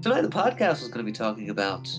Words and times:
Tonight, 0.00 0.22
the 0.22 0.28
podcast 0.28 0.80
is 0.82 0.88
going 0.88 1.04
to 1.04 1.10
be 1.10 1.12
talking 1.12 1.50
about 1.50 1.90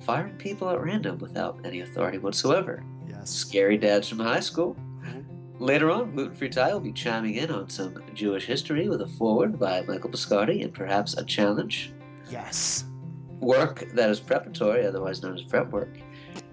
firing 0.00 0.34
people 0.36 0.68
at 0.68 0.80
random 0.80 1.18
without 1.18 1.58
any 1.64 1.80
authority 1.80 2.18
whatsoever. 2.18 2.84
Yes. 3.08 3.30
Scary 3.30 3.78
dads 3.78 4.08
from 4.08 4.18
high 4.18 4.40
school. 4.40 4.76
Mhm. 5.02 5.24
Later 5.58 5.90
on, 5.90 6.14
Gluten 6.14 6.34
Free 6.36 6.50
Ty 6.50 6.74
will 6.74 6.80
be 6.80 6.92
chiming 6.92 7.34
in 7.34 7.50
on 7.50 7.70
some 7.70 7.94
Jewish 8.14 8.44
history 8.44 8.88
with 8.90 9.00
a 9.00 9.06
foreword 9.06 9.58
by 9.58 9.82
Michael 9.88 10.10
Biscardi 10.10 10.62
and 10.62 10.72
perhaps 10.74 11.14
a 11.16 11.24
challenge. 11.24 11.92
Yes. 12.30 12.84
Work 13.40 13.88
that 13.94 14.10
is 14.10 14.20
preparatory, 14.20 14.86
otherwise 14.86 15.22
known 15.22 15.34
as 15.34 15.42
prep 15.42 15.70
work. 15.70 15.96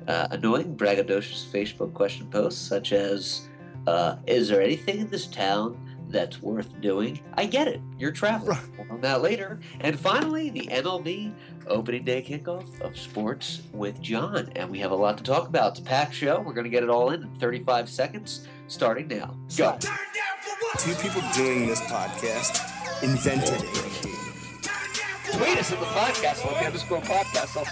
Uh, 0.08 0.28
annoying, 0.32 0.76
braggadocious 0.76 1.46
Facebook 1.52 1.94
question 1.94 2.28
posts 2.28 2.62
such 2.62 2.94
as, 2.94 3.50
uh, 3.88 4.16
"Is 4.26 4.48
there 4.48 4.62
anything 4.62 5.00
in 5.00 5.10
this 5.10 5.28
town 5.28 5.78
that's 6.14 6.42
worth 6.42 6.80
doing?" 6.80 7.20
I 7.34 7.46
get 7.46 7.68
it. 7.68 7.82
You're 8.00 8.12
traveling. 8.12 8.58
On 8.90 9.02
that 9.02 9.22
later. 9.22 9.60
And 9.82 10.00
finally, 10.00 10.50
the 10.50 10.68
MLB 10.68 11.34
opening 11.68 12.04
day 12.06 12.22
kickoff 12.22 12.80
of 12.82 12.98
sports 12.98 13.62
with 13.74 14.00
Jon, 14.02 14.50
and 14.56 14.70
we 14.70 14.80
have 14.80 14.92
a 14.92 14.96
lot 14.96 15.18
to 15.18 15.24
talk 15.24 15.48
about. 15.48 15.72
It's 15.72 15.80
a 15.80 15.84
packed 15.84 16.14
show. 16.14 16.40
We're 16.40 16.54
going 16.54 16.66
to 16.66 16.70
get 16.70 16.84
it 16.84 16.90
all 16.90 17.10
in 17.10 17.24
in 17.24 17.30
35 17.36 17.90
seconds, 17.90 18.48
starting 18.68 19.08
now. 19.08 19.36
Go. 19.58 19.78
Two 20.78 20.96
people 20.96 21.22
doing 21.34 21.68
this 21.68 21.82
podcast 21.82 22.62
invented 23.04 23.62
it. 23.64 24.14
Tweet 25.34 25.58
us 25.58 25.72
at 25.72 25.80
the 25.80 25.86
podcast. 25.86 26.46
Look 26.46 26.62
underscore 26.62 27.02
podcast 27.02 27.58
i'll 27.58 27.64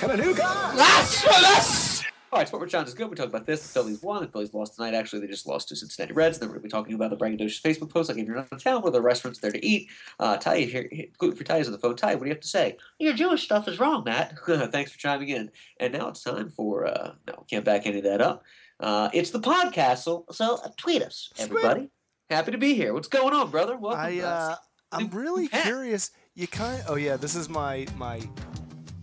Last 0.03 1.23
for 1.23 1.29
us! 1.29 2.03
All 2.33 2.39
right, 2.39 2.49
Sport 2.49 2.63
with 2.63 2.71
Jon 2.71 2.87
is 2.87 2.95
good. 2.95 3.11
We 3.11 3.17
talk 3.17 3.27
about 3.27 3.45
this. 3.45 3.63
The 3.63 3.69
Phillies 3.69 4.01
won. 4.01 4.23
The 4.23 4.29
Phillies 4.29 4.55
lost 4.55 4.77
tonight. 4.77 4.95
Actually, 4.95 5.21
they 5.21 5.27
just 5.27 5.47
lost 5.47 5.69
to 5.69 5.77
Cincinnati 5.77 6.15
Reds. 6.15 6.39
And 6.39 6.43
then 6.43 6.49
we're 6.49 6.55
going 6.55 6.63
to 6.63 6.69
be 6.69 6.71
talking 6.71 6.95
about 6.95 7.11
the 7.11 7.19
braggadocious 7.19 7.61
Facebook 7.61 7.91
post. 7.91 8.09
Like 8.09 8.17
if 8.17 8.27
you're 8.27 8.35
not 8.35 8.49
in 8.51 8.59
town, 8.59 8.81
where 8.81 8.93
the 8.93 9.03
restaurants 9.03 9.41
there 9.41 9.51
to 9.51 9.67
eat. 9.67 9.91
Uh, 10.19 10.39
Ty, 10.39 10.61
here, 10.61 10.89
here, 10.91 11.07
gluten 11.19 11.37
free 11.37 11.45
Ty 11.45 11.59
is 11.59 11.67
on 11.67 11.73
the 11.73 11.79
phone. 11.79 11.97
Ty, 11.97 12.15
what 12.15 12.21
do 12.23 12.27
you 12.29 12.33
have 12.33 12.41
to 12.41 12.49
say? 12.49 12.79
Your 12.99 13.13
Jewish 13.13 13.43
stuff 13.43 13.69
is 13.69 13.79
wrong, 13.79 14.05
Matt. 14.05 14.39
Thanks 14.47 14.91
for 14.91 14.99
chiming 14.99 15.29
in. 15.29 15.51
And 15.81 15.93
now 15.93 16.09
it's 16.09 16.23
time 16.23 16.49
for 16.49 16.87
uh, 16.87 17.13
no, 17.27 17.45
can't 17.51 17.65
back 17.65 17.83
any 17.85 17.99
of 17.99 18.05
that 18.05 18.23
up. 18.23 18.43
Uh, 18.79 19.11
it's 19.13 19.31
the 19.31 19.41
podcast, 19.41 19.99
so, 19.99 20.25
so 20.33 20.61
uh, 20.65 20.69
tweet 20.79 21.03
us, 21.03 21.31
everybody. 21.39 21.91
Happy 22.31 22.53
to 22.53 22.59
be 22.59 22.73
here. 22.73 22.95
What's 22.95 23.09
going 23.09 23.35
on, 23.35 23.51
brother? 23.51 23.77
Welcome. 23.77 24.01
I 24.01 24.15
to 24.15 24.27
us. 24.27 24.59
uh, 24.93 24.97
I'm 24.97 25.11
really 25.11 25.47
curious. 25.49 26.13
You 26.35 26.47
kind. 26.47 26.81
of, 26.81 26.91
Oh 26.91 26.95
yeah, 26.95 27.17
this 27.19 27.35
is 27.35 27.51
my 27.51 27.87
my 27.99 28.23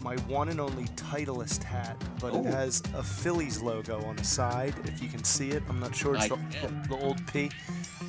my 0.08 0.16
one 0.34 0.48
and 0.48 0.62
only 0.62 0.86
Titleist 0.96 1.62
hat, 1.62 2.02
but 2.22 2.34
Ooh. 2.34 2.40
it 2.40 2.46
has 2.46 2.82
a 2.96 3.04
Phillies 3.04 3.62
logo 3.62 4.02
on 4.06 4.16
the 4.16 4.24
side. 4.24 4.74
If 4.86 5.04
you 5.04 5.10
can 5.10 5.22
see 5.22 5.50
it, 5.50 5.62
I'm 5.68 5.82
not 5.82 5.94
sure. 5.94 6.16
It's 6.16 6.26
I 6.26 6.28
the, 6.30 6.38
can. 6.50 6.82
the 6.88 6.98
old 6.98 7.20
P. 7.28 7.52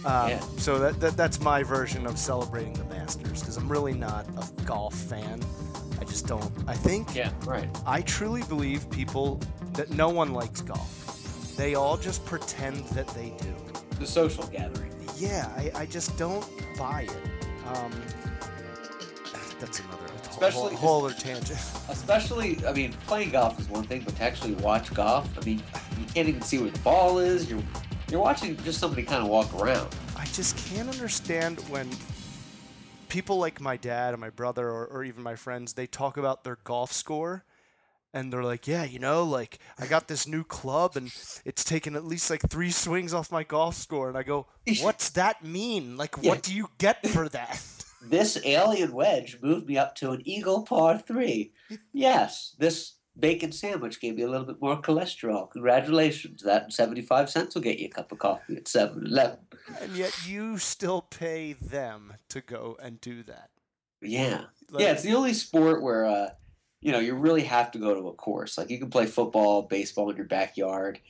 Um, 0.04 0.28
Yeah. 0.30 0.40
So 0.58 0.78
that, 0.78 1.00
that 1.00 1.16
that's 1.16 1.40
my 1.40 1.64
version 1.64 2.06
of 2.06 2.16
celebrating 2.16 2.72
the 2.74 2.84
Masters 2.84 3.40
because 3.40 3.56
I'm 3.56 3.68
really 3.68 3.94
not 3.94 4.28
a 4.36 4.62
golf 4.62 4.94
fan. 4.94 5.40
I 6.00 6.04
just 6.04 6.28
don't. 6.28 6.52
I 6.68 6.74
think 6.74 7.16
yeah, 7.16 7.32
right. 7.44 7.68
I 7.84 8.02
truly 8.02 8.44
believe 8.44 8.88
people 8.90 9.40
that 9.72 9.90
no 9.90 10.08
one 10.08 10.32
likes 10.32 10.60
golf. 10.60 11.56
They 11.56 11.74
all 11.74 11.96
just 11.96 12.24
pretend 12.24 12.84
that 12.90 13.08
they 13.08 13.32
do. 13.40 13.52
The 13.98 14.06
social 14.06 14.46
gathering. 14.46 14.94
Yeah, 15.16 15.50
I, 15.56 15.72
I 15.74 15.86
just 15.86 16.16
don't 16.16 16.46
buy 16.78 17.08
it. 17.10 17.24
Um, 17.74 17.90
that's 19.60 19.80
another 19.80 20.06
Especially- 20.28 20.74
whole, 20.76 21.00
whole 21.00 21.06
other 21.06 21.14
tangent. 21.14 21.58
Especially, 21.88 22.64
I 22.66 22.72
mean, 22.72 22.92
playing 23.06 23.30
golf 23.30 23.58
is 23.58 23.68
one 23.68 23.84
thing, 23.84 24.02
but 24.04 24.14
to 24.16 24.22
actually 24.22 24.54
watch 24.54 24.92
golf, 24.94 25.28
I 25.40 25.44
mean, 25.44 25.62
you 25.98 26.04
can't 26.14 26.28
even 26.28 26.42
see 26.42 26.58
where 26.58 26.70
the 26.70 26.78
ball 26.80 27.18
is. 27.18 27.50
You're 27.50 27.62
you're 28.10 28.20
watching 28.20 28.56
just 28.64 28.78
somebody 28.80 29.02
kind 29.02 29.22
of 29.22 29.28
walk 29.28 29.52
around. 29.54 29.94
I 30.16 30.24
just 30.26 30.56
can't 30.56 30.88
understand 30.88 31.60
when 31.68 31.88
people 33.08 33.38
like 33.38 33.60
my 33.60 33.76
dad 33.76 34.14
and 34.14 34.20
my 34.20 34.30
brother 34.30 34.68
or, 34.68 34.86
or 34.86 35.04
even 35.04 35.22
my 35.22 35.34
friends 35.34 35.72
they 35.74 35.86
talk 35.86 36.16
about 36.18 36.44
their 36.44 36.58
golf 36.64 36.92
score 36.92 37.42
and 38.12 38.30
they're 38.30 38.42
like 38.44 38.66
yeah 38.66 38.84
you 38.84 38.98
know 38.98 39.24
like 39.24 39.58
i 39.78 39.86
got 39.86 40.08
this 40.08 40.26
new 40.26 40.44
club 40.44 40.94
and 40.94 41.10
it's 41.46 41.64
taken 41.64 41.96
at 41.96 42.04
least 42.04 42.28
like 42.28 42.42
three 42.50 42.70
swings 42.70 43.14
off 43.14 43.32
my 43.32 43.42
golf 43.42 43.74
score 43.74 44.08
and 44.10 44.18
i 44.18 44.22
go 44.22 44.46
what's 44.82 45.08
that 45.10 45.42
mean 45.42 45.96
like 45.96 46.16
Yeah. 46.20 46.30
what 46.32 46.42
do 46.42 46.54
you 46.54 46.68
get 46.76 47.06
for 47.08 47.30
that 47.30 47.62
This 48.02 48.38
alien 48.44 48.92
wedge 48.92 49.38
moved 49.42 49.66
me 49.66 49.76
up 49.76 49.94
to 49.96 50.10
an 50.12 50.22
eagle 50.24 50.62
par 50.62 50.98
three. 50.98 51.52
Yes, 51.92 52.54
this 52.58 52.94
bacon 53.18 53.50
sandwich 53.50 54.00
gave 54.00 54.14
me 54.14 54.22
a 54.22 54.28
little 54.28 54.46
bit 54.46 54.60
more 54.62 54.80
cholesterol. 54.80 55.50
Congratulations. 55.50 56.42
That 56.42 56.72
75 56.72 57.28
cents 57.28 57.54
will 57.54 57.62
get 57.62 57.78
you 57.80 57.86
a 57.86 57.90
cup 57.90 58.12
of 58.12 58.18
coffee 58.20 58.56
at 58.56 58.68
7 58.68 59.04
Eleven. 59.04 59.38
and 59.80 59.96
yet 59.96 60.14
you 60.26 60.58
still 60.58 61.02
pay 61.02 61.54
them 61.54 62.14
to 62.28 62.40
go 62.40 62.76
and 62.80 63.00
do 63.00 63.22
that 63.24 63.50
Yeah. 64.00 64.44
Like- 64.70 64.82
yeah, 64.82 64.92
it's 64.92 65.02
the 65.02 65.14
only 65.14 65.34
sport 65.34 65.82
where 65.82 66.04
uh, 66.04 66.28
you 66.80 66.92
know 66.92 67.00
you 67.00 67.14
really 67.14 67.42
have 67.42 67.72
to 67.72 67.78
go 67.78 67.94
to 67.94 68.08
a 68.08 68.12
course. 68.14 68.56
Like 68.56 68.70
you 68.70 68.78
can 68.78 68.90
play 68.90 69.06
football, 69.06 69.62
baseball 69.62 70.08
in 70.10 70.16
your 70.16 70.26
backyard, 70.26 71.00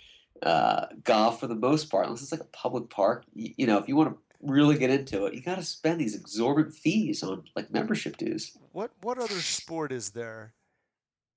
uh, 0.43 0.87
golf 1.05 1.41
for 1.41 1.47
the 1.49 1.55
most 1.55 1.91
part, 1.91 2.07
unless 2.07 2.23
it's 2.23 2.33
like 2.33 2.41
a 2.41 2.45
public 2.45 2.89
park. 2.89 3.25
You, 3.35 3.53
you 3.59 3.67
know, 3.67 3.77
if 3.79 3.89
you 3.89 3.97
want 3.97 4.11
to 4.11 4.28
really 4.41 4.79
get 4.79 4.91
into 4.91 5.27
it, 5.27 5.35
you 5.35 5.43
got 5.43 5.57
to 5.57 5.63
spend 5.65 6.01
these 6.01 6.15
exorbitant 6.15 6.75
fees 6.75 7.23
on 7.23 7.45
like 7.57 7.73
membership 7.73 8.17
dues. 8.17 8.57
What 8.73 8.93
what 9.03 9.19
other 9.19 9.41
sport 9.41 9.93
is 9.93 10.11
there 10.11 10.55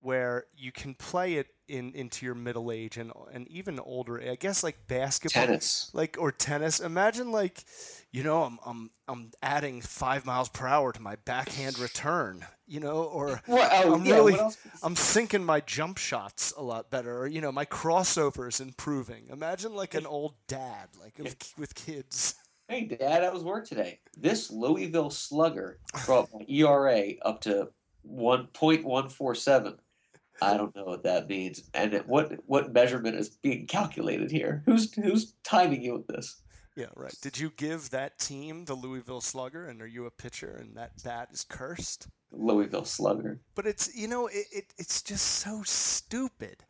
where 0.01 0.45
you 0.56 0.72
can 0.72 0.95
play 0.95 1.35
it 1.35 1.47
in 1.67 1.94
into 1.94 2.25
your 2.25 2.35
middle 2.35 2.72
age 2.72 2.97
and 2.97 3.11
and 3.34 3.47
even 3.47 3.79
older? 3.79 4.22
I 4.22 4.35
guess 4.35 4.63
like 4.63 4.88
basketball, 4.88 5.45
Tennis. 5.45 5.90
like 5.94 6.17
or 6.19 6.31
tennis. 6.31 6.79
Imagine 6.79 7.31
like, 7.31 7.63
you 8.11 8.23
know, 8.23 8.44
I'm 8.44 8.59
I'm 8.66 8.91
I'm 9.07 9.31
adding 9.41 9.81
five 9.81 10.25
miles 10.25 10.50
per 10.50 10.67
hour 10.67 10.91
to 10.91 11.01
my 11.01 11.16
backhand 11.25 11.79
return. 11.79 12.45
You 12.67 12.79
know, 12.79 13.03
or 13.03 13.41
Well, 13.47 13.69
oh, 13.73 13.95
I'm 13.95 14.06
yeah, 14.06 14.16
really- 14.16 14.40
I'm 14.81 14.95
sinking 14.95 15.44
my 15.44 15.59
jump 15.59 15.97
shots 15.97 16.53
a 16.56 16.61
lot 16.63 16.90
better, 16.90 17.17
or 17.19 17.28
you 17.28 17.41
know, 17.41 17.51
my 17.51 17.66
crossover 17.66 18.47
is 18.47 18.59
improving. 18.61 19.28
Imagine 19.29 19.75
like 19.75 19.94
an 19.94 20.06
old 20.06 20.35
dad, 20.47 20.90
like 21.00 21.17
with, 21.17 21.53
with 21.57 21.75
kids. 21.75 22.35
Hey, 22.72 22.86
Dad, 22.86 23.26
I 23.26 23.30
was 23.30 23.44
work 23.44 23.68
today? 23.68 24.00
This 24.16 24.50
Louisville 24.50 25.09
Slugger 25.09 25.80
brought 26.06 26.30
my 26.34 26.46
ERA 26.48 27.16
up 27.22 27.42
to 27.42 27.68
1.147. 28.09 29.78
I 30.42 30.56
don't 30.56 30.74
know 30.74 30.86
what 30.86 31.04
that 31.04 31.28
means, 31.28 31.70
and 31.74 32.02
what 32.08 32.32
what 32.46 32.72
measurement 32.72 33.18
is 33.18 33.28
being 33.28 33.68
calculated 33.68 34.32
here? 34.32 34.64
Who's 34.66 34.94
who's 34.94 35.34
timing 35.44 35.82
you 35.82 35.92
with 35.92 36.08
this? 36.08 36.44
Yeah, 36.78 36.86
right. 36.96 37.14
Did 37.22 37.38
you 37.38 37.52
give 37.58 37.90
that 37.90 38.18
team 38.18 38.64
the 38.64 38.74
Louisville 38.74 39.20
Slugger, 39.20 39.66
and 39.66 39.82
are 39.82 39.86
you 39.86 40.06
a 40.06 40.09
pitcher, 40.12 40.56
and 40.58 40.78
that 40.78 40.92
bat 41.03 41.28
is 41.34 41.44
cursed? 41.44 42.08
Louisville 42.32 42.86
Slugger. 42.86 43.42
But 43.53 43.68
it's 43.68 43.94
you 43.94 44.08
know 44.08 44.28
it, 44.28 44.46
it 44.50 44.74
it's 44.78 45.02
just 45.02 45.26
so 45.26 45.62
stupid. 45.66 46.64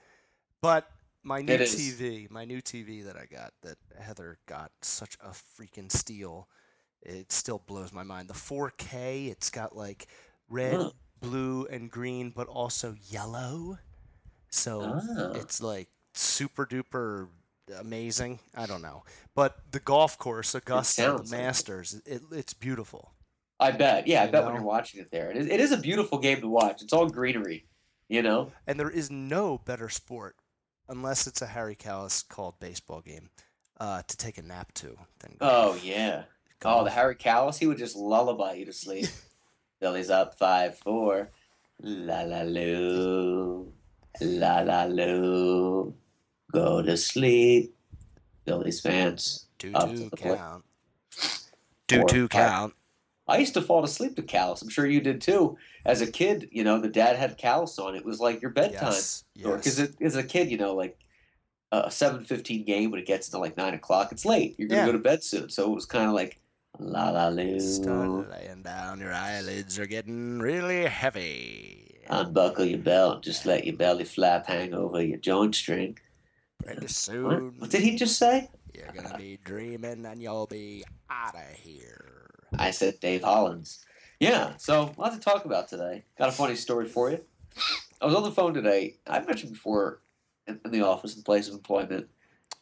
But 0.64 0.90
my 1.24 1.42
new 1.42 1.58
TV, 1.58 2.30
my 2.32 2.46
new 2.46 2.62
TV 2.62 3.04
that 3.06 3.16
I 3.16 3.26
got 3.26 3.54
that 3.62 3.78
Heather 4.00 4.40
got 4.48 4.72
such 4.82 5.18
a 5.22 5.30
freaking 5.30 5.92
steal. 5.92 6.48
It 7.02 7.32
still 7.32 7.62
blows 7.66 7.92
my 7.92 8.04
mind. 8.04 8.28
The 8.28 8.34
4K, 8.34 9.30
it's 9.30 9.50
got 9.50 9.76
like 9.76 10.08
red, 10.50 10.92
blue, 11.20 11.66
and 11.66 11.90
green, 11.90 12.32
but 12.36 12.48
also 12.48 12.96
yellow. 13.10 13.80
So 14.50 14.82
Ah. 15.02 15.32
it's 15.36 15.62
like 15.62 15.90
super 16.14 16.66
duper 16.66 17.30
amazing. 17.80 18.40
I 18.56 18.66
don't 18.66 18.82
know, 18.82 19.04
but 19.36 19.58
the 19.72 19.80
golf 19.80 20.18
course, 20.18 20.54
Augusta, 20.56 21.22
the. 21.24 21.36
Masters, 21.36 22.02
it, 22.06 22.22
it's 22.32 22.54
beautiful. 22.54 23.14
I 23.60 23.72
bet. 23.72 24.08
Yeah, 24.08 24.24
I 24.24 24.26
You 24.26 24.32
bet 24.32 24.46
when 24.46 24.56
you're 24.56 24.64
watching 24.64 25.00
it 25.02 25.12
there, 25.12 25.30
it 25.30 25.38
is, 25.38 25.48
it 25.48 25.60
is 25.60 25.72
a 25.72 25.78
beautiful 25.78 26.18
game 26.18 26.42
to 26.42 26.48
watch. 26.48 26.82
It's 26.82 26.94
all 26.94 27.08
greenery, 27.08 27.66
you 28.10 28.22
know. 28.24 28.52
And 28.68 28.80
there 28.80 28.90
is 28.90 29.10
no 29.12 29.60
better 29.60 29.88
sport, 29.88 30.36
unless 30.92 31.26
it's 31.26 31.42
a 31.42 31.48
Harry 31.48 31.76
Kalas 31.76 32.28
called 32.28 32.60
baseball 32.60 33.02
game, 33.02 33.30
uh, 33.80 34.04
to 34.08 34.18
take 34.18 34.38
a 34.38 34.42
nap 34.44 34.72
to 34.76 34.98
than 35.20 35.38
Oh 35.42 35.80
yeah. 35.82 36.24
Oh, 36.64 36.84
the 36.84 36.92
Harry 36.92 37.16
Kalas, 37.16 37.58
he 37.58 37.66
would 37.66 37.80
just 37.80 37.96
lullaby 37.96 38.54
you 38.54 38.66
to 38.66 38.74
sleep. 38.74 39.08
Phillies 39.80 40.12
up 40.12 40.38
five 40.38 40.78
four. 40.78 41.32
La 41.82 42.22
la 42.22 42.42
loo. 42.44 43.74
La 44.22 44.60
la 44.60 44.84
loo. 44.84 45.96
Go 46.52 46.84
to 46.84 46.96
sleep. 46.98 47.74
Phillies 48.46 48.82
fans. 48.82 49.48
Do 49.58 49.72
two 49.72 49.80
to 49.80 50.10
the 50.10 50.18
plate. 50.18 50.38
count. 50.38 50.66
Do 51.88 52.04
two 52.08 52.28
count. 52.28 52.74
I 53.32 53.38
used 53.38 53.54
to 53.56 53.62
fall 53.62 53.84
asleep 53.84 54.16
to 54.18 54.22
Kalas. 54.22 54.62
I'm 54.62 54.70
sure 54.70 54.86
you 54.86 55.02
did 55.02 55.22
too. 55.22 55.58
As 55.86 56.02
a 56.02 56.12
kid, 56.12 56.50
you 56.52 56.64
know, 56.64 56.80
the 56.80 56.90
dad 56.90 57.16
had 57.16 57.38
Kalas 57.40 57.80
on. 57.80 57.96
It 57.96 58.06
was 58.06 58.20
like 58.20 58.42
your 58.42 58.52
bedtime. 58.52 58.92
Yes. 58.92 59.24
Because 59.36 59.80
Yes. 59.80 59.90
as 60.02 60.16
a 60.16 60.24
kid, 60.24 60.52
you 60.52 60.58
know, 60.58 60.76
like 60.76 60.98
a 61.72 61.90
seven 61.90 62.26
fifteen 62.26 62.66
game 62.66 62.92
when 62.92 63.00
it 63.00 63.08
gets 63.08 63.30
to 63.30 63.38
like 63.38 63.56
nine 63.58 63.74
o'clock, 63.74 64.12
it's 64.12 64.26
late. 64.26 64.56
You're 64.58 64.68
gonna 64.68 64.82
Yeah. 64.82 64.86
go 64.88 64.92
to 64.92 64.98
bed 65.00 65.24
soon. 65.24 65.50
So 65.50 65.72
it 65.72 65.76
was 65.76 65.86
kind 65.86 66.08
of 66.08 66.14
like 66.14 66.40
la 66.80 67.10
la 67.10 67.30
Start 67.60 68.10
loo. 68.10 68.26
laying 68.30 68.62
down. 68.64 69.00
Your 69.00 69.14
eyelids 69.14 69.80
are 69.80 69.86
getting 69.88 70.40
really 70.40 70.84
heavy. 70.86 71.78
Unbuckle 72.10 72.66
your 72.66 72.80
belt. 72.80 73.24
Just 73.24 73.46
let 73.46 73.66
your 73.66 73.78
belly 73.78 74.04
flap 74.04 74.48
hang 74.48 74.74
over 74.74 75.02
your 75.02 75.18
joint 75.18 75.56
string. 75.56 75.98
Pretty 76.64 76.82
What? 76.82 76.90
soon, 76.92 77.56
What 77.60 77.70
did 77.70 77.82
he 77.84 77.96
just 77.96 78.18
say? 78.20 78.50
you're 78.74 78.92
gonna 78.94 79.18
be 79.18 79.38
dreaming 79.44 80.06
and 80.06 80.22
you'll 80.22 80.48
be 80.48 80.84
out 81.10 81.36
of 81.36 81.42
here. 81.58 82.06
I 82.58 82.72
said 82.72 83.00
Dave 83.00 83.24
Hollins. 83.24 83.86
Yeah, 84.20 84.54
so 84.58 84.94
a 84.96 85.02
lot 85.02 85.14
to 85.14 85.20
talk 85.20 85.46
about 85.46 85.68
today. 85.68 86.04
Got 86.18 86.30
a 86.30 86.32
funny 86.32 86.56
story 86.56 86.88
for 86.88 87.10
you. 87.10 87.22
I 88.02 88.06
was 88.06 88.16
on 88.16 88.24
the 88.24 88.32
phone 88.32 88.54
today. 88.54 88.98
I've 89.08 89.26
mentioned 89.28 89.54
before 89.54 90.02
in, 90.48 90.60
in 90.64 90.72
the 90.72 90.82
office, 90.82 91.16
in 91.16 91.24
place 91.24 91.48
of 91.48 91.54
employment, 91.56 92.08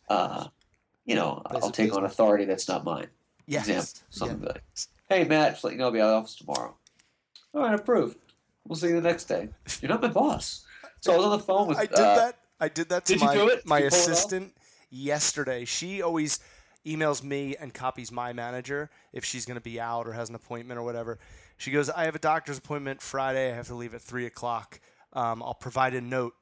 uh, 0.09 0.47
you 1.05 1.15
know, 1.15 1.41
Place 1.49 1.63
I'll 1.63 1.71
take 1.71 1.93
on 1.95 2.05
authority 2.05 2.45
that's 2.45 2.67
not 2.67 2.83
mine. 2.83 3.07
Yes. 3.47 3.67
Example, 3.67 4.01
something 4.09 4.41
Yeah. 4.43 4.53
like, 4.53 4.63
hey, 5.09 5.23
Matt, 5.25 5.53
just 5.53 5.63
let 5.63 5.73
you 5.73 5.79
know 5.79 5.85
I'll 5.85 5.91
be 5.91 5.99
out 6.01 6.05
of 6.05 6.11
the 6.11 6.17
office 6.17 6.35
tomorrow. 6.35 6.75
All 7.53 7.61
right, 7.61 7.73
approved. 7.73 8.17
We'll 8.67 8.75
see 8.75 8.87
you 8.89 8.95
the 8.95 9.01
next 9.01 9.25
day. 9.25 9.49
You're 9.81 9.89
not 9.89 10.01
my 10.01 10.07
boss. 10.09 10.65
So 11.01 11.13
I 11.13 11.17
was 11.17 11.25
on 11.25 11.31
the 11.31 11.43
phone 11.43 11.67
with. 11.67 11.77
I 11.77 11.85
did 11.87 11.95
uh, 11.99 12.15
that. 12.15 12.37
I 12.59 12.67
did 12.69 12.89
that 12.89 13.05
to 13.05 13.13
did 13.13 13.21
you 13.21 13.27
my 13.27 13.33
do 13.33 13.47
it? 13.47 13.65
my 13.65 13.79
Did 13.79 13.85
you 13.85 13.89
pull 13.89 13.99
it 13.99 14.01
off? 14.03 14.09
assistant 14.09 14.53
yesterday. 14.91 15.65
She 15.65 16.01
always 16.01 16.39
emails 16.85 17.23
me 17.23 17.55
and 17.59 17.73
copies 17.73 18.11
my 18.11 18.33
manager 18.33 18.89
if 19.13 19.25
she's 19.25 19.45
going 19.45 19.55
to 19.57 19.61
be 19.63 19.79
out 19.79 20.07
or 20.07 20.13
has 20.13 20.29
an 20.29 20.35
appointment 20.35 20.79
or 20.79 20.83
whatever. 20.83 21.19
She 21.57 21.71
goes, 21.71 21.89
"I 21.89 22.05
have 22.05 22.15
a 22.15 22.19
doctor's 22.19 22.57
appointment 22.57 23.01
Friday. 23.01 23.51
I 23.51 23.55
have 23.55 23.67
to 23.67 23.75
leave 23.75 23.93
at 23.93 24.01
three 24.01 24.25
o'clock. 24.25 24.79
Um, 25.13 25.43
I'll 25.43 25.53
provide 25.53 25.93
a 25.93 26.01
note 26.01 26.33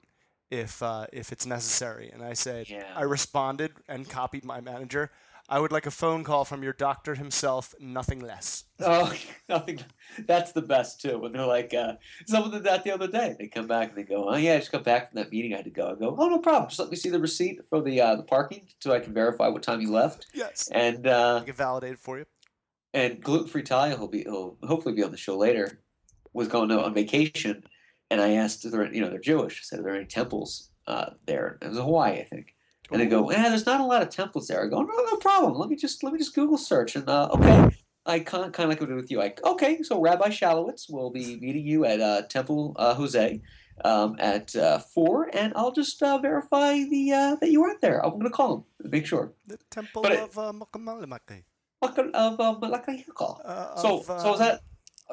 if 0.52 0.82
uh, 0.84 1.08
if 1.12 1.32
it's 1.32 1.46
necessary." 1.46 2.10
And 2.14 2.24
I 2.24 2.34
said, 2.34 2.70
Yeah. 2.70 2.84
I 2.96 3.02
responded 3.04 3.72
and 3.88 4.08
copied 4.08 4.46
my 4.46 4.62
manager. 4.62 5.12
I 5.50 5.60
would 5.62 5.72
like 5.72 5.86
a 5.86 5.92
phone 5.92 6.26
call 6.26 6.44
from 6.44 6.62
your 6.62 6.74
doctor 6.74 7.16
himself, 7.16 7.74
nothing 7.80 8.20
less. 8.20 8.66
Oh, 8.82 9.14
nothing. 9.50 9.80
That's 10.26 10.52
the 10.52 10.62
best 10.62 11.00
too. 11.00 11.20
When 11.20 11.32
they're 11.32 11.46
like, 11.46 11.74
uh, 11.74 11.94
someone 12.26 12.52
did 12.52 12.66
that 12.66 12.84
the 12.84 12.92
other 12.92 13.08
day. 13.08 13.36
They 13.40 13.48
come 13.48 13.66
back 13.66 13.90
and 13.90 13.98
they 13.98 14.04
go, 14.04 14.28
"Oh 14.30 14.36
yeah, 14.36 14.56
I 14.56 14.58
just 14.60 14.72
got 14.74 14.84
back 14.84 15.10
from 15.12 15.22
that 15.22 15.32
meeting. 15.32 15.54
I 15.54 15.58
had 15.58 15.66
to 15.66 15.72
go." 15.72 15.92
I 15.92 15.96
go, 15.96 16.16
"Oh 16.20 16.28
no 16.28 16.40
problem. 16.40 16.68
Just 16.70 16.80
let 16.80 16.90
me 16.90 16.98
see 16.98 17.10
the 17.10 17.20
receipt 17.20 17.62
for 17.70 17.82
the 17.82 18.02
uh, 18.02 18.16
the 18.18 18.24
parking 18.24 18.68
so 18.82 18.92
I 18.92 19.00
can 19.00 19.14
verify 19.14 19.48
what 19.48 19.64
time 19.64 19.80
you 19.80 19.92
left." 19.92 20.28
Yes. 20.34 20.70
And 20.72 21.08
uh, 21.08 21.40
I 21.42 21.46
can 21.46 21.56
validate 21.56 21.98
for 22.00 22.18
you. 22.20 22.26
and 22.94 23.24
gluten 23.24 23.48
free 23.48 23.64
Talia, 23.64 23.96
he'll 23.98 24.08
be 24.10 24.24
he'll 24.24 24.58
hopefully 24.64 24.96
be 24.96 25.04
on 25.04 25.12
the 25.12 25.18
show 25.18 25.38
later. 25.38 25.80
Was 26.34 26.50
going 26.50 26.72
on 26.72 26.94
vacation, 26.94 27.64
and 28.12 28.20
I 28.22 28.34
asked, 28.34 28.66
"Are 28.66 28.70
there 28.70 28.94
you 28.94 29.00
know 29.02 29.10
they're 29.10 29.20
Jewish?" 29.20 29.62
I 29.62 29.64
said, 29.64 29.80
"Are 29.80 29.84
there 29.84 29.96
any 29.96 30.06
temples 30.06 30.70
uh, 30.88 31.12
there?" 31.26 31.58
It 31.62 31.70
was 31.70 31.78
Hawaii, 31.78 32.20
I 32.20 32.26
think. 32.26 32.54
And 32.92 33.02
they 33.02 33.06
go, 33.06 33.30
"Yeah, 33.32 33.50
there's 33.50 33.66
not 33.66 33.82
a 33.82 33.86
lot 33.86 34.02
of 34.02 34.10
temples 34.10 34.48
there." 34.48 34.64
I 34.64 34.68
go, 34.68 34.82
"No, 34.82 34.94
no 34.94 35.16
problem. 35.18 35.56
Let 35.56 35.70
me 35.70 35.76
just 35.76 36.04
let 36.04 36.14
me 36.14 36.20
just 36.20 36.36
Google 36.36 36.58
search." 36.58 36.96
And 36.96 37.08
uh, 37.10 37.30
okay, 37.34 37.70
I 38.06 38.20
kind 38.20 38.54
kind 38.54 38.66
of 38.66 38.70
like 38.70 38.80
what 38.80 38.90
I 38.90 38.94
did 38.94 39.02
with 39.02 39.12
you. 39.12 39.18
Like, 39.18 39.44
okay, 39.44 39.82
so 39.84 40.00
Rabbi 40.02 40.30
Shalowitz 40.30 40.90
will 40.90 41.10
be 41.10 41.38
meeting 41.38 41.66
you 41.66 41.86
at 41.86 42.00
uh, 42.00 42.22
Temple 42.24 42.76
uh, 42.78 42.94
Jose 42.94 43.42
um, 43.84 44.16
at 44.20 44.56
uh, 44.56 44.80
four, 44.80 45.30
and 45.34 45.54
I'll 45.56 45.72
just 45.72 46.02
uh, 46.02 46.18
verify 46.18 46.84
the 46.90 47.12
uh, 47.12 47.36
that 47.36 47.52
you 47.52 47.62
weren't 47.62 47.82
there. 47.82 48.04
I'm 48.04 48.12
going 48.12 48.24
to 48.24 48.30
call 48.30 48.56
him 48.56 48.64
to 48.84 48.90
make 48.90 49.06
sure. 49.06 49.34
The 49.48 49.58
temple 49.70 50.02
But 50.02 50.14
of 50.14 50.38
uh. 50.38 50.54
Fucking 51.82 52.12
Of 52.16 52.40
um, 52.40 52.60
like 52.62 52.88
a 52.88 53.04
call. 53.14 53.42
Uh, 53.46 53.76
So, 53.76 54.00
of, 54.00 54.06
so 54.06 54.14
I 54.14 54.18
uh, 54.18 54.32
was 54.32 54.42
at. 54.42 54.62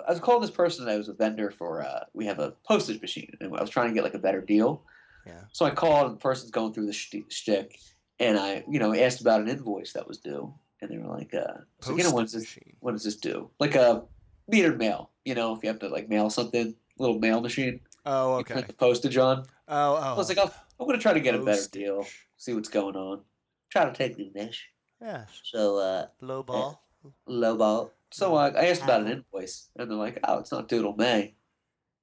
I 0.08 0.10
was 0.10 0.20
calling 0.20 0.40
this 0.40 0.50
person. 0.50 0.88
I 0.88 0.96
was 0.96 1.08
a 1.08 1.12
vendor 1.12 1.50
for. 1.50 1.82
Uh, 1.82 2.04
we 2.14 2.26
have 2.26 2.38
a 2.38 2.52
postage 2.66 3.00
machine, 3.00 3.36
and 3.40 3.54
I 3.54 3.60
was 3.60 3.70
trying 3.70 3.88
to 3.88 3.94
get 3.94 4.04
like 4.04 4.14
a 4.14 4.18
better 4.18 4.40
deal. 4.40 4.82
Yeah. 5.26 5.40
So 5.52 5.64
I 5.64 5.70
called, 5.70 6.06
and 6.06 6.16
the 6.16 6.20
person's 6.20 6.50
going 6.50 6.72
through 6.72 6.86
the 6.86 6.92
shti- 6.92 7.30
shtick, 7.30 7.78
and 8.18 8.38
I, 8.38 8.64
you 8.68 8.78
know, 8.78 8.94
asked 8.94 9.20
about 9.20 9.40
an 9.40 9.48
invoice 9.48 9.92
that 9.94 10.06
was 10.06 10.18
due, 10.18 10.52
and 10.80 10.90
they 10.90 10.98
were 10.98 11.08
like, 11.08 11.32
uh, 11.34 11.60
so, 11.80 11.96
you 11.96 12.02
know, 12.02 12.10
Postage 12.10 12.14
when's 12.14 12.32
this? 12.32 12.58
What 12.80 12.92
does 12.92 13.04
this 13.04 13.16
do? 13.16 13.50
Like 13.58 13.74
a 13.74 14.02
metered 14.52 14.78
mail. 14.78 15.10
You 15.24 15.34
know, 15.34 15.54
if 15.54 15.62
you 15.62 15.68
have 15.68 15.78
to 15.80 15.88
like 15.88 16.08
mail 16.08 16.28
something, 16.30 16.74
little 16.98 17.18
mail 17.18 17.40
machine. 17.40 17.80
Oh, 18.06 18.34
okay. 18.34 18.38
You 18.50 18.54
print 18.56 18.66
the 18.66 18.74
postage 18.74 19.16
on. 19.16 19.44
Oh, 19.68 19.94
oh. 19.94 19.96
I 19.96 20.16
was 20.16 20.28
like, 20.28 20.36
I'll, 20.38 20.52
I'm 20.78 20.86
going 20.86 20.98
to 20.98 21.02
try 21.02 21.14
to 21.14 21.20
get 21.20 21.34
a 21.34 21.42
better 21.42 21.66
deal, 21.72 22.06
see 22.36 22.52
what's 22.52 22.68
going 22.68 22.96
on. 22.96 23.22
Try 23.70 23.86
to 23.86 23.92
take 23.92 24.16
the 24.16 24.30
niche. 24.34 24.68
Yeah. 25.00 25.24
So, 25.42 25.78
uh, 25.78 26.06
Low 26.20 26.42
ball. 26.42 26.82
low 27.26 27.56
ball. 27.56 27.90
So 28.12 28.36
uh, 28.36 28.52
I 28.56 28.66
asked 28.66 28.82
about 28.84 29.00
an 29.00 29.08
invoice, 29.10 29.70
and 29.76 29.90
they're 29.90 29.98
like, 29.98 30.20
"Oh, 30.22 30.38
it's 30.38 30.52
not 30.52 30.68
due 30.68 30.82
till 30.82 30.94
May." 30.94 31.34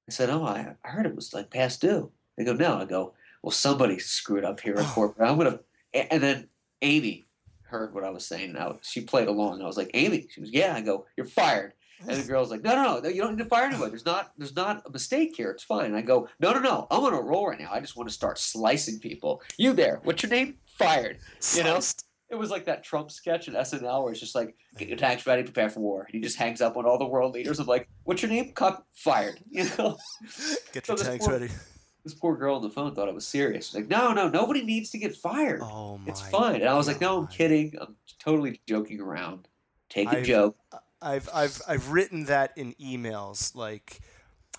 I 0.08 0.12
said, 0.12 0.28
"Oh, 0.28 0.44
I, 0.44 0.74
I 0.84 0.88
heard 0.88 1.06
it 1.06 1.16
was 1.16 1.32
like 1.32 1.50
past 1.50 1.80
due." 1.80 2.10
They 2.44 2.52
go, 2.52 2.56
"No." 2.56 2.78
I 2.78 2.84
go, 2.84 3.14
"Well, 3.42 3.50
somebody 3.52 3.98
screwed 3.98 4.44
up 4.44 4.60
here 4.60 4.74
at 4.74 4.84
Oh. 4.84 4.92
corporate. 4.94 5.28
I'm 5.28 5.36
gonna." 5.38 5.60
And 5.94 6.22
then 6.22 6.48
Amy 6.82 7.24
heard 7.62 7.94
what 7.94 8.04
I 8.04 8.10
was 8.10 8.26
saying. 8.26 8.52
Now 8.54 8.78
she 8.82 9.00
played 9.02 9.28
along. 9.28 9.62
I 9.62 9.66
was 9.66 9.76
like, 9.76 9.90
"Amy," 9.94 10.26
she 10.30 10.40
was, 10.40 10.50
"Yeah." 10.50 10.74
I 10.74 10.80
go, 10.80 11.06
"You're 11.16 11.26
fired." 11.26 11.74
And 12.00 12.16
the 12.20 12.26
girl's 12.26 12.50
like, 12.50 12.62
"No, 12.62 12.74
no, 12.74 12.98
no, 12.98 13.08
you 13.08 13.22
don't 13.22 13.36
need 13.36 13.44
to 13.44 13.48
fire 13.48 13.66
anybody. 13.66 13.90
There's 13.90 14.04
not, 14.04 14.32
there's 14.36 14.56
not 14.56 14.82
a 14.86 14.90
mistake 14.90 15.36
here. 15.36 15.50
It's 15.52 15.62
fine." 15.62 15.86
And 15.86 15.96
I 15.96 16.02
go, 16.02 16.28
"No, 16.40 16.52
no, 16.52 16.58
no. 16.58 16.86
I'm 16.90 17.04
on 17.04 17.14
a 17.14 17.20
roll 17.20 17.46
right 17.48 17.60
now. 17.60 17.70
I 17.72 17.78
just 17.80 17.96
want 17.96 18.08
to 18.08 18.14
start 18.14 18.38
slicing 18.38 18.98
people. 18.98 19.40
You 19.56 19.72
there? 19.72 20.00
What's 20.02 20.22
your 20.22 20.30
name? 20.30 20.58
Fired." 20.66 21.18
You 21.54 21.62
know? 21.62 21.74
Sliced. 21.74 22.06
It 22.30 22.36
was 22.38 22.50
like 22.50 22.64
that 22.64 22.82
Trump 22.82 23.10
sketch 23.10 23.46
in 23.46 23.52
SNL 23.54 24.02
where 24.02 24.10
it's 24.10 24.18
just 24.20 24.34
like, 24.34 24.56
get 24.78 24.88
your 24.88 24.96
tanks 24.96 25.26
ready, 25.26 25.42
prepare 25.42 25.68
for 25.68 25.80
war. 25.80 26.04
And 26.04 26.14
he 26.14 26.20
just 26.22 26.38
hangs 26.38 26.62
up 26.62 26.78
on 26.78 26.86
all 26.86 26.96
the 26.96 27.04
world 27.04 27.34
leaders 27.34 27.60
of 27.60 27.68
like, 27.68 27.88
what's 28.04 28.22
your 28.22 28.30
name? 28.30 28.52
Cop 28.54 28.86
fired. 28.94 29.38
You 29.50 29.64
know? 29.76 29.98
Get 30.72 30.88
your 30.88 30.96
this 30.96 31.06
tanks 31.06 31.26
poor- 31.26 31.34
ready. 31.34 31.50
This 32.04 32.14
poor 32.14 32.36
girl 32.36 32.56
on 32.56 32.62
the 32.62 32.70
phone 32.70 32.94
thought 32.94 33.08
it 33.08 33.14
was 33.14 33.26
serious. 33.26 33.74
Like, 33.74 33.88
no, 33.88 34.12
no, 34.12 34.28
nobody 34.28 34.64
needs 34.64 34.90
to 34.90 34.98
get 34.98 35.14
fired. 35.16 35.60
Oh 35.62 35.98
my. 35.98 36.08
it's 36.10 36.20
fine. 36.20 36.56
And 36.56 36.68
I 36.68 36.74
was 36.74 36.88
like, 36.88 37.00
no, 37.00 37.18
I'm 37.18 37.28
kidding. 37.28 37.74
I'm 37.80 37.94
totally 38.18 38.60
joking 38.68 39.00
around. 39.00 39.46
Take 39.88 40.08
a 40.08 40.16
I've- 40.18 40.26
joke. 40.26 40.56
I've 41.00 41.28
I've 41.34 41.60
I've 41.66 41.90
written 41.90 42.26
that 42.26 42.52
in 42.56 42.74
emails. 42.74 43.56
Like, 43.56 43.98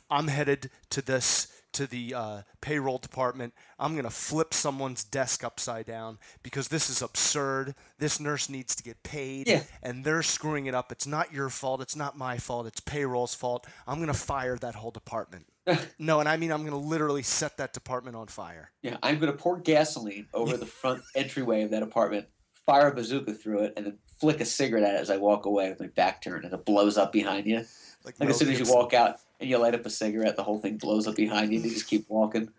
I'm 0.09 0.27
headed 0.27 0.69
to 0.89 1.01
this 1.01 1.47
to 1.73 1.87
the 1.87 2.13
uh, 2.13 2.41
payroll 2.61 2.97
department. 2.97 3.53
I'm 3.79 3.95
gonna 3.95 4.09
flip 4.09 4.53
someone's 4.53 5.03
desk 5.03 5.43
upside 5.43 5.85
down 5.85 6.19
because 6.41 6.67
this 6.69 6.89
is 6.89 7.01
absurd. 7.01 7.75
This 7.99 8.19
nurse 8.19 8.49
needs 8.49 8.75
to 8.75 8.83
get 8.83 9.03
paid, 9.03 9.47
Yeah. 9.47 9.63
and 9.81 10.03
they're 10.05 10.23
screwing 10.23 10.65
it 10.65 10.75
up. 10.75 10.91
It's 10.91 11.07
not 11.07 11.33
your 11.33 11.49
fault. 11.49 11.81
It's 11.81 11.95
not 11.95 12.17
my 12.17 12.37
fault. 12.37 12.67
It's 12.67 12.79
payroll's 12.79 13.35
fault. 13.35 13.67
I'm 13.87 13.99
gonna 13.99 14.13
fire 14.13 14.57
that 14.57 14.75
whole 14.75 14.91
department. 14.91 15.45
no, 15.99 16.19
and 16.19 16.27
I 16.27 16.37
mean 16.37 16.51
I'm 16.51 16.63
gonna 16.63 16.77
literally 16.77 17.23
set 17.23 17.57
that 17.57 17.73
department 17.73 18.15
on 18.15 18.27
fire. 18.27 18.71
Yeah, 18.81 18.97
I'm 19.01 19.19
going 19.19 19.31
to 19.31 19.37
pour 19.37 19.57
gasoline 19.59 20.27
over 20.33 20.57
the 20.57 20.65
front 20.65 21.01
entryway 21.15 21.61
of 21.63 21.71
that 21.71 21.83
apartment, 21.83 22.27
fire 22.65 22.87
a 22.89 22.95
bazooka 22.95 23.33
through 23.33 23.59
it, 23.63 23.73
and 23.77 23.85
then 23.85 23.97
flick 24.19 24.39
a 24.41 24.45
cigarette 24.45 24.83
at 24.83 24.95
it 24.95 25.01
as 25.01 25.09
I 25.09 25.17
walk 25.17 25.45
away 25.45 25.69
with 25.69 25.79
my 25.79 25.87
back 25.87 26.21
turned, 26.21 26.45
and 26.45 26.53
it 26.53 26.65
blows 26.65 26.97
up 26.97 27.11
behind 27.11 27.45
you. 27.45 27.65
Like, 28.05 28.19
Like 28.19 28.29
as 28.29 28.37
soon 28.37 28.49
as 28.49 28.59
you 28.59 28.65
walk 28.73 28.93
out 28.93 29.17
and 29.39 29.49
you 29.49 29.57
light 29.57 29.75
up 29.75 29.85
a 29.85 29.89
cigarette, 29.89 30.35
the 30.35 30.43
whole 30.43 30.59
thing 30.59 30.77
blows 30.77 31.07
up 31.07 31.15
behind 31.15 31.51
you, 31.51 31.57
and 31.59 31.65
you 31.65 31.73
just 31.73 31.87
keep 31.87 32.05
walking. 32.09 32.49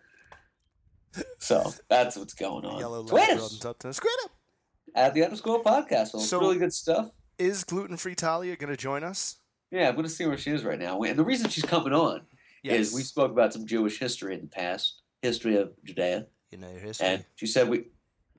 So 1.39 1.71
that's 1.89 2.17
what's 2.17 2.33
going 2.33 2.65
on. 2.65 2.79
Yellow 2.79 3.01
Tweet 3.03 3.13
light 3.29 3.37
us 3.37 3.57
building 3.57 3.87
up 3.87 3.93
Squid 3.93 4.13
up. 4.25 4.31
at 4.95 5.13
the 5.13 5.23
Underscore 5.23 5.63
Podcast. 5.63 6.13
Well, 6.13 6.21
So- 6.23 6.39
really 6.39 6.57
good 6.57 6.73
stuff. 6.73 7.11
Is 7.37 7.63
gluten 7.65 7.97
free 7.97 8.15
Talia 8.15 8.55
gonna 8.55 8.77
join 8.77 9.03
us? 9.03 9.37
Yeah, 9.71 9.89
I'm 9.89 9.95
going 9.95 10.05
to 10.07 10.09
see 10.13 10.25
where 10.25 10.37
she 10.37 10.51
is 10.51 10.63
right 10.63 10.79
now. 10.79 11.01
And 11.01 11.17
the 11.19 11.23
reason 11.25 11.49
she's 11.49 11.65
coming 11.65 11.91
on 11.91 12.21
is 12.63 12.93
we 12.93 13.01
spoke 13.01 13.31
about 13.31 13.51
some 13.51 13.65
Jewish 13.65 13.99
history 13.99 14.33
in 14.35 14.41
the 14.41 14.47
past, 14.47 15.01
history 15.21 15.57
of 15.57 15.73
Judea, 15.83 16.27
you 16.51 16.57
know 16.59 16.69
your 16.69 16.79
history. 16.79 17.07
and 17.07 17.25
she 17.35 17.45
said 17.45 17.67
we 17.67 17.85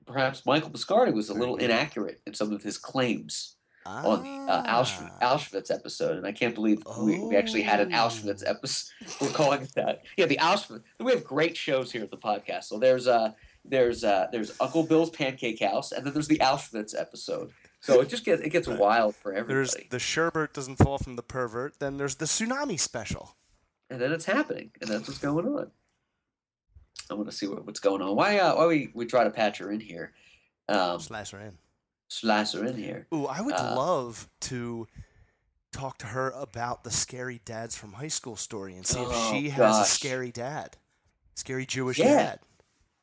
perhaps 0.07 0.45
Michael 0.45 0.69
Biscardi 0.71 1.13
was 1.13 1.29
a 1.29 1.33
little 1.33 1.57
good. 1.57 1.65
inaccurate 1.69 2.21
in 2.25 2.33
some 2.33 2.51
of 2.53 2.63
his 2.63 2.77
claims. 2.77 3.53
on 3.85 4.21
the 4.23 4.51
uh, 4.51 4.63
Auschwitz, 4.83 5.11
Ah. 5.21 5.37
Auschwitz 5.37 5.73
episode, 5.73 6.17
and 6.17 6.27
I 6.27 6.33
can't 6.33 6.53
believe 6.53 6.83
we, 6.99 7.19
we 7.19 7.37
actually 7.37 7.61
had 7.61 7.79
an 7.79 7.91
Auschwitz 7.91 8.43
Oh. 8.45 8.49
episode. 8.51 8.91
We're 9.21 9.29
calling 9.29 9.61
it 9.61 9.73
that. 9.75 10.01
Yeah, 10.17 10.25
the 10.25 10.37
Auschwitz. 10.41 10.81
We 10.99 11.11
have 11.13 11.23
great 11.23 11.55
shows 11.55 11.89
here 11.91 12.03
at 12.03 12.11
the 12.11 12.17
podcast. 12.17 12.65
So 12.65 12.79
there's 12.79 13.07
uh 13.07 13.31
there's 13.63 14.03
uh 14.03 14.27
there's 14.31 14.51
Uncle 14.59 14.83
Bill's 14.83 15.09
Pancake 15.09 15.61
House, 15.61 15.93
and 15.93 16.05
then 16.05 16.11
there's 16.13 16.27
the 16.27 16.39
Auschwitz 16.39 16.99
episode. 16.99 17.51
So 17.79 18.01
it 18.01 18.09
just 18.09 18.25
gets 18.25 18.41
it 18.41 18.49
gets 18.49 18.67
wild 18.67 19.15
for 19.15 19.31
There's 19.31 19.69
everybody, 19.73 19.87
the 19.89 19.99
sherbert 19.99 20.51
doesn't 20.53 20.75
fall 20.77 20.97
from 20.97 21.15
the 21.15 21.23
pervert. 21.23 21.79
Then 21.79 21.95
there's 21.95 22.15
the 22.15 22.25
tsunami 22.25 22.77
special. 22.77 23.37
and 23.89 24.01
then 24.01 24.11
it's 24.11 24.25
happening, 24.25 24.71
and 24.81 24.89
that's 24.89 25.07
what's 25.07 25.19
going 25.19 25.45
on. 25.47 25.71
I 27.09 27.13
want 27.13 27.29
to 27.29 27.35
see 27.35 27.47
what, 27.47 27.65
what's 27.65 27.79
going 27.79 28.01
on. 28.01 28.15
Why 28.15 28.39
uh, 28.39 28.55
why 28.55 28.65
we 28.67 28.89
we 28.93 29.05
try 29.05 29.23
to 29.23 29.29
patch 29.29 29.59
her 29.59 29.71
in 29.71 29.79
here, 29.79 30.13
um, 30.69 30.99
Slice 30.99 31.31
her 31.31 31.39
in. 31.39 31.57
slice 32.07 32.53
her 32.53 32.65
in 32.65 32.75
here. 32.77 33.07
Ooh, 33.13 33.25
I 33.25 33.41
would 33.41 33.53
Uh, 33.55 33.73
love 33.75 34.29
to 34.41 34.87
talk 35.71 35.97
to 35.99 36.07
her 36.07 36.31
about 36.31 36.83
the 36.83 36.91
scary 36.91 37.41
dads 37.45 37.75
from 37.77 37.93
high 37.93 38.07
school 38.07 38.35
story 38.35 38.75
and 38.75 38.85
see 38.85 38.99
Oh, 38.99 39.09
if 39.09 39.35
she 39.41 39.49
has 39.49 39.79
a 39.79 39.85
scary 39.85 40.31
dad, 40.31 40.77
scary 41.35 41.65
Jewish 41.65 41.99
Yeah. 41.99 42.05
dad, 42.13 42.39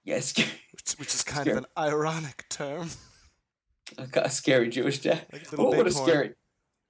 Yes, 0.05 0.35
which, 0.37 0.93
which 0.99 1.15
is 1.15 1.23
kind 1.35 1.49
of 1.49 1.57
an 1.59 1.67
ironic 1.79 2.47
term. 2.49 2.91
a 4.15 4.31
scary 4.31 4.69
Jewish 4.69 4.99
dad. 5.01 5.27
Like 5.33 5.47
What 5.53 5.77
would 5.77 5.87
a 5.87 5.91
scary 5.93 6.35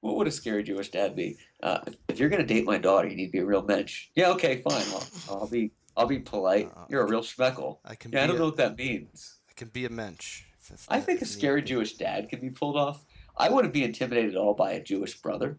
what 0.01 0.17
would 0.17 0.27
a 0.27 0.31
scary 0.31 0.63
Jewish 0.63 0.91
dad 0.91 1.17
be? 1.17 1.39
Uh, 1.63 1.79
if- 1.87 1.95
if 2.09 2.19
you're 2.19 2.29
gonna 2.29 2.45
date 2.47 2.65
my 2.67 2.77
daughter, 2.79 3.09
you 3.09 3.17
need 3.17 3.27
to 3.27 3.33
be 3.33 3.39
a 3.39 3.45
real 3.45 3.63
mensch. 3.63 4.09
Yeah, 4.15 4.31
okay, 4.33 4.61
fine. 4.63 4.85
I'll, 4.93 5.07
I'll 5.31 5.47
be 5.49 5.73
I'll 5.97 6.07
be 6.07 6.19
polite. 6.19 6.71
Uh, 6.77 6.85
You're 6.89 7.03
a 7.03 7.09
real 7.09 7.23
schmeckle. 7.23 7.79
I 7.85 7.95
can 7.95 8.13
Yeah, 8.13 8.25
I 8.25 8.27
don't 8.27 8.37
a, 8.37 8.39
know 8.41 8.45
what 8.47 8.57
that 8.57 8.77
means. 8.77 9.37
I 9.49 9.53
can 9.55 9.69
be 9.69 9.85
a 9.85 9.91
mensch. 9.91 10.43
I 10.89 10.99
think 11.01 11.21
a 11.21 11.27
scary. 11.27 11.63
Jewish 11.63 11.95
dad 11.95 12.29
can 12.31 12.41
be 12.41 12.51
pulled 12.51 12.77
off. 12.77 13.05
I 13.37 13.51
wouldn't 13.51 13.75
be 13.75 13.85
intimidated 13.85 14.31
at 14.33 14.37
all 14.37 14.55
by 14.55 14.73
a 14.73 14.83
Jewish 14.83 15.21
brother. 15.21 15.59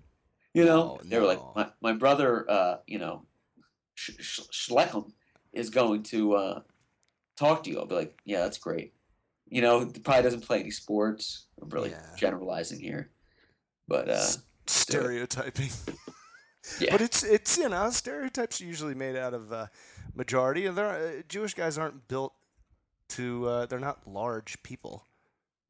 You 0.53 0.65
know, 0.65 0.95
No, 0.95 0.99
they 1.03 1.19
were 1.19 1.25
like, 1.27 1.41
my, 1.55 1.67
my 1.81 1.93
brother, 1.93 2.49
uh, 2.49 2.77
you 2.87 2.97
know, 2.97 3.25
Sh- 3.93 4.11
Sh- 4.19 4.39
Schlechem 4.51 5.11
is 5.53 5.69
going 5.69 6.03
to 6.03 6.33
uh, 6.35 6.61
talk 7.37 7.63
to 7.63 7.69
you. 7.69 7.79
I'll 7.79 7.85
be 7.85 7.95
like, 7.95 8.19
yeah, 8.25 8.39
that's 8.41 8.57
great. 8.57 8.93
You 9.47 9.61
know, 9.61 9.85
probably 10.03 10.23
doesn't 10.23 10.41
play 10.41 10.59
any 10.61 10.71
sports. 10.71 11.47
I'm 11.61 11.69
really 11.69 11.91
Yeah. 11.91 12.15
generalizing 12.17 12.79
here, 12.79 13.11
but 13.87 14.09
uh, 14.09 14.13
S- 14.13 14.39
stereotyping. 14.65 15.69
yeah, 16.79 16.91
But 16.91 17.01
it's 17.01 17.23
it's 17.23 17.57
you 17.57 17.69
know 17.69 17.89
stereotypes 17.91 18.59
are 18.59 18.65
usually 18.65 18.95
made 18.95 19.15
out 19.15 19.33
of 19.35 19.53
uh, 19.53 19.67
majority, 20.15 20.65
and 20.65 20.77
they're, 20.77 20.89
uh, 21.19 21.21
Jewish 21.27 21.53
guys 21.53 21.77
aren't 21.77 22.07
built 22.07 22.33
to. 23.09 23.47
Uh, 23.47 23.65
they're 23.65 23.79
not 23.79 24.07
large 24.07 24.61
people. 24.63 25.05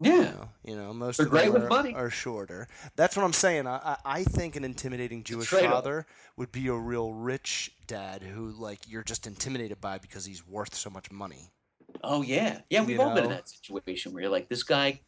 You 0.01 0.11
yeah. 0.11 0.21
know, 0.23 0.49
you 0.65 0.75
know 0.75 0.93
most 0.93 1.17
They're 1.17 1.27
of 1.27 1.31
them 1.31 1.53
with 1.53 1.63
are, 1.63 1.69
money. 1.69 1.93
are 1.93 2.09
shorter. 2.09 2.67
That's 2.97 3.15
what 3.15 3.23
I'm 3.23 3.31
saying. 3.33 3.65
I, 3.65 3.95
I 4.03 4.23
think 4.25 4.57
an 4.57 4.65
intimidating 4.65 5.23
Jewish 5.23 5.47
father 5.47 6.05
would 6.35 6.51
be 6.51 6.67
a 6.67 6.73
real 6.73 7.13
rich 7.13 7.71
dad 7.87 8.21
who 8.21 8.51
like 8.51 8.79
you're 8.89 9.03
just 9.03 9.25
intimidated 9.25 9.79
by 9.79 9.97
because 9.97 10.25
he's 10.25 10.45
worth 10.45 10.75
so 10.75 10.89
much 10.89 11.11
money. 11.11 11.51
Oh 12.03 12.23
yeah, 12.23 12.59
yeah. 12.69 12.81
We've 12.81 12.97
You 12.97 13.01
all 13.01 13.15
been 13.15 13.23
in 13.23 13.29
that 13.29 13.47
situation 13.47 14.11
where 14.11 14.23
you're 14.23 14.31
like, 14.31 14.49
this 14.49 14.63
guy 14.63 14.99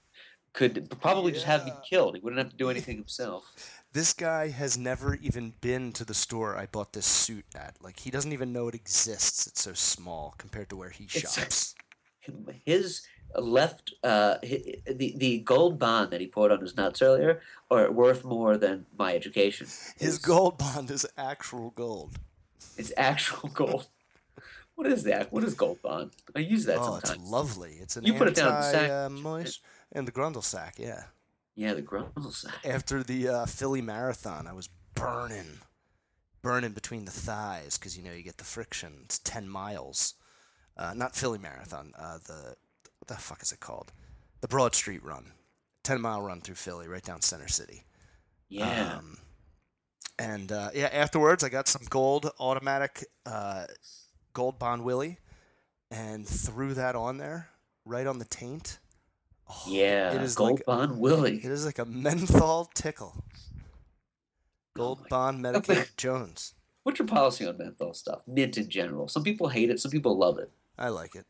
could 0.53 0.89
probably 1.01 1.33
just 1.33 1.45
have 1.45 1.65
me 1.65 1.73
killed. 1.87 2.15
He 2.15 2.21
wouldn't 2.21 2.39
have 2.41 2.49
to 2.49 2.55
do 2.57 2.69
anything 2.69 2.95
himself. 2.95 3.76
This 3.93 4.13
guy 4.13 4.49
has 4.49 4.77
never 4.77 5.15
even 5.15 5.53
been 5.61 5.91
to 5.93 6.05
the 6.05 6.13
store 6.13 6.55
I 6.57 6.65
bought 6.67 6.93
this 6.93 7.05
suit 7.05 7.45
at. 7.55 7.75
Like 7.81 7.99
he 7.99 8.11
doesn't 8.11 8.33
even 8.33 8.53
know 8.53 8.67
it 8.67 8.75
exists. 8.75 9.47
It's 9.47 9.61
so 9.63 9.73
small 9.73 10.35
compared 10.37 10.69
to 10.69 10.75
where 10.75 10.89
he 10.89 11.05
It's- 11.05 11.33
shops. 11.35 11.75
His 12.65 13.01
left, 13.35 13.93
uh, 14.03 14.37
hi- 14.43 14.75
the 14.85 15.13
the 15.17 15.39
gold 15.39 15.79
bond 15.79 16.11
that 16.11 16.19
he 16.21 16.27
put 16.27 16.51
on 16.51 16.59
his 16.61 16.75
nuts 16.75 17.01
earlier 17.01 17.41
are 17.71 17.89
worth 17.91 18.23
more 18.25 18.57
than 18.57 18.85
my 18.97 19.15
education. 19.15 19.67
His 19.97 20.17
gold 20.17 20.57
bond 20.57 20.91
is 20.91 21.05
actual 21.17 21.69
gold. 21.71 22.19
It's 22.77 22.91
actual 22.97 23.49
gold. 23.53 23.87
what 24.75 24.87
is 24.87 25.03
that? 25.03 25.31
What 25.31 25.43
is 25.45 25.53
gold 25.53 25.81
bond? 25.81 26.11
I 26.35 26.39
use 26.39 26.65
that 26.65 26.79
oh, 26.79 26.83
sometimes. 26.99 27.09
it's 27.11 27.29
lovely. 27.31 27.77
It's 27.81 27.95
an 27.97 28.05
You 28.05 28.13
put 28.13 28.27
it 28.27 28.35
down 28.35 28.49
in 28.49 28.53
the 28.55 28.71
sack. 28.71 28.81
anti, 28.89 29.05
uh, 29.05 29.09
moist 29.09 29.61
and 29.93 30.07
the 30.07 30.11
grundle 30.11 30.43
sack. 30.43 30.75
Yeah. 30.77 31.03
Yeah, 31.57 31.73
the 31.73 31.81
grundle. 31.81 32.45
After 32.63 33.01
the 33.01 33.27
uh, 33.27 33.45
Philly 33.47 33.81
marathon, 33.81 34.45
I 34.45 34.53
was 34.53 34.69
burning, 34.93 35.57
burning 36.43 36.71
between 36.71 37.05
the 37.05 37.11
thighs 37.11 37.79
because 37.79 37.97
you 37.97 38.03
know 38.03 38.13
you 38.13 38.21
get 38.21 38.37
the 38.37 38.43
friction. 38.43 38.99
It's 39.03 39.17
ten 39.17 39.49
miles. 39.49 40.13
Uh, 40.77 40.93
not 40.95 41.15
Philly 41.15 41.39
marathon. 41.39 41.93
Uh, 41.97 42.19
the 42.19 42.55
what 42.99 43.07
the 43.07 43.15
fuck 43.15 43.41
is 43.41 43.51
it 43.51 43.59
called? 43.59 43.91
The 44.41 44.47
Broad 44.47 44.75
Street 44.75 45.03
Run. 45.03 45.31
Ten 45.83 45.99
mile 45.99 46.21
run 46.21 46.41
through 46.41 46.55
Philly, 46.55 46.87
right 46.87 47.03
down 47.03 47.21
Center 47.21 47.47
City. 47.47 47.83
Yeah. 48.49 48.97
Um, 48.99 49.17
and 50.19 50.51
uh, 50.51 50.69
yeah, 50.75 50.89
afterwards 50.93 51.43
I 51.43 51.49
got 51.49 51.67
some 51.67 51.83
gold 51.89 52.29
automatic 52.39 53.03
uh, 53.25 53.65
gold 54.33 54.59
bond 54.59 54.83
Willie, 54.83 55.17
and 55.89 56.27
threw 56.27 56.75
that 56.75 56.95
on 56.95 57.17
there 57.17 57.49
right 57.83 58.05
on 58.05 58.19
the 58.19 58.25
taint. 58.25 58.77
Oh, 59.49 59.63
yeah. 59.67 60.13
it 60.13 60.21
is 60.21 60.35
gold 60.35 60.51
like 60.51 60.65
bond 60.65 60.99
Willie. 60.99 61.37
it 61.37 61.51
is 61.51 61.65
like 61.65 61.79
a 61.79 61.85
menthol 61.85 62.69
tickle. 62.73 63.23
Gold 64.75 64.99
Oh 65.03 65.07
bond 65.09 65.41
medicated 65.41 65.97
Jones. 65.97 66.53
What's 66.83 66.99
your 66.99 67.07
policy 67.07 67.45
on 67.45 67.57
menthol 67.57 67.93
stuff? 67.93 68.21
Mint 68.27 68.57
in 68.57 68.69
general. 68.69 69.07
Some 69.07 69.23
people 69.23 69.49
hate 69.49 69.69
it. 69.69 69.79
Some 69.79 69.91
people 69.91 70.17
love 70.17 70.37
it. 70.37 70.51
I 70.77 70.89
like 70.89 71.15
it. 71.15 71.25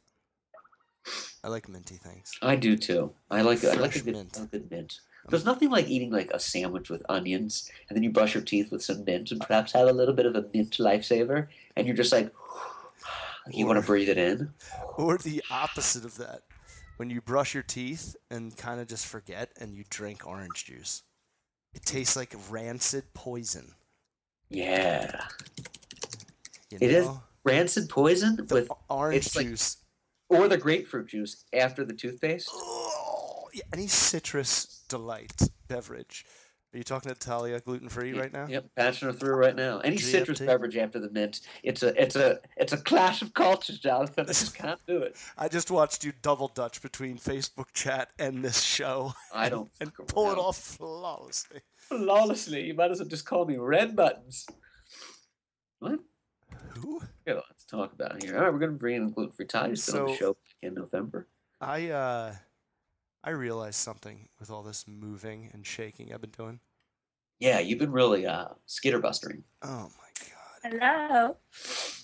I 1.44 1.48
like 1.48 1.70
minty 1.70 1.96
things. 1.96 2.32
I 2.42 2.56
do 2.56 2.76
too. 2.76 3.14
I 3.32 3.42
like 3.42 3.64
I 3.64 3.74
like 3.74 3.96
a 3.96 4.02
good, 4.02 4.16
mint. 4.16 4.38
a 4.38 4.46
good 4.46 4.70
mint. 4.70 5.00
There's 5.30 5.46
nothing 5.46 5.70
like 5.70 5.88
eating 5.88 6.12
like 6.12 6.32
a 6.32 6.40
sandwich 6.40 6.90
with 6.90 7.04
onions 7.10 7.72
and 7.90 7.96
then 7.96 8.04
you 8.04 8.12
brush 8.12 8.34
your 8.34 8.44
teeth 8.44 8.72
with 8.72 8.84
some 8.84 9.04
mint 9.06 9.32
and 9.32 9.42
perhaps 9.42 9.72
have 9.74 9.88
a 9.88 9.94
little 9.94 10.14
bit 10.14 10.26
of 10.26 10.36
a 10.36 10.46
mint 10.54 10.72
lifesaver 10.78 11.48
and 11.76 11.88
you're 11.88 11.96
just 11.96 12.12
like 12.12 12.34
you 13.52 13.66
want 13.66 13.80
to 13.80 13.86
breathe 13.86 14.10
it 14.10 14.18
in. 14.18 14.54
Or 14.98 15.18
the 15.18 15.42
opposite 15.50 16.06
of 16.06 16.18
that. 16.18 16.42
When 16.98 17.10
you 17.10 17.22
brush 17.22 17.54
your 17.54 17.64
teeth 17.64 18.16
and 18.30 18.56
kind 18.58 18.82
of 18.82 18.88
just 18.88 19.06
forget 19.06 19.52
and 19.60 19.74
you 19.74 19.84
drink 19.90 20.26
orange 20.26 20.66
juice. 20.66 21.04
It 21.74 21.84
tastes 21.86 22.16
like 22.16 22.36
rancid 22.50 23.14
poison. 23.14 23.76
You 24.50 24.64
Yeah. 24.64 25.28
know? 26.72 26.78
It 26.82 26.92
is 26.92 27.08
rancid 27.44 27.90
poison 27.90 28.36
The 28.48 28.54
with 28.54 28.72
orange 28.90 29.28
it's 29.28 29.36
like- 29.36 29.46
juice. 29.46 29.78
or 30.30 30.48
the 30.48 30.58
grapefruit 30.58 31.08
juice 31.08 31.46
after 31.54 31.86
the 31.86 31.94
toothpaste. 31.94 32.50
Oh, 32.52 33.48
yeah, 33.54 33.64
any 33.72 33.88
citrus 33.88 34.82
delight 34.90 35.42
beverage. 35.68 36.26
Are 36.74 36.78
you 36.78 36.84
talking 36.84 37.12
to 37.14 37.18
Talia 37.18 37.62
gluten 37.62 37.88
free 37.88 38.14
right 38.14 38.32
now? 38.32 38.46
Yep, 38.48 38.66
patching 38.76 39.08
her 39.08 39.14
through 39.14 39.36
right 39.36 39.56
now. 39.56 39.80
Any 39.80 39.98
citrus 39.98 40.40
beverage 40.40 40.76
after 40.76 41.00
the 41.00 41.10
mint, 41.10 41.40
it's 41.64 41.82
a 41.82 42.00
it's 42.02 42.18
a 42.18 42.40
it's 42.58 42.74
a 42.74 42.78
clash 42.78 43.22
of 43.22 43.34
cultures, 43.34 43.80
Jonathan. 43.80 44.26
I 44.26 44.34
just 44.34 44.54
can't 44.54 44.80
do 44.86 44.98
it. 44.98 45.16
I 45.38 45.48
just 45.48 45.72
watched 45.72 46.04
you 46.04 46.12
double 46.22 46.50
dutch 46.50 46.82
between 46.82 47.18
Facebook 47.18 47.68
chat 47.74 48.10
and 48.20 48.44
this 48.44 48.62
show 48.62 49.14
I 49.34 49.48
don't 49.48 49.70
and 49.80 49.94
fuck 49.94 50.08
pull 50.08 50.32
it 50.32 50.38
off 50.38 50.58
flawlessly. 50.58 51.62
flawlessly. 51.78 52.66
You 52.66 52.74
might 52.74 52.92
as 52.92 53.00
well 53.00 53.08
just 53.08 53.26
call 53.26 53.46
me 53.46 53.56
Red 53.56 53.96
Buttons. 53.96 54.46
What? 55.80 56.00
Who? 56.76 57.00
We 57.00 57.34
got 57.34 57.34
a 57.34 57.36
lot 57.36 57.58
to 57.60 57.68
talk 57.68 57.94
about 57.94 58.22
here. 58.22 58.36
All 58.38 58.44
right, 58.44 58.52
we're 58.52 58.60
gonna 58.60 58.74
bring 58.74 58.98
in 58.98 59.10
gluten 59.12 59.32
free 59.32 59.46
Ty. 59.46 59.70
He's 59.70 59.86
been 59.90 60.02
on 60.02 60.08
the 60.08 60.16
show 60.18 60.34
back 60.34 60.56
in 60.62 60.74
November. 60.74 61.28
I 61.62 61.90
uh 61.90 62.36
I 63.28 63.32
realized 63.32 63.76
something 63.76 64.30
with 64.40 64.50
all 64.50 64.64
this 64.64 64.88
moving 64.88 65.50
and 65.52 65.68
shaking 65.68 66.14
I've 66.14 66.22
been 66.22 66.30
doing. 66.30 66.62
Yeah, 67.42 67.60
you've 67.60 67.78
been 67.78 67.92
really 67.92 68.26
uh 68.26 68.48
skitterbustering. 68.70 69.42
Oh 69.62 69.90
my 70.00 70.72
god. 70.72 70.80
Hello. 70.80 71.38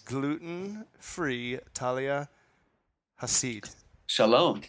Gluten 0.03 0.83
free 0.99 1.59
Talia 1.73 2.27
Hasid. 3.21 3.73
Shalom. 4.05 4.63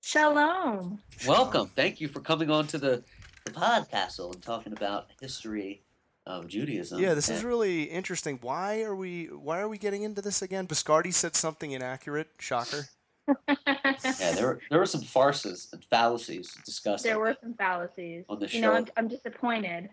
Shalom. 0.00 0.98
Welcome. 1.28 1.70
Thank 1.76 2.00
you 2.00 2.08
for 2.08 2.18
coming 2.18 2.50
on 2.50 2.66
to 2.66 2.78
the, 2.78 3.04
the 3.44 3.52
podcastle 3.52 4.34
and 4.34 4.42
talking 4.42 4.72
about 4.72 5.10
history 5.20 5.84
of 6.26 6.48
Judaism. 6.48 7.00
Yeah, 7.00 7.14
this 7.14 7.28
is 7.28 7.44
really 7.44 7.84
interesting. 7.84 8.40
Why 8.42 8.82
are 8.82 8.96
we 8.96 9.26
why 9.26 9.60
are 9.60 9.68
we 9.68 9.78
getting 9.78 10.02
into 10.02 10.22
this 10.22 10.42
again? 10.42 10.66
Biscardi 10.66 11.14
said 11.14 11.36
something 11.36 11.70
inaccurate. 11.70 12.30
Shocker. 12.40 12.88
Yeah. 13.28 14.32
There 14.34 14.46
were 14.46 14.60
there 14.70 14.78
were 14.78 14.86
some 14.86 15.02
farces 15.02 15.68
and 15.72 15.84
fallacies 15.84 16.54
discussed. 16.64 17.04
there 17.04 17.18
were 17.18 17.36
some 17.40 17.54
fallacies. 17.54 18.24
On 18.28 18.38
the 18.38 18.48
show. 18.48 18.56
You 18.56 18.62
know. 18.62 18.72
I'm, 18.72 18.86
I'm 18.96 19.08
disappointed. 19.08 19.90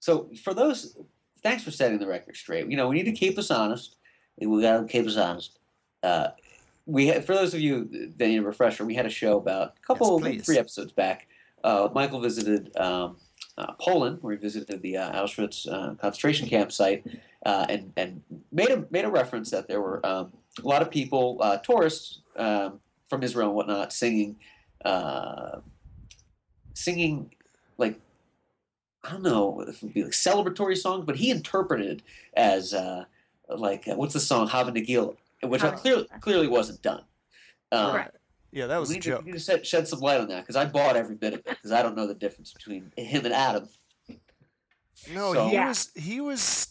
So 0.00 0.30
for 0.42 0.54
those, 0.54 0.96
thanks 1.42 1.62
for 1.62 1.70
setting 1.70 1.98
the 1.98 2.06
record 2.06 2.36
straight. 2.36 2.70
You 2.70 2.76
know, 2.76 2.88
we 2.88 2.96
need 2.96 3.04
to 3.04 3.12
keep 3.12 3.38
us 3.38 3.50
honest. 3.50 3.96
We 4.38 4.62
got 4.62 4.80
to 4.80 4.86
keep 4.86 5.06
us 5.06 5.16
honest. 5.16 5.58
Uh, 6.02 6.28
we 6.84 7.08
had, 7.08 7.24
for 7.24 7.34
those 7.34 7.54
of 7.54 7.60
you 7.60 7.88
that 8.16 8.28
need 8.28 8.36
a 8.36 8.42
refresher, 8.42 8.84
we 8.84 8.94
had 8.94 9.06
a 9.06 9.10
show 9.10 9.38
about 9.38 9.74
a 9.76 9.86
couple, 9.86 10.20
maybe 10.20 10.36
please. 10.36 10.46
three 10.46 10.58
episodes 10.58 10.92
back. 10.92 11.26
Uh, 11.64 11.88
Michael 11.92 12.20
visited 12.20 12.76
um, 12.76 13.16
uh, 13.58 13.72
Poland, 13.80 14.18
where 14.20 14.34
he 14.34 14.38
visited 14.40 14.82
the 14.82 14.96
uh, 14.96 15.22
Auschwitz 15.22 15.66
uh, 15.70 15.94
concentration 15.94 16.48
camp 16.48 16.72
site, 16.72 17.04
uh, 17.44 17.66
and 17.68 17.92
and 17.96 18.22
made 18.52 18.70
a 18.70 18.84
made 18.90 19.04
a 19.04 19.10
reference 19.10 19.50
that 19.50 19.68
there 19.68 19.80
were 19.80 20.04
um, 20.06 20.32
a 20.62 20.66
lot 20.66 20.82
of 20.82 20.90
people, 20.90 21.38
uh, 21.40 21.56
tourists 21.58 22.20
um, 22.36 22.80
from 23.08 23.22
Israel 23.22 23.48
and 23.48 23.56
whatnot, 23.56 23.92
singing, 23.92 24.36
uh, 24.84 25.60
singing 26.74 27.32
like 27.78 27.98
I 29.04 29.12
don't 29.12 29.22
know 29.22 29.60
if 29.66 29.76
it 29.76 29.82
would 29.82 29.94
be 29.94 30.02
like 30.04 30.12
celebratory 30.12 30.76
songs, 30.76 31.04
but 31.06 31.16
he 31.16 31.30
interpreted 31.30 32.02
as 32.34 32.74
uh, 32.74 33.04
like 33.48 33.86
uh, 33.88 33.94
what's 33.94 34.14
the 34.14 34.20
song 34.20 34.48
Hava 34.48 34.72
Nagil, 34.72 35.16
which 35.42 35.62
I 35.62 35.70
clearly 35.70 36.04
Nagila. 36.04 36.20
clearly 36.20 36.48
wasn't 36.48 36.82
done. 36.82 37.04
Um, 37.72 37.94
Right. 37.94 38.10
Yeah, 38.52 38.66
that 38.66 38.78
was 38.78 38.88
we 38.88 38.94
a 38.94 38.96
need, 38.96 39.02
to, 39.02 39.08
joke. 39.10 39.24
we 39.24 39.32
need 39.32 39.38
to 39.38 39.44
shed, 39.44 39.66
shed 39.66 39.88
some 39.88 40.00
light 40.00 40.20
on 40.20 40.28
that 40.28 40.42
because 40.42 40.56
I 40.56 40.64
bought 40.66 40.96
every 40.96 41.16
bit 41.16 41.34
of 41.34 41.40
it 41.40 41.44
because 41.46 41.72
I 41.72 41.82
don't 41.82 41.96
know 41.96 42.06
the 42.06 42.14
difference 42.14 42.52
between 42.52 42.92
him 42.96 43.24
and 43.24 43.34
Adam. 43.34 43.68
No, 45.12 45.34
So- 45.34 45.48
he 45.48 45.54
Yeah. 45.54 45.68
was 45.68 45.90
he 45.94 46.20
was 46.20 46.68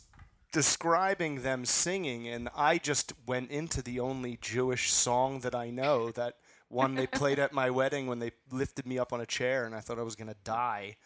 describing 0.51 1.41
them 1.44 1.65
singing, 1.65 2.27
and 2.27 2.50
I 2.55 2.77
just 2.77 3.13
went 3.27 3.51
into 3.51 3.82
the 3.82 4.00
only 4.00 4.38
Jewish 4.41 4.91
song 4.91 5.41
that 5.41 5.53
I 5.53 5.70
know. 5.70 6.12
That 6.12 6.36
one 6.70 6.96
they 6.96 7.08
played 7.08 7.39
at 7.39 7.53
my 7.53 7.70
wedding 7.79 8.08
when 8.08 8.20
they 8.20 8.32
lifted 8.51 8.86
me 8.88 8.98
up 8.98 9.13
on 9.13 9.22
a 9.22 9.25
chair, 9.25 9.65
and 9.65 9.75
I 9.75 9.79
thought 9.82 10.00
I 10.00 10.03
was 10.03 10.15
gonna 10.15 10.36
die. 10.44 10.98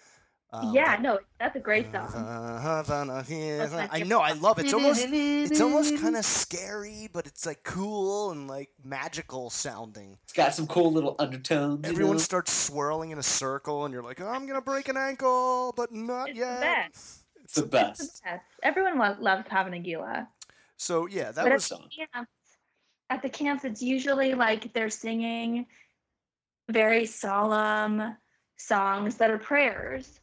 Um, 0.52 0.74
yeah, 0.74 0.98
no, 1.00 1.20
that's 1.40 1.56
a 1.56 1.60
great 1.60 1.94
Uh, 1.94 2.08
song. 2.10 3.88
I 3.92 4.04
know, 4.04 4.20
I 4.20 4.32
love 4.32 4.58
it. 4.58 4.66
It's 4.66 4.74
almost 4.74 5.06
it's 5.08 5.62
almost 5.62 5.98
kind 6.02 6.16
of 6.16 6.26
scary, 6.26 7.08
but 7.14 7.28
it's 7.28 7.46
like 7.46 7.64
cool 7.64 8.32
and 8.32 8.48
like 8.48 8.70
magical 8.84 9.52
sounding. 9.52 10.18
It's 10.24 10.34
got 10.34 10.56
some 10.56 10.66
cool 10.66 10.92
little 10.92 11.16
undertones. 11.20 11.86
you 11.86 11.92
Everyone 11.92 12.16
know? 12.16 12.20
starts 12.22 12.52
swirling 12.52 13.12
in 13.12 13.20
a 13.20 13.24
circle, 13.24 13.86
and 13.86 13.94
you're 13.94 14.02
like, 14.02 14.20
oh, 14.22 14.28
"I'm 14.28 14.48
gonna 14.48 14.62
break 14.62 14.88
an 14.90 14.98
ankle, 14.98 15.72
but 15.78 15.92
not 15.94 16.30
It's 16.30 16.40
the 16.40 16.46
yet." 16.46 16.62
best. 16.62 17.20
it's 17.44 17.54
the 17.54 17.62
It's 17.62 17.70
best. 17.70 18.00
the 18.24 18.30
best. 18.32 18.44
Everyone 18.64 18.98
lo- 18.98 19.18
loves 19.20 19.48
Hava 19.48 19.70
Nagila. 19.70 20.28
So 20.78 21.06
yeah, 21.06 21.32
that 21.32 21.44
but 21.44 21.54
was 21.54 21.72
at 21.72 21.78
the, 21.80 21.90
camps, 21.90 22.32
at 23.12 23.22
the 23.22 23.30
camps, 23.30 23.66
it's 23.66 23.84
usually 23.84 24.34
like 24.34 24.74
they're 24.74 24.90
singing 24.90 25.68
very 26.70 27.06
solemn 27.06 28.18
songs 28.58 29.16
that 29.18 29.30
are 29.30 29.38
prayers 29.38 30.19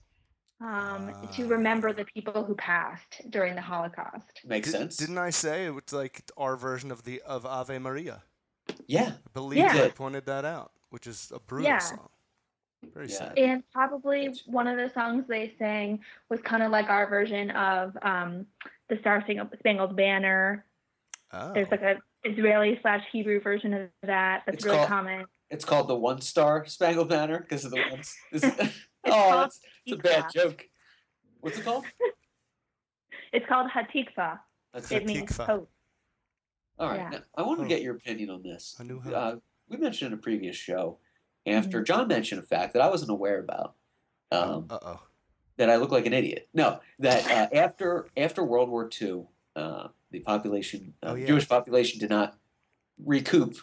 um, 0.60 1.12
to 1.34 1.44
Ah. 1.44 1.48
remember 1.48 1.92
the 1.92 2.04
people 2.04 2.44
who 2.44 2.54
passed 2.54 3.22
during 3.30 3.54
the 3.54 3.60
Holocaust. 3.60 4.40
Makes 4.44 4.72
Di- 4.72 4.78
sense. 4.78 4.96
Didn't 4.96 5.18
I 5.18 5.30
say 5.30 5.66
it 5.66 5.70
was 5.74 5.92
like 5.92 6.22
our 6.36 6.56
version 6.56 6.90
of 6.90 7.04
the 7.04 7.20
of 7.22 7.44
Ave 7.44 7.78
Maria? 7.78 8.22
yeah, 8.86 9.12
I 9.14 9.30
believe 9.34 9.58
Yeah. 9.58 9.82
I 9.84 9.88
pointed 9.90 10.26
that 10.26 10.44
out. 10.44 10.72
which 10.90 11.06
is 11.08 11.32
a 11.34 11.40
brutal 11.40 11.66
Yeah. 11.68 11.78
song. 11.78 12.08
Very 12.94 13.08
Yeah. 13.08 13.16
sad. 13.16 13.38
And 13.38 13.62
probably 13.72 14.32
one 14.46 14.66
of 14.68 14.76
the 14.76 14.88
songs 14.94 15.26
they 15.28 15.54
sang 15.58 16.00
was 16.30 16.40
kind 16.42 16.62
of 16.62 16.70
like 16.70 16.88
our 16.88 17.06
version 17.08 17.50
of 17.50 17.96
um, 18.02 18.46
the 18.88 18.96
Star 19.00 19.22
Spangled 19.58 19.96
Banner. 19.96 20.64
Oh. 21.32 21.52
There's 21.52 21.70
like 21.72 21.82
a 21.82 21.96
Israeli 22.24 22.78
slash 22.82 23.04
Hebrew 23.10 23.40
version 23.40 23.74
of 23.74 23.90
that 24.04 24.44
that's 24.46 24.56
It's 24.58 24.64
really 24.64 24.76
called- 24.78 24.88
common. 24.88 25.26
It's 25.50 25.64
called 25.64 25.88
the 25.88 25.96
One 25.96 26.20
Star 26.20 26.64
Spangled 26.66 27.08
Banner 27.08 27.40
because 27.40 27.64
of 27.64 27.72
the 27.72 27.82
ones. 27.90 28.14
It's, 29.06 29.14
oh, 29.14 29.30
called 29.30 29.46
it's, 29.46 29.60
it's 29.86 29.92
a 29.94 29.96
bad 29.98 30.26
joke. 30.34 30.68
What's 31.40 31.58
it 31.58 31.64
called? 31.64 31.84
It's 33.32 33.44
called 33.48 33.68
Hatikva. 33.70 34.38
That's 34.72 34.90
It 34.90 35.02
it. 35.02 35.06
means 35.06 35.36
hope. 35.36 35.68
All 36.78 36.88
right. 36.88 36.96
yeah. 37.00 37.08
Now, 37.10 37.18
I 37.36 37.42
want 37.42 37.60
to 37.60 37.66
get 37.66 37.82
your 37.82 37.94
opinion 37.96 38.30
on 38.30 38.42
this. 38.42 38.76
A 38.78 38.84
new 38.84 39.00
hope. 39.00 39.12
Uh, 39.14 39.36
we 39.68 39.76
mentioned 39.76 40.12
in 40.12 40.18
a 40.18 40.22
previous 40.22 40.56
show 40.56 40.98
after 41.46 41.78
Mm-hmm. 41.78 41.84
Jon 41.84 42.08
mentioned 42.08 42.40
a 42.40 42.44
fact 42.44 42.72
that 42.72 42.82
I 42.82 42.88
wasn't 42.88 43.10
aware 43.10 43.38
about. 43.40 43.74
Um, 44.32 44.66
Uh 44.70 44.78
oh. 44.80 45.00
that 45.58 45.68
I 45.70 45.76
look 45.76 45.90
like 45.90 46.06
an 46.06 46.12
idiot. 46.14 46.48
No, 46.54 46.80
that 47.00 47.30
uh, 47.30 47.54
after 47.56 48.08
after 48.16 48.42
World 48.44 48.70
War 48.70 48.88
II, 49.02 49.24
uh, 49.54 49.88
the 50.12 50.20
population, 50.20 50.94
uh, 51.02 51.10
Oh, 51.10 51.14
yeah. 51.14 51.26
Jewish 51.26 51.48
population, 51.48 51.98
did 52.00 52.10
not 52.10 52.38
recoup 53.04 53.56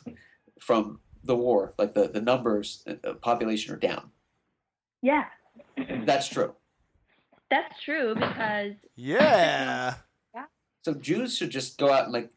from 0.59 0.99
the 1.23 1.35
war. 1.35 1.73
Like 1.79 1.93
the 1.93 2.09
the 2.09 2.21
numbers, 2.21 2.83
uh, 2.87 2.95
uh, 3.07 3.13
population 3.15 3.73
are 3.73 3.77
down. 3.77 4.11
Yeah, 5.03 5.25
That's 6.05 6.27
true. 6.27 6.53
that's 7.51 7.79
true 7.83 8.15
because 8.15 8.73
Yeah. 8.95 9.95
So 10.83 10.93
Jews 10.95 11.37
should 11.37 11.49
just 11.51 11.77
go 11.77 11.91
out 11.91 12.05
and 12.05 12.13
like. 12.13 12.29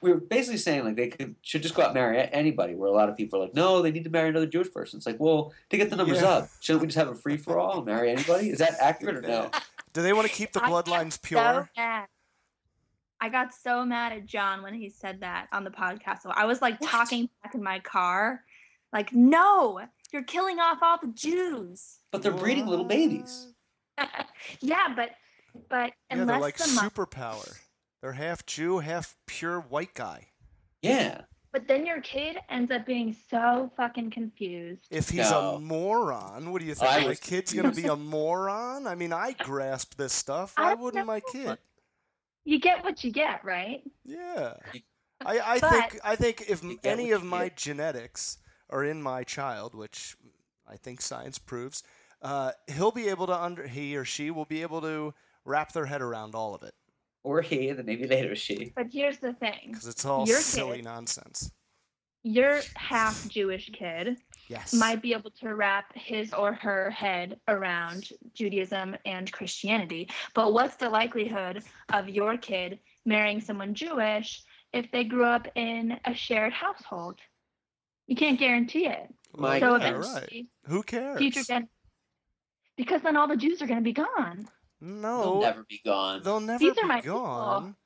We 0.00 0.10
were 0.10 0.18
basically 0.20 0.56
saying 0.58 0.84
like 0.84 0.96
they 0.96 1.08
could 1.08 1.34
should 1.42 1.62
just 1.62 1.74
go 1.74 1.82
out 1.82 1.88
and 1.88 1.94
marry 1.94 2.18
anybody. 2.32 2.74
Where 2.74 2.88
a 2.88 2.92
lot 2.92 3.08
of 3.08 3.16
people 3.16 3.38
are 3.38 3.44
like, 3.44 3.54
no, 3.54 3.80
they 3.82 3.90
need 3.90 4.04
to 4.04 4.10
marry 4.10 4.28
another 4.30 4.46
Jewish 4.46 4.70
person. 4.72 4.96
It's 4.98 5.06
like, 5.06 5.20
well, 5.20 5.52
to 5.70 5.76
get 5.76 5.88
the 5.90 5.96
numbers 5.96 6.20
Yeah. 6.20 6.28
up, 6.28 6.48
shouldn't 6.60 6.80
we 6.82 6.86
just 6.88 6.98
have 6.98 7.08
a 7.08 7.14
free 7.14 7.36
for 7.36 7.58
all 7.58 7.76
and 7.78 7.86
marry 7.86 8.10
anybody? 8.10 8.50
Is 8.50 8.58
that 8.58 8.76
accurate 8.80 9.16
or 9.16 9.22
no? 9.22 9.50
Do 9.92 10.02
they 10.02 10.12
want 10.12 10.26
to 10.28 10.32
keep 10.32 10.52
the 10.52 10.60
bloodlines 10.60 11.12
so 11.12 11.18
pure? 11.22 11.70
mad. 11.76 12.06
I 13.20 13.28
got 13.30 13.54
so 13.54 13.84
mad 13.84 14.12
at 14.12 14.26
Jon 14.26 14.62
when 14.62 14.74
he 14.74 14.88
said 14.90 15.20
that 15.20 15.46
on 15.52 15.64
the 15.64 15.70
podcast. 15.70 16.20
So 16.22 16.30
I 16.30 16.44
was 16.44 16.60
like 16.60 16.78
talking 16.80 17.28
back 17.42 17.54
in 17.54 17.62
my 17.62 17.78
car, 17.80 18.42
like, 18.92 19.12
no, 19.14 19.80
you're 20.12 20.24
killing 20.24 20.58
off 20.58 20.78
all 20.82 20.98
the 21.00 21.08
Jews. 21.14 21.98
But 22.16 22.22
they're 22.22 22.32
breeding 22.32 22.66
little 22.66 22.84
babies. 22.86 23.48
yeah, 24.60 24.88
but 24.96 25.10
but 25.68 25.92
Yeah, 26.10 26.24
they're 26.24 26.38
like 26.38 26.56
the 26.56 26.66
mo- 26.74 26.80
superpower. 26.88 27.58
They're 28.00 28.12
half 28.12 28.46
Jew, 28.46 28.78
half 28.78 29.16
pure 29.26 29.60
white 29.60 29.92
guy. 29.92 30.28
Yeah. 30.80 31.22
but 31.52 31.68
then 31.68 31.84
your 31.84 32.00
kid 32.00 32.38
ends 32.48 32.70
up 32.70 32.86
being 32.86 33.14
so 33.30 33.70
fucking 33.76 34.12
confused. 34.12 34.86
If 34.90 35.10
he's 35.10 35.30
No. 35.30 35.56
a 35.56 35.60
moron, 35.60 36.52
what 36.52 36.60
do 36.60 36.66
you 36.66 36.74
think? 36.74 36.90
I 36.90 37.00
my 37.02 37.08
was 37.08 37.20
kid's 37.20 37.52
gonna 37.52 37.72
be 37.72 37.84
a 37.84 37.96
moron? 37.96 38.86
I 38.86 38.94
mean, 38.94 39.12
I 39.12 39.32
grasp 39.32 39.96
this 39.96 40.12
stuff. 40.14 40.54
Why 40.56 40.70
don't 40.70 40.80
wouldn't 40.80 41.06
my 41.06 41.20
kid? 41.20 41.58
You 42.46 42.58
get 42.60 42.82
what 42.82 43.04
you 43.04 43.10
get, 43.12 43.44
right? 43.44 43.82
Yeah. 44.06 44.54
I, 45.24 45.38
I 45.40 45.58
But- 45.58 45.70
think 45.70 46.00
I 46.02 46.16
think 46.16 46.44
if 46.48 46.62
You 46.62 46.70
m- 46.70 46.78
get 46.82 46.92
any 46.92 47.10
of 47.10 47.22
my 47.24 47.48
get. 47.48 47.56
genetics 47.58 48.38
are 48.70 48.84
in 48.84 49.02
my 49.02 49.22
child, 49.22 49.74
which 49.74 50.16
I 50.68 50.76
think 50.76 51.00
science 51.00 51.38
proves, 51.38 51.82
uh, 52.22 52.52
he'll 52.68 52.90
be 52.92 53.08
able 53.08 53.26
to 53.26 53.34
under 53.36 53.66
he 53.66 53.96
or 53.96 54.04
she 54.04 54.30
will 54.30 54.44
be 54.46 54.62
able 54.62 54.80
to 54.80 55.12
wrap 55.44 55.72
their 55.72 55.86
head 55.86 56.02
around 56.02 56.34
all 56.34 56.54
of 56.54 56.62
it 56.62 56.74
Or 57.24 57.40
he, 57.42 57.68
and 57.68 57.78
then 57.78 57.86
maybe 57.86 58.06
later 58.06 58.34
she. 58.36 58.72
But 58.74 58.86
here's 58.92 59.18
the 59.18 59.32
thing: 59.34 59.68
because 59.70 59.86
it's 59.86 60.04
all 60.04 60.26
Your 60.26 60.40
silly 60.40 60.76
kid- 60.76 60.84
nonsense. 60.84 61.50
your 62.22 62.60
half 62.74 63.28
Jewish 63.28 63.70
kid 63.72 64.16
Yes. 64.48 64.72
might 64.72 65.02
be 65.02 65.12
able 65.12 65.30
to 65.42 65.54
wrap 65.54 65.92
his 65.94 66.32
or 66.32 66.52
her 66.54 66.88
head 66.90 67.40
around 67.48 68.10
Judaism 68.32 68.96
and 69.04 69.30
Christianity. 69.32 70.08
But 70.34 70.52
what's 70.52 70.76
the 70.76 70.88
likelihood 70.88 71.64
of 71.92 72.08
your 72.08 72.36
kid 72.36 72.78
marrying 73.04 73.40
someone 73.40 73.74
Jewish 73.74 74.42
if 74.72 74.90
they 74.92 75.02
grew 75.04 75.24
up 75.24 75.48
in 75.56 75.98
a 76.04 76.14
shared 76.14 76.52
household? 76.52 77.18
You 78.06 78.14
can't 78.14 78.38
guarantee 78.38 78.86
it. 78.86 79.12
My 79.36 79.58
so 79.58 79.76
yeah, 79.76 79.90
goodness. 79.90 80.12
right. 80.14 80.46
Who 80.66 80.82
cares? 80.84 81.18
future 81.18 81.42
gen- 81.42 81.68
because 82.76 83.02
then 83.02 83.16
all 83.16 83.28
the 83.28 83.36
Jews 83.36 83.60
are 83.62 83.66
going 83.66 83.78
to 83.80 83.84
be 83.84 83.92
gone. 83.92 84.48
no, 84.80 85.22
They'll 85.22 85.40
never 85.40 85.64
be 85.68 85.80
gone. 85.84 86.22
They'll 86.22 86.40
never 86.40 86.58
These 86.58 86.72
are 86.72 86.82
be 86.82 86.88
my 86.88 87.00
people. 87.00 87.18
gone. 87.20 87.76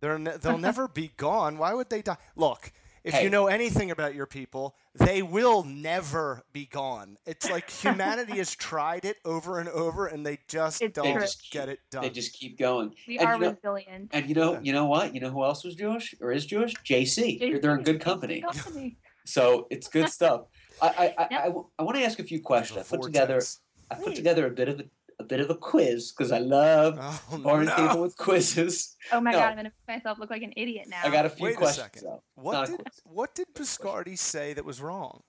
They're 0.00 0.18
ne- 0.18 0.36
they'll 0.36 0.58
never 0.70 0.88
be 0.88 1.12
gone. 1.16 1.58
Why 1.58 1.72
would 1.74 1.88
they 1.90 2.02
die? 2.02 2.18
Look, 2.36 2.70
if 3.02 3.14
Hey. 3.14 3.22
you 3.24 3.30
know 3.30 3.46
anything 3.46 3.90
about 3.92 4.14
your 4.14 4.26
people, 4.26 4.74
they 4.94 5.22
will 5.22 5.62
never 5.62 6.42
be 6.52 6.66
gone. 6.66 7.16
It's 7.24 7.48
like 7.48 7.70
humanity 7.82 8.36
has 8.38 8.54
tried 8.54 9.04
it 9.04 9.16
over 9.24 9.58
and 9.60 9.68
over, 9.70 10.06
and 10.06 10.26
they 10.26 10.38
just 10.48 10.82
It's 10.82 10.94
don't 10.94 11.12
true. 11.12 11.20
just 11.22 11.50
get 11.50 11.68
it 11.68 11.78
done. 11.90 12.02
They 12.02 12.10
just 12.10 12.34
keep 12.34 12.58
going. 12.58 12.94
We 13.08 13.18
And 13.18 13.28
are 13.28 13.34
you 13.36 13.40
know- 13.40 13.50
resilient. 13.62 14.10
And 14.12 14.28
you 14.28 14.34
know, 14.34 14.52
Yeah. 14.54 14.60
you 14.62 14.72
know 14.72 14.86
what? 14.86 15.14
You 15.14 15.20
know 15.20 15.30
who 15.30 15.44
else 15.44 15.64
was 15.64 15.74
Jewish 15.76 16.14
or 16.20 16.32
is 16.32 16.44
Jewish? 16.46 16.74
JC. 16.84 17.38
They're- 17.38 17.58
They're 17.60 17.74
in 17.76 17.82
good 17.84 18.00
company. 18.00 18.42
company. 18.42 18.98
So 19.28 19.66
it's 19.70 19.88
good 19.88 20.08
stuff. 20.08 20.42
I 20.80 20.86
I, 20.86 21.14
I, 21.24 21.28
Yep. 21.32 21.54
I, 21.80 21.82
want 21.82 21.96
to 21.96 22.04
ask 22.04 22.20
a 22.20 22.22
few 22.22 22.40
questions. 22.40 22.78
a 22.78 22.80
I 22.94 22.96
put 22.96 23.02
together 23.06 23.32
vortex. 23.40 23.58
I 23.90 23.94
put 23.96 24.04
Please. 24.06 24.16
together 24.16 24.46
a 24.46 24.50
bit 24.50 24.68
of 24.68 24.80
a, 24.80 24.84
a 25.18 25.24
bit 25.24 25.40
of 25.40 25.50
a 25.50 25.54
quiz 25.54 26.12
because 26.12 26.32
I 26.32 26.38
love 26.38 26.98
Oh, 27.00 27.38
boring 27.38 27.68
people 27.68 28.02
with 28.02 28.16
quizzes. 28.16 28.96
Oh 29.12 29.20
my 29.20 29.30
No. 29.32 29.38
god, 29.38 29.50
I'm 29.50 29.56
gonna 29.56 29.72
make 29.86 29.98
myself 29.98 30.18
look 30.18 30.30
like 30.30 30.42
an 30.42 30.52
idiot 30.56 30.86
now. 30.88 31.00
I 31.04 31.10
got 31.10 31.26
a 31.26 31.30
few 31.30 31.44
Wait 31.44 31.54
a 31.54 31.56
questions. 31.58 31.84
second. 31.84 32.02
though. 32.04 32.22
It's 32.36 32.36
not 32.36 32.44
What 32.44 32.66
did 32.68 32.80
what 33.04 33.34
did 33.34 33.46
Biscardi 33.54 34.18
say 34.18 34.52
that 34.54 34.64
was 34.64 34.80
wrong? 34.80 35.22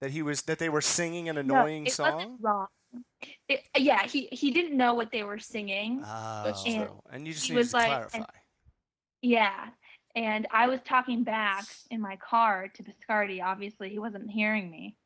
That 0.00 0.10
he 0.10 0.22
was 0.22 0.42
that 0.42 0.58
they 0.58 0.68
were 0.68 0.80
singing 0.82 1.28
an 1.28 1.34
No, 1.36 1.40
annoying 1.40 1.86
it 1.86 1.92
song. 1.92 2.14
wasn't 2.14 2.40
wrong. 2.42 2.66
It, 3.48 3.60
yeah, 3.76 4.06
he 4.06 4.28
he 4.32 4.50
didn't 4.52 4.76
know 4.76 4.94
what 4.94 5.10
they 5.10 5.22
were 5.24 5.38
singing. 5.38 6.02
Oh, 6.04 6.42
That's 6.44 6.62
true. 6.64 7.00
And 7.10 7.26
you 7.26 7.32
just 7.32 7.46
He 7.46 7.52
needed 7.52 7.58
was 7.60 7.70
to 7.70 7.76
like- 7.76 7.88
clarify. 7.88 8.24
Yeah. 9.22 9.68
And 10.14 10.46
I 10.50 10.66
was 10.66 10.80
talking 10.86 11.24
back 11.24 11.64
in 11.90 12.00
my 12.00 12.16
car 12.16 12.68
to 12.68 12.82
Biscardi. 12.82 13.42
Obviously, 13.42 13.90
he 13.90 13.98
wasn't 13.98 14.30
hearing 14.30 14.70
me. 14.70 14.96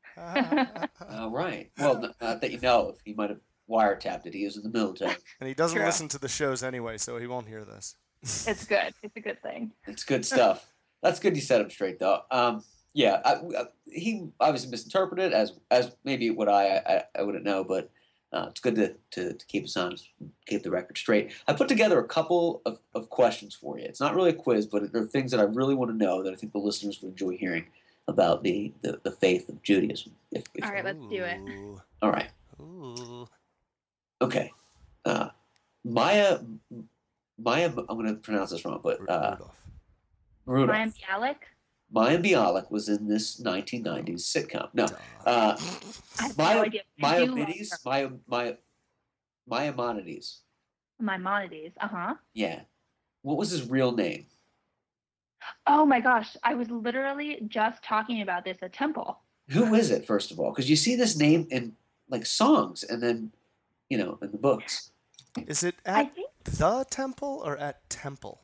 All 1.11 1.30
right. 1.30 1.70
Well, 1.78 2.00
not 2.20 2.40
that 2.40 2.50
you 2.50 2.61
know 2.61 2.90
of. 2.90 2.98
He 3.04 3.14
might 3.14 3.30
have 3.30 3.40
wiretapped 3.68 4.26
it. 4.26 4.35
He 4.35 4.44
is 4.44 4.56
in 4.56 4.62
the 4.62 4.70
military. 4.70 5.14
and 5.40 5.48
he 5.48 5.54
doesn't 5.54 5.76
True. 5.76 5.87
listen 5.87 6.09
to 6.09 6.18
the 6.18 6.28
shows 6.28 6.62
anyway, 6.62 6.98
so 6.98 7.16
he 7.18 7.26
won't 7.26 7.46
hear 7.46 7.64
this. 7.64 7.96
It's 8.22 8.66
good. 8.66 8.92
It's 9.02 9.16
a 9.16 9.20
good 9.20 9.40
thing. 9.42 9.72
It's 9.87 10.04
good 10.04 10.26
stuff. 10.26 10.66
That's 11.02 11.20
good. 11.20 11.35
You 11.37 11.42
set 11.42 11.61
him 11.61 11.70
straight 11.70 11.98
though. 11.98 12.20
Um, 12.30 12.62
yeah, 12.92 13.20
I, 13.24 13.35
I, 13.35 13.64
he 13.87 14.28
obviously 14.40 14.70
misinterpreted 14.70 15.33
as 15.33 15.52
as 15.70 15.96
maybe 16.04 16.30
what 16.30 16.48
I 16.48 16.76
I, 16.76 17.02
I 17.18 17.22
wouldn't 17.22 17.44
know, 17.44 17.64
but 17.64 17.90
uh, 18.33 18.46
it's 18.48 18.61
good 18.61 18.76
to, 18.76 18.94
to, 19.11 19.33
to 19.35 19.46
keep 19.46 19.64
us 19.64 19.76
honest, 19.76 20.09
keep 20.46 20.62
the 20.62 20.70
record 20.70 20.96
straight. 20.96 21.33
I 21.48 21.52
put 21.52 21.66
together 21.66 21.98
a 21.98 22.06
couple 22.06 22.62
of, 22.64 22.78
of 22.94 23.11
questions 23.11 23.56
for 23.56 23.76
you. 23.78 23.85
It's 23.85 24.00
not 24.00 24.14
really 24.14 24.30
a 24.30 24.35
quiz, 24.35 24.66
but 24.66 24.92
there 24.92 25.02
are 25.02 25.06
things 25.06 25.33
that 25.33 25.40
I 25.40 25.44
really 25.44 25.74
want 25.74 25.90
to 25.90 25.96
know 25.96 26.22
that 26.22 26.33
I 26.33 26.37
think 26.37 26.52
the 26.52 26.59
listeners 26.59 27.00
would 27.02 27.11
enjoy 27.11 27.37
hearing 27.37 27.66
about 28.11 28.42
the, 28.42 28.73
the, 28.83 29.01
the 29.03 29.11
faith 29.11 29.49
of 29.49 29.62
Judaism. 29.62 30.12
If, 30.31 30.44
if, 30.55 30.64
All 30.64 30.73
right, 30.73 30.85
let's 30.85 30.99
do 30.99 31.25
it. 31.25 31.40
All 32.03 32.11
right. 32.11 32.31
ooh. 32.61 33.27
Okay. 34.20 34.53
Uh, 35.05 35.29
Maya, 35.85 36.38
Maya, 37.38 37.73
I'm 37.88 37.96
going 37.96 38.07
to 38.07 38.14
pronounce 38.14 38.51
this 38.51 38.64
wrong, 38.64 38.81
but 38.83 39.01
uh, 39.09 39.37
Rudolph. 39.38 39.57
Rudolph. 40.46 40.70
Ryan 40.70 40.92
Bialik. 40.92 41.37
Maya 41.92 42.18
Bialik 42.18 42.70
was 42.70 42.88
in 42.88 43.09
this 43.09 43.40
1990s 43.40 44.20
sitcom. 44.20 44.68
No, 44.75 44.87
Duh. 44.87 44.94
uh, 45.27 45.57
I 46.18 46.23
have 46.23 46.38
Maya, 46.38 46.55
no 46.57 46.62
idea. 46.62 46.83
I 47.03 47.18
do 47.18 47.27
love 47.27 47.35
Maimonides. 47.35 47.79
Maya, 47.85 48.09
Maya, 48.29 48.55
Maimonides. 49.49 50.40
Maimonides. 51.01 51.75
Uh 51.81 51.88
huh. 51.88 52.14
Yeah. 52.35 52.61
What 53.23 53.38
was 53.38 53.51
his 53.51 53.68
real 53.68 53.92
name? 53.92 54.27
Oh 55.66 55.85
my 55.87 56.00
gosh, 56.00 56.37
I 56.42 56.55
was 56.55 56.70
literally 56.70 57.38
just 57.48 57.83
talking 57.83 58.22
about 58.22 58.44
this 58.44 58.59
at 58.62 58.72
Temple. 58.72 59.20
Who 59.50 59.74
is 59.74 59.90
it, 59.90 60.07
first 60.07 60.31
of 60.31 60.38
all? 60.38 60.50
Because 60.50 60.70
you 60.70 60.76
see 60.76 60.94
this 60.94 61.16
name 61.16 61.46
in 61.50 61.74
like 62.09 62.24
songs 62.26 62.85
and 62.85 63.03
then, 63.03 63.33
you 63.88 63.98
know, 63.98 64.18
in 64.22 64.31
the 64.31 64.38
books. 64.38 64.92
Is 65.46 65.62
it 65.62 65.76
at 65.85 66.14
think 66.14 66.29
the 66.44 66.85
temple 66.88 67.42
or 67.44 67.57
at 67.57 67.88
temple? 67.88 68.42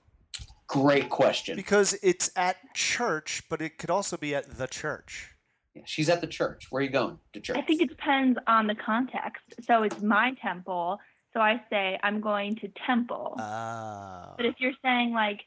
Great 0.69 1.09
question. 1.11 1.55
Because 1.57 1.97
it's 2.03 2.31
at 2.35 2.57
church, 2.75 3.45
but 3.49 3.61
it 3.63 3.79
could 3.79 3.91
also 3.91 4.17
be 4.17 4.35
at 4.35 4.59
the 4.59 4.67
church. 4.67 5.33
Yeah, 5.75 5.83
she's 5.85 6.09
at 6.09 6.21
the 6.21 6.27
church. 6.27 6.67
Where 6.71 6.81
are 6.81 6.83
you 6.83 6.91
going 6.91 7.19
to 7.35 7.41
church? 7.41 7.57
I 7.57 7.63
think 7.63 7.83
it 7.83 7.89
depends 7.89 8.39
on 8.47 8.67
the 8.67 8.75
context. 8.75 9.43
So 9.65 9.83
it's 9.85 10.03
my 10.03 10.35
temple. 10.43 10.99
So 11.33 11.41
I 11.41 11.63
say 11.71 11.99
I'm 12.03 12.21
going 12.21 12.57
to 12.57 12.69
temple. 12.87 13.37
Ah. 13.39 14.35
But 14.37 14.47
if 14.47 14.57
you're 14.59 14.73
saying 14.83 15.13
like 15.13 15.43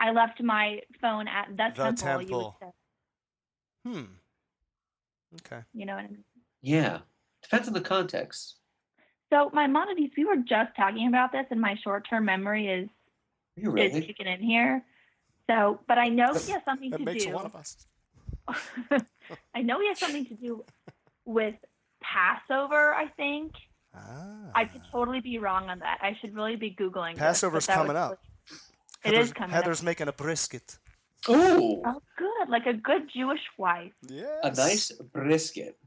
I 0.00 0.10
left 0.12 0.42
my 0.42 0.80
phone 1.00 1.28
at 1.28 1.48
the, 1.50 1.72
The 1.76 1.92
temple, 1.92 2.22
you 2.22 2.36
would 2.36 2.42
temple. 2.42 2.56
say, 2.60 3.90
hmm. 3.92 4.04
Okay. 5.46 5.62
you 5.74 5.86
know 5.86 5.94
what 5.94 6.04
I 6.04 6.08
mean? 6.08 6.24
yeah. 6.62 6.98
Depends 7.42 7.68
on 7.68 7.74
the 7.74 7.80
context. 7.80 8.56
So 9.32 9.50
Maimonides, 9.54 10.12
we 10.16 10.24
were 10.24 10.36
just 10.36 10.74
talking 10.76 11.06
about 11.08 11.32
this, 11.32 11.46
and 11.50 11.60
my 11.60 11.76
short-term 11.82 12.24
memory 12.24 12.66
is 12.68 12.88
Are 13.58 13.62
you 13.62 13.76
is 13.76 14.04
kicking 14.04 14.26
in 14.26 14.40
here. 14.42 14.84
So, 15.48 15.80
but 15.88 15.98
I 15.98 16.08
know 16.08 16.34
he 16.34 16.52
has 16.52 16.62
something 16.64 16.90
That 16.92 16.98
to 16.98 17.04
makes 17.04 17.24
do. 17.24 17.32
one 17.32 17.46
of 17.46 17.54
us. 17.56 17.86
I 19.54 19.62
know 19.62 19.80
he 19.80 19.88
has 19.88 19.98
something 19.98 20.26
to 20.26 20.34
do 20.34 20.64
with 21.24 21.54
Passover. 22.02 22.94
I 22.94 23.06
think 23.16 23.52
Ah. 23.94 24.50
I 24.54 24.64
could 24.66 24.82
totally 24.92 25.20
be 25.20 25.38
wrong 25.38 25.68
on 25.68 25.80
that. 25.80 25.98
I 26.02 26.16
should 26.20 26.34
really 26.34 26.54
be 26.56 26.70
googling. 26.78 27.14
this, 27.14 27.18
but 27.18 27.26
Passover's 27.26 27.66
that 27.66 27.78
was 27.78 27.86
coming 27.86 27.96
up. 27.96 28.10
really- 28.10 28.18
It 29.04 29.08
is 29.08 29.14
Heather's- 29.14 29.32
coming 29.32 29.50
Heather's 29.54 29.80
up. 29.80 29.84
making 29.84 30.08
a 30.08 30.12
brisket. 30.12 30.78
Ooh, 31.28 31.82
Oh, 31.84 32.02
good. 32.16 32.48
Like 32.48 32.66
a 32.66 32.72
good 32.74 33.08
Jewish 33.14 33.40
wife. 33.58 33.92
Yes. 34.08 34.28
a 34.42 34.52
nice 34.54 34.90
brisket. 34.92 35.78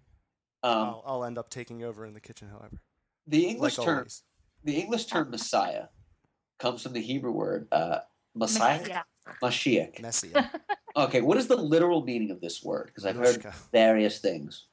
Um, 0.61 0.71
I'll, 0.71 1.03
I'll 1.05 1.23
end 1.25 1.37
up 1.37 1.49
taking 1.49 1.83
over 1.83 2.05
in 2.05 2.13
the 2.13 2.21
kitchen, 2.21 2.49
however. 2.49 2.77
the 3.27 3.45
English 3.47 3.77
like 3.77 3.85
term, 3.85 3.97
always. 3.97 4.23
the 4.63 4.75
English 4.79 5.05
term 5.07 5.29
Messiah, 5.31 5.85
comes 6.59 6.81
from 6.83 6.93
the 6.93 7.01
Hebrew 7.01 7.31
word 7.31 7.67
uh, 7.71 7.99
Messiah, 8.35 9.01
Mashiach. 9.41 9.99
Messiah. 10.01 10.45
Okay, 10.95 11.21
what 11.21 11.37
is 11.39 11.47
the 11.47 11.55
literal 11.55 12.03
meaning 12.03 12.29
of 12.29 12.39
this 12.39 12.63
word? 12.63 12.85
Because 12.85 13.03
I've 13.07 13.15
heard 13.15 13.43
various 13.71 14.19
things. 14.19 14.67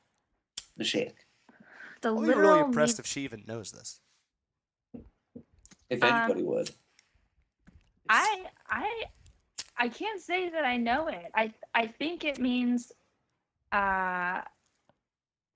Mashiach. 0.79 1.15
The 2.03 2.09
I'll 2.11 2.21
be 2.21 2.29
really 2.29 2.61
impressed 2.61 2.99
mean- 2.99 3.01
if 3.01 3.07
she 3.07 3.23
even 3.23 3.43
knows 3.47 3.73
this. 3.73 4.01
If 5.89 6.03
Um, 6.05 6.13
anybody 6.13 6.43
would. 6.43 6.71
I 8.11 8.45
I 8.69 8.91
I 9.77 9.89
can't 9.89 10.21
say 10.21 10.51
that 10.51 10.65
I 10.65 10.77
know 10.77 11.07
it. 11.09 11.31
I 11.35 11.53
I 11.75 11.87
think 11.87 12.25
it 12.25 12.39
means 12.39 12.93
uh 13.73 14.41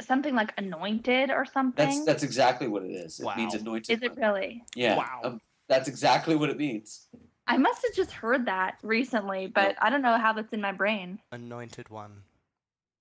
something 0.01 0.35
like 0.35 0.53
anointed 0.57 1.31
or 1.31 1.45
something. 1.45 1.85
That's 1.85 2.05
that's 2.05 2.23
exactly 2.23 2.69
what 2.69 2.85
it 2.85 2.91
is. 2.93 3.21
It 3.21 3.29
means 3.37 3.55
anointed. 3.55 3.97
Is 3.99 4.03
it 4.03 4.17
really? 4.17 4.65
Yeah. 4.75 4.97
Wow. 4.97 5.21
um, 5.25 5.41
that's 5.69 5.89
exactly 5.89 6.37
what 6.37 6.51
it 6.51 6.57
means. 6.59 7.09
I 7.47 7.57
must 7.59 7.83
have 7.87 7.95
just 7.95 8.13
heard 8.13 8.47
that 8.47 8.79
recently, 8.83 9.49
but 9.49 9.77
I 9.81 9.91
don't 9.91 10.03
know 10.03 10.17
how 10.19 10.33
that's 10.33 10.53
in 10.53 10.61
my 10.61 10.73
brain. 10.73 11.21
Anointed 11.33 11.91
one. 11.91 12.23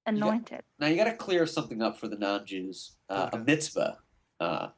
Anointed. 0.05 0.61
Now 0.79 0.87
you 0.87 0.97
got 0.97 1.05
to 1.05 1.15
clear 1.15 1.45
something 1.45 1.81
up 1.81 1.97
for 1.97 2.09
the 2.09 2.17
non-Jews. 2.17 2.95
Uh, 3.09 3.29
A 3.31 3.35
Okay. 3.37 3.43
mitzvah. 3.45 3.99
Uh, 4.39 4.69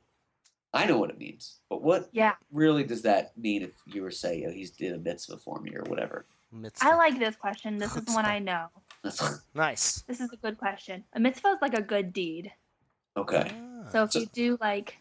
I 0.76 0.86
know 0.86 0.98
what 0.98 1.10
it 1.10 1.18
means, 1.18 1.60
but 1.70 1.82
what 1.82 2.10
Yeah. 2.12 2.34
really 2.52 2.84
does 2.84 3.02
that 3.04 3.38
mean 3.38 3.64
if 3.64 3.72
you 3.88 4.02
were 4.04 4.12
say 4.12 4.44
oh, 4.48 4.52
he's 4.52 4.72
did 4.72 4.94
a 4.94 4.98
mitzvah 5.00 5.38
for 5.38 5.60
me 5.62 5.74
or 5.76 5.84
whatever? 5.84 6.26
Mitzvah. 6.52 6.88
I 6.88 6.96
like 6.96 7.18
this 7.18 7.36
question. 7.36 7.78
This 7.78 7.96
is 7.96 8.06
one 8.14 8.26
I 8.26 8.40
know. 8.40 8.68
Nice. 9.54 10.02
This 10.08 10.20
is 10.20 10.32
a 10.32 10.38
good 10.38 10.58
question. 10.58 11.04
A 11.14 11.20
mitzvah 11.20 11.50
is 11.50 11.58
like 11.62 11.74
a 11.78 11.82
good 11.82 12.12
deed. 12.14 12.52
okay. 13.16 13.52
Ah. 13.54 13.90
So 13.92 14.04
if 14.04 14.12
So- 14.12 14.20
you 14.20 14.26
do 14.34 14.58
like, 14.60 14.98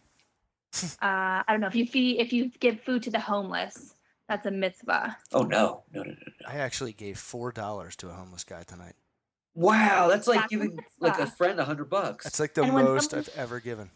uh, 1.02 1.42
I 1.42 1.44
don't 1.48 1.60
know, 1.60 1.66
if 1.68 1.74
you 1.74 1.87
feed, 1.87 2.20
if 2.20 2.32
you 2.32 2.50
give 2.60 2.80
food 2.80 3.02
to 3.04 3.10
the 3.10 3.20
homeless, 3.20 3.94
that's 4.28 4.46
a 4.46 4.50
mitzvah. 4.50 5.16
Oh 5.32 5.42
no, 5.42 5.84
no, 5.92 6.02
no, 6.02 6.10
no, 6.10 6.16
no. 6.40 6.48
I 6.48 6.56
actually 6.58 6.92
gave 6.92 7.18
four 7.18 7.50
dollars 7.52 7.96
to 7.96 8.08
a 8.10 8.12
homeless 8.12 8.44
guy 8.44 8.62
tonight. 8.62 8.94
Wow, 9.54 10.08
that's 10.08 10.26
like 10.26 10.40
That's 10.40 10.52
a 10.52 10.56
giving 10.56 10.78
like 11.00 11.18
a 11.18 11.26
friend 11.26 11.58
a 11.60 11.64
hundred 11.64 11.88
bucks. 11.90 12.24
That's 12.24 12.40
like 12.40 12.54
the 12.54 12.66
most 12.66 13.10
someone- 13.10 13.26
I've 13.28 13.38
ever 13.38 13.60
given. 13.60 13.90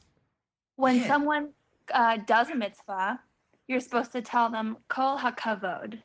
When 0.76 0.96
Yeah. 0.96 1.06
someone 1.08 1.52
uh, 1.92 2.18
does 2.26 2.50
a 2.50 2.54
mitzvah, 2.54 3.20
you're 3.66 3.80
supposed 3.80 4.12
to 4.12 4.22
tell 4.22 4.50
them 4.50 4.76
kol 4.88 5.18
hakavod, 5.18 5.98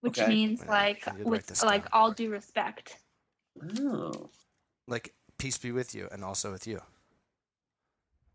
which 0.00 0.18
Okay. 0.20 0.28
means 0.28 0.60
Yeah, 0.64 0.70
like 0.70 1.06
I 1.06 1.10
did 1.12 1.20
write 1.20 1.26
with 1.30 1.46
this 1.46 1.62
like 1.62 1.82
down. 1.82 1.90
all 1.92 2.12
due 2.12 2.30
respect. 2.30 2.98
oh, 3.80 4.30
Like 4.86 5.14
peace 5.38 5.58
be 5.58 5.72
with 5.72 5.94
you, 5.94 6.08
and 6.12 6.24
also 6.24 6.52
with 6.52 6.66
you. 6.66 6.80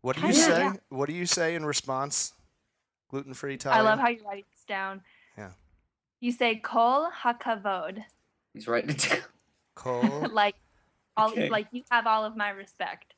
What 0.02 0.16
do 0.16 0.22
you 0.22 0.32
Kinda, 0.32 0.40
say? 0.46 0.62
yeah. 0.62 0.76
What 0.88 1.06
do 1.08 1.14
you 1.14 1.26
say 1.26 1.54
in 1.54 1.64
response? 1.64 2.32
Gluten 3.10 3.34
free 3.34 3.56
time. 3.56 3.74
I 3.74 3.80
love 3.80 3.98
how 3.98 4.08
you 4.08 4.24
write 4.24 4.46
this 4.50 4.64
down. 4.64 5.02
Yeah. 5.36 5.50
You 6.20 6.32
say 6.32 6.56
kol 6.56 7.10
hakavod, 7.10 8.04
he's 8.54 8.68
writing 8.68 8.90
it 8.90 9.08
down. 9.08 9.18
Cole. 9.74 10.28
like 10.32 10.56
all 11.16 11.30
Okay. 11.30 11.48
like 11.48 11.66
you 11.72 11.82
have 11.90 12.06
all 12.06 12.24
of 12.24 12.36
my 12.36 12.50
respect. 12.50 13.14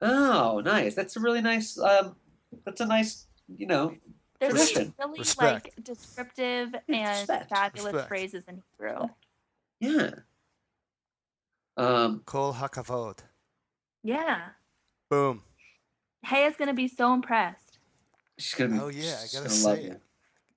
Oh, 0.00 0.60
nice. 0.64 0.94
That's 0.94 1.16
a 1.16 1.20
really 1.20 1.40
nice. 1.40 1.78
Um, 1.78 2.16
that's 2.64 2.80
a 2.80 2.86
nice. 2.86 3.26
You 3.56 3.66
know, 3.66 3.94
There's 4.40 4.52
Tradition. 4.52 4.94
really 4.98 5.18
Respect. 5.20 5.64
like 5.76 5.84
descriptive 5.84 6.74
and 6.88 7.18
Respect. 7.18 7.48
fabulous 7.50 7.92
Respect. 7.94 8.08
phrases 8.08 8.44
in 8.48 8.62
Hebrew. 8.78 9.08
yeah. 9.80 10.10
Um, 11.76 12.22
kol 12.26 12.52
hakavod. 12.54 13.18
Yeah. 14.02 14.48
Boom. 15.10 15.42
Haya's 16.24 16.56
gonna 16.56 16.74
be 16.74 16.88
so 16.88 17.14
impressed. 17.14 17.78
she's 18.36 18.54
gonna 18.54 18.74
be. 18.74 18.80
Oh, 18.80 18.88
yeah, 18.88 19.16
I 19.22 19.26
gotta 19.32 19.48
gonna 19.48 19.48
love 19.48 19.76
say 19.78 19.82
you. 19.84 19.90
it. 19.92 20.02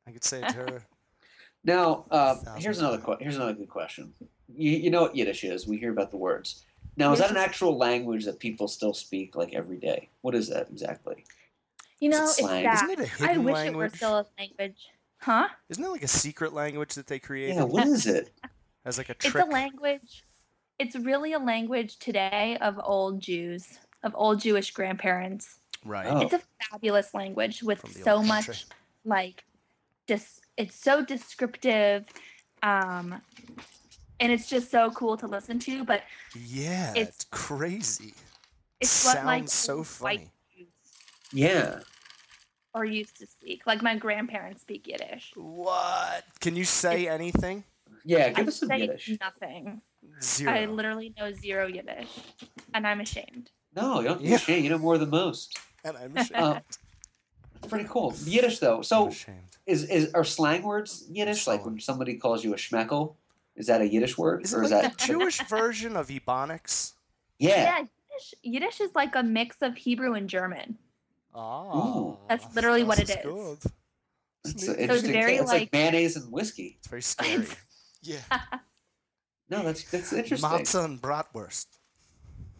I 0.07 0.11
could 0.11 0.23
say 0.23 0.41
it 0.41 0.49
to 0.49 0.53
her. 0.55 0.85
Now, 1.63 2.05
uh, 2.09 2.55
here's 2.57 2.79
another 2.79 2.97
times. 2.97 3.05
que- 3.05 3.17
here's 3.23 3.35
another 3.35 3.53
good 3.53 3.69
question. 3.69 4.15
You, 4.51 4.71
you 4.71 4.89
know 4.89 5.03
what 5.03 5.15
Yiddish 5.15 5.43
is? 5.43 5.67
We 5.67 5.77
hear 5.77 5.91
about 5.91 6.09
the 6.09 6.17
words. 6.17 6.65
Now, 6.97 7.13
is 7.13 7.19
that 7.19 7.29
an 7.29 7.37
actual 7.37 7.77
language 7.77 8.25
that 8.25 8.39
people 8.39 8.67
still 8.67 8.95
speak 8.95 9.35
like 9.35 9.53
every 9.53 9.77
day? 9.77 10.09
What 10.21 10.33
is 10.33 10.49
that 10.49 10.69
exactly? 10.71 11.23
You 12.01 12.09
Is 12.09 12.15
it 12.15 12.19
know, 12.19 12.25
it's 12.25 12.37
slang? 12.37 12.63
that. 12.65 12.73
Isn't 12.83 12.89
it 12.89 12.99
a 12.99 13.03
I 13.03 13.05
hidden 13.27 13.35
I 13.35 13.37
wish 13.37 13.67
it 13.67 13.75
were 13.75 13.89
still 13.89 14.17
a 14.19 14.25
language. 14.37 14.89
Huh? 15.19 15.47
Isn't 15.69 15.83
it 15.83 15.89
like 15.89 16.03
a 16.03 16.07
secret 16.07 16.51
language 16.51 16.95
that 16.95 17.07
they 17.07 17.19
created 17.19 17.55
Yeah, 17.55 17.63
what 17.63 17.87
is 17.87 18.07
it? 18.07 18.31
as 18.85 18.97
like 18.97 19.09
a 19.09 19.13
trick. 19.13 19.35
It's 19.35 19.47
a 19.47 19.51
language. 19.51 20.23
It's 20.79 20.95
really 20.95 21.33
a 21.33 21.39
language 21.39 21.97
today 21.99 22.57
of 22.59 22.79
old 22.83 23.21
Jews, 23.21 23.77
of 24.03 24.13
old 24.15 24.41
Jewish 24.41 24.71
grandparents. 24.71 25.59
Right. 25.85 26.07
Oh. 26.09 26.21
It's 26.21 26.33
a 26.33 26.41
fabulous 26.71 27.13
language 27.13 27.61
with 27.63 27.81
so 28.03 28.21
much 28.23 28.45
country. 28.47 28.65
like 29.05 29.43
dis 30.07 30.41
it's 30.57 30.75
so 30.75 31.03
descriptive 31.05 32.05
um 32.63 33.21
and 34.19 34.31
it's 34.31 34.49
just 34.49 34.69
so 34.71 34.89
cool 34.91 35.15
to 35.17 35.27
listen 35.27 35.57
to 35.59 35.83
but 35.85 36.01
Yeah, 36.35 36.91
it's- 36.91 37.07
it's, 37.07 37.25
crazy. 37.31 38.13
it's 38.79 39.05
what 39.05 39.23
like 39.25 39.41
Sounds 39.43 39.53
so 39.53 39.83
funny. 39.83 40.17
white 40.17 40.29
Jews 40.57 40.67
Yeah. 41.31 41.79
Or 42.73 42.85
used 42.85 43.17
to 43.17 43.27
speak 43.27 43.65
like 43.67 43.81
my 43.81 43.95
grandparents 43.95 44.61
speak 44.61 44.87
yiddish 44.87 45.31
What? 45.35 46.23
Can 46.39 46.55
you 46.55 46.63
say 46.65 47.07
anything? 47.07 47.63
Yeah, 48.05 48.25
i 48.27 48.29
give 48.31 48.47
us 48.47 48.57
some 48.57 48.69
say 48.69 48.79
Yiddish. 48.79 49.17
nothing 49.21 49.81
Zero. 50.21 50.51
i 50.53 50.65
literally 50.65 51.13
know 51.19 51.31
zero 51.31 51.67
yiddish 51.67 52.09
and 52.73 52.87
i'm 52.87 53.01
ashamed 53.01 53.51
No, 53.75 53.99
you 54.01 54.07
don't 54.07 54.21
be 54.21 54.29
Yeah. 54.29 54.35
ashamed. 54.35 54.63
You 54.63 54.69
know 54.71 54.77
more 54.79 54.97
than 54.97 55.09
most. 55.09 55.57
and 55.83 55.95
I'm 55.97 56.17
ashamed. 56.17 56.61
That's 57.53 57.67
pretty 57.69 57.87
cool. 57.89 58.13
Yiddish 58.25 58.59
though. 58.59 58.77
I'm 58.77 58.83
So 58.83 59.11
is 59.67 59.83
is 59.89 60.11
are 60.13 60.23
slang 60.23 60.63
words 60.63 61.05
Yiddish? 61.09 61.45
Like 61.47 61.63
when 61.65 61.79
somebody 61.79 62.15
calls 62.17 62.43
you 62.43 62.53
a 62.53 62.57
schmeckel, 62.57 63.15
is 63.55 63.67
that 63.67 63.81
a 63.81 63.87
Yiddish 63.87 64.17
word 64.17 64.43
Is 64.43 64.53
or 64.53 64.61
it 64.63 64.65
is 64.65 64.71
like 64.71 64.81
that 64.81 64.97
the 64.97 65.05
Jewish 65.05 65.39
version 65.47 65.95
of 65.95 66.07
Ebonics? 66.07 66.93
yeah? 67.37 67.49
yeah 67.49 67.77
yiddish, 67.79 68.33
yiddish 68.43 68.81
is 68.81 68.91
like 68.95 69.15
a 69.15 69.23
mix 69.23 69.57
of 69.61 69.77
hebrew 69.77 70.13
and 70.15 70.27
german 70.29 70.77
Oh, 71.33 72.19
That's 72.29 72.53
literally 72.55 72.83
what 72.83 72.99
it 72.99 73.09
is. 73.09 73.15
is. 73.17 73.23
Good. 73.23 73.57
It's, 74.43 74.53
It's 74.53 74.67
a- 74.67 74.71
neat. 74.71 74.79
interesting. 74.79 75.11
very, 75.13 75.35
it's 75.35 75.47
like, 75.47 75.61
like- 75.61 75.73
mayonnaise 75.73 76.15
and 76.17 76.31
whiskey. 76.31 76.75
It's 76.79 76.87
very 76.87 77.01
scary. 77.01 77.45
yeah. 78.01 78.19
No, 79.49 79.63
that's 79.63 79.83
that's 79.89 80.13
interesting. 80.13 80.49
Matzah 80.49 80.85
and 80.85 81.01
bratwurst. 81.01 81.67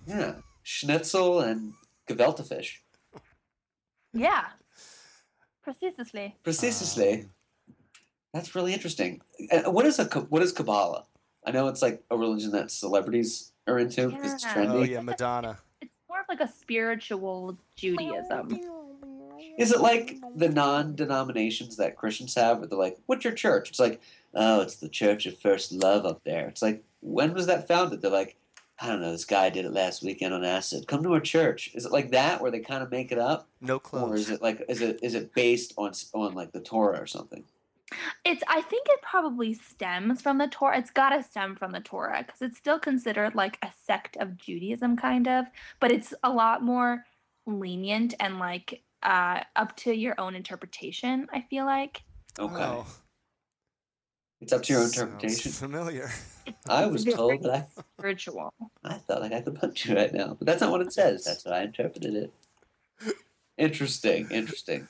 Yeah, 0.05 0.35
schnitzel 0.63 1.39
and 1.41 1.73
gefilte 2.07 2.45
fish. 2.47 2.81
yeah 4.13 4.47
precisely 5.63 6.35
Precisely. 6.43 7.21
Um, 7.21 7.29
That's 8.33 8.55
really 8.55 8.73
interesting. 8.73 9.21
Uh, 9.51 9.69
What 9.71 9.85
is 9.85 9.99
a 9.99 10.05
Ka- 10.07 10.21
what 10.29 10.41
is 10.41 10.51
Kabbalah? 10.51 11.05
I 11.45 11.51
know 11.51 11.67
it's 11.67 11.81
like 11.81 12.03
a 12.09 12.17
religion 12.17 12.51
that 12.51 12.71
celebrities 12.71 13.51
are 13.67 13.77
into 13.79 14.09
because 14.09 14.33
it's 14.33 14.43
Yeah. 14.43 14.53
trendy. 14.53 14.71
oh 14.73 14.83
yeah, 14.83 15.01
Madonna. 15.01 15.57
It's 16.31 16.39
more 16.39 16.45
of 16.45 16.49
like 16.49 16.49
a 16.49 16.53
spiritual 16.59 17.57
judaism 17.75 18.59
Is 19.57 19.71
it 19.71 19.81
like 19.81 20.17
the 20.35 20.49
non-denominations 20.49 21.77
that 21.77 21.97
Christians 21.97 22.35
have, 22.35 22.59
where 22.59 22.67
they're 22.67 22.77
like, 22.77 22.97
"What's 23.05 23.23
your 23.23 23.33
church?" 23.33 23.69
It's 23.69 23.79
like, 23.79 23.99
"Oh, 24.33 24.61
it's 24.61 24.77
the 24.77 24.89
Church 24.89 25.25
of 25.25 25.37
First 25.37 25.71
Love 25.71 26.05
up 26.05 26.23
there." 26.23 26.47
It's 26.47 26.61
like, 26.61 26.83
when 27.01 27.33
was 27.33 27.47
that 27.47 27.67
founded? 27.67 28.01
They're 28.01 28.11
like, 28.11 28.37
"I 28.79 28.87
don't 28.87 29.01
know. 29.01 29.11
This 29.11 29.25
guy 29.25 29.49
did 29.49 29.65
it 29.65 29.73
last 29.73 30.03
weekend 30.03 30.33
on 30.33 30.43
acid. 30.45 30.87
Come 30.87 31.03
to 31.03 31.13
our 31.13 31.19
church." 31.19 31.71
Is 31.73 31.85
it 31.85 31.91
like 31.91 32.11
that, 32.11 32.41
where 32.41 32.51
they 32.51 32.59
kind 32.59 32.83
of 32.83 32.91
make 32.91 33.11
it 33.11 33.19
up, 33.19 33.47
No 33.59 33.79
clues. 33.79 34.03
or 34.03 34.15
is 34.15 34.29
it 34.29 34.41
like 34.41 34.63
is 34.69 34.81
it 34.81 34.99
is 35.03 35.15
it 35.15 35.33
based 35.33 35.73
on 35.77 35.91
on 36.13 36.33
like 36.33 36.51
the 36.53 36.61
Torah 36.61 36.99
or 37.01 37.07
something? 37.07 37.43
It's 38.23 38.43
I 38.47 38.61
think 38.61 38.87
it 38.89 39.01
probably 39.01 39.53
stems 39.53 40.21
from 40.21 40.37
the 40.37 40.47
Torah. 40.47 40.77
It's 40.77 40.91
got 40.91 41.09
to 41.09 41.23
stem 41.23 41.55
from 41.55 41.71
the 41.71 41.79
Torah 41.79 42.23
because 42.25 42.41
it's 42.41 42.57
still 42.57 42.79
considered 42.79 43.35
like 43.35 43.57
a 43.61 43.69
sect 43.85 44.17
of 44.17 44.37
Judaism 44.37 44.95
kind 44.97 45.27
of, 45.27 45.45
but 45.79 45.91
it's 45.91 46.13
a 46.23 46.29
lot 46.29 46.63
more 46.63 47.05
lenient 47.45 48.13
and 48.19 48.39
like 48.39 48.83
uh 49.03 49.41
up 49.55 49.75
to 49.77 49.93
your 49.93 50.15
own 50.19 50.35
interpretation, 50.35 51.27
I 51.33 51.41
feel 51.49 51.65
like. 51.65 52.03
Okay, 52.39 52.63
Oh, 52.63 52.87
it's 54.39 54.53
up 54.53 54.63
to 54.63 54.73
your 54.73 54.81
own 54.81 54.89
sounds 54.89 55.13
interpretation. 55.13 55.51
Familiar. 55.51 56.09
I 56.67 56.85
was 56.87 57.05
told 57.05 57.43
that 57.43 57.51
I 57.51 57.67
spiritual. 57.97 58.53
I 58.83 58.97
felt 58.99 59.21
like 59.21 59.33
I 59.33 59.41
could 59.41 59.55
punch 59.55 59.85
you 59.85 59.95
right 59.95 60.13
now, 60.13 60.35
but 60.37 60.47
that's 60.47 60.61
not 60.61 60.71
what 60.71 60.81
it 60.81 60.91
says. 60.91 61.23
That's 61.23 61.45
what 61.45 61.53
I 61.53 61.63
interpreted 61.63 62.15
it. 62.15 62.33
Interesting, 63.57 64.27
interesting. 64.31 64.87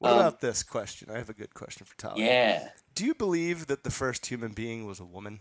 What 0.00 0.12
Um, 0.12 0.18
about 0.18 0.40
this 0.40 0.62
question? 0.62 1.10
I 1.10 1.18
have 1.18 1.28
a 1.28 1.34
good 1.34 1.52
question 1.52 1.84
for 1.86 1.94
Tyler. 1.96 2.16
Yeah. 2.18 2.70
Do 2.94 3.04
you 3.04 3.14
believe 3.14 3.66
that 3.66 3.84
the 3.84 3.90
first 3.90 4.26
human 4.26 4.52
being 4.52 4.86
was 4.86 4.98
a 4.98 5.04
woman? 5.04 5.40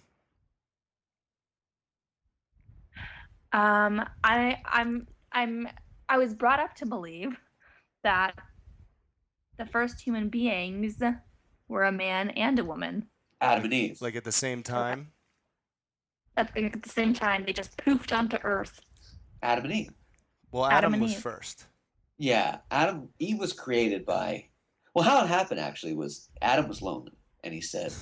Um, 3.51 4.05
I 4.23 4.57
I'm 4.65 5.07
I'm 5.31 5.67
I 6.07 6.17
was 6.17 6.33
brought 6.33 6.59
up 6.59 6.75
to 6.75 6.85
believe 6.85 7.37
that 8.03 8.35
the 9.57 9.65
first 9.65 10.01
human 10.01 10.29
beings 10.29 11.01
were 11.69 11.85
a 11.85 11.91
man 11.91 12.29
and 12.31 12.59
a 12.59 12.63
woman. 12.65 13.07
Adam 13.41 13.63
and 13.63 13.73
Eve. 13.73 14.01
Like 14.01 14.15
at 14.15 14.25
the 14.25 14.31
same 14.31 14.61
time. 14.61 15.13
At 16.37 16.53
the, 16.53 16.65
at 16.65 16.83
the 16.83 16.89
same 16.89 17.13
time, 17.13 17.43
they 17.45 17.53
just 17.53 17.75
poofed 17.77 18.15
onto 18.15 18.37
Earth. 18.43 18.81
Adam 19.41 19.65
and 19.65 19.73
Eve. 19.73 19.93
Well, 20.51 20.65
Adam 20.65 20.93
Adam, 20.93 20.99
was 21.01 21.13
Eve. 21.13 21.19
first. 21.19 21.65
Yeah, 22.17 22.57
Adam 22.69 23.09
Eve 23.19 23.39
was 23.39 23.53
created 23.53 24.05
by 24.05 24.48
well, 24.93 25.05
how 25.05 25.23
it 25.23 25.27
happened 25.27 25.59
actually 25.59 25.93
was 25.93 26.29
Adam 26.41 26.67
was 26.67 26.81
lonely 26.81 27.13
and 27.43 27.53
he 27.53 27.61
said, 27.61 27.93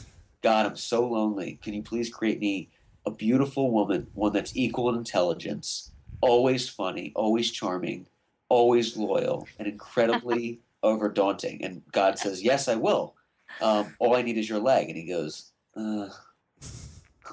God, 0.41 0.65
I'm 0.65 0.75
so 0.75 1.07
lonely. 1.07 1.59
Can 1.61 1.73
you 1.73 1.83
please 1.83 2.09
create 2.09 2.39
me 2.39 2.69
a 3.05 3.11
beautiful 3.11 3.71
woman, 3.71 4.07
one 4.13 4.33
that's 4.33 4.55
equal 4.55 4.89
in 4.89 4.95
intelligence, 4.95 5.91
always 6.21 6.67
funny, 6.67 7.13
always 7.15 7.51
charming, 7.51 8.05
always 8.49 8.97
loyal, 8.97 9.47
and 9.57 9.67
incredibly 9.67 10.59
over 10.83 11.09
daunting. 11.09 11.63
And 11.63 11.81
God 11.91 12.19
says, 12.19 12.43
Yes, 12.43 12.67
I 12.67 12.75
will. 12.75 13.15
Um, 13.61 13.95
all 13.99 14.15
I 14.15 14.21
need 14.21 14.37
is 14.37 14.49
your 14.49 14.59
leg. 14.59 14.89
And 14.89 14.97
he 14.97 15.05
goes, 15.05 15.51
uh, 15.75 16.09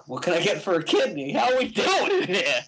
what 0.06 0.22
can 0.22 0.34
I 0.34 0.40
get 0.40 0.62
for 0.62 0.74
a 0.74 0.82
kidney? 0.82 1.32
How 1.32 1.52
are 1.52 1.58
we 1.58 1.68
doing 1.68 2.22
here? 2.22 2.60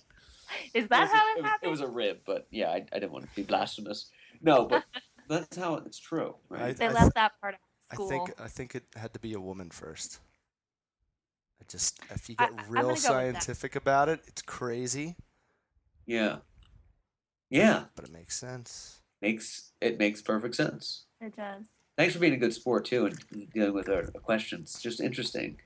Is 0.75 0.85
it 0.85 0.91
that 0.91 1.03
was, 1.03 1.11
how 1.11 1.37
a, 1.37 1.39
it 1.39 1.39
it, 1.39 1.43
was, 1.43 1.53
it 1.63 1.69
was 1.69 1.81
a 1.81 1.89
rib, 1.89 2.19
but 2.27 2.47
yeah, 2.51 2.71
I, 2.71 2.85
I 2.93 2.99
didn't 2.99 3.13
want 3.13 3.25
to 3.25 3.35
be 3.35 3.43
blasphemous. 3.43 4.11
No, 4.43 4.67
but 4.67 4.85
that's 5.29 5.57
how 5.57 5.75
it's 5.77 5.99
true, 5.99 6.37
right? 6.49 6.63
I- 6.63 6.73
they 6.73 6.87
I 6.87 6.93
left 6.93 7.15
that 7.15 7.33
part 7.41 7.55
out 7.55 7.61
of 7.61 8.07
I 8.07 8.09
think 8.09 8.41
I 8.41 8.49
think 8.49 8.75
it 8.75 8.85
had 8.97 9.13
to 9.15 9.21
be 9.21 9.33
a 9.35 9.41
woman 9.41 9.71
first. 9.71 10.21
I 11.61 11.65
just 11.69 12.01
if 12.11 12.29
you 12.29 12.37
get 12.37 12.51
I'm 12.51 12.71
real 12.71 12.83
go 12.83 12.89
with 12.89 13.03
that. 13.03 13.09
scientific 13.09 13.77
about 13.77 14.09
it, 14.09 14.21
it's 14.27 14.43
crazy, 14.43 15.17
yeah, 16.05 16.39
yeah, 17.49 17.85
but 17.95 18.07
it 18.07 18.13
makes 18.13 18.37
sense. 18.37 19.01
makes 19.23 19.73
it 19.81 19.99
makes 19.99 20.21
perfect 20.21 20.55
sense. 20.57 21.05
it 21.21 21.35
does. 21.37 21.67
Thanks 21.97 22.13
for 22.13 22.21
being 22.21 22.35
a 22.35 22.39
good 22.39 22.53
sport 22.53 22.85
too 22.85 23.07
and 23.07 23.51
dealing 23.55 23.73
with 23.73 23.89
our 23.89 24.03
questions. 24.23 24.79
Just 24.83 25.01
interesting. 25.01 25.57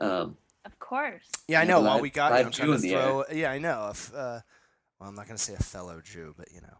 Um, 0.00 0.36
Of 0.64 0.76
course. 0.80 1.22
Yeah, 1.46 1.60
I 1.60 1.64
know. 1.64 1.80
While 1.82 2.00
we 2.00 2.10
got 2.10 2.32
I 2.32 2.38
you, 2.38 2.38
have 2.38 2.46
I'm 2.46 2.52
trying 2.52 2.68
to 2.68 2.74
in 2.74 2.80
the 2.80 2.90
throw. 2.90 3.24
Yeah, 3.32 3.50
I 3.52 3.58
know. 3.58 3.88
If, 3.92 4.12
uh, 4.12 4.40
well, 4.98 5.08
I'm 5.08 5.14
not 5.14 5.26
gonna 5.28 5.38
say 5.38 5.54
a 5.54 5.62
fellow 5.62 6.00
Jew, 6.00 6.34
but 6.36 6.50
you 6.52 6.60
know. 6.60 6.78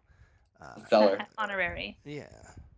Uh, 0.60 0.80
feller. 0.90 1.18
honorary. 1.38 1.98
yeah. 2.04 2.26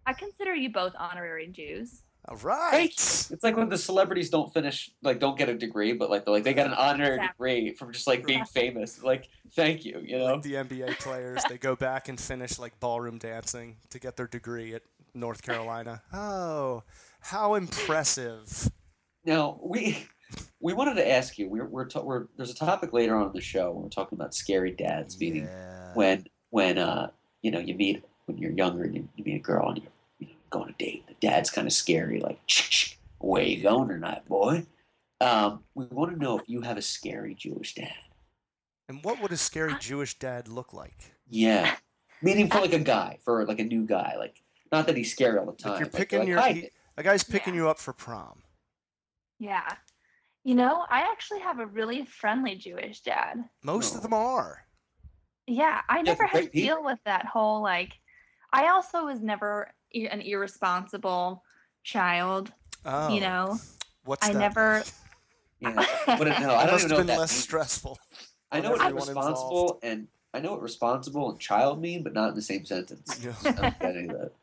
I 0.06 0.12
consider 0.12 0.54
you 0.54 0.70
both 0.72 0.92
honorary 0.98 1.46
Jews. 1.48 2.02
All 2.28 2.36
right. 2.38 2.90
It's 2.90 3.42
like 3.42 3.56
when 3.56 3.68
the 3.68 3.78
celebrities 3.78 4.28
don't 4.28 4.52
finish, 4.52 4.90
like 5.02 5.20
don't 5.20 5.38
get 5.38 5.48
a 5.48 5.54
degree, 5.54 5.92
but 5.94 6.10
like 6.10 6.24
they're 6.24 6.34
like 6.34 6.44
they 6.44 6.52
got 6.54 6.66
an 6.66 6.74
honorary 6.74 7.14
Exactly. 7.14 7.54
degree 7.60 7.74
from 7.74 7.92
just 7.92 8.06
like 8.06 8.26
being 8.26 8.44
famous. 8.44 9.02
Like, 9.02 9.28
thank 9.54 9.84
you, 9.84 10.00
you 10.04 10.18
know. 10.18 10.34
Like 10.34 10.42
the 10.42 10.54
NBA 10.54 10.98
players, 10.98 11.42
they 11.48 11.56
go 11.58 11.76
back 11.76 12.08
and 12.08 12.20
finish 12.20 12.58
like 12.58 12.78
ballroom 12.80 13.18
dancing 13.18 13.76
to 13.90 13.98
get 13.98 14.16
their 14.16 14.26
degree 14.26 14.74
at 14.74 14.82
North 15.14 15.42
Carolina. 15.42 16.02
Oh, 16.12 16.82
how 17.20 17.54
impressive! 17.54 18.70
Now 19.24 19.58
we 19.62 20.06
we 20.60 20.72
wanted 20.74 20.94
to 20.94 21.10
ask 21.10 21.38
you. 21.38 21.48
We're 21.48 21.66
we're, 21.68 21.88
ta- 21.88 22.02
we're 22.02 22.26
there's 22.36 22.50
a 22.50 22.54
topic 22.54 22.92
later 22.92 23.16
on 23.16 23.28
in 23.28 23.32
the 23.32 23.40
show. 23.40 23.70
When 23.70 23.82
we're 23.84 23.88
talking 23.88 24.16
about 24.16 24.34
scary 24.34 24.72
dads, 24.72 25.18
meaning 25.18 25.44
Yeah. 25.44 25.94
when 25.94 26.26
when 26.50 26.78
uh 26.78 27.10
you 27.42 27.50
know 27.50 27.58
you 27.58 27.74
meet 27.74 28.04
when 28.26 28.38
you're 28.38 28.52
younger 28.52 28.84
and 28.84 28.94
you, 28.94 29.08
you 29.16 29.24
meet 29.24 29.36
a 29.36 29.38
girl 29.40 29.68
and 29.70 29.78
you're 29.78 29.92
you 30.18 30.26
know, 30.28 30.32
going 30.50 30.64
on 30.64 30.70
a 30.70 30.72
date. 30.74 31.06
The 31.08 31.14
dad's 31.26 31.50
kind 31.50 31.66
of 31.66 31.72
scary, 31.72 32.20
like 32.20 32.38
where 33.18 33.42
you 33.42 33.62
going 33.62 33.88
tonight, 33.88 34.26
boy? 34.28 34.66
Um, 35.20 35.64
we 35.74 35.84
want 35.86 36.12
to 36.12 36.18
know 36.18 36.38
if 36.38 36.48
you 36.48 36.62
have 36.62 36.76
a 36.78 36.82
scary 36.82 37.34
Jewish 37.34 37.74
dad. 37.74 37.92
And 38.88 39.04
what 39.04 39.20
would 39.20 39.32
a 39.32 39.36
scary 39.36 39.74
Jewish 39.78 40.18
dad 40.18 40.48
look 40.48 40.72
like? 40.72 41.14
Yeah, 41.28 41.74
meaning 42.22 42.50
for 42.50 42.60
like 42.60 42.72
a 42.72 42.78
guy, 42.78 43.18
for 43.24 43.44
like 43.44 43.58
a 43.60 43.64
new 43.64 43.84
guy, 43.86 44.14
like 44.18 44.42
not 44.72 44.86
that 44.86 44.96
he's 44.96 45.12
scary 45.12 45.38
all 45.38 45.46
the 45.46 45.52
time. 45.52 45.72
Like 45.72 45.80
you're 45.80 45.88
picking 45.88 46.18
like, 46.20 46.28
your 46.28 46.40
"Hi, 46.40 46.52
he- 46.52 46.68
a 46.96 47.02
guy's 47.02 47.22
picking 47.24 47.54
Yeah. 47.54 47.60
you 47.62 47.68
up 47.68 47.78
for 47.78 47.92
prom. 47.92 48.42
Yeah. 49.38 49.68
You 50.44 50.54
know, 50.54 50.84
I 50.90 51.00
actually 51.00 51.40
have 51.40 51.58
a 51.60 51.66
really 51.66 52.04
friendly 52.06 52.54
Jewish 52.54 53.00
dad. 53.02 53.44
Most 53.62 53.94
of 53.94 54.02
them 54.02 54.12
are. 54.14 54.64
Yeah, 55.50 55.80
I 55.88 56.02
never 56.02 56.24
had 56.26 56.30
to 56.36 56.40
great 56.42 56.52
people. 56.52 56.76
deal 56.76 56.84
with 56.84 56.98
that 57.04 57.26
whole 57.26 57.60
like. 57.62 57.98
I 58.52 58.68
also 58.68 59.06
was 59.06 59.20
never 59.20 59.72
an 59.94 60.20
irresponsible 60.20 61.42
child. 61.82 62.52
Oh, 62.84 63.08
You 63.12 63.20
know, 63.20 63.58
what's 64.04 64.26
I 64.28 64.32
that 64.32 64.38
never. 64.38 64.74
like? 64.78 64.86
Yeah. 65.62 65.74
What 66.16 66.26
a- 66.26 66.40
no, 66.40 66.54
I 66.54 66.64
don't 66.66 66.78
even 66.78 66.88
know 66.88 66.88
have 66.88 66.90
what 66.90 66.96
been 66.98 67.06
that 67.08 67.18
less 67.18 67.32
means. 67.32 67.42
stressful. 67.42 67.98
I 68.50 68.60
know 68.60 68.70
what 68.70 68.80
everyone 68.80 69.06
responsible 69.08 69.78
and 69.82 70.08
I 70.32 70.40
know 70.40 70.52
what 70.52 70.62
responsible 70.62 71.30
and 71.30 71.38
child 71.38 71.82
mean, 71.82 72.02
but 72.02 72.14
not 72.14 72.30
in 72.30 72.34
the 72.34 72.40
same 72.42 72.64
sentence. 72.64 73.20
Yeah. 73.22 73.34
I 73.44 73.50
don't 73.52 73.78
get 73.78 73.96
any 73.96 74.08
of 74.08 74.18
that. 74.18 74.32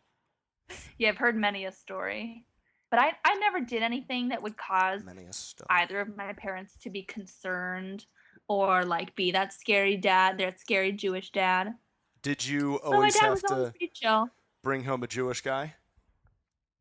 Yeah, 1.00 1.10
I've 1.10 1.18
heard 1.18 1.36
many 1.38 1.66
a 1.66 1.72
story, 1.72 2.44
but 2.92 3.00
I 3.00 3.14
I 3.26 3.36
never 3.36 3.62
did 3.62 3.82
anything 3.82 4.30
that 4.30 4.44
would 4.44 4.58
cause 4.58 5.04
Many 5.04 5.24
a 5.26 5.34
stuff. 5.34 5.66
either 5.72 6.00
of 6.02 6.16
my 6.18 6.34
parents 6.34 6.76
to 6.84 6.90
be 6.92 7.02
concerned 7.04 8.06
or 8.48 8.84
like 8.86 9.16
be 9.16 9.32
that 9.32 9.54
scary 9.54 9.98
dad, 9.98 10.38
that 10.40 10.60
scary 10.60 10.92
Jewish 10.92 11.32
dad. 11.32 11.76
Did 12.22 12.46
you 12.46 12.80
So 12.84 12.90
my 12.90 12.96
always 12.96 13.14
dad 13.14 13.22
have 13.24 13.32
was 13.32 13.44
always 13.52 13.72
to 13.80 13.88
chill. 13.94 14.30
bring 14.64 14.84
home 14.84 15.04
a 15.04 15.08
Jewish 15.08 15.42
guy? 15.42 15.76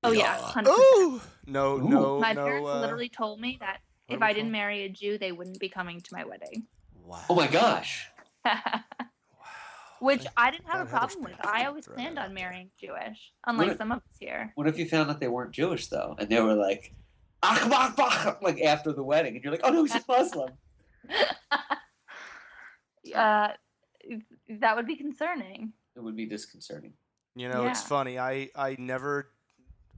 Oh 0.02 0.12
yeah, 0.12 0.36
hundred 0.38 0.70
percent. 0.70 0.86
Oh 0.92 1.22
no, 1.46 1.74
Ooh. 1.76 1.88
no, 1.88 2.20
My 2.20 2.32
no. 2.32 2.44
parents 2.44 2.68
uh, 2.68 2.80
literally 2.80 3.08
told 3.08 3.40
me 3.40 3.56
that 3.60 3.78
if 4.08 4.22
I 4.22 4.32
didn't 4.32 4.52
marry 4.52 4.84
a 4.84 4.88
Jew, 4.88 5.18
they 5.18 5.32
wouldn't 5.32 5.58
be 5.58 5.68
coming 5.68 6.00
to 6.00 6.08
my 6.14 6.24
wedding. 6.24 6.66
Wow. 7.04 7.20
Oh 7.28 7.34
my 7.34 7.46
gosh. 7.48 8.08
Which 9.98 10.26
I 10.36 10.50
didn't 10.50 10.66
have 10.68 10.86
a 10.86 10.90
problem 10.90 11.24
with. 11.24 11.34
I 11.44 11.64
always 11.64 11.86
planned 11.86 12.18
on 12.18 12.34
marrying 12.34 12.70
Jewish, 12.78 13.32
unlike 13.46 13.70
if- 13.72 13.78
some 13.78 13.90
of 13.92 13.98
us 13.98 14.16
here. 14.20 14.52
What 14.54 14.66
if 14.68 14.78
you 14.78 14.86
found 14.86 15.10
out 15.10 15.20
they 15.20 15.28
weren't 15.28 15.52
Jewish 15.52 15.86
though, 15.86 16.14
and 16.18 16.28
they 16.28 16.40
were 16.40 16.54
like, 16.54 16.92
"Ach, 17.42 17.68
bach, 17.70 17.96
bach," 17.96 18.42
like 18.42 18.60
after 18.60 18.92
the 18.92 19.02
wedding, 19.02 19.34
and 19.36 19.42
you're 19.42 19.50
like, 19.52 19.62
"Oh 19.64 19.70
no, 19.70 19.82
he's 19.84 19.94
a 19.94 20.02
Muslim." 20.08 20.50
Uh, 23.14 23.48
that 24.60 24.76
would 24.76 24.86
be 24.86 24.96
concerning. 24.96 25.72
It 25.96 26.02
would 26.02 26.16
be 26.16 26.26
disconcerting. 26.26 26.92
You 27.34 27.48
know, 27.48 27.66
it's 27.66 27.82
funny. 27.82 28.18
I 28.18 28.50
I 28.56 28.76
never, 28.78 29.28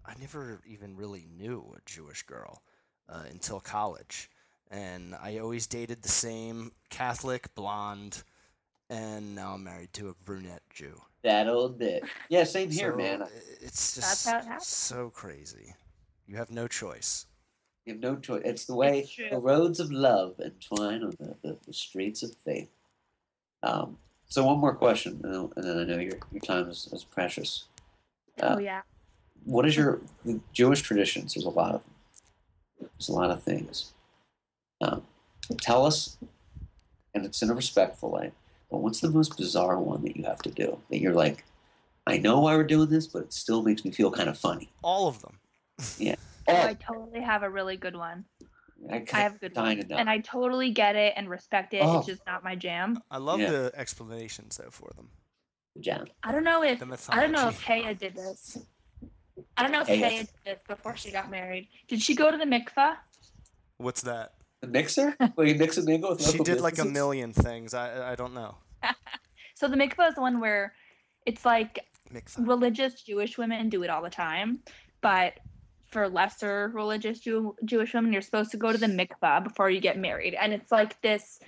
I 0.05 0.15
never 0.21 0.61
even 0.67 0.97
really 0.97 1.27
knew 1.37 1.75
a 1.77 1.81
Jewish 1.87 2.23
girl 2.25 2.63
uh, 3.09 3.25
until 3.31 3.61
college, 3.61 4.31
and 4.71 5.15
I 5.15 5.39
always 5.39 5.67
dated 5.67 6.03
the 6.03 6.09
same 6.09 6.73
Catholic 6.91 7.55
blonde, 7.55 8.23
and 8.91 9.35
now 9.35 9.55
I'm 9.55 9.65
married 9.65 9.93
to 9.95 10.09
a 10.09 10.15
brunette 10.25 10.63
Jew. 10.71 11.01
That 11.23 11.49
old 11.49 11.79
bit. 11.79 12.05
Yeah, 12.29 12.45
same 12.45 12.71
here, 12.71 12.93
So, 12.93 12.97
man. 12.97 13.23
i- 13.23 13.27
It's 13.61 13.95
That's 13.95 14.25
just 14.25 14.27
how 14.27 14.57
it 14.57 14.63
so 14.63 15.11
crazy. 15.11 15.75
You 16.27 16.37
have 16.37 16.51
no 16.51 16.69
choice. 16.69 17.27
You 17.89 17.95
have 17.95 18.03
no 18.03 18.17
choice. 18.17 18.43
It's 18.45 18.67
the 18.67 18.75
way 18.75 18.99
It's 18.99 19.17
the 19.31 19.39
roads 19.39 19.81
of 19.81 19.91
love 19.91 20.35
entwine 20.45 21.03
on 21.03 21.17
the, 21.19 21.35
the, 21.43 21.57
the 21.67 21.73
streets 21.73 22.23
of 22.23 22.37
faith. 22.45 22.69
Um, 23.63 23.97
so 24.27 24.45
one 24.45 24.59
more 24.59 24.75
question, 24.75 25.23
and 25.25 25.51
then, 25.57 25.79
I 25.79 25.85
know 25.85 25.99
your 25.99 26.19
your 26.31 26.43
time 26.45 26.69
is, 26.69 26.91
is 26.93 27.03
precious. 27.05 27.65
Uh, 28.43 28.57
oh 28.57 28.59
yeah. 28.59 28.83
what 29.45 29.65
is 29.65 29.75
your 29.75 30.03
the 30.27 30.39
Jewish 30.53 30.83
traditions? 30.83 31.33
There's 31.33 31.47
a 31.47 31.49
lot 31.49 31.77
of 31.77 31.83
them. 31.83 32.91
There's 32.99 33.09
a 33.09 33.13
lot 33.13 33.31
of 33.31 33.43
things. 33.43 33.95
Um, 34.83 35.03
tell 35.59 35.87
us, 35.87 36.19
and 37.15 37.25
it's 37.25 37.41
in 37.41 37.49
a 37.49 37.55
respectful 37.55 38.11
way. 38.11 38.33
But 38.71 38.83
what's 38.83 39.01
the 39.01 39.09
most 39.09 39.39
bizarre 39.39 39.79
one 39.79 40.03
that 40.03 40.15
you 40.15 40.25
have 40.25 40.43
to 40.43 40.51
do? 40.51 40.79
That 40.91 41.01
you're 41.01 41.15
like, 41.15 41.43
I 42.07 42.19
know 42.19 42.41
why 42.41 42.55
we're 42.55 42.65
doing 42.65 42.91
this, 42.91 43.07
but 43.07 43.23
it 43.23 43.33
still 43.33 43.63
makes 43.63 43.83
me 43.83 43.93
feel 43.93 44.11
kind 44.11 44.29
of 44.29 44.37
funny. 44.37 44.69
All 44.83 45.09
of 45.09 45.23
them. 45.23 45.39
Oh, 45.81 46.19
Oh, 46.49 46.57
I 46.57 46.75
totally 46.75 47.21
have 47.21 47.43
a 47.43 47.51
really 47.51 47.77
good 47.77 47.97
one. 47.97 48.25
I, 48.91 49.05
I 49.13 49.21
have 49.21 49.35
a 49.37 49.39
good 49.39 49.55
dying 49.55 49.79
one, 49.79 49.89
to 49.89 49.97
and 49.97 50.09
I 50.09 50.19
totally 50.19 50.71
get 50.71 50.95
it 50.97 51.15
and 51.17 51.29
respect 51.29 51.75
it. 51.75 51.83
Oh. 51.83 51.99
It's 51.99 52.07
just 52.07 52.23
not 52.27 52.45
my 52.45 52.55
jam. 52.55 53.01
I 53.11 53.19
love 53.19 53.41
Yeah. 53.41 53.51
the 53.51 53.73
explanations 53.75 54.57
though 54.57 54.71
for 54.71 54.91
them. 54.97 55.09
Jam. 55.81 56.07
I 56.23 56.33
don't 56.33 56.45
know 56.45 56.63
if 56.63 56.81
I 57.11 57.21
don't 57.21 57.33
know 57.33 57.49
if 57.49 57.59
mythology. 57.61 57.83
Kaya 57.83 57.95
did 57.95 58.15
this. 58.15 58.59
I 59.57 59.63
don't 59.63 59.73
know 59.73 59.81
if 59.81 59.87
Kaya. 59.89 60.01
Kaya 60.01 60.19
did 60.21 60.29
this 60.45 60.63
before 60.67 60.97
she 60.97 61.11
got 61.11 61.31
married. 61.31 61.69
Did 61.89 62.01
she 62.03 62.15
go 62.15 62.31
to 62.31 62.37
the 62.37 62.45
mikvah? 62.45 62.97
What's 63.79 64.03
that? 64.03 64.35
The 64.61 64.69
mixer? 64.69 65.15
Like 65.37 65.49
you 65.49 65.55
mix 65.55 65.77
and 65.77 65.87
mingle 65.87 66.11
with 66.11 66.23
She 66.23 66.33
local 66.39 66.45
did 66.45 66.61
like 66.61 66.79
a 66.79 66.85
million 66.85 67.33
things. 67.33 67.75
I 67.75 68.13
I 68.13 68.15
don't 68.15 68.35
know. 68.35 68.57
So 69.55 69.67
the 69.67 69.77
mikvah 69.77 70.09
is 70.11 70.15
the 70.15 70.21
one 70.21 70.39
where 70.39 70.73
it's 71.27 71.45
like 71.45 71.81
Mikvah. 72.15 72.47
religious 72.47 73.03
Jewish 73.03 73.37
women 73.37 73.69
do 73.69 73.83
it 73.83 73.91
all 73.91 74.03
the 74.03 74.09
time, 74.11 74.61
but 75.01 75.33
for 75.89 76.09
lesser 76.09 76.71
religious 76.75 77.21
Jew- 77.21 77.57
Jewish 77.65 77.95
women, 77.95 78.13
you're 78.13 78.23
supposed 78.23 78.51
to 78.53 78.57
go 78.57 78.73
to 78.73 78.79
the 78.79 78.87
mikvah 78.87 79.43
before 79.43 79.71
you 79.71 79.81
get 79.81 79.99
married, 79.99 80.35
and 80.35 80.53
it's 80.53 80.71
like 80.71 81.01
this. 81.03 81.41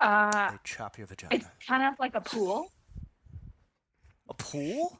Uh, 0.00 0.50
They 0.50 0.58
chop 0.64 0.98
your 0.98 1.06
vagina. 1.06 1.34
it's 1.36 1.46
kind 1.66 1.82
of 1.82 1.98
like 1.98 2.14
a 2.14 2.20
pool. 2.20 2.70
A 4.28 4.34
pool? 4.34 4.98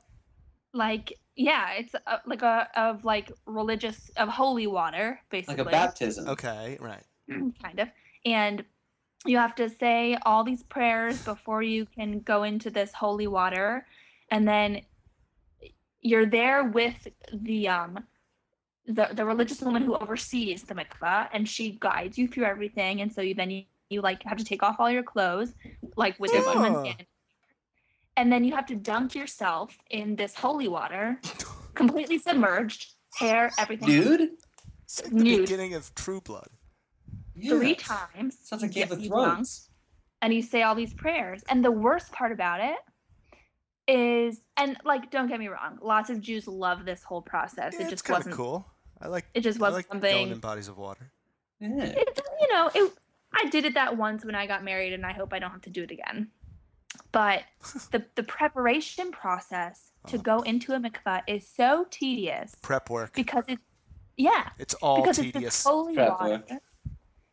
Like 0.72 1.18
yeah, 1.36 1.72
it's 1.72 1.94
a, 1.94 2.20
like 2.26 2.42
a 2.42 2.68
of 2.76 3.04
like 3.04 3.32
religious 3.46 4.10
of 4.16 4.28
holy 4.28 4.66
water 4.66 5.20
basically. 5.30 5.56
Like 5.56 5.66
a 5.66 5.70
baptism. 5.70 6.28
Okay, 6.28 6.78
right. 6.80 7.02
kind 7.62 7.80
of. 7.80 7.88
And 8.24 8.64
you 9.26 9.38
have 9.38 9.54
to 9.56 9.68
say 9.68 10.16
all 10.22 10.44
these 10.44 10.62
prayers 10.62 11.22
before 11.24 11.62
you 11.62 11.86
can 11.86 12.20
go 12.20 12.42
into 12.42 12.70
this 12.70 12.92
holy 12.92 13.26
water 13.26 13.86
and 14.30 14.46
then 14.46 14.82
you're 16.02 16.26
there 16.26 16.64
with 16.64 17.08
the 17.32 17.68
um 17.68 18.04
the, 18.86 19.08
the 19.12 19.24
religious 19.24 19.60
woman 19.62 19.82
who 19.82 19.96
oversees 19.96 20.62
the 20.62 20.74
mikvah 20.74 21.28
and 21.32 21.48
she 21.48 21.78
guides 21.80 22.18
you 22.18 22.28
through 22.28 22.44
everything 22.44 23.00
and 23.00 23.12
so 23.12 23.20
you 23.22 23.34
then 23.34 23.50
you, 23.50 23.62
you 23.88 24.00
like 24.02 24.22
have 24.24 24.36
to 24.36 24.44
take 24.44 24.62
off 24.62 24.76
all 24.78 24.90
your 24.90 25.02
clothes 25.02 25.54
like 25.96 26.18
with 26.20 26.32
your 26.32 26.42
hand 26.42 27.06
and 28.16 28.30
then 28.32 28.44
you 28.44 28.54
have 28.54 28.66
to 28.66 28.76
dunk 28.76 29.14
yourself 29.14 29.76
in 29.90 30.16
this 30.16 30.34
holy 30.34 30.68
water 30.68 31.18
completely 31.74 32.18
submerged 32.18 32.92
hair 33.18 33.50
everything 33.58 33.88
Nude? 33.88 34.30
It's 34.84 35.02
like 35.02 35.12
the 35.12 35.24
Nude. 35.24 35.40
beginning 35.40 35.74
of 35.74 35.94
True 35.94 36.20
Blood. 36.20 36.48
three 37.48 37.70
Yeah. 37.70 37.74
times 38.14 38.36
Sounds 38.42 38.62
like 38.62 38.72
Game 38.72 38.86
Yeah, 38.88 38.94
of 38.96 39.06
Thrones. 39.06 39.70
and 40.20 40.32
you 40.34 40.42
say 40.42 40.62
all 40.62 40.74
these 40.74 40.92
prayers. 40.94 41.42
And 41.48 41.64
the 41.64 41.70
worst 41.70 42.12
part 42.12 42.32
about 42.32 42.60
it 42.60 42.76
is, 43.86 44.40
and 44.56 44.76
like, 44.84 45.10
don't 45.10 45.26
get 45.26 45.38
me 45.40 45.48
wrong, 45.48 45.78
lots 45.82 46.10
of 46.10 46.20
Jews 46.20 46.46
love 46.46 46.84
this 46.84 47.02
whole 47.02 47.22
process. 47.22 47.74
Yeah, 47.78 47.86
it 47.86 47.90
just 47.90 48.04
kind 48.04 48.18
wasn't. 48.18 48.36
cool. 48.36 48.66
I 49.00 49.08
like. 49.08 49.26
It 49.34 49.40
just 49.40 49.58
wasn't 49.58 49.76
like 49.76 49.86
something. 49.86 50.12
going 50.14 50.30
in 50.30 50.38
bodies 50.38 50.68
of 50.68 50.78
water. 50.78 51.10
Yeah. 51.60 51.82
It, 51.84 52.20
you 52.40 52.52
know, 52.52 52.70
it. 52.74 52.92
I 53.32 53.48
did 53.48 53.64
it 53.64 53.74
that 53.74 53.96
once 53.96 54.24
when 54.24 54.34
I 54.34 54.46
got 54.46 54.62
married, 54.64 54.92
and 54.92 55.04
I 55.04 55.12
hope 55.12 55.32
I 55.32 55.38
don't 55.38 55.50
have 55.50 55.62
to 55.62 55.70
do 55.70 55.82
it 55.82 55.90
again. 55.90 56.28
But 57.12 57.42
the 57.90 58.04
the 58.14 58.22
preparation 58.22 59.10
process 59.10 59.90
to 60.08 60.18
go 60.18 60.38
oh. 60.38 60.42
into 60.42 60.72
a 60.74 60.78
mikvah 60.78 61.22
is 61.26 61.46
so 61.48 61.86
tedious 61.90 62.54
Prep 62.62 62.90
work. 62.90 63.14
because 63.14 63.44
it's 63.48 63.62
yeah 64.16 64.50
It's 64.58 64.74
all 64.74 65.00
because 65.00 65.18
it's 65.18 65.32
tedious. 65.32 65.56
this 65.56 65.64
holy 65.64 65.94
Prep 65.94 66.10
water. 66.10 66.30
work. 66.48 66.60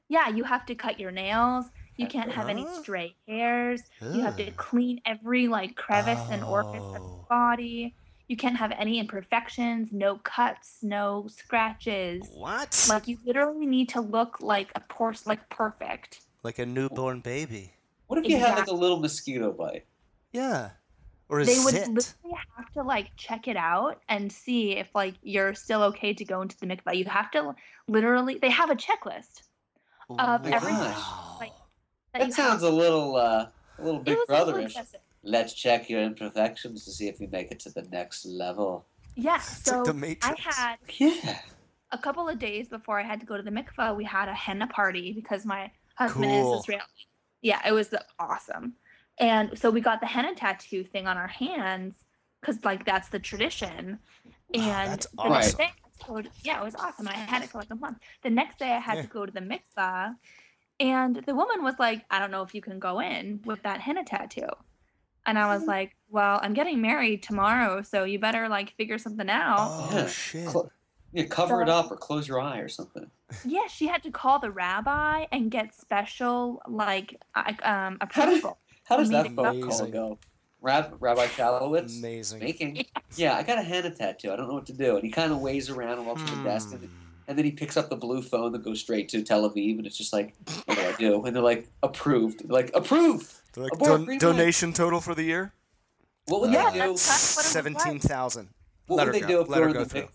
Yeah, 0.09 0.29
you 0.29 0.43
have 0.43 0.65
to 0.67 0.75
cut 0.75 0.99
your 0.99 1.11
nails. 1.11 1.65
You 1.97 2.07
can't 2.07 2.31
have 2.31 2.49
any 2.49 2.65
stray 2.81 3.15
hairs. 3.27 3.81
You 4.01 4.21
have 4.21 4.35
to 4.37 4.49
clean 4.51 5.01
every 5.05 5.47
like 5.47 5.75
crevice 5.75 6.19
and 6.31 6.43
orifice 6.43 6.81
of 6.81 7.01
Oh. 7.01 7.17
the 7.19 7.25
body. 7.29 7.95
You 8.31 8.37
can't 8.37 8.55
have 8.55 8.71
any 8.79 8.97
imperfections, 8.97 9.89
no 9.91 10.15
cuts, 10.15 10.77
no 10.81 11.25
scratches. 11.27 12.23
What? 12.33 12.85
Like 12.87 13.05
you 13.09 13.17
literally 13.25 13.65
need 13.65 13.89
to 13.89 13.99
look 13.99 14.39
like 14.39 14.71
a 14.73 14.79
porce 14.79 15.27
like 15.27 15.49
perfect. 15.49 16.21
Like 16.41 16.57
a 16.57 16.65
newborn 16.65 17.19
baby. 17.19 17.73
What 18.07 18.19
if 18.19 18.29
you 18.31 18.37
had 18.37 18.51
like 18.51 18.57
a 18.59 18.61
Exactly. 18.61 18.79
little 18.79 18.99
mosquito 19.01 19.51
bite? 19.51 19.85
Yeah. 20.31 20.69
Or 21.27 21.41
a 21.41 21.45
They 21.45 21.59
would 21.59 21.73
zit. 21.73 21.89
literally 21.89 22.37
have 22.55 22.71
to 22.71 22.83
like 22.83 23.09
check 23.17 23.49
it 23.49 23.57
out 23.57 24.01
and 24.07 24.31
see 24.31 24.77
if 24.77 24.87
like 24.95 25.15
you're 25.21 25.53
still 25.53 25.83
okay 25.83 26.13
to 26.13 26.23
go 26.23 26.41
into 26.41 26.57
the 26.57 26.67
mikvah. 26.67 26.95
You 26.95 27.03
have 27.05 27.31
to 27.31 27.53
literally 27.89 28.37
they 28.41 28.49
have 28.49 28.69
a 28.69 28.75
checklist 28.77 29.41
of 30.09 30.47
everything, 30.47 30.77
Wow. 30.77 31.35
like, 31.41 31.51
that 32.13 32.19
That 32.19 32.27
you 32.27 32.31
sounds 32.33 32.63
have. 32.63 32.71
a 32.71 32.75
little, 32.75 33.17
uh, 33.17 33.47
a 33.77 33.83
little 33.83 33.99
It 33.99 34.05
big 34.05 34.17
was 34.19 34.29
a 34.29 34.45
little 34.45 34.53
brotherish. 34.53 34.65
excessive. 34.67 35.01
Let's 35.23 35.53
check 35.53 35.89
your 35.89 36.01
imperfections 36.01 36.83
to 36.85 36.91
see 36.91 37.07
if 37.07 37.19
you 37.21 37.27
make 37.31 37.51
it 37.51 37.59
to 37.61 37.69
the 37.71 37.83
next 37.83 38.25
level. 38.25 38.87
Yeah, 39.15 39.37
so 39.39 39.83
like 39.83 40.19
the 40.19 40.27
I 40.27 40.35
had 40.39 40.77
Yeah. 40.97 41.39
a 41.91 41.97
couple 41.97 42.27
of 42.27 42.39
days 42.39 42.67
before 42.67 42.99
I 42.99 43.03
had 43.03 43.19
to 43.19 43.25
go 43.25 43.37
to 43.37 43.43
the 43.43 43.51
mikvah, 43.51 43.95
we 43.95 44.03
had 44.05 44.29
a 44.29 44.33
henna 44.33 44.67
party 44.67 45.13
because 45.13 45.45
my 45.45 45.71
husband 45.95 46.31
Cool. 46.31 46.55
is 46.55 46.61
Israeli. 46.61 46.83
Yeah, 47.41 47.61
it 47.67 47.71
was 47.71 47.93
awesome. 48.19 48.73
And 49.19 49.57
so 49.59 49.69
we 49.69 49.81
got 49.81 49.99
the 49.99 50.07
henna 50.07 50.33
tattoo 50.33 50.83
thing 50.83 51.05
on 51.07 51.17
our 51.17 51.27
hands 51.27 52.05
because 52.39 52.63
like 52.63 52.85
that's 52.85 53.09
the 53.09 53.19
tradition. 53.19 53.99
Wow, 54.25 54.61
And 54.63 54.91
that's 54.91 55.07
the 55.15 55.29
next 55.29 55.53
day, 55.57 55.63
I 55.63 56.15
had 56.15 56.23
to- 56.25 56.31
yeah, 56.43 56.61
it 56.61 56.63
was 56.63 56.75
awesome. 56.75 57.07
I 57.07 57.13
had 57.13 57.43
it 57.43 57.49
for 57.49 57.59
like 57.59 57.69
a 57.71 57.75
month. 57.75 57.99
The 58.23 58.29
next 58.31 58.57
day, 58.57 58.71
I 58.71 58.79
had 58.79 58.95
Yeah. 58.97 59.01
to 59.03 59.07
go 59.07 59.25
to 59.25 59.31
the 59.31 59.39
mikvah, 59.41 60.15
and 60.79 61.17
the 61.27 61.35
woman 61.35 61.63
was 61.63 61.75
like, 61.77 62.05
"I 62.09 62.17
don't 62.17 62.31
know 62.31 62.41
if 62.41 62.55
you 62.55 62.61
can 62.61 62.79
go 62.79 62.99
in 62.99 63.41
with 63.45 63.61
that 63.63 63.81
henna 63.81 64.03
tattoo." 64.03 64.47
And 65.25 65.37
I 65.37 65.43
Mm-hmm. 65.43 65.53
was 65.53 65.63
like, 65.67 65.95
"Well, 66.09 66.39
I'm 66.41 66.53
getting 66.53 66.81
married 66.81 67.21
tomorrow, 67.23 67.81
so 67.83 68.03
you 68.03 68.19
better 68.19 68.49
like 68.49 68.75
figure 68.75 68.97
something 68.97 69.29
out." 69.29 69.57
Oh 69.59 69.89
Yeah. 69.93 70.07
shit. 70.07 70.49
Cl- 70.49 70.71
Yeah, 71.13 71.25
cover 71.25 71.61
it 71.61 71.67
up 71.69 71.91
or 71.91 71.97
close 71.97 72.27
your 72.27 72.39
eye 72.39 72.59
or 72.59 72.69
something. 72.69 73.09
Yeah, 73.45 73.67
she 73.67 73.87
had 73.87 74.01
to 74.03 74.11
call 74.11 74.39
the 74.39 74.49
rabbi 74.49 75.25
and 75.31 75.51
get 75.51 75.73
special 75.75 76.61
like 76.67 77.19
I- 77.35 77.51
um 77.63 77.97
How 78.11 78.25
did- 78.25 78.37
approval. 78.39 78.57
How 78.85 78.97
does 78.97 79.09
that 79.09 79.27
Amazing. 79.27 79.35
phone 79.61 79.69
call 79.69 79.87
go? 79.87 80.17
Rab- 80.61 80.97
Rabbi 80.99 81.25
Chalowitz 81.27 81.97
Amazing. 81.99 82.39
speaking. 82.41 82.85
Yeah, 83.15 83.35
I 83.35 83.43
got 83.43 83.57
a 83.57 83.61
henna 83.63 83.89
tattoo. 83.89 84.31
I 84.31 84.35
don't 84.35 84.47
know 84.47 84.53
what 84.53 84.65
to 84.67 84.73
do. 84.73 84.95
And 84.95 85.03
he 85.03 85.09
kind 85.11 85.31
of 85.31 85.39
weighs 85.39 85.69
around 85.69 85.97
and 85.99 86.05
walks 86.07 86.23
to 86.23 86.35
the 86.35 86.43
desk, 86.43 86.71
and, 86.71 86.81
Hmm. 86.81 86.87
and 87.27 87.37
then 87.37 87.45
he 87.45 87.51
picks 87.51 87.77
up 87.77 87.89
the 87.89 87.95
blue 87.95 88.21
phone 88.21 88.51
that 88.51 88.63
goes 88.63 88.79
straight 88.79 89.09
to 89.09 89.23
Tel 89.23 89.49
Aviv, 89.49 89.77
and 89.79 89.87
it's 89.87 89.97
just 89.97 90.13
like, 90.13 90.35
what 90.65 90.77
do 90.77 90.83
I 90.83 90.91
do? 90.99 91.23
And 91.25 91.35
they're 91.35 91.41
like, 91.43 91.67
approved. 91.83 92.47
They're 92.47 92.53
like, 92.53 92.69
approved. 92.75 93.33
They're 93.53 93.63
like, 93.63 93.73
Abort, 93.73 94.05
don- 94.07 94.17
donation 94.17 94.73
total 94.73 95.01
for 95.01 95.13
the 95.15 95.23
year? 95.23 95.53
What 96.25 96.41
would 96.41 96.51
Yeah, 96.51 96.69
they 96.71 96.79
do? 96.79 96.87
that's 96.93 97.05
kind 97.07 97.65
of 97.65 97.65
what 97.65 97.65
it 97.65 97.73
was 97.75 97.75
like. 97.75 97.81
Seventeen 97.83 97.99
thousand. 97.99 98.49
What 98.87 98.97
Let 98.97 99.05
would 99.07 99.15
they 99.15 99.19
go. 99.21 99.27
do 99.27 99.41
if 99.41 99.49
Let 99.49 99.57
her 99.59 99.63
during 99.65 99.73
go 99.73 99.83
the, 99.83 99.89
through. 99.89 100.09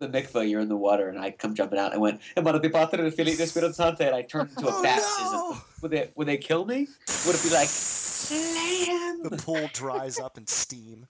the 0.00 0.08
mikvah 0.08 0.48
you're 0.48 0.60
in 0.60 0.68
the 0.68 0.76
water 0.76 1.08
and 1.08 1.18
I 1.18 1.30
come 1.30 1.54
jumping 1.54 1.78
out 1.78 1.86
and 1.86 1.94
I 1.94 1.98
went, 1.98 2.20
"And 2.36 2.44
the 2.46 2.70
padre 2.70 3.02
de 3.04 3.10
Felipe 3.10 3.38
Espírito 3.38 3.74
Santo," 3.74 4.04
and 4.04 4.14
I 4.14 4.22
turned 4.22 4.50
into 4.50 4.66
a 4.68 4.70
Oh, 4.74 4.82
baptism? 4.82 5.32
no. 5.32 5.56
Would 5.82 5.90
they 5.90 6.10
would 6.16 6.26
they 6.28 6.36
kill 6.38 6.64
me? 6.64 6.88
Would 7.26 7.34
it 7.36 7.42
be 7.42 7.50
like 7.50 7.68
slam? 7.68 9.22
The 9.22 9.36
pool 9.36 9.68
dries 9.72 10.18
up 10.18 10.36
in 10.38 10.46
steam. 10.46 11.06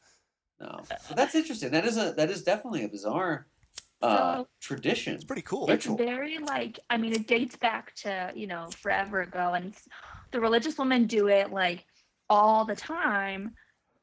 No, 0.60 0.80
but 0.88 1.16
that's 1.16 1.34
interesting. 1.34 1.70
That 1.70 1.84
is 1.84 1.96
a 1.96 2.12
that 2.16 2.30
is 2.30 2.42
definitely 2.44 2.84
a 2.84 2.88
bizarre 2.88 3.46
uh, 4.02 4.36
So- 4.38 4.48
tradition. 4.60 5.14
It's 5.14 5.24
pretty 5.24 5.42
cool. 5.42 5.64
It's 5.70 5.86
Ritual. 5.86 5.96
very 5.96 6.38
like 6.38 6.78
I 6.90 6.96
mean 6.98 7.12
it 7.12 7.26
dates 7.26 7.56
back 7.56 7.94
to, 7.96 8.30
you 8.34 8.46
know, 8.46 8.68
forever 8.80 9.22
ago 9.22 9.54
and 9.54 9.72
s- 9.74 9.88
the 10.32 10.40
religious 10.40 10.78
women 10.78 11.06
do 11.06 11.28
it 11.28 11.52
like 11.52 11.84
all 12.28 12.64
the 12.64 12.74
time 12.76 13.52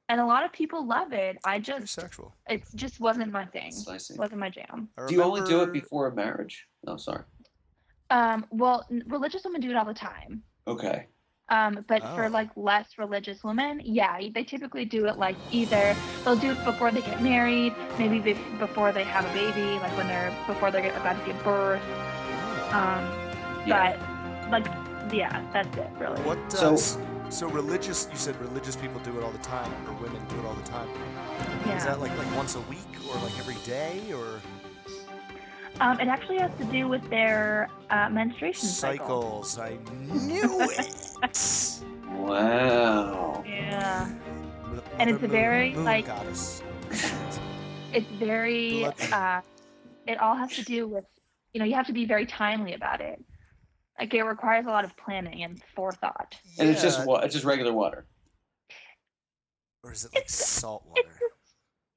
and 0.08 0.20
a 0.20 0.26
lot 0.26 0.44
of 0.44 0.52
people 0.52 0.88
love 0.88 1.14
it. 1.14 1.38
I 1.44 1.60
Very 1.60 1.82
just 1.82 1.94
sexual. 1.94 2.36
it 2.48 2.64
just 2.76 3.00
wasn't 3.00 3.32
my 3.32 3.46
thing. 3.46 3.72
That's 3.86 3.88
nice. 3.88 4.12
Wasn't 4.18 4.40
my 4.40 4.50
jam. 4.50 4.90
I 4.98 5.06
Do 5.08 5.14
you 5.16 5.22
only 5.24 5.42
do 5.42 5.62
it 5.62 5.72
before 5.74 6.08
a 6.08 6.16
marriage? 6.16 6.66
No, 6.86 6.98
sorry. 6.98 7.24
Um 8.10 8.46
well, 8.52 8.86
religious 9.08 9.44
women 9.44 9.62
do 9.62 9.70
it 9.70 9.76
all 9.76 9.86
the 9.86 9.94
time. 9.94 10.44
Okay. 10.68 11.08
Um, 11.52 11.84
but 11.88 12.04
Oh. 12.04 12.16
for 12.16 12.30
like 12.30 12.50
less 12.56 13.00
religious 13.00 13.44
women, 13.44 13.82
yeah, 13.84 14.20
they 14.36 14.44
typically 14.44 14.86
do 14.86 15.08
it 15.08 15.18
like 15.18 15.36
either 15.52 15.96
they'll 16.24 16.36
do 16.36 16.52
it 16.52 16.64
before 16.64 16.92
they 16.92 17.02
get 17.02 17.24
married, 17.24 17.74
maybe 17.98 18.20
be- 18.20 18.40
before 18.60 18.92
they 18.92 19.04
have 19.04 19.26
a 19.26 19.34
baby, 19.34 19.80
like 19.80 19.96
when 19.98 20.08
they're 20.08 20.32
before 20.46 20.70
they're 20.70 20.96
about 20.98 21.20
to 21.20 21.26
give 21.26 21.44
birth. 21.44 21.82
Um, 22.72 23.04
Yeah. 23.66 23.98
but 23.98 24.52
like, 24.52 24.79
yeah, 25.14 25.44
that's 25.54 25.76
it 25.78 25.90
really. 26.00 26.20
What 26.22 26.38
So- 26.52 26.72
does 26.72 26.98
so, 27.30 27.48
religious? 27.50 28.08
You 28.12 28.18
said 28.18 28.36
religious 28.42 28.76
people 28.76 29.00
do 29.02 29.16
it 29.20 29.24
all 29.24 29.32
the 29.32 29.38
time, 29.40 29.72
or 29.88 29.94
women 30.02 30.22
do 30.30 30.40
it 30.40 30.46
all 30.46 30.56
the 30.56 30.64
time. 30.70 30.88
Yeah. 31.66 31.78
Is 31.78 31.86
that 31.86 32.00
like 32.00 32.16
like 32.18 32.36
once 32.36 32.56
a 32.56 32.62
week, 32.62 32.80
or 33.10 33.16
like 33.22 33.38
every 33.40 33.58
day, 33.66 34.02
or 34.14 34.40
Um, 35.82 36.00
it 36.00 36.08
actually 36.10 36.40
has 36.40 36.52
to 36.58 36.66
do 36.66 36.88
with 36.90 37.08
their 37.10 37.70
uh, 37.90 38.10
menstruation 38.10 38.68
cycle. 38.68 39.44
cycles? 39.44 39.60
I 39.60 39.78
knew 40.28 40.62
it. 40.72 41.80
Wow. 42.12 43.44
Yeah, 43.46 44.10
Mother 44.68 44.84
And 45.00 45.10
it's 45.10 45.22
moon- 45.22 45.32
very, 45.32 45.74
moon 45.74 45.86
like- 45.86 46.08
goddess. 46.08 46.62
it's 47.94 48.08
very. 48.18 48.86
Uh, 48.86 49.42
it 50.08 50.20
all 50.20 50.36
has 50.36 50.52
to 50.56 50.64
do 50.64 50.88
with 50.88 51.06
you 51.54 51.60
know 51.60 51.66
you 51.66 51.76
have 51.76 51.86
to 51.88 51.94
be 51.94 52.06
very 52.06 52.26
timely 52.26 52.74
about 52.74 53.02
it. 53.02 53.24
Like 54.00 54.14
it 54.14 54.24
requires 54.24 54.66
a 54.66 54.70
lot 54.70 54.86
of 54.86 54.96
planning 54.96 55.44
and 55.44 55.62
forethought. 55.76 56.36
And 56.58 56.70
it's 56.70 56.82
just 56.82 57.06
wa- 57.06 57.20
it's 57.20 57.34
just 57.34 57.46
regular 57.46 57.74
water. 57.74 58.06
or 59.84 59.92
is 59.92 60.06
it 60.06 60.12
like 60.14 60.24
it's- 60.24 60.34
salt 60.36 60.84
it's 60.96 61.08
water? 61.08 61.20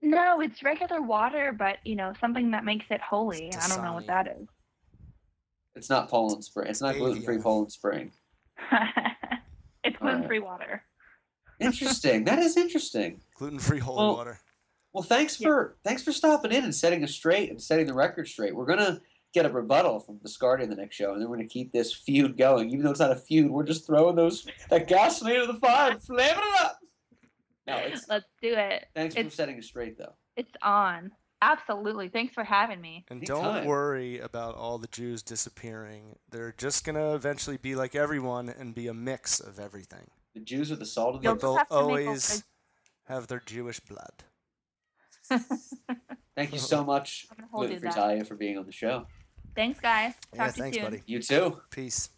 No, 0.04 0.40
it's 0.40 0.62
regular 0.64 1.00
water, 1.00 1.52
but 1.56 1.76
you 1.84 1.94
know 1.94 2.12
something 2.20 2.50
that 2.50 2.64
makes 2.64 2.86
it 2.90 3.00
holy. 3.00 3.52
I 3.54 3.68
don't 3.68 3.84
know 3.84 3.92
what 3.94 4.08
that 4.08 4.26
is. 4.26 4.48
It's 5.76 5.88
not 5.88 6.08
Poland 6.10 6.44
Spring. 6.44 6.68
It's 6.68 6.80
not 6.80 6.96
gluten 6.96 7.22
free 7.22 7.36
Stevia. 7.36 7.42
Poland 7.42 7.72
Spring. 7.72 8.12
it's 9.84 9.96
gluten-free 9.98 10.40
water. 10.40 10.82
Interesting. 11.60 12.24
that 12.24 12.38
is 12.40 12.56
interesting. 12.56 13.20
Gluten-free 13.38 13.78
holy 13.78 13.96
Well, 13.98 14.16
water. 14.16 14.40
Well, 14.92 15.02
thanks 15.04 15.40
Yeah. 15.40 15.48
for 15.48 15.76
thanks 15.84 16.02
for 16.02 16.12
stopping 16.12 16.50
in 16.52 16.64
and 16.64 16.74
setting 16.74 17.02
us 17.04 17.12
straight 17.12 17.50
and 17.50 17.62
setting 17.62 17.86
the 17.86 17.94
record 17.94 18.26
straight. 18.28 18.54
We're 18.56 18.66
gonna 18.66 19.00
get 19.32 19.46
a 19.46 19.48
rebuttal 19.48 20.00
from 20.00 20.18
Biscardi 20.18 20.62
in 20.62 20.70
the 20.70 20.76
next 20.76 20.96
show, 20.96 21.12
and 21.12 21.20
then 21.20 21.28
we're 21.28 21.36
gonna 21.36 21.48
keep 21.48 21.72
this 21.72 21.92
feud 21.92 22.36
going. 22.36 22.70
Even 22.70 22.84
though 22.84 22.90
it's 22.90 23.00
not 23.00 23.10
a 23.12 23.16
feud, 23.16 23.50
we're 23.50 23.64
just 23.64 23.86
throwing 23.86 24.16
those 24.16 24.46
that 24.70 24.88
gasoline 24.88 25.40
into 25.40 25.52
the 25.52 25.58
fire, 25.58 25.98
flaming 25.98 26.36
it 26.36 26.62
up. 26.62 26.78
No, 27.66 27.76
it's 27.76 28.08
Let's 28.08 28.26
do 28.42 28.54
it. 28.54 28.86
thanks 28.94 29.14
for 29.14 29.30
setting 29.30 29.58
us 29.58 29.66
straight 29.66 29.96
though. 29.98 30.14
it's 30.36 30.52
on. 30.62 31.12
Absolutely. 31.44 32.08
Thanks 32.08 32.32
for 32.34 32.44
having 32.44 32.80
me. 32.80 33.04
And 33.10 33.18
anytime. 33.18 33.42
don't 33.42 33.66
worry 33.66 34.20
about 34.20 34.54
all 34.54 34.78
the 34.78 34.86
Jews 34.86 35.24
disappearing. 35.24 36.16
They're 36.30 36.54
just 36.56 36.84
gonna 36.84 37.14
eventually 37.14 37.56
be 37.56 37.74
like 37.74 37.96
everyone 37.96 38.48
and 38.48 38.74
be 38.74 38.86
a 38.86 38.94
mix 38.94 39.40
of 39.40 39.58
everything. 39.58 40.10
The 40.34 40.40
Jews 40.40 40.70
are 40.70 40.76
the 40.76 40.86
salt 40.86 41.16
of 41.16 41.22
the 41.22 41.28
earth. 41.30 41.40
They'll 41.40 41.56
just 41.56 41.70
make 41.70 41.78
always 41.78 42.44
have 43.06 43.26
their 43.26 43.42
Jewish 43.44 43.80
blood. 43.80 44.22
Thank 46.36 46.52
you 46.52 46.58
so 46.58 46.84
much, 46.84 47.26
I'm 47.30 47.36
gonna 47.36 47.48
hold 47.50 47.66
Gluten 47.66 47.74
you 47.74 47.80
Free 47.80 47.88
that. 47.88 47.94
Talia, 47.96 48.24
for 48.24 48.36
being 48.36 48.56
on 48.56 48.64
the 48.66 48.72
show. 48.72 49.06
Thanks, 49.54 49.80
guys. 49.80 50.14
Yeah, 50.32 50.44
Talk 50.46 50.54
to 50.54 50.58
you 50.58 50.62
thanks, 50.62 50.76
soon. 50.76 50.84
buddy. 50.84 51.02
You 51.06 51.20
too. 51.22 51.60
Peace. 51.70 52.08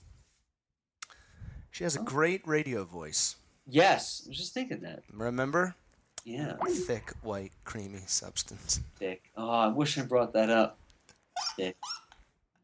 She 1.70 1.84
has 1.84 1.96
a 1.96 2.00
great 2.00 2.46
radio 2.46 2.84
voice. 2.84 3.36
Yes, 3.66 4.22
I 4.24 4.28
was 4.28 4.38
just 4.38 4.54
thinking 4.54 4.80
that. 4.80 5.02
Remember? 5.12 5.74
Yeah, 6.24 6.54
Thick, 6.86 7.12
white, 7.22 7.52
creamy 7.64 8.00
substance. 8.06 8.80
Thick. 8.96 9.22
Oh, 9.36 9.48
I 9.50 9.66
wish 9.68 9.98
I 9.98 10.02
brought 10.02 10.32
that 10.34 10.48
up. 10.50 10.78
Dick. 11.58 11.76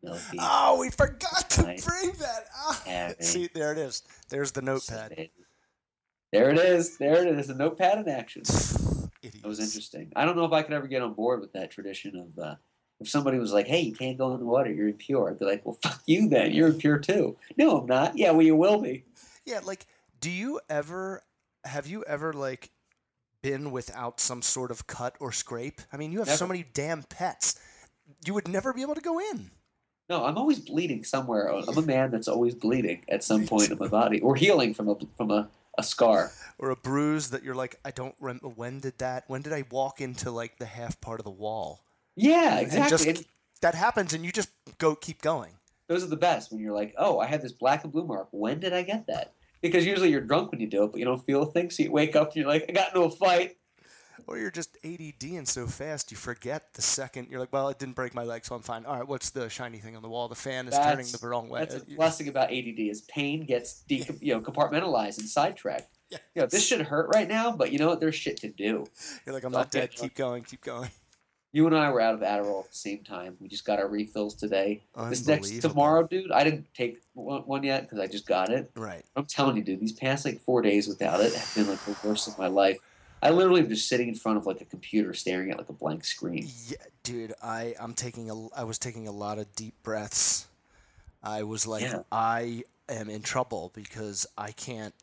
Milky. 0.03 0.39
Oh, 0.41 0.79
we 0.81 0.89
forgot 0.91 1.51
to 1.51 1.63
Right. 1.65 1.85
bring 1.85 2.13
that. 2.13 2.47
Ah. 2.57 2.83
Yeah, 2.87 3.13
See, 3.21 3.51
there 3.53 3.73
it 3.73 3.79
is. 3.79 4.03
There's 4.31 4.53
the 4.53 4.63
notepad. 4.63 5.29
There 6.33 6.51
it 6.51 6.59
is. 6.59 6.97
There 6.97 7.27
it 7.27 7.39
is. 7.39 7.51
A 7.51 7.55
notepad 7.55 7.99
in 7.99 8.09
action. 8.09 8.43
Idiots. 9.23 9.43
That 9.43 9.49
was 9.49 9.61
interesting. 9.61 10.11
I 10.17 10.25
don't 10.25 10.37
know 10.37 10.45
if 10.47 10.53
I 10.53 10.63
could 10.63 10.73
ever 10.73 10.87
get 10.87 11.03
on 11.03 11.13
board 11.13 11.41
with 11.41 11.53
that 11.53 11.71
tradition 11.71 12.17
of 12.17 12.43
uh, 12.43 12.55
if 13.01 13.09
somebody 13.09 13.39
was 13.39 13.53
like, 13.53 13.67
"Hey, 13.67 13.81
you 13.81 13.95
can't 13.95 14.19
go 14.19 14.33
in 14.35 14.41
the 14.41 14.47
water. 14.47 14.73
You're 14.73 14.89
impure." 14.89 15.31
I'd 15.31 15.39
be 15.39 15.45
like, 15.45 15.65
"Well, 15.65 15.79
fuck 15.83 16.03
you 16.07 16.29
then. 16.29 16.53
You're 16.53 16.69
impure 16.69 16.99
too." 16.99 17.37
No, 17.57 17.79
I'm 17.79 17.87
not. 17.87 18.17
Yeah, 18.17 18.31
well, 18.31 18.47
you 18.47 18.57
will 18.57 18.81
be. 18.81 19.05
Yeah, 19.45 19.61
like, 19.65 19.87
do 20.21 20.31
you 20.31 20.61
ever 20.69 21.23
have 21.65 21.87
you 21.87 22.05
ever 22.05 22.33
like 22.33 22.71
been 23.43 23.71
without 23.71 24.21
some 24.21 24.43
sort 24.43 24.71
of 24.71 24.87
cut 24.87 25.17
or 25.21 25.33
scrape? 25.33 25.81
I 25.93 25.97
mean, 25.97 26.13
you 26.13 26.19
have 26.21 26.29
so 26.29 26.47
many 26.47 26.65
damn 26.75 27.03
pets. 27.05 27.59
You 28.25 28.35
would 28.35 28.49
never 28.49 28.73
be 28.73 28.83
able 28.83 28.95
to 28.95 29.01
go 29.01 29.19
in. 29.19 29.51
No, 30.09 30.25
I'm 30.25 30.37
always 30.37 30.59
bleeding 30.59 31.05
somewhere. 31.05 31.49
I'm 31.69 31.79
a 31.79 31.83
man 31.83 32.11
that's 32.11 32.29
always 32.29 32.55
bleeding 32.55 33.05
at 33.09 33.23
some 33.23 33.47
point 33.47 33.71
in 33.71 33.79
my 33.79 33.89
body, 33.89 34.21
or 34.21 34.35
healing 34.35 34.75
from 34.75 34.89
a 34.89 34.97
from 35.17 35.31
a, 35.31 35.49
a 35.79 35.83
scar. 35.83 36.33
Or 36.59 36.71
a 36.71 36.77
bruise 36.77 37.31
that 37.31 37.43
you're 37.43 37.55
like, 37.55 37.79
I 37.85 37.91
don't 37.91 38.15
remember. 38.21 38.49
When 38.49 38.81
did 38.81 38.99
that? 38.99 39.25
When 39.29 39.43
did 39.43 39.53
I 39.53 39.65
walk 39.71 40.01
into 40.01 40.31
like 40.31 40.59
the 40.59 40.67
half 40.67 41.01
part 41.01 41.21
of 41.21 41.25
the 41.25 41.31
wall? 41.31 41.83
Yeah, 42.17 42.59
And 42.59 42.67
exactly. 42.67 43.13
just 43.13 43.25
that 43.63 43.75
happens, 43.75 44.13
and 44.13 44.25
you 44.25 44.33
just 44.33 44.51
go 44.79 44.95
keep 44.95 45.23
going. 45.23 45.53
those 45.89 46.05
are 46.05 46.09
the 46.09 46.17
best 46.17 46.53
when 46.53 46.61
you're 46.61 46.75
like, 46.75 46.95
"Oh, 46.99 47.19
I 47.19 47.27
have 47.27 47.43
this 47.43 47.53
black 47.53 47.83
and 47.85 47.93
blue 47.93 48.05
mark. 48.07 48.29
When 48.31 48.61
did 48.61 48.73
I 48.73 48.83
get 48.83 49.07
that?" 49.09 49.33
Because 49.61 49.85
usually 49.85 50.11
you're 50.11 50.21
drunk 50.21 50.53
when 50.53 50.61
you 50.61 50.67
do 50.69 50.85
it, 50.85 50.93
but 50.93 50.99
you 50.99 51.05
don't 51.05 51.25
feel 51.27 51.43
a 51.43 51.51
thing. 51.53 51.69
So 51.71 51.83
you 51.83 51.91
wake 51.93 52.15
up 52.17 52.29
and 52.29 52.37
you're 52.37 52.49
like, 52.49 52.65
"I 52.69 52.73
got 52.73 52.89
into 52.89 53.01
a 53.03 53.11
fight." 53.11 53.57
Or 54.27 54.39
you're 54.39 54.51
just 54.51 54.77
ADD 54.85 55.37
and 55.37 55.49
so 55.49 55.67
fast 55.67 56.11
you 56.13 56.17
forget 56.17 56.75
the 56.75 56.83
second. 56.83 57.29
You're 57.31 57.41
like, 57.41 57.53
well, 57.53 57.69
it 57.71 57.79
didn't 57.79 57.97
break 57.97 58.15
my 58.15 58.23
leg, 58.23 58.45
so 58.45 58.55
I'm 58.55 58.63
fine. 58.63 58.85
All 58.85 58.97
right, 58.99 59.09
what's 59.09 59.31
the 59.31 59.49
shiny 59.49 59.79
thing 59.79 59.97
on 59.97 60.03
the 60.03 60.09
wall? 60.11 60.29
The 60.29 60.35
fan 60.37 60.69
is 60.69 60.75
turning 60.77 61.07
the 61.07 61.27
wrong 61.27 61.49
way. 61.49 61.61
That's 61.61 61.75
Uh, 61.77 61.79
the 61.79 61.91
you- 61.91 61.97
blessing 61.97 62.29
about 62.29 62.53
ADD 62.53 62.89
is 62.91 63.01
pain 63.03 63.45
gets 63.45 63.81
de- 63.89 64.07
you 64.21 64.35
know 64.35 64.41
compartmentalized 64.41 65.19
and 65.19 65.29
sidetracked. 65.29 65.97
Yeah. 66.11 66.19
You 66.35 66.43
know, 66.43 66.47
this 66.47 66.65
should 66.67 66.83
hurt 66.83 67.09
right 67.15 67.27
now, 67.29 67.51
but 67.51 67.73
you 67.73 67.79
know 67.79 67.89
what? 67.89 67.99
There's 68.01 68.15
shit 68.15 68.37
to 68.43 68.49
do. 68.49 68.85
You're 69.27 69.35
like, 69.35 69.43
I'm 69.45 69.53
not 69.53 69.71
dead. 69.71 69.91
Keep 69.91 70.15
going. 70.15 70.45
Keep 70.45 70.61
going. 70.63 70.91
You 71.53 71.67
and 71.67 71.77
I 71.77 71.91
were 71.91 72.01
out 72.01 72.15
of 72.15 72.21
Adderall 72.21 72.65
at 72.65 72.71
the 72.71 72.77
same 72.77 73.03
time. 73.03 73.37
We 73.41 73.49
just 73.49 73.65
got 73.65 73.81
our 73.81 73.89
refills 73.89 74.35
today. 74.35 74.83
This 75.09 75.27
next 75.27 75.61
tomorrow, 75.61 76.07
dude. 76.07 76.31
I 76.31 76.45
didn't 76.45 76.67
take 76.75 77.01
one, 77.15 77.43
one 77.43 77.65
yet 77.65 77.83
because 77.83 77.99
I 77.99 78.07
just 78.07 78.27
got 78.27 78.51
it. 78.51 78.71
Right. 78.77 79.05
I'm 79.17 79.25
telling 79.25 79.57
you, 79.57 79.65
dude. 79.65 79.81
These 79.81 79.93
past 79.93 80.25
like 80.25 80.41
four 80.41 80.63
days 80.63 80.87
without 80.87 81.21
it 81.21 81.35
have 81.35 81.55
been 81.55 81.69
like 81.69 81.85
the 81.85 81.97
worst 82.07 82.29
of 82.29 82.39
my 82.39 82.47
life. 82.47 82.79
I 83.23 83.31
literally 83.31 83.61
am 83.61 83.69
just 83.69 83.89
sitting 83.89 84.09
in 84.09 84.15
front 84.15 84.39
of 84.39 84.47
like 84.47 84.61
a 84.61 84.65
computer, 84.65 85.13
staring 85.13 85.51
at 85.51 85.59
like 85.59 85.69
a 85.69 85.75
blank 85.75 86.05
screen. 86.05 86.49
Yeah, 86.69 86.77
dude, 87.03 87.35
I 87.43 87.75
I'm 87.81 87.95
taking 87.95 88.31
a 88.31 88.49
I 88.57 88.65
was 88.65 88.79
taking 88.79 89.09
a 89.09 89.13
lot 89.13 89.39
of 89.39 89.55
deep 89.55 89.75
breaths. 89.83 90.47
I 91.23 91.43
was 91.43 91.67
like 91.67 91.83
Yeah. 91.83 92.03
I 92.11 92.63
am 92.89 93.11
in 93.11 93.23
trouble 93.23 93.73
because 93.75 94.27
I 94.39 94.53
can't 94.53 94.95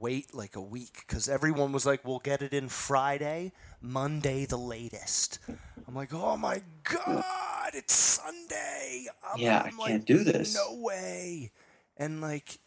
wait 0.00 0.34
like 0.34 0.56
a 0.56 0.60
week 0.60 1.04
cuz 1.06 1.28
everyone 1.28 1.72
was 1.72 1.86
like 1.86 2.04
we'll 2.04 2.18
get 2.18 2.42
it 2.42 2.52
in 2.52 2.68
Friday, 2.68 3.52
Monday 3.80 4.44
the 4.44 4.58
latest. 4.58 5.38
I'm 5.86 5.94
like, 5.94 6.12
"Oh 6.12 6.36
my 6.36 6.62
god, 6.82 7.72
it's 7.74 7.94
Sunday." 7.94 9.06
I'm, 9.22 9.40
Yeah, 9.40 9.62
I 9.62 9.68
I'm 9.68 9.78
like, 9.78 9.88
can't 9.88 10.06
do 10.06 10.24
this. 10.24 10.54
No 10.54 10.74
way. 10.80 11.52
And 11.96 12.20
like 12.20 12.58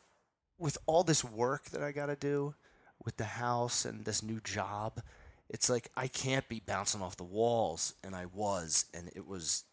with 0.57 0.77
all 0.85 1.03
this 1.03 1.23
work 1.23 1.65
that 1.65 1.81
I 1.81 1.91
got 1.91 2.07
to 2.07 2.15
do 2.15 2.55
with 3.03 3.17
the 3.17 3.25
house 3.25 3.85
and 3.85 4.05
this 4.05 4.21
new 4.21 4.39
job, 4.41 5.01
it's 5.49 5.69
like 5.69 5.89
I 5.95 6.07
can't 6.07 6.47
be 6.47 6.61
bouncing 6.65 7.01
off 7.01 7.17
the 7.17 7.23
walls, 7.23 7.95
and 8.03 8.15
I 8.15 8.25
was, 8.25 8.85
and 8.93 9.09
it 9.15 9.25
was. 9.25 9.63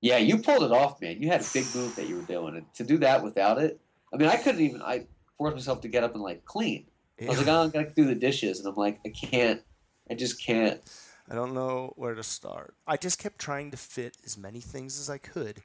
Yeah, 0.00 0.16
you 0.16 0.38
pulled 0.38 0.64
it 0.64 0.72
off, 0.72 1.00
man. 1.00 1.22
You 1.22 1.28
had 1.28 1.42
a 1.42 1.46
big 1.52 1.66
move 1.74 1.94
that 1.94 2.08
you 2.08 2.16
were 2.16 2.22
doing, 2.22 2.56
and 2.56 2.74
to 2.74 2.84
do 2.84 2.98
that 2.98 3.22
without 3.22 3.58
it, 3.58 3.80
I 4.12 4.16
mean, 4.16 4.28
I 4.28 4.36
couldn't 4.36 4.60
even. 4.60 4.82
I 4.82 5.06
forced 5.42 5.56
myself 5.56 5.80
to 5.80 5.88
get 5.88 6.04
up 6.04 6.14
and 6.14 6.22
like 6.22 6.44
clean. 6.44 6.86
I 7.20 7.26
was 7.26 7.38
like, 7.38 7.48
oh, 7.48 7.62
I'm 7.62 7.70
gonna 7.70 7.90
do 7.90 8.04
the 8.04 8.14
dishes, 8.14 8.58
and 8.58 8.68
I'm 8.68 8.74
like, 8.74 9.00
I 9.04 9.10
can't. 9.10 9.60
I 10.10 10.14
just 10.14 10.42
can't. 10.42 10.80
I 11.28 11.34
don't 11.34 11.54
know 11.54 11.92
where 11.96 12.14
to 12.14 12.22
start. 12.22 12.74
I 12.86 12.96
just 12.96 13.18
kept 13.18 13.38
trying 13.38 13.70
to 13.72 13.76
fit 13.76 14.16
as 14.24 14.36
many 14.36 14.60
things 14.60 14.98
as 14.98 15.10
I 15.10 15.18
could 15.18 15.62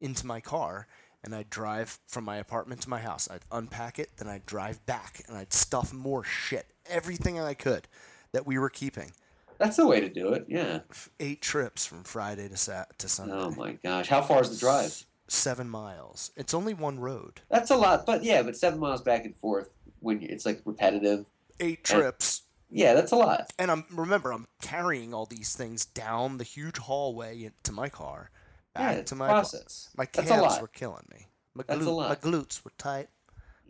into 0.00 0.26
my 0.26 0.40
car, 0.40 0.86
and 1.24 1.34
I'd 1.34 1.50
drive 1.50 1.98
from 2.06 2.24
my 2.24 2.36
apartment 2.36 2.82
to 2.82 2.90
my 2.90 3.00
house. 3.00 3.28
I'd 3.30 3.44
unpack 3.50 3.98
it, 3.98 4.10
then 4.16 4.28
I'd 4.28 4.46
drive 4.46 4.84
back, 4.86 5.22
and 5.26 5.36
I'd 5.36 5.52
stuff 5.52 5.92
more 5.92 6.22
shit, 6.24 6.66
everything 6.88 7.38
I 7.40 7.54
could 7.54 7.88
that 8.32 8.46
we 8.46 8.58
were 8.58 8.70
keeping. 8.70 9.12
That's 9.58 9.76
the 9.76 9.86
way 9.86 10.00
to 10.00 10.08
do 10.08 10.34
it. 10.34 10.46
Yeah. 10.48 10.80
Eight 11.18 11.40
trips 11.40 11.86
from 11.86 12.04
Friday 12.04 12.48
to 12.48 12.56
Sat 12.56 12.98
to 12.98 13.08
Sunday. 13.08 13.34
Oh 13.34 13.50
my 13.50 13.72
gosh, 13.72 14.08
how 14.08 14.22
far 14.22 14.42
is 14.42 14.50
the 14.50 14.56
drive? 14.58 15.04
Seven 15.28 15.68
miles. 15.68 16.30
It's 16.36 16.54
only 16.54 16.72
one 16.74 17.00
road. 17.00 17.40
That's 17.50 17.70
a 17.70 17.76
lot, 17.76 18.06
but 18.06 18.22
yeah, 18.22 18.42
but 18.42 18.56
seven 18.56 18.78
miles 18.78 19.02
back 19.02 19.24
and 19.24 19.34
forth 19.36 19.70
when 20.00 20.20
you, 20.20 20.28
it's 20.30 20.46
like 20.46 20.62
repetitive. 20.64 21.26
Eight 21.58 21.82
trips. 21.82 22.42
Yeah, 22.70 22.94
that's 22.94 23.12
a 23.12 23.16
lot. 23.16 23.50
And 23.58 23.70
I'm 23.70 23.84
remember 23.90 24.32
I'm 24.32 24.46
carrying 24.62 25.14
all 25.14 25.26
these 25.26 25.54
things 25.54 25.84
down 25.84 26.38
the 26.38 26.44
huge 26.44 26.78
hallway 26.78 27.50
to 27.64 27.72
my 27.72 27.88
car, 27.88 28.30
back 28.74 28.98
it's 28.98 29.10
to 29.10 29.16
my 29.16 29.28
process. 29.28 29.88
My 29.96 30.06
That's 30.12 30.30
a 30.30 30.34
calves 30.34 30.60
were 30.60 30.68
killing 30.68 31.06
me. 31.10 31.26
My, 31.54 31.64
That's 31.66 31.86
a 31.86 31.90
lot. 31.90 32.08
my 32.08 32.16
glutes 32.16 32.64
were 32.64 32.72
tight. 32.76 33.08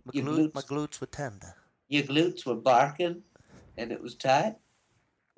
My, 0.04 0.10
Your 0.12 0.24
glute, 0.24 0.54
my 0.54 0.60
glutes? 0.60 0.66
glutes 0.66 1.00
were 1.00 1.06
tender. 1.06 1.54
Your 1.88 2.02
glutes 2.02 2.44
were 2.44 2.54
barking, 2.56 3.22
and 3.76 3.92
it 3.92 4.02
was 4.02 4.14
tight. 4.14 4.56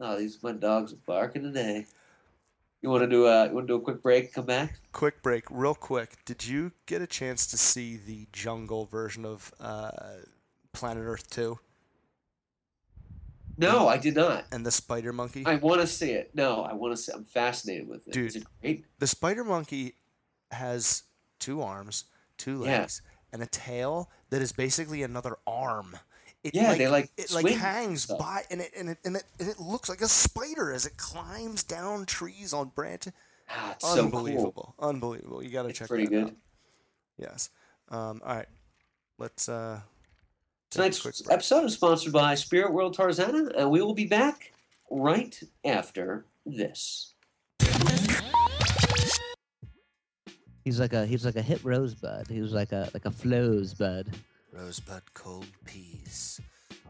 Oh, 0.00 0.18
these 0.18 0.42
my 0.42 0.52
dogs 0.52 0.92
are 0.92 0.98
barking 1.06 1.42
today. 1.42 1.86
You 2.80 2.90
want 2.90 3.02
to 3.02 3.08
do 3.08 3.26
a 3.26 3.48
you 3.48 3.54
want 3.54 3.66
to 3.66 3.72
do 3.72 3.76
a 3.76 3.80
quick 3.80 4.02
break? 4.02 4.32
Come 4.32 4.46
back. 4.46 4.78
Quick 4.92 5.22
break, 5.22 5.44
real 5.50 5.74
quick. 5.74 6.16
Did 6.24 6.46
you 6.46 6.72
get 6.86 7.02
a 7.02 7.06
chance 7.06 7.46
to 7.48 7.58
see 7.58 7.96
the 7.96 8.26
jungle 8.32 8.86
version 8.86 9.24
of 9.24 9.52
uh, 9.60 9.90
Planet 10.72 11.04
Earth 11.04 11.28
2 11.30 11.58
No, 13.56 13.88
I 13.88 13.96
did 13.98 14.14
not. 14.14 14.44
and 14.52 14.64
the 14.64 14.70
spider 14.70 15.12
monkey? 15.12 15.42
I 15.44 15.56
want 15.56 15.80
to 15.80 15.86
see 15.88 16.12
it. 16.12 16.30
No, 16.34 16.62
I 16.62 16.72
want 16.74 16.96
to 16.96 17.02
see. 17.02 17.12
I'm 17.12 17.24
fascinated 17.24 17.88
with 17.88 18.06
it. 18.06 18.12
Dude. 18.14 18.28
Is 18.28 18.36
it 18.36 18.44
great? 18.62 18.84
The 19.00 19.06
spider 19.08 19.42
monkey 19.44 19.94
has 20.52 21.02
two 21.40 21.60
arms, 21.60 22.04
two 22.36 22.62
Yeah. 22.64 22.80
legs, 22.80 23.02
and 23.32 23.42
a 23.42 23.46
tail 23.46 24.08
that 24.30 24.40
is 24.40 24.52
basically 24.52 25.02
another 25.02 25.36
arm. 25.46 25.96
It 26.45 26.55
Yeah, 26.55 26.74
they, 26.74 26.86
like, 26.89 27.11
it 27.16 27.32
like 27.32 27.47
hangs 27.49 28.03
stuff. 28.05 28.18
by, 28.18 28.43
and 28.51 28.61
it 28.61 28.70
and 28.76 28.91
it 28.91 28.99
and 29.05 29.16
it 29.16 29.24
and 29.41 29.49
it 29.49 29.59
looks 29.59 29.89
like 29.89 30.01
a 30.01 30.09
spider 30.09 30.72
as 30.72 30.86
it 30.86 30.97
climbs 30.97 31.64
down 31.64 32.07
trees 32.07 32.53
on 32.53 32.68
branches. 32.68 33.12
Ah, 33.51 33.72
it's 33.72 33.84
so 33.84 33.95
cool. 33.97 34.05
Unbelievable, 34.05 34.74
unbelievable. 34.78 35.43
You 35.43 35.51
got 35.51 35.62
to 35.64 35.68
It's 35.70 35.78
check 35.78 35.89
pretty 35.89 36.05
that 36.05 36.11
good. 36.11 36.24
out. 36.26 36.32
Yes. 37.18 37.51
Um, 37.89 38.20
all 38.24 38.36
right. 38.36 38.47
Let's 39.18 39.49
uh. 39.49 39.80
Tonight's 40.70 41.05
episode 41.30 41.64
is 41.64 41.74
sponsored 41.74 42.12
by 42.12 42.34
Spirit 42.34 42.72
World 42.72 42.95
Tarzana, 42.97 43.51
and 43.57 43.70
we 43.70 43.80
will 43.82 43.95
be 43.95 44.07
back 44.07 44.53
right 44.91 45.39
after 45.64 46.26
this. 46.45 47.14
He's 50.64 50.78
like 50.78 50.93
a 50.93 51.07
he's 51.07 51.24
like 51.24 51.36
a 51.36 51.43
hip 51.43 51.61
rosebud. 51.64 52.28
He 52.28 52.41
was 52.43 52.53
like 52.53 52.72
a 52.72 52.91
like 52.93 53.07
a 53.07 53.11
flows 53.11 53.72
bud. 53.72 54.07
Rosebud 54.53 55.03
cold 55.14 55.46
peas, 55.64 56.40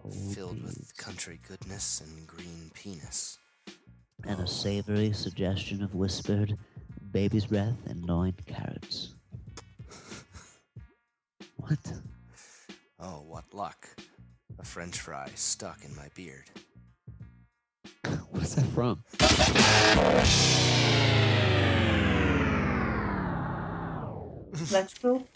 Cold 0.01 0.15
filled 0.35 0.63
with 0.63 0.97
country 0.97 1.41
goodness 1.47 2.01
and 2.01 2.27
green 2.27 2.71
penis. 2.75 3.39
and 4.25 4.41
a 4.41 4.47
savory 4.47 5.13
suggestion 5.13 5.83
of 5.83 5.95
whispered 5.95 6.57
baby's 7.11 7.47
breath 7.47 7.77
and 7.87 8.05
gnawing 8.05 8.35
carrots. 8.47 9.15
what? 11.57 11.93
Oh, 13.01 13.23
what 13.27 13.45
luck! 13.53 13.89
A 14.59 14.65
French 14.65 15.01
fry 15.01 15.31
stuck 15.35 15.85
in 15.85 15.95
my 15.97 16.09
beard. 16.15 16.51
What's 18.31 18.55
that 18.55 18.67
from? 18.67 19.03
Blasphemous 24.53 25.29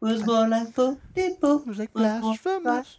was 0.00 0.26
more 0.26 0.48
like 0.48 0.68
It 1.14 1.38
was 1.40 1.78
like 1.78 1.92
blasphemous. 1.92 2.98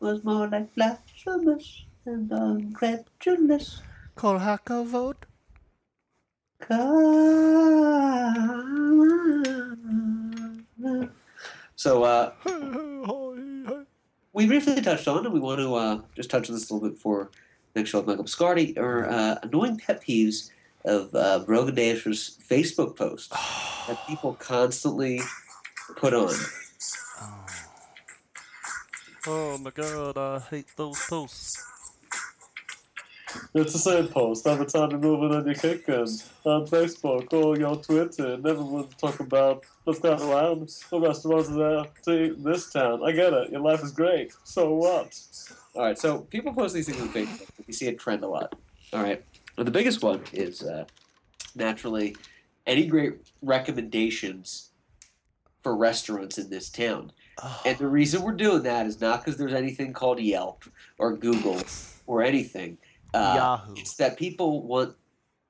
was 0.00 0.24
more 0.24 0.48
like 0.48 0.74
blasphemous 0.74 1.84
and 2.06 2.30
incredulous. 2.32 3.82
Kol 4.14 4.38
hakavod. 4.38 5.16
So 11.76 12.04
uh, 12.04 12.32
we 14.32 14.46
briefly 14.46 14.80
touched 14.80 15.08
on, 15.08 15.24
and 15.24 15.34
we 15.34 15.40
want 15.40 15.60
to 15.60 15.74
uh, 15.74 16.00
just 16.14 16.30
touch 16.30 16.48
on 16.48 16.54
this 16.54 16.70
a 16.70 16.74
little 16.74 16.88
bit 16.88 16.94
before 16.94 17.30
next 17.74 17.90
show 17.90 17.98
with 17.98 18.06
Michael 18.06 18.24
Biscardi, 18.24 18.78
or 18.78 19.06
uh, 19.08 19.38
annoying 19.42 19.78
pet 19.78 20.02
peeves 20.02 20.50
of 20.84 21.14
uh, 21.14 21.40
Brogan 21.40 21.74
Dash's 21.74 22.38
Facebook 22.48 22.96
post 22.96 23.30
that 23.88 23.98
people 24.06 24.34
constantly 24.34 25.20
put 25.96 26.14
on. 26.14 26.34
Oh. 27.20 27.46
Oh 29.26 29.58
my 29.58 29.70
god, 29.70 30.18
I 30.18 30.38
hate 30.38 30.66
those 30.76 31.00
posts. 31.08 31.64
It's 33.54 33.72
the 33.72 33.78
same 33.78 34.08
post 34.08 34.46
every 34.46 34.66
time 34.66 34.90
you 34.90 34.98
move 34.98 35.30
it 35.30 35.36
on 35.36 35.46
your 35.46 35.54
kicking 35.54 35.94
on 36.44 36.66
Facebook 36.66 37.32
or 37.32 37.56
your 37.56 37.76
Twitter. 37.76 38.34
And 38.34 38.46
everyone 38.46 38.88
talk 39.00 39.20
about 39.20 39.64
let's 39.86 39.98
go 39.98 40.12
around 40.12 40.68
the 40.90 41.00
restaurants 41.00 41.48
there 41.48 41.84
to 42.04 42.24
eat 42.24 42.32
in 42.32 42.42
this 42.42 42.70
town. 42.70 43.02
I 43.04 43.12
get 43.12 43.32
it. 43.32 43.50
Your 43.50 43.60
life 43.60 43.82
is 43.82 43.92
great. 43.92 44.34
So 44.44 44.74
what? 44.74 45.18
All 45.74 45.82
right. 45.82 45.98
So 45.98 46.20
people 46.20 46.52
post 46.52 46.74
these 46.74 46.86
things 46.86 47.00
on 47.00 47.08
Facebook. 47.08 47.48
You 47.66 47.72
see 47.72 47.86
it 47.86 47.98
trend 47.98 48.24
a 48.24 48.28
lot. 48.28 48.54
All 48.92 49.02
right. 49.02 49.24
Well, 49.56 49.64
the 49.64 49.70
biggest 49.70 50.02
one 50.02 50.22
is 50.32 50.62
uh, 50.62 50.84
naturally 51.54 52.16
any 52.66 52.86
great 52.86 53.14
recommendations 53.40 54.70
for 55.64 55.74
restaurants 55.74 56.38
in 56.38 56.50
this 56.50 56.68
town. 56.68 57.10
And 57.64 57.76
the 57.78 57.88
reason 57.88 58.22
we're 58.22 58.32
doing 58.32 58.62
that 58.62 58.86
is 58.86 59.00
not 59.00 59.24
because 59.24 59.36
there's 59.36 59.54
anything 59.54 59.92
called 59.92 60.20
Yelp 60.20 60.62
or 60.98 61.16
Google 61.16 61.60
or 62.06 62.22
anything. 62.22 62.78
Uh, 63.12 63.34
Yahoo. 63.36 63.74
It's 63.76 63.94
that 63.96 64.16
people 64.16 64.62
want 64.62 64.94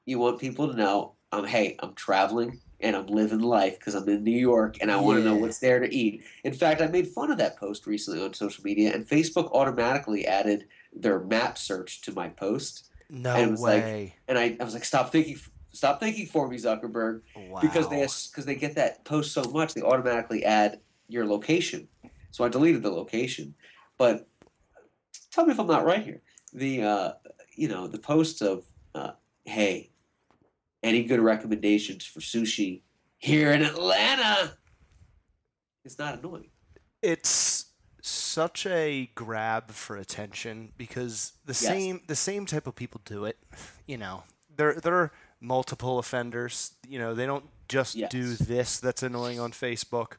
you 0.07 0.19
want 0.19 0.39
people 0.41 0.69
to 0.69 0.77
know, 0.77 1.15
um, 1.33 1.45
hey, 1.45 1.77
I'm 1.81 1.95
traveling 1.95 2.61
and 2.81 2.95
I'm 2.95 3.07
living 3.07 3.41
life 3.41 3.79
because 3.79 3.95
I'm 3.95 4.09
in 4.09 4.23
New 4.23 4.39
York 4.39 4.77
and 4.81 4.91
I 4.91 4.97
want 4.97 5.19
to 5.19 5.25
know 5.25 5.37
what's 5.37 5.59
there 5.59 5.81
to 5.81 5.95
eat. 5.95 6.23
In 6.45 6.53
fact, 6.53 6.81
I 6.81 6.87
made 6.87 7.09
fun 7.09 7.31
of 7.31 7.39
that 7.39 7.59
post 7.59 7.87
recently 7.87 8.23
on 8.23 8.35
social 8.35 8.62
media, 8.65 8.95
and 8.95 9.09
Facebook 9.09 9.51
automatically 9.53 10.27
added 10.27 10.67
their 10.93 11.21
map 11.21 11.57
search 11.59 12.03
to 12.03 12.12
my 12.12 12.29
post. 12.29 12.91
No 13.09 13.35
and 13.35 13.49
it 13.49 13.51
was 13.51 13.61
like- 13.62 13.83
way. 13.83 14.15
And 14.29 14.39
I, 14.39 14.57
I 14.61 14.65
was 14.65 14.75
like, 14.75 14.85
stop 14.85 15.11
thinking, 15.11 15.39
stop 15.75 16.01
thinking 16.01 16.27
for 16.27 16.49
me, 16.49 16.57
Zuckerberg 16.57 17.22
wow. 17.37 17.61
because 17.61 17.89
they 17.89 18.01
because 18.01 18.45
they 18.45 18.55
get 18.55 18.75
that 18.77 19.05
post 19.05 19.33
so 19.33 19.43
much 19.45 19.75
they 19.75 19.83
automatically 19.83 20.45
add 20.45 20.81
your 21.09 21.27
location. 21.27 21.89
So 22.31 22.45
i 22.45 22.49
deleted 22.49 22.83
the 22.83 22.91
location. 22.91 23.55
But 23.99 24.29
tell 25.31 25.47
me 25.47 25.53
if 25.53 25.59
i'm 25.59 25.66
not 25.66 25.85
right 25.85 26.03
here. 26.03 26.22
The 26.53 26.83
uh, 26.83 27.12
you 27.55 27.68
know 27.68 27.87
the 27.87 27.99
posts 27.99 28.41
of 28.41 28.64
uh, 28.95 29.12
hey 29.45 29.91
any 30.83 31.05
good 31.05 31.20
recommendations 31.20 32.05
for 32.05 32.20
sushi 32.20 32.83
here 33.18 33.53
in 33.53 33.62
atlanta? 33.62 34.55
It's 35.85 35.99
not 35.99 36.18
annoying. 36.18 36.51
It's 37.03 37.66
such 38.01 38.66
a 38.66 39.11
grab 39.14 39.70
for 39.70 39.97
attention 39.97 40.72
because 40.77 41.33
the 41.45 41.55
same 41.55 42.03
the 42.07 42.16
same 42.16 42.47
type 42.47 42.66
of 42.66 42.75
people 42.75 43.01
do 43.05 43.25
it. 43.25 43.39
You 43.87 43.99
know, 43.99 44.25
they're 44.57 44.75
they're 44.75 45.12
multiple 45.41 45.99
offenders. 45.99 46.72
You 46.89 46.99
know, 46.99 47.14
they 47.14 47.26
don't 47.26 47.45
just 47.68 47.97
do 48.11 48.35
this 48.35 48.78
that's 48.80 49.03
annoying 49.03 49.41
on 49.41 49.53
Facebook. 49.53 50.12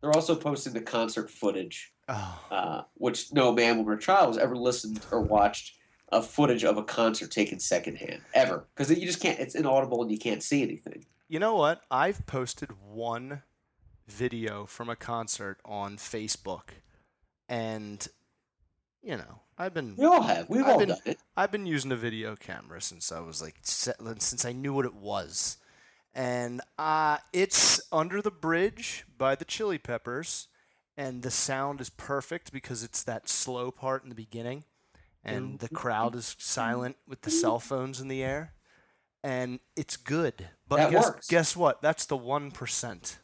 they're 0.00 0.14
also 0.14 0.34
posting 0.36 0.72
the 0.72 0.80
concert 0.80 1.30
footage 1.30 1.92
Oh, 2.08 2.38
uh, 2.50 2.82
which 2.94 3.32
no 3.32 3.50
man, 3.52 3.78
woman, 3.78 3.94
or 3.94 3.96
child 3.96 4.28
has 4.34 4.36
ever 4.38 4.54
listened 4.56 5.00
or 5.10 5.22
watched 5.22 5.76
a 6.12 6.20
footage 6.22 6.62
of 6.62 6.76
a 6.76 6.82
concert 6.82 7.30
taken 7.30 7.58
secondhand 7.58 8.20
ever 8.34 8.66
because 8.74 8.90
you 8.90 9.06
just 9.06 9.20
can't. 9.22 9.38
It's 9.40 9.54
inaudible 9.54 10.02
and 10.02 10.10
you 10.10 10.18
can't 10.18 10.42
see 10.42 10.62
anything. 10.62 11.06
you 11.28 11.38
know 11.38 11.54
what? 11.56 11.80
I've 11.90 12.26
posted 12.26 12.70
one 12.82 13.42
video 14.06 14.66
from 14.66 14.90
a 14.90 14.96
concert 14.96 15.60
on 15.64 15.96
Facebook, 15.96 16.74
and 17.48 18.06
you 19.02 19.16
know, 19.16 19.40
I've 19.56 19.74
been 19.74 19.94
We 19.96 20.04
all 20.04 20.22
have. 20.22 20.48
We've 20.48 20.62
I've 20.64 20.68
all 20.72 20.78
been- 20.78 20.88
done 20.90 20.98
it. 21.04 21.18
I've 21.36 21.50
been 21.52 21.66
using 21.66 21.92
a 21.92 21.96
video 21.96 22.36
camera 22.36 22.80
since 22.80 23.12
I 23.12 23.20
was 23.20 23.40
like 23.42 23.56
since 23.62 24.44
I 24.44 24.52
knew 24.52 24.72
what 24.74 24.84
it 24.86 24.94
was, 24.94 25.58
and 26.14 26.60
uh, 26.78 27.18
it's 27.32 27.80
under 27.92 28.20
the 28.22 28.30
bridge 28.30 29.04
by 29.16 29.34
the 29.34 29.44
Chili 29.44 29.78
Peppers, 29.78 30.48
and 30.96 31.22
the 31.22 31.30
sound 31.30 31.80
is 31.80 31.90
perfect 31.90 32.52
because 32.52 32.82
it's 32.82 33.02
that 33.04 33.28
slow 33.28 33.70
part 33.70 34.02
in 34.02 34.08
the 34.08 34.14
beginning, 34.14 34.64
and 35.22 35.58
the 35.60 35.68
crowd 35.68 36.14
is 36.16 36.34
silent 36.38 36.96
with 37.06 37.22
the 37.22 37.30
cell 37.30 37.58
phones 37.60 38.00
in 38.00 38.08
the 38.08 38.22
air, 38.22 38.54
and 39.22 39.60
it's 39.76 39.96
good. 39.96 40.48
But 40.68 40.76
That 40.76 40.90
guess 40.90 41.04
works. 41.06 41.28
guess 41.28 41.56
what? 41.56 41.80
That's 41.82 42.06
the 42.06 42.16
one 42.16 42.50
percent. 42.50 43.18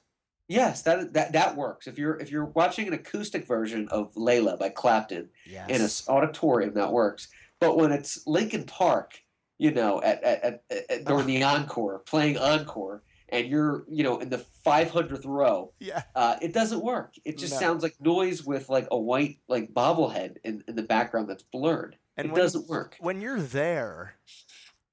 Yes, 0.51 0.83
that 0.83 1.13
that 1.13 1.33
that 1.33 1.57
works. 1.57 1.87
If 1.87 1.97
you're 1.97 2.17
if 2.19 2.31
you're 2.31 2.47
watching 2.47 2.89
an 2.89 2.93
acoustic 2.95 3.47
version 3.47 3.87
of 3.89 4.13
Layla 4.15 4.59
by 4.59 4.69
Clapton 4.71 5.29
Yes. 5.47 5.69
in 5.71 5.81
an 5.81 6.17
auditorium, 6.17 6.75
that 6.75 6.93
works. 6.93 7.29
But 7.61 7.77
when 7.77 7.93
it's 7.93 8.27
Linkin 8.27 8.65
Park, 8.65 9.21
you 9.59 9.71
know, 9.71 10.03
at, 10.03 10.23
at, 10.25 10.63
at, 10.71 10.91
at 10.91 11.05
during 11.05 11.27
the 11.27 11.43
encore, 11.45 12.01
playing 12.01 12.37
encore, 12.39 13.03
and 13.29 13.47
you're 13.47 13.85
you 13.89 14.03
know 14.03 14.19
in 14.19 14.29
the 14.29 14.45
500th 14.67 15.25
row, 15.25 15.73
yeah. 15.79 16.03
uh, 16.17 16.37
it 16.43 16.53
doesn't 16.53 16.83
work. 16.83 17.15
It 17.25 17.39
just 17.39 17.55
No. 17.55 17.61
sounds 17.61 17.83
like 17.85 17.95
noise 18.01 18.43
with 18.45 18.69
like 18.69 18.89
a 18.91 18.99
white 18.99 19.39
like 19.49 19.73
bobblehead 19.73 20.37
in, 20.43 20.65
in 20.67 20.75
the 20.75 20.83
background 20.83 21.31
that's 21.31 21.45
blurred. 21.45 21.97
And 22.17 22.27
it 22.27 22.33
when- 22.33 22.43
doesn't 22.43 22.69
work. 22.69 22.97
when 22.99 23.21
you're 23.21 23.41
there, 23.41 24.15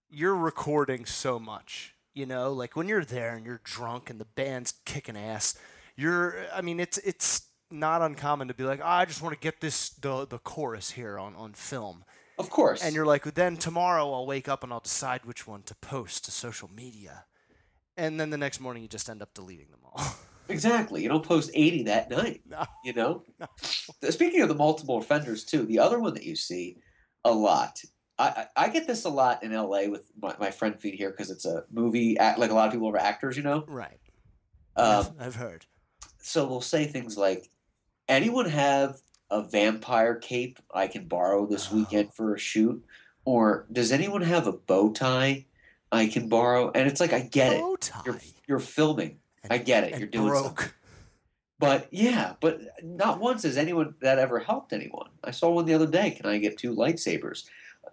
you're 0.10 0.36
recording 0.36 1.06
so 1.08 1.40
much. 1.40 1.96
You 2.18 2.26
know, 2.26 2.52
like 2.52 2.76
when 2.76 2.88
you're 2.88 3.06
there 3.06 3.36
and 3.36 3.46
you're 3.46 3.62
drunk 3.64 4.10
and 4.10 4.20
the 4.20 4.26
band's 4.26 4.74
kicking 4.86 5.16
ass, 5.16 5.56
you're. 5.96 6.48
I 6.52 6.62
mean, 6.62 6.80
it's 6.80 6.98
it's 6.98 7.44
not 7.70 8.02
uncommon 8.02 8.48
to 8.48 8.56
be 8.56 8.64
like, 8.64 8.80
"Ah, 8.84 8.98
I 8.98 9.06
just 9.06 9.22
want 9.22 9.36
to 9.36 9.40
get 9.40 9.62
this 9.62 9.90
the 9.90 10.26
the 10.26 10.40
chorus 10.40 10.90
here 10.90 11.20
on 11.20 11.36
on 11.36 11.54
film, 11.54 12.04
Of 12.40 12.50
course. 12.50 12.84
and 12.84 12.96
you're 12.96 13.06
like, 13.06 13.24
then 13.36 13.56
tomorrow 13.56 14.12
I'll 14.12 14.26
wake 14.26 14.48
up 14.50 14.64
and 14.64 14.74
I'll 14.74 14.80
decide 14.80 15.26
which 15.26 15.46
one 15.46 15.62
to 15.64 15.76
post 15.76 16.26
to 16.26 16.32
social 16.32 16.72
media, 16.76 17.26
and 17.96 18.20
then 18.20 18.32
the 18.32 18.38
next 18.38 18.60
morning 18.60 18.82
you 18.82 18.90
just 18.90 19.12
end 19.12 19.22
up 19.22 19.36
deleting 19.36 19.68
them 19.70 19.82
all. 19.84 20.04
exactly. 20.50 21.04
You 21.04 21.10
don't 21.10 21.24
post 21.24 21.52
80 21.54 21.84
that 21.84 22.10
night. 22.10 22.42
no. 22.50 22.66
You 22.84 22.94
know? 22.94 23.24
Speaking 24.10 24.42
of 24.42 24.50
the 24.50 24.56
multiple 24.56 24.98
offenders, 24.98 25.44
too, 25.46 25.66
the 25.68 25.78
other 25.78 26.00
one 26.00 26.16
that 26.16 26.24
you 26.24 26.36
see 26.36 26.78
a 27.24 27.32
lot. 27.32 27.80
I, 28.20 28.48
I 28.56 28.70
get 28.70 28.88
this 28.88 29.06
a 29.06 29.10
lot 29.10 29.44
in 29.44 29.52
LA 29.54 29.88
with 29.88 30.10
my, 30.20 30.36
my 30.40 30.50
friend 30.52 30.80
feed 30.80 30.96
here 30.96 31.12
because 31.12 31.30
it's 31.30 31.46
a 31.46 31.66
movie, 31.72 32.18
act, 32.18 32.40
like 32.40 32.50
a 32.52 32.54
lot 32.54 32.68
of 32.68 32.74
people 32.74 32.90
are 32.90 32.98
actors, 32.98 33.38
you 33.38 33.44
know? 33.44 33.64
Right. 33.68 34.00
Um, 34.76 35.08
I've, 35.20 35.36
heard. 35.36 35.66
so 36.20 36.48
we'll 36.48 36.62
say 36.62 36.86
things 36.86 37.18
like, 37.18 37.50
anyone 38.08 38.48
have 38.50 39.02
a 39.30 39.42
vampire 39.44 40.16
cape 40.16 40.60
I 40.74 40.88
can 40.88 41.06
borrow 41.08 41.46
this 41.46 41.70
Oh. 41.72 41.76
weekend 41.76 42.14
for 42.14 42.34
a 42.34 42.40
shoot? 42.40 42.84
Or 43.26 43.68
does 43.72 43.92
anyone 43.92 44.22
have 44.22 44.48
a 44.48 44.54
bow 44.54 44.92
tie 44.94 45.46
I 45.92 46.08
can 46.08 46.30
borrow? 46.30 46.72
And 46.74 46.88
it's 46.88 47.00
like, 47.02 47.14
I 47.14 47.20
get 47.22 47.54
it. 47.54 47.60
Bow 47.60 47.76
tie. 47.76 48.02
You're, 48.06 48.20
you're 48.48 48.60
filming. 48.60 49.20
And- 49.44 49.54
I 49.54 49.58
get 49.60 49.84
it. 49.84 50.00
You're 50.00 50.08
doing 50.08 50.28
broke. 50.30 50.46
something. 50.62 50.70
But 51.60 51.88
yeah, 51.92 52.36
but 52.40 52.62
not 52.84 53.20
once 53.20 53.42
has 53.44 53.58
anyone 53.58 53.96
that 54.02 54.20
ever 54.20 54.38
helped 54.40 54.74
anyone. 54.74 55.10
I 55.24 55.32
saw 55.32 55.50
one 55.50 55.66
the 55.66 55.74
other 55.74 55.88
day. 55.88 56.12
Can 56.12 56.28
I 56.28 56.38
get 56.38 56.58
two 56.58 56.76
lightsabers 56.76 57.46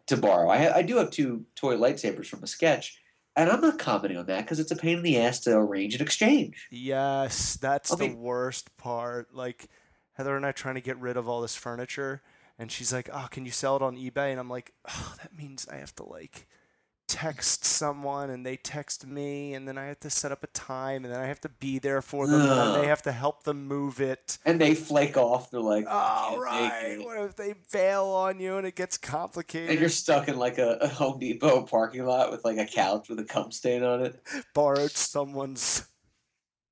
to 0.06 0.16
borrow? 0.16 0.48
I, 0.48 0.76
I 0.76 0.82
do 0.82 0.96
have 0.96 1.10
two 1.10 1.44
toy 1.54 1.76
lightsabers 1.76 2.26
from 2.26 2.42
a 2.42 2.46
sketch, 2.46 2.98
and 3.36 3.50
I'm 3.50 3.60
not 3.60 3.78
commenting 3.78 4.16
on 4.16 4.26
that 4.26 4.42
because 4.42 4.60
it's 4.60 4.70
a 4.70 4.76
pain 4.76 4.98
in 4.98 5.02
the 5.02 5.18
ass 5.18 5.40
to 5.40 5.56
arrange 5.56 5.94
an 5.94 6.02
exchange. 6.02 6.68
Yes, 6.70 7.56
that's 7.56 7.92
I 7.92 7.96
the 7.96 8.14
worst 8.14 8.76
part. 8.76 9.34
Like 9.34 9.68
Heather 10.14 10.36
and 10.36 10.46
I 10.46 10.52
trying 10.52 10.76
to 10.76 10.80
get 10.80 10.98
rid 10.98 11.16
of 11.16 11.28
all 11.28 11.40
this 11.40 11.56
furniture, 11.56 12.22
and 12.58 12.70
she's 12.70 12.92
like, 12.92 13.08
"Oh, 13.12 13.28
can 13.30 13.44
you 13.44 13.52
sell 13.52 13.76
it 13.76 13.82
on 13.82 13.96
eBay?" 13.96 14.30
And 14.30 14.40
I'm 14.40 14.50
like, 14.50 14.72
"Oh, 14.88 15.14
that 15.22 15.36
means 15.36 15.66
I 15.70 15.76
have 15.76 15.94
to 15.96 16.04
like 16.04 16.46
text 17.06 17.64
someone, 17.64 18.30
and 18.30 18.44
they 18.44 18.56
text 18.56 19.06
me, 19.06 19.54
and 19.54 19.66
then 19.68 19.78
I 19.78 19.86
have 19.86 20.00
to 20.00 20.10
set 20.10 20.32
up 20.32 20.42
a 20.42 20.48
time, 20.48 21.04
and 21.04 21.12
then 21.12 21.20
I 21.20 21.26
have 21.26 21.40
to 21.42 21.48
be 21.48 21.78
there 21.78 22.02
for 22.02 22.26
them, 22.26 22.40
and 22.40 22.82
they 22.82 22.86
have 22.86 23.02
to 23.02 23.12
help 23.12 23.44
them 23.44 23.66
move 23.66 24.00
it." 24.00 24.38
And 24.44 24.60
they 24.60 24.74
flake 24.74 25.16
off. 25.16 25.50
They're 25.50 25.60
like, 25.60 25.86
Oh, 25.88 26.38
right. 26.38 26.98
What 26.98 27.20
if 27.24 27.36
they 27.36 27.54
bail 27.72 28.04
on 28.06 28.40
you 28.40 28.56
and 28.56 28.66
it 28.66 28.74
gets 28.76 28.96
complicated? 28.98 29.70
And 29.70 29.80
you're 29.80 29.88
stuck 29.88 30.28
in 30.28 30.36
like 30.38 30.58
a, 30.58 30.78
a 30.80 30.88
Home 30.88 31.18
Depot 31.18 31.62
parking 31.62 32.04
lot 32.04 32.30
with 32.30 32.44
like 32.44 32.58
a 32.58 32.66
couch 32.66 33.08
with 33.08 33.18
a 33.20 33.24
cum 33.24 33.50
stain 33.50 33.82
on 33.82 34.02
it. 34.04 34.20
borrowed 34.54 34.90
someone's. 34.90 35.86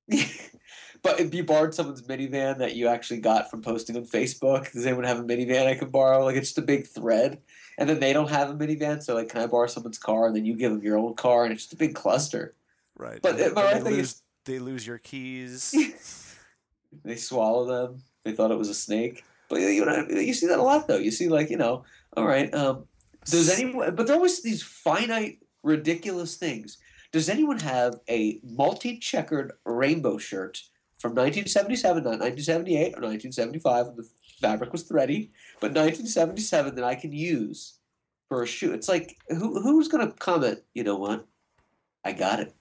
but 1.03 1.19
if 1.19 1.35
you 1.35 1.45
borrowed 1.45 1.75
someone's 1.75 2.03
minivan 2.03 2.59
that 2.59 2.77
you 2.77 2.89
actually 2.89 3.21
got 3.21 3.51
from 3.51 3.61
posting 3.61 3.97
on 3.97 4.05
Facebook, 4.05 4.73
does 4.73 4.87
anyone 4.87 5.05
have 5.05 5.19
a 5.19 5.25
minivan 5.25 5.67
I 5.67 5.75
can 5.75 5.91
borrow? 5.91 6.25
Like 6.25 6.37
it's 6.37 6.49
just 6.49 6.59
a 6.59 6.63
big 6.63 6.87
thread, 6.87 7.39
and 7.77 7.89
then 7.89 8.01
they 8.01 8.13
don't 8.13 8.31
have 8.31 8.51
a 8.51 8.55
minivan, 8.55 9.03
so 9.03 9.15
like, 9.15 9.29
can 9.29 9.41
I 9.41 9.47
borrow 9.47 9.67
someone's 9.67 9.99
car? 9.99 10.27
And 10.27 10.37
then 10.37 10.45
you 10.45 10.55
give 10.55 10.73
them 10.73 10.83
your 10.83 10.99
own 10.99 11.15
car, 11.15 11.45
and 11.45 11.53
it's 11.53 11.65
just 11.65 11.73
a 11.73 11.77
big 11.77 11.95
cluster. 11.95 12.55
Right. 12.97 13.21
But 13.21 13.41
and 13.41 13.59
I 13.59 13.75
right 13.75 13.85
they 13.85 13.91
lose, 13.91 14.23
they 14.45 14.59
lose 14.59 14.87
your 14.87 14.99
keys. 14.99 15.75
They 17.05 17.17
swallow 17.17 17.65
them. 17.65 18.03
They 18.23 18.33
thought 18.33 18.51
it 18.51 18.59
was 18.59 18.69
a 18.69 18.75
snake, 18.75 19.25
but 19.49 19.61
you 19.61 19.85
know 19.85 20.07
you 20.11 20.35
see 20.35 20.47
that 20.47 20.59
a 20.59 20.63
lot 20.63 20.87
though. 20.87 20.99
You 20.99 21.11
see 21.11 21.29
like 21.29 21.49
you 21.49 21.57
know, 21.57 21.85
all 22.17 22.27
right. 22.27 22.53
Um, 22.55 22.85
does 23.25 23.49
anyone? 23.49 23.95
But 23.95 24.07
there 24.07 24.15
are 24.15 24.19
always 24.19 24.43
these 24.43 24.63
finite, 24.63 25.39
ridiculous 25.63 26.37
things. 26.37 26.77
Does 27.11 27.29
anyone 27.29 27.59
have 27.61 27.97
a 28.09 28.41
multi-checkered 28.43 29.53
rainbow 29.65 30.19
shirt 30.19 30.63
from 31.03 31.11
1977, 31.17 32.05
not 32.05 32.21
1978 32.21 32.79
or 32.97 33.03
1975, 33.03 33.87
when 33.89 33.97
the 33.97 34.09
fabric 34.41 34.71
was 34.73 34.85
thready, 34.85 35.33
but 35.61 35.73
1977 35.73 36.77
that 36.77 36.85
I 36.85 36.95
can 36.95 37.13
use 37.13 37.79
for 38.29 38.43
a 38.45 38.47
shoe? 38.47 38.73
It's 38.73 38.89
like 38.89 39.17
who 39.29 39.61
who's 39.61 39.89
gonna 39.89 40.13
comment? 40.13 40.61
You 40.75 40.85
know 40.85 40.97
what? 40.97 41.27
I 42.05 42.13
got 42.13 42.39
it. 42.41 42.55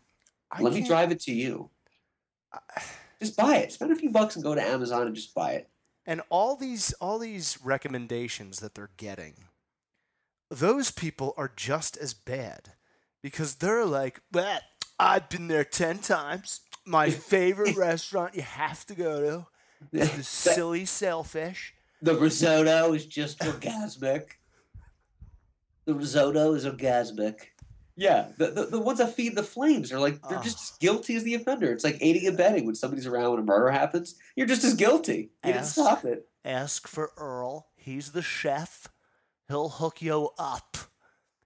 I 0.51 0.61
Let 0.61 0.73
me 0.73 0.79
can't- 0.79 0.89
drive 0.89 1.11
it 1.11 1.19
to 1.21 1.31
you. 1.31 1.69
Just 3.21 3.37
buy 3.37 3.57
it. 3.57 3.71
Spend 3.71 3.91
a 3.91 3.95
few 3.95 4.09
bucks 4.09 4.35
and 4.35 4.43
go 4.43 4.55
to 4.55 4.61
Amazon 4.61 5.05
and 5.05 5.15
just 5.15 5.35
buy 5.35 5.51
it. 5.51 5.69
And 6.07 6.21
all 6.29 6.55
these 6.55 6.93
all 6.93 7.19
these 7.19 7.59
recommendations 7.63 8.59
that 8.59 8.73
they're 8.73 8.89
getting, 8.97 9.35
those 10.49 10.89
people 10.89 11.35
are 11.37 11.51
just 11.55 11.95
as 11.95 12.15
bad 12.15 12.73
because 13.21 13.55
they're 13.55 13.85
like, 13.85 14.19
well, 14.31 14.59
I've 14.99 15.29
been 15.29 15.47
there 15.47 15.63
ten 15.63 15.99
times. 15.99 16.61
My 16.85 17.09
favorite 17.33 17.75
restaurant 17.77 18.35
you 18.35 18.41
have 18.41 18.85
to 18.87 18.95
go 18.95 19.21
to 19.21 19.97
is 19.99 20.11
the 20.11 20.23
silly 20.53 20.85
sailfish. 20.85 21.73
The 22.01 22.15
risotto 22.15 22.93
is 22.93 23.05
just 23.05 23.39
orgasmic. 23.39 24.23
The 25.85 25.93
risotto 25.93 26.53
is 26.53 26.65
orgasmic. 26.65 27.35
Yeah, 27.97 28.29
the, 28.37 28.47
the, 28.47 28.65
the 28.65 28.79
ones 28.79 28.99
that 28.99 29.13
feed 29.15 29.35
the 29.35 29.43
flames 29.43 29.91
are 29.91 29.99
like 29.99 30.19
they're 30.27 30.41
just 30.41 30.57
Oh. 30.57 30.63
as 30.73 30.77
guilty 30.79 31.15
as 31.15 31.23
the 31.23 31.35
offender. 31.35 31.71
It's 31.71 31.83
like 31.83 31.97
aiding 32.01 32.25
and 32.25 32.33
abetting 32.35 32.65
when 32.65 32.73
somebody's 32.75 33.05
around 33.05 33.31
when 33.31 33.39
a 33.41 33.43
murder 33.43 33.69
happens. 33.69 34.15
You're 34.35 34.47
just 34.47 34.63
as 34.63 34.73
guilty. 34.75 35.31
You 35.45 35.53
didn't 35.53 35.65
stop 35.65 36.05
it. 36.05 36.27
Ask 36.43 36.87
for 36.87 37.11
Earl. 37.17 37.67
He's 37.75 38.11
the 38.13 38.21
chef. 38.23 38.87
He'll 39.47 39.69
hook 39.69 40.01
you 40.01 40.29
up. 40.39 40.77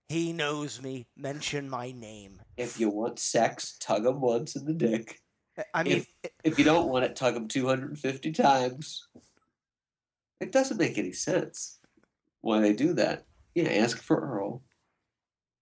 He 0.08 0.32
knows 0.32 0.82
me. 0.82 1.08
Mention 1.18 1.70
my 1.70 1.92
name. 1.92 2.42
If 2.56 2.80
you 2.80 2.90
want 2.90 3.20
sex, 3.20 3.76
tug 3.80 4.06
him 4.06 4.22
once 4.22 4.56
in 4.56 4.66
the 4.66 4.74
dick. 4.74 5.20
I 5.74 5.84
mean, 5.84 5.98
if, 5.98 6.32
if 6.44 6.60
you 6.60 6.66
don't 6.66 6.90
want 6.90 7.06
it, 7.06 7.16
tug 7.16 7.34
them 7.34 7.48
250 7.48 8.32
times. 8.32 9.08
It 10.42 10.52
doesn't 10.52 10.78
make 10.78 10.98
any 10.98 11.14
sense 11.14 11.80
why 12.42 12.60
they 12.60 12.74
do 12.74 12.94
that. 12.94 13.26
Yeah, 13.54 13.70
ask 13.70 14.02
for 14.02 14.18
Earl. 14.18 14.62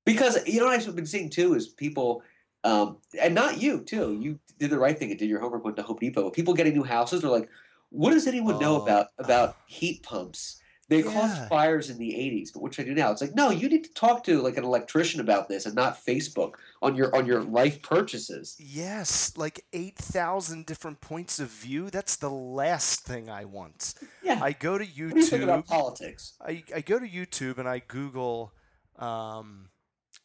Because 0.05 0.45
you 0.47 0.59
know 0.59 0.65
what 0.65 0.79
I've 0.79 0.95
been 0.95 1.05
seeing 1.05 1.29
too 1.29 1.53
is 1.53 1.67
people, 1.69 2.23
um, 2.63 2.97
and 3.21 3.35
not 3.35 3.61
you 3.61 3.81
too. 3.81 4.17
You 4.19 4.39
did 4.59 4.71
the 4.71 4.79
right 4.79 4.97
thing 4.97 5.11
and 5.11 5.19
did 5.19 5.29
your 5.29 5.39
homework, 5.39 5.63
went 5.63 5.77
to 5.77 5.83
Home 5.83 5.97
Depot. 5.99 6.29
People 6.31 6.53
getting 6.53 6.73
new 6.73 6.83
houses, 6.83 7.21
they're 7.21 7.29
like, 7.29 7.49
"What 7.89 8.11
does 8.11 8.27
anyone 8.27 8.59
know 8.59 8.79
Oh, 8.79 8.83
about 8.83 9.07
about 9.19 9.57
heat 9.67 10.03
pumps?" 10.03 10.59
They 10.93 11.03
Yeah. 11.03 11.11
caused 11.13 11.49
fires 11.49 11.89
in 11.89 11.97
the 11.97 12.13
'80s, 12.13 12.51
but 12.53 12.61
what 12.61 12.73
should 12.73 12.85
I 12.85 12.89
do 12.89 12.93
now? 12.93 13.11
It's 13.11 13.21
like, 13.21 13.33
no, 13.33 13.49
you 13.49 13.67
need 13.67 13.83
to 13.85 13.93
talk 13.93 14.23
to 14.25 14.41
like 14.41 14.57
an 14.57 14.63
electrician 14.63 15.19
about 15.21 15.47
this, 15.47 15.65
and 15.65 15.73
not 15.75 15.97
Facebook 16.05 16.53
on 16.83 16.95
your 16.95 17.15
on 17.15 17.25
your 17.25 17.41
life 17.41 17.81
purchases. 17.81 18.55
yes, 18.59 19.35
like 19.37 19.65
8,000 19.73 20.65
different 20.67 21.01
points 21.01 21.39
of 21.39 21.49
view. 21.49 21.89
That's 21.89 22.15
the 22.17 22.29
last 22.29 23.01
thing 23.05 23.29
I 23.29 23.45
want. 23.45 23.95
Yeah. 24.21 24.39
I 24.43 24.51
go 24.51 24.77
to 24.77 24.85
YouTube. 24.85 25.05
what 25.07 25.13
do 25.15 25.19
you 25.21 25.25
think 25.27 25.43
about 25.43 25.65
politics? 25.65 26.33
I, 26.41 26.63
I 26.75 26.81
go 26.81 26.99
to 26.99 27.07
YouTube 27.07 27.57
and 27.57 27.67
I 27.67 27.79
Google, 27.79 28.53
um, 28.97 29.69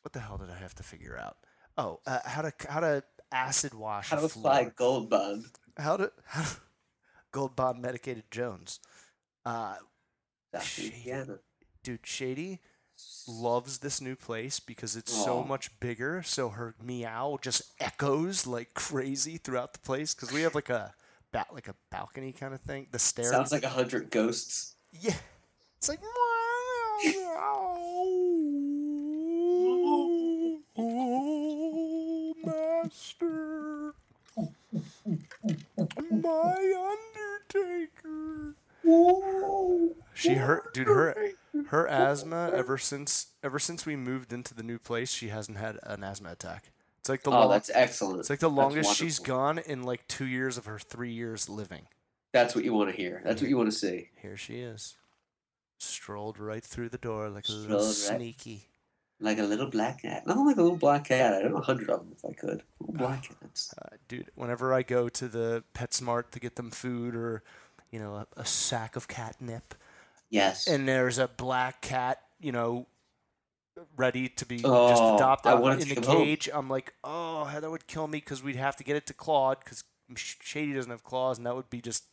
what 0.03 0.13
the 0.13 0.21
hell 0.21 0.37
did 0.39 0.51
I 0.51 0.57
have 0.59 0.75
to 0.77 0.83
figure 0.83 1.19
out? 1.19 1.37
Oh, 1.77 2.01
uh, 2.07 2.19
how 2.25 2.43
to 2.43 2.53
how 2.69 2.81
to 2.81 3.05
acid 3.33 3.73
wash 3.75 4.11
How 4.11 4.21
to 4.21 4.29
floor. 4.29 4.53
apply 4.53 4.71
gold 4.77 5.09
bond? 5.11 5.47
How 5.77 5.97
to, 5.97 6.13
how 6.27 6.43
to 6.43 6.57
gold 7.33 7.55
bond 7.57 7.81
medicated 7.81 8.25
Jones. 8.31 8.81
Uh, 9.47 9.77
South 10.53 10.65
Shady. 10.65 10.91
Louisiana. 10.91 11.39
dude, 11.83 12.01
Shady 12.07 12.61
loves 13.29 13.79
this 13.79 14.01
new 14.01 14.17
place 14.17 14.59
because 14.61 14.97
it's 14.97 15.13
so 15.13 15.45
much 15.45 15.79
bigger. 15.81 16.23
So 16.25 16.49
her 16.51 16.75
meow 16.83 17.39
just 17.41 17.63
echoes 17.81 18.47
like 18.47 18.75
crazy 18.75 19.37
throughout 19.37 19.73
the 19.73 19.79
place 19.81 20.15
because 20.15 20.33
we 20.33 20.43
have 20.43 20.55
like 20.55 20.71
a 20.71 20.95
bat, 21.33 21.49
like 21.53 21.69
a 21.69 21.75
balcony 21.91 22.33
kind 22.33 22.55
of 22.55 22.61
thing. 22.61 22.87
The 22.91 22.99
stairs. 22.99 23.31
Sounds 23.31 23.53
like 23.53 23.63
a 23.65 23.69
hundred 23.69 24.11
ghosts. 24.11 24.75
yeah. 24.93 25.15
It's 25.77 25.89
like 25.89 26.01
master, 32.45 33.95
my 36.11 36.95
undertaker. 37.55 38.55
She 40.19 40.35
hurt, 40.35 40.75
dude. 40.75 40.87
Her 40.89 41.17
her 41.69 41.89
asthma 41.89 42.51
ever 42.55 42.77
since 42.79 43.29
ever 43.43 43.59
since 43.59 43.87
we 43.87 43.97
moved 43.97 44.33
into 44.33 44.55
the 44.55 44.63
new 44.63 44.79
place, 44.79 45.13
she 45.13 45.29
hasn't 45.29 45.59
had 45.59 45.79
an 45.83 46.03
asthma 46.05 46.33
attack. 46.33 46.71
It's 47.01 47.09
like 47.09 47.23
the 47.23 47.31
Oh, 47.31 47.41
long, 47.41 47.51
that's 47.51 47.71
excellent. 47.73 48.21
it's 48.21 48.31
like 48.31 48.41
the 48.41 48.51
longest 48.51 48.97
she's 48.97 49.19
gone 49.19 49.59
in 49.59 49.83
like 49.83 50.07
two 50.09 50.27
years 50.27 50.59
of 50.59 50.67
her 50.67 50.79
three 50.79 51.13
years 51.13 51.49
living. 51.49 51.87
That's 52.33 52.55
what 52.55 52.65
you 52.65 52.75
want 52.75 52.91
to 52.91 52.97
hear. 52.97 53.23
That's 53.25 53.41
what 53.41 53.49
you 53.49 53.57
want 53.57 53.71
to 53.71 53.77
see. 53.77 54.11
Here 54.21 54.37
she 54.37 54.57
is, 54.61 54.97
strolled 55.79 56.39
right 56.39 56.63
through 56.65 56.89
the 56.91 56.99
door 56.99 57.29
like 57.31 57.49
a 57.49 57.53
little 57.53 57.81
Strolled 57.81 58.11
right- 58.21 58.21
sneaky. 58.21 58.65
Like 59.21 59.39
a 59.39 59.43
little 59.43 59.67
black 59.67 60.03
cat. 60.03 60.29
Nothing 60.29 60.47
like 60.47 60.59
a 60.59 60.63
little 60.63 60.77
black 60.79 61.07
cat. 61.09 61.35
I 61.35 61.43
don't 61.43 61.51
know 61.51 61.59
a 61.59 61.63
hundred 61.63 61.91
of 61.91 61.99
them 62.01 62.15
if 62.17 62.25
I 62.25 62.33
could. 62.35 62.63
Little 62.81 62.95
black 63.07 63.29
cats. 63.41 63.75
Uh, 63.77 63.97
dude, 64.07 64.31
whenever 64.37 64.73
I 64.73 64.83
go 64.83 65.09
to 65.09 65.27
the 65.27 65.65
PetSmart 65.75 66.31
to 66.31 66.39
get 66.41 66.55
them 66.55 66.71
food 66.71 67.17
or, 67.17 67.43
you 67.91 67.99
know, 67.99 68.15
a, 68.15 68.27
a 68.37 68.45
sack 68.45 68.95
of 68.95 69.09
catnip, 69.09 69.75
Yes. 70.31 70.67
and 70.67 70.87
there's 70.87 71.19
a 71.19 71.29
black 71.29 71.81
cat, 71.81 72.21
you 72.41 72.53
know, 72.53 72.87
ready 73.97 74.29
to 74.29 74.45
be 74.47 74.57
just 74.57 74.67
Oh, 74.69 75.15
adopted 75.17 75.53
I 75.53 75.55
out 75.57 75.73
in 75.73 75.79
to 75.81 75.95
the 75.95 75.95
come 75.97 76.05
home. 76.05 76.17
cage, 76.25 76.49
I'm 76.53 76.69
like, 76.69 76.93
oh, 77.05 77.45
Heather 77.45 77.71
would 77.71 77.87
kill 77.87 78.07
me 78.09 78.19
because 78.19 78.43
we'd 78.43 78.57
have 78.57 78.77
to 78.77 78.85
get 78.85 78.97
it 78.97 79.07
to 79.07 79.15
Claude 79.15 79.59
because 79.61 79.85
Shady 80.17 80.73
doesn't 80.73 80.91
have 80.91 81.05
claws, 81.05 81.39
and 81.39 81.47
that 81.47 81.55
would 81.55 81.71
be 81.71 81.81
just 81.81 82.05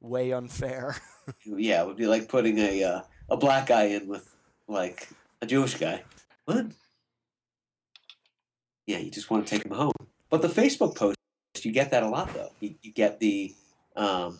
way 0.00 0.32
unfair. 0.32 0.96
yeah, 1.44 1.82
it 1.82 1.86
would 1.86 1.96
be 1.96 2.06
like 2.06 2.28
putting 2.28 2.58
a 2.58 2.82
uh, 2.82 3.00
a 3.28 3.36
black 3.36 3.66
guy 3.66 3.84
in 3.84 4.08
with 4.08 4.34
like 4.68 5.08
a 5.40 5.46
Jewish 5.46 5.74
guy. 5.74 6.02
What? 6.46 6.66
Yeah, 8.86 8.98
you 8.98 9.10
just 9.10 9.30
want 9.30 9.46
to 9.46 9.54
take 9.54 9.64
him 9.64 9.72
home. 9.72 9.92
But 10.30 10.42
the 10.42 10.48
Facebook 10.48 10.96
post, 10.96 11.16
you 11.60 11.72
get 11.72 11.90
that 11.92 12.02
a 12.02 12.08
lot 12.08 12.32
though. 12.34 12.50
You, 12.60 12.74
you 12.82 12.90
get 12.92 13.20
the, 13.20 13.54
um, 13.94 14.38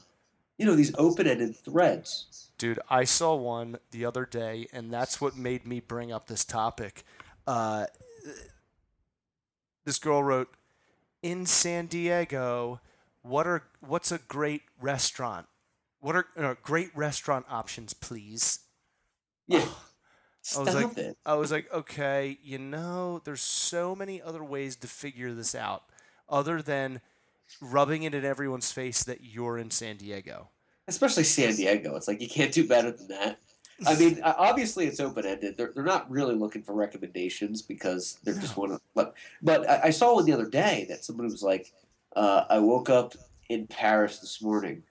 you 0.63 0.69
know, 0.69 0.77
these 0.77 0.95
open-ended 0.97 1.57
threads. 1.57 2.51
Dude, 2.57 2.79
I 2.89 3.03
saw 3.03 3.35
one 3.35 3.79
the 3.91 4.05
other 4.05 4.25
day, 4.25 4.69
and 4.73 4.93
that's 4.93 5.21
what 5.21 5.37
made 5.37 5.67
me 5.67 5.81
bring 5.81 6.13
up 6.13 6.29
this 6.29 6.45
topic. 6.45 7.03
Uh, 7.49 7.87
this 9.85 9.99
girl 9.99 10.23
wrote, 10.23 10.55
"In 11.21 11.47
San 11.47 11.87
Diego, 11.87 12.81
what 13.23 13.45
are 13.49 13.65
what's 13.81 14.13
a 14.13 14.19
great 14.19 14.63
restaurant? 14.81 15.49
What 15.99 16.15
are 16.15 16.27
uh, 16.37 16.55
great 16.63 16.97
restaurant 16.97 17.45
options, 17.51 17.93
please?" 17.93 18.61
Yeah. 19.49 19.67
I 19.67 19.69
Stop 20.43 20.67
was 20.67 20.75
like, 20.77 20.99
it. 20.99 21.19
I 21.27 21.35
was 21.35 21.51
like, 21.51 21.73
okay, 21.73 22.39
you 22.43 22.59
know, 22.59 23.21
there's 23.25 23.43
so 23.43 23.97
many 23.97 24.23
other 24.23 24.45
ways 24.45 24.77
to 24.77 24.87
figure 24.87 25.33
this 25.35 25.57
out, 25.57 25.83
other 26.29 26.63
than 26.63 27.01
rubbing 27.61 28.05
it 28.05 28.15
in 28.15 28.25
everyone's 28.25 28.71
face 28.71 29.03
that 29.05 29.25
you're 29.25 29.59
in 29.59 29.73
San 29.73 29.97
Diego. 29.97 30.52
Especially 30.89 31.25
San 31.25 31.55
Diego. 31.55 31.97
It's 31.97 32.09
like 32.09 32.21
you 32.21 32.29
can't 32.29 32.53
do 32.53 32.67
better 32.67 32.91
than 32.91 33.09
that. 33.09 33.39
I 33.87 33.97
mean, 33.97 34.21
obviously 34.23 34.87
it's 34.87 35.01
open 35.01 35.27
ended. 35.27 35.57
They're, 35.57 35.73
they're 35.75 35.85
not 35.85 36.11
really 36.11 36.35
looking 36.35 36.63
for 36.63 36.73
recommendations 36.73 37.63
because 37.63 38.19
they're 38.23 38.35
just 38.35 38.57
want 38.57 38.73
to. 38.73 38.81
But, 38.95 39.15
but 39.43 39.69
I, 39.69 39.81
I 39.85 39.91
saw 39.91 40.15
one 40.15 40.25
the 40.25 40.33
other 40.33 40.49
day 40.49 40.87
that 40.89 41.05
somebody 41.05 41.31
was 41.31 41.43
like, 41.43 41.73
uh, 42.15 42.45
"I 42.49 42.59
woke 42.59 42.91
up 42.91 43.15
in 43.49 43.67
Paris 43.67 44.19
this 44.19 44.43
morning, 44.43 44.83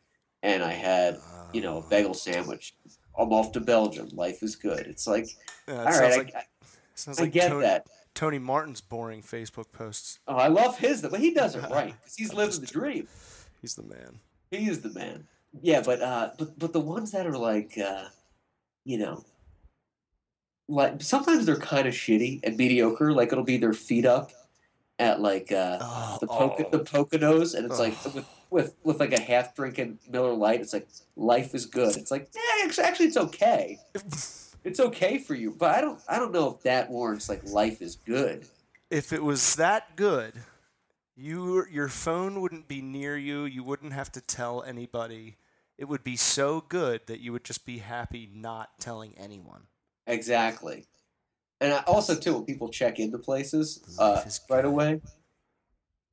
and 0.43 0.63
I 0.63 0.71
had 0.73 1.19
you 1.53 1.61
know 1.61 1.77
a 1.77 1.81
bagel 1.89 2.13
sandwich. 2.13 2.75
I'm 3.17 3.31
off 3.31 3.51
to 3.53 3.59
Belgium. 3.59 4.09
Life 4.13 4.43
is 4.43 4.55
good." 4.55 4.87
It's 4.87 5.07
like, 5.07 5.27
Yeah, 5.67 5.85
all 5.85 5.91
sounds 5.91 6.17
like, 6.17 6.35
I, 6.35 6.43
sounds 6.95 7.19
I, 7.19 7.21
I 7.21 7.25
like 7.25 7.33
get 7.33 7.49
Tony, 7.49 7.61
that. 7.65 7.87
Tony 8.13 8.39
Martin's 8.39 8.81
boring 8.81 9.21
Facebook 9.21 9.71
posts. 9.71 10.19
Oh, 10.27 10.35
I 10.35 10.47
love 10.47 10.77
his, 10.77 11.01
but 11.01 11.19
he 11.19 11.33
does 11.33 11.55
it 11.55 11.63
right 11.69 11.93
because 12.01 12.15
he's 12.15 12.33
living 12.33 12.59
the 12.59 12.67
dream. 12.67 13.07
He's 13.61 13.75
the 13.75 13.83
man. 13.83 14.19
He 14.49 14.67
is 14.67 14.81
the 14.81 14.91
man. 14.91 15.27
Yeah, 15.61 15.81
but 15.81 16.01
uh, 16.01 16.29
but 16.37 16.57
but 16.57 16.73
the 16.73 16.79
ones 16.79 17.11
that 17.11 17.27
are 17.27 17.37
like, 17.37 17.77
uh, 17.77 18.05
you 18.85 18.97
know, 18.97 19.25
like 20.67 21.01
sometimes 21.01 21.45
they're 21.45 21.57
kind 21.57 21.87
of 21.87 21.93
shitty 21.93 22.39
and 22.43 22.55
mediocre. 22.57 23.11
Like 23.11 23.31
it'll 23.31 23.43
be 23.43 23.57
their 23.57 23.73
feet 23.73 24.05
up 24.05 24.31
at 24.99 25.19
like 25.19 25.51
uh, 25.51 25.79
Oh, 25.81 26.17
the 26.21 26.27
Poca- 26.27 26.67
the 26.71 26.79
Poconos, 26.79 27.53
and 27.55 27.65
it's 27.65 27.79
like 27.79 27.93
with 28.05 28.25
with 28.49 28.75
with 28.83 28.99
like 28.99 29.11
a 29.13 29.19
half 29.21 29.53
drinking 29.55 29.99
Miller 30.09 30.33
Lite. 30.33 30.61
It's 30.61 30.73
like 30.73 30.87
life 31.17 31.53
is 31.53 31.65
good. 31.65 31.97
It's 31.97 32.11
like 32.11 32.29
yeah, 32.33 32.65
actually, 32.65 32.83
actually 32.85 33.05
it's 33.07 33.17
okay. 33.17 33.79
It's 34.63 34.79
okay 34.79 35.17
for 35.17 35.33
you, 35.33 35.55
but 35.57 35.73
I 35.75 35.81
don't 35.81 35.99
I 36.07 36.19
don't 36.19 36.31
know 36.31 36.51
if 36.53 36.61
that 36.61 36.87
warrants 36.91 37.27
like 37.29 37.43
life 37.45 37.81
is 37.81 37.95
good. 37.95 38.45
if 38.91 39.11
it 39.11 39.23
was 39.23 39.55
that 39.55 39.95
good, 39.95 40.33
you 41.15 41.65
your 41.71 41.87
phone 41.87 42.39
wouldn't 42.41 42.67
be 42.67 42.79
near 42.79 43.17
you. 43.17 43.45
You 43.45 43.63
wouldn't 43.63 43.93
have 43.93 44.11
to 44.11 44.21
tell 44.21 44.61
anybody. 44.61 45.37
It 45.81 45.87
would 45.89 46.03
be 46.03 46.15
so 46.15 46.63
good 46.69 47.01
that 47.07 47.21
you 47.21 47.31
would 47.31 47.43
just 47.43 47.65
be 47.65 47.79
happy 47.79 48.29
not 48.31 48.69
telling 48.79 49.15
anyone. 49.17 49.63
Exactly. 50.05 50.85
And 51.59 51.73
I, 51.73 51.79
also 51.87 52.13
too, 52.15 52.35
when 52.35 52.45
people 52.45 52.69
check 52.69 52.99
into 52.99 53.17
places 53.17 53.81
uh, 53.97 54.23
right 54.47 54.63
away, 54.63 55.01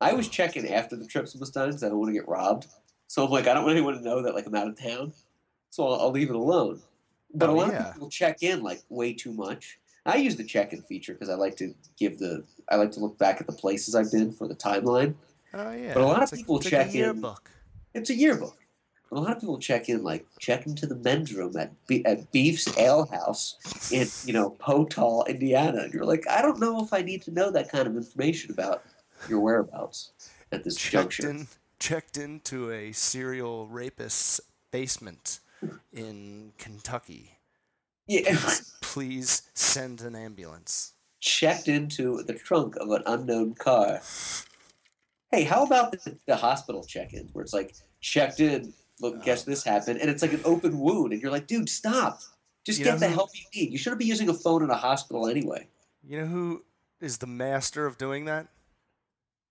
I 0.00 0.14
was 0.14 0.26
checking 0.28 0.72
after 0.72 0.96
the 0.96 1.06
trip 1.06 1.26
was 1.38 1.50
done 1.50 1.68
because 1.68 1.84
I 1.84 1.90
don't 1.90 1.98
want 1.98 2.08
to 2.08 2.14
get 2.18 2.26
robbed. 2.26 2.66
So 3.08 3.26
I'm 3.26 3.30
like, 3.30 3.46
I 3.46 3.52
don't 3.52 3.64
want 3.64 3.76
anyone 3.76 3.92
to 3.92 4.00
know 4.00 4.22
that 4.22 4.34
like 4.34 4.46
I'm 4.46 4.54
out 4.54 4.68
of 4.68 4.80
town, 4.80 5.12
so 5.68 5.86
I'll, 5.86 6.00
I'll 6.00 6.10
leave 6.12 6.30
it 6.30 6.36
alone. 6.36 6.80
But 7.34 7.50
Oh, 7.50 7.52
a 7.52 7.56
lot 7.56 7.68
yeah. 7.72 7.88
of 7.88 7.92
people 7.92 8.08
check 8.08 8.42
in 8.42 8.62
like 8.62 8.80
way 8.88 9.12
too 9.12 9.34
much. 9.34 9.78
I 10.06 10.16
use 10.16 10.36
the 10.36 10.44
check-in 10.44 10.80
feature 10.80 11.12
because 11.12 11.28
I 11.28 11.34
like 11.34 11.56
to 11.56 11.74
give 11.98 12.18
the 12.18 12.42
I 12.70 12.76
like 12.76 12.92
to 12.92 13.00
look 13.00 13.18
back 13.18 13.42
at 13.42 13.46
the 13.46 13.52
places 13.52 13.94
I've 13.94 14.10
been 14.10 14.32
for 14.32 14.48
the 14.48 14.54
timeline. 14.54 15.14
Oh 15.52 15.72
yeah. 15.72 15.92
But 15.92 16.02
a 16.04 16.06
lot 16.06 16.16
of 16.16 16.22
it's 16.22 16.32
like- 16.32 16.38
people 16.40 16.54
like 16.56 16.64
check 16.68 16.94
a 16.94 17.10
in- 17.10 17.24
It's 17.92 18.08
a 18.08 18.14
yearbook. 18.14 18.56
A 19.10 19.18
lot 19.20 19.32
of 19.34 19.40
people 19.40 19.58
check 19.58 19.88
in 19.88 20.02
like 20.02 20.26
check 20.38 20.66
into 20.66 20.86
the 20.86 20.96
men's 20.96 21.32
room 21.32 21.56
at, 21.56 21.72
Be- 21.86 22.04
at 22.04 22.30
Beef's 22.32 22.76
Ale 22.78 23.06
House 23.06 23.56
in 23.90 24.06
you 24.26 24.32
know 24.32 24.50
Potall, 24.60 25.26
Indiana, 25.26 25.80
and 25.84 25.94
you're 25.94 26.04
like, 26.04 26.26
I 26.28 26.42
don't 26.42 26.60
know 26.60 26.82
if 26.82 26.92
I 26.92 27.02
need 27.02 27.22
to 27.22 27.30
know 27.30 27.50
that 27.50 27.70
kind 27.70 27.86
of 27.86 27.96
information 27.96 28.50
about 28.50 28.82
your 29.28 29.40
whereabouts 29.40 30.12
at 30.52 30.64
this 30.64 30.76
checked 30.76 31.12
juncture. 31.20 31.30
in 31.30 31.46
checked 31.78 32.16
into 32.16 32.70
a 32.72 32.92
serial 32.92 33.66
rapist's 33.68 34.40
basement 34.70 35.40
in 35.92 36.52
Kentucky. 36.58 37.38
Yeah, 38.06 38.38
Please 38.80 39.42
send 39.54 40.00
an 40.00 40.14
ambulance. 40.16 40.94
checked 41.20 41.68
into 41.68 42.22
the 42.22 42.32
trunk 42.34 42.76
of 42.76 42.90
an 42.90 43.02
unknown 43.06 43.54
car. 43.54 44.00
Hey, 45.30 45.44
how 45.44 45.64
about 45.64 45.92
the, 45.92 46.16
the 46.26 46.36
hospital 46.36 46.82
check-ins 46.84 47.34
where 47.34 47.42
it's 47.44 47.52
like 47.52 47.74
checked 48.00 48.40
in? 48.40 48.72
Look, 49.00 49.16
oh, 49.18 49.24
guess 49.24 49.44
this 49.44 49.62
happened, 49.64 50.00
and 50.00 50.10
it's 50.10 50.22
like 50.22 50.32
an 50.32 50.40
open 50.44 50.78
wound, 50.78 51.12
and 51.12 51.22
you're 51.22 51.30
like, 51.30 51.46
dude, 51.46 51.68
stop. 51.68 52.20
Just 52.64 52.78
You 52.80 52.84
get 52.84 52.98
the 53.00 53.08
who- 53.08 53.14
help 53.14 53.30
you 53.34 53.44
need. 53.54 53.72
You 53.72 53.78
shouldn't 53.78 54.00
be 54.00 54.04
using 54.06 54.28
a 54.28 54.34
phone 54.34 54.62
in 54.62 54.70
a 54.70 54.76
hospital 54.76 55.28
anyway. 55.28 55.68
You 56.02 56.20
know 56.20 56.26
who 56.26 56.64
is 57.00 57.18
the 57.18 57.26
master 57.26 57.86
of 57.86 57.96
doing 57.98 58.24
that? 58.26 58.48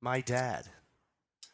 My 0.01 0.21
dad. 0.21 0.67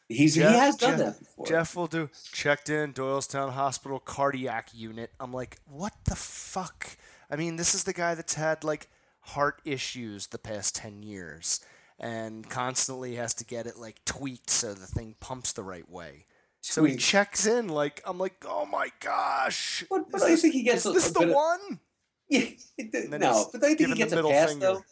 He's 0.10 0.36
Jeff- 0.36 0.52
he 0.52 0.58
has 0.60 0.76
done 0.76 0.92
Jeff- 0.92 1.00
that 1.00 1.20
before. 1.20 1.46
Jeff 1.46 1.76
will 1.76 1.88
do 1.88 2.10
checked 2.32 2.70
in 2.70 2.94
Doylestown 2.94 3.52
Hospital 3.54 4.00
cardiac 4.00 4.70
unit. 4.74 5.12
I'm 5.20 5.34
like, 5.34 5.60
what 5.66 5.94
the 6.06 6.16
fuck? 6.16 6.98
I 7.30 7.36
mean, 7.36 7.56
this 7.56 7.74
is 7.74 7.84
the 7.86 7.94
guy 7.94 8.14
that's 8.16 8.34
had 8.34 8.64
like 8.64 8.90
heart 9.22 9.62
issues 9.64 10.28
the 10.28 10.38
past 10.38 10.76
10 10.76 11.02
years 11.04 11.62
and 11.98 12.50
constantly 12.50 13.16
has 13.16 13.34
to 13.36 13.46
get 13.46 13.66
it 13.66 13.78
like 13.78 14.04
tweaked 14.04 14.50
so 14.50 14.74
the 14.74 14.86
thing 14.86 15.16
pumps 15.20 15.54
the 15.54 15.64
right 15.64 15.90
way. 15.90 16.26
So 16.66 16.84
he 16.86 16.96
checks 16.96 17.46
in 17.46 17.68
like 17.68 18.02
I'm 18.06 18.18
like, 18.18 18.46
"Oh 18.48 18.66
my 18.66 18.90
gosh. 19.02 19.84
But, 19.90 20.10
but 20.10 20.22
I 20.24 20.30
this, 20.30 20.42
think 20.42 20.54
he 20.54 20.64
gets 20.64 20.86
is 20.86 20.92
a, 20.92 20.94
this 20.94 21.10
a 21.10 21.14
the 21.14 21.24
of- 21.24 21.30
one?" 21.30 21.80
Yeah, 22.30 22.40
it 22.78 22.92
did- 22.92 23.12
then 23.12 23.20
no, 23.20 23.48
but 23.52 23.64
I 23.64 23.76
think 23.76 23.90
he 23.90 23.96
gets 23.96 24.14
a 24.14 24.24
pass 24.24 24.50
finger. 24.52 24.66
though. 24.66 24.84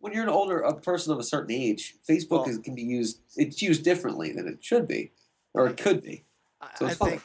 When 0.00 0.12
you're 0.14 0.22
an 0.22 0.28
older 0.30 0.60
a 0.60 0.74
person 0.74 1.12
of 1.12 1.18
a 1.18 1.22
certain 1.22 1.52
age, 1.54 1.96
Facebook 2.08 2.30
Well- 2.30 2.48
is, 2.48 2.58
can 2.58 2.74
be 2.74 2.82
used. 2.82 3.20
It's 3.36 3.60
used 3.60 3.84
differently 3.84 4.32
than 4.32 4.48
it 4.48 4.64
should 4.64 4.88
be, 4.88 5.12
or 5.54 5.68
it 5.68 5.76
could 5.76 6.02
be. 6.02 6.24
I- 6.60 6.70
So 6.78 6.86
I 6.86 6.94
fine. 6.94 7.10
think 7.10 7.22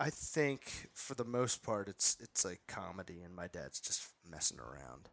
I 0.00 0.10
think 0.10 0.88
for 0.92 1.14
the 1.14 1.24
most 1.24 1.62
part 1.62 1.88
it's 1.88 2.16
it's 2.20 2.44
like 2.44 2.60
comedy 2.66 3.22
and 3.22 3.34
my 3.34 3.46
dad's 3.46 3.78
just 3.80 4.02
messing 4.28 4.58
around. 4.58 5.08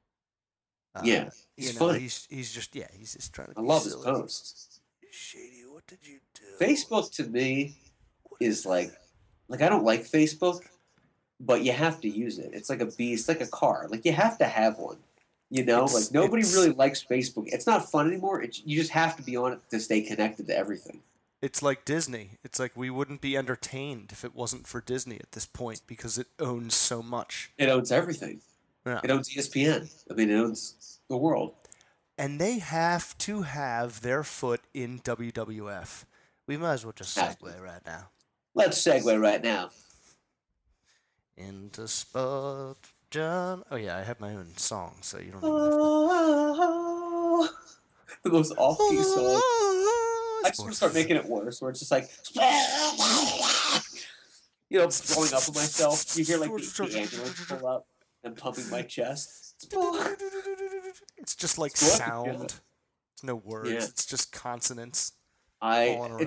Uh, 0.95 1.01
Yeah, 1.05 1.29
he's 1.55 1.67
you 1.67 1.79
know, 1.79 1.87
funny. 1.87 1.99
He's 1.99 2.25
he's 2.29 2.51
just 2.51 2.75
yeah, 2.75 2.87
he's 2.97 3.13
just 3.13 3.31
trying 3.33 3.53
to. 3.53 3.59
I 3.59 3.61
love 3.61 3.83
his 3.83 3.93
silly. 3.93 4.05
posts. 4.05 4.79
Shady, 5.11 5.63
what 5.69 5.85
did 5.85 5.99
you 6.07 6.19
do? 6.33 6.65
Facebook 6.65 7.13
to 7.17 7.23
me 7.25 7.77
is 8.41 8.65
like, 8.65 8.91
like 9.47 9.61
I 9.61 9.69
don't 9.69 9.83
like 9.83 10.01
Facebook, 10.01 10.61
but 11.39 11.61
you 11.63 11.71
have 11.71 12.01
to 12.01 12.09
use 12.09 12.39
it. 12.39 12.51
It's 12.53 12.69
like 12.69 12.81
a 12.81 12.85
beast, 12.85 13.27
like 13.27 13.41
a 13.41 13.47
car. 13.47 13.87
Like 13.89 14.05
you 14.05 14.11
have 14.11 14.37
to 14.39 14.45
have 14.45 14.77
one. 14.77 14.97
You 15.49 15.65
know, 15.65 15.83
It's- 15.83 15.93
like 15.93 16.13
nobody 16.13 16.43
really 16.43 16.71
likes 16.71 17.03
Facebook. 17.03 17.45
It's 17.47 17.67
not 17.67 17.89
fun 17.91 18.07
anymore. 18.07 18.41
It's, 18.41 18.61
you 18.65 18.79
just 18.79 18.91
have 18.91 19.17
to 19.17 19.23
be 19.23 19.35
on 19.35 19.53
it 19.53 19.59
to 19.69 19.79
stay 19.79 20.01
connected 20.01 20.47
to 20.47 20.57
everything. 20.57 21.01
It's 21.41 21.61
like 21.63 21.85
Disney. 21.85 22.37
It's 22.43 22.59
like 22.59 22.77
we 22.77 22.89
wouldn't 22.89 23.19
be 23.19 23.35
entertained 23.35 24.09
if 24.11 24.23
it 24.23 24.35
wasn't 24.35 24.67
for 24.67 24.79
Disney 24.79 25.15
at 25.15 25.31
this 25.31 25.47
point 25.47 25.81
because 25.87 26.17
it 26.19 26.27
owns 26.39 26.75
so 26.75 27.01
much. 27.01 27.51
It 27.57 27.67
owns 27.67 27.91
everything. 27.91 28.41
Yeah. 28.85 29.01
It 29.03 29.09
owns 29.09 29.29
ESPN. 29.29 29.91
I 30.09 30.13
mean, 30.13 30.29
it 30.29 30.35
owns 30.35 30.99
the 31.09 31.17
world. 31.17 31.53
And 32.17 32.39
they 32.39 32.59
have 32.59 33.17
to 33.19 33.41
have 33.41 34.01
their 34.01 34.23
foot 34.23 34.61
in 34.73 34.99
WWF. 34.99 36.05
We 36.47 36.57
might 36.57 36.73
as 36.73 36.85
well 36.85 36.93
just 36.95 37.17
segue 37.17 37.59
right 37.59 37.85
now. 37.85 38.09
Let's 38.53 38.77
segue 38.81 39.21
right 39.21 39.41
now. 39.41 39.69
Into 41.37 41.87
sport, 41.87 42.77
Jon. 43.09 43.63
Oh 43.71 43.77
yeah, 43.77 43.97
I 43.97 44.03
have 44.03 44.19
my 44.19 44.33
own 44.35 44.57
song, 44.57 44.95
so 45.01 45.17
you 45.19 45.31
don't. 45.31 45.41
Oh, 45.43 46.61
the 48.23 48.29
most 48.29 48.53
off-key 48.57 48.97
oh, 48.99 49.03
song. 49.03 49.39
Oh, 49.41 50.41
I 50.45 50.49
just 50.49 50.59
want 50.59 50.71
to 50.71 50.75
start 50.77 50.93
making 50.93 51.15
it 51.15 51.25
worse, 51.25 51.61
where 51.61 51.71
it's 51.71 51.79
just 51.79 51.91
like, 51.91 52.09
you 54.69 54.79
know, 54.79 54.89
blowing 55.13 55.33
up 55.33 55.47
on 55.47 55.55
myself. 55.55 56.17
You 56.17 56.25
hear 56.25 56.37
like 56.37 56.49
the, 56.49 56.57
the 56.57 56.99
ambulance 56.99 57.45
pull 57.45 57.67
up 57.67 57.87
and 58.23 58.35
pumping 58.35 58.69
my 58.69 58.81
chest. 58.81 59.67
It's 61.17 61.35
just 61.35 61.57
like 61.57 61.71
It's 61.71 61.81
sound. 61.81 62.55
It's 63.13 63.23
no 63.23 63.35
words. 63.35 63.69
Yeah. 63.69 63.77
It's 63.77 64.05
just 64.05 64.31
consonants 64.31 65.13
I 65.61 65.89
all 65.95 66.05
in 66.05 66.11
a 66.11 66.15
row. 66.15 66.23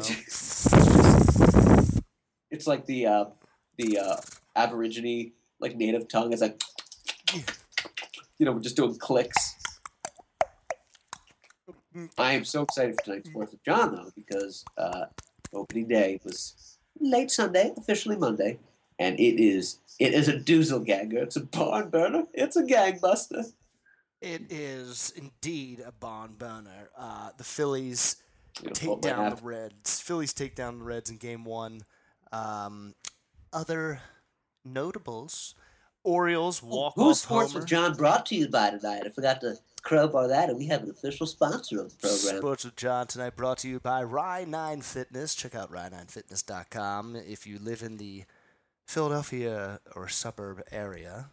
It's, 2.55 2.67
like 2.67 2.87
the 2.87 3.07
uh, 3.07 3.25
the 3.77 3.99
uh, 3.99 4.17
Aborigine 4.57 5.33
like 5.61 5.77
native 5.77 6.09
tongue. 6.09 6.33
It's 6.33 6.43
like, 6.43 6.61
you 8.39 8.47
know, 8.47 8.53
we're 8.53 8.61
just 8.61 8.77
doing 8.77 8.97
clicks. 8.97 9.57
I 12.19 12.33
am 12.33 12.45
so 12.45 12.63
excited 12.63 12.97
for 12.97 13.05
tonight's 13.05 13.31
Fourth 13.31 13.53
of 13.53 13.63
Jon 13.63 13.95
though 13.95 14.11
because 14.17 14.65
uh, 14.77 15.07
opening 15.53 15.89
day 15.89 16.21
was 16.25 16.79
late 17.01 17.31
Sunday, 17.31 17.73
officially 17.77 18.17
Monday, 18.17 18.59
and 18.99 19.19
it 19.19 19.43
is 19.43 19.79
it 19.99 20.13
is 20.13 20.29
a 20.29 20.35
doozle 20.39 20.85
gagger. 20.85 21.19
It's 21.19 21.37
a 21.37 21.45
barn 21.45 21.91
burner. 21.91 22.25
It's 22.33 22.57
a 22.57 22.63
gangbuster. 22.63 23.53
It 24.21 24.51
is 24.51 25.13
indeed 25.17 25.83
a 25.87 25.93
barn 25.93 26.35
burner. 26.39 26.91
Uh, 26.97 27.31
the 27.37 27.45
Phillies 27.45 28.17
You 28.61 28.69
know, 28.69 28.73
take 28.73 29.01
down 29.01 29.37
the 29.37 29.43
Reds. 29.43 30.01
Phillies 30.01 30.33
take 30.33 30.55
down 30.55 30.79
the 30.79 30.85
Reds 30.85 31.11
in 31.11 31.19
Game 31.19 31.45
One. 31.45 31.83
Um, 32.35 32.95
other 33.53 34.01
notables: 34.65 35.55
Orioles 36.03 36.63
walk 36.63 36.95
Who's 36.97 37.21
Sports 37.23 37.53
homer. 37.53 37.61
with 37.61 37.69
Jon 37.69 37.95
brought 37.95 38.27
to 38.27 38.35
you 38.35 38.49
by 38.49 38.71
tonight? 38.71 39.03
I 39.07 39.11
forgot 39.11 39.41
to 39.43 39.57
crowbar 39.83 40.29
that, 40.29 40.49
and 40.49 40.59
we 40.59 40.67
have 40.67 40.83
an 40.83 40.91
official 40.91 41.27
sponsor 41.27 41.81
of 41.81 41.91
the 41.91 41.97
program. 41.97 42.39
Sports 42.39 42.65
with 42.65 42.77
Jon 42.77 43.07
tonight 43.07 43.37
brought 43.37 43.59
to 43.59 43.69
you 43.69 43.79
by 43.79 44.03
Rye9 44.03 44.83
Fitness. 44.83 45.35
Check 45.35 45.55
out 45.55 45.71
rye9fitness.com. 45.71 47.17
If 47.17 47.47
you 47.47 47.59
live 47.59 47.83
in 47.83 47.99
the 47.99 48.25
Philadelphia 48.87 49.81
or 49.95 50.09
suburb 50.09 50.63
area, 50.73 51.31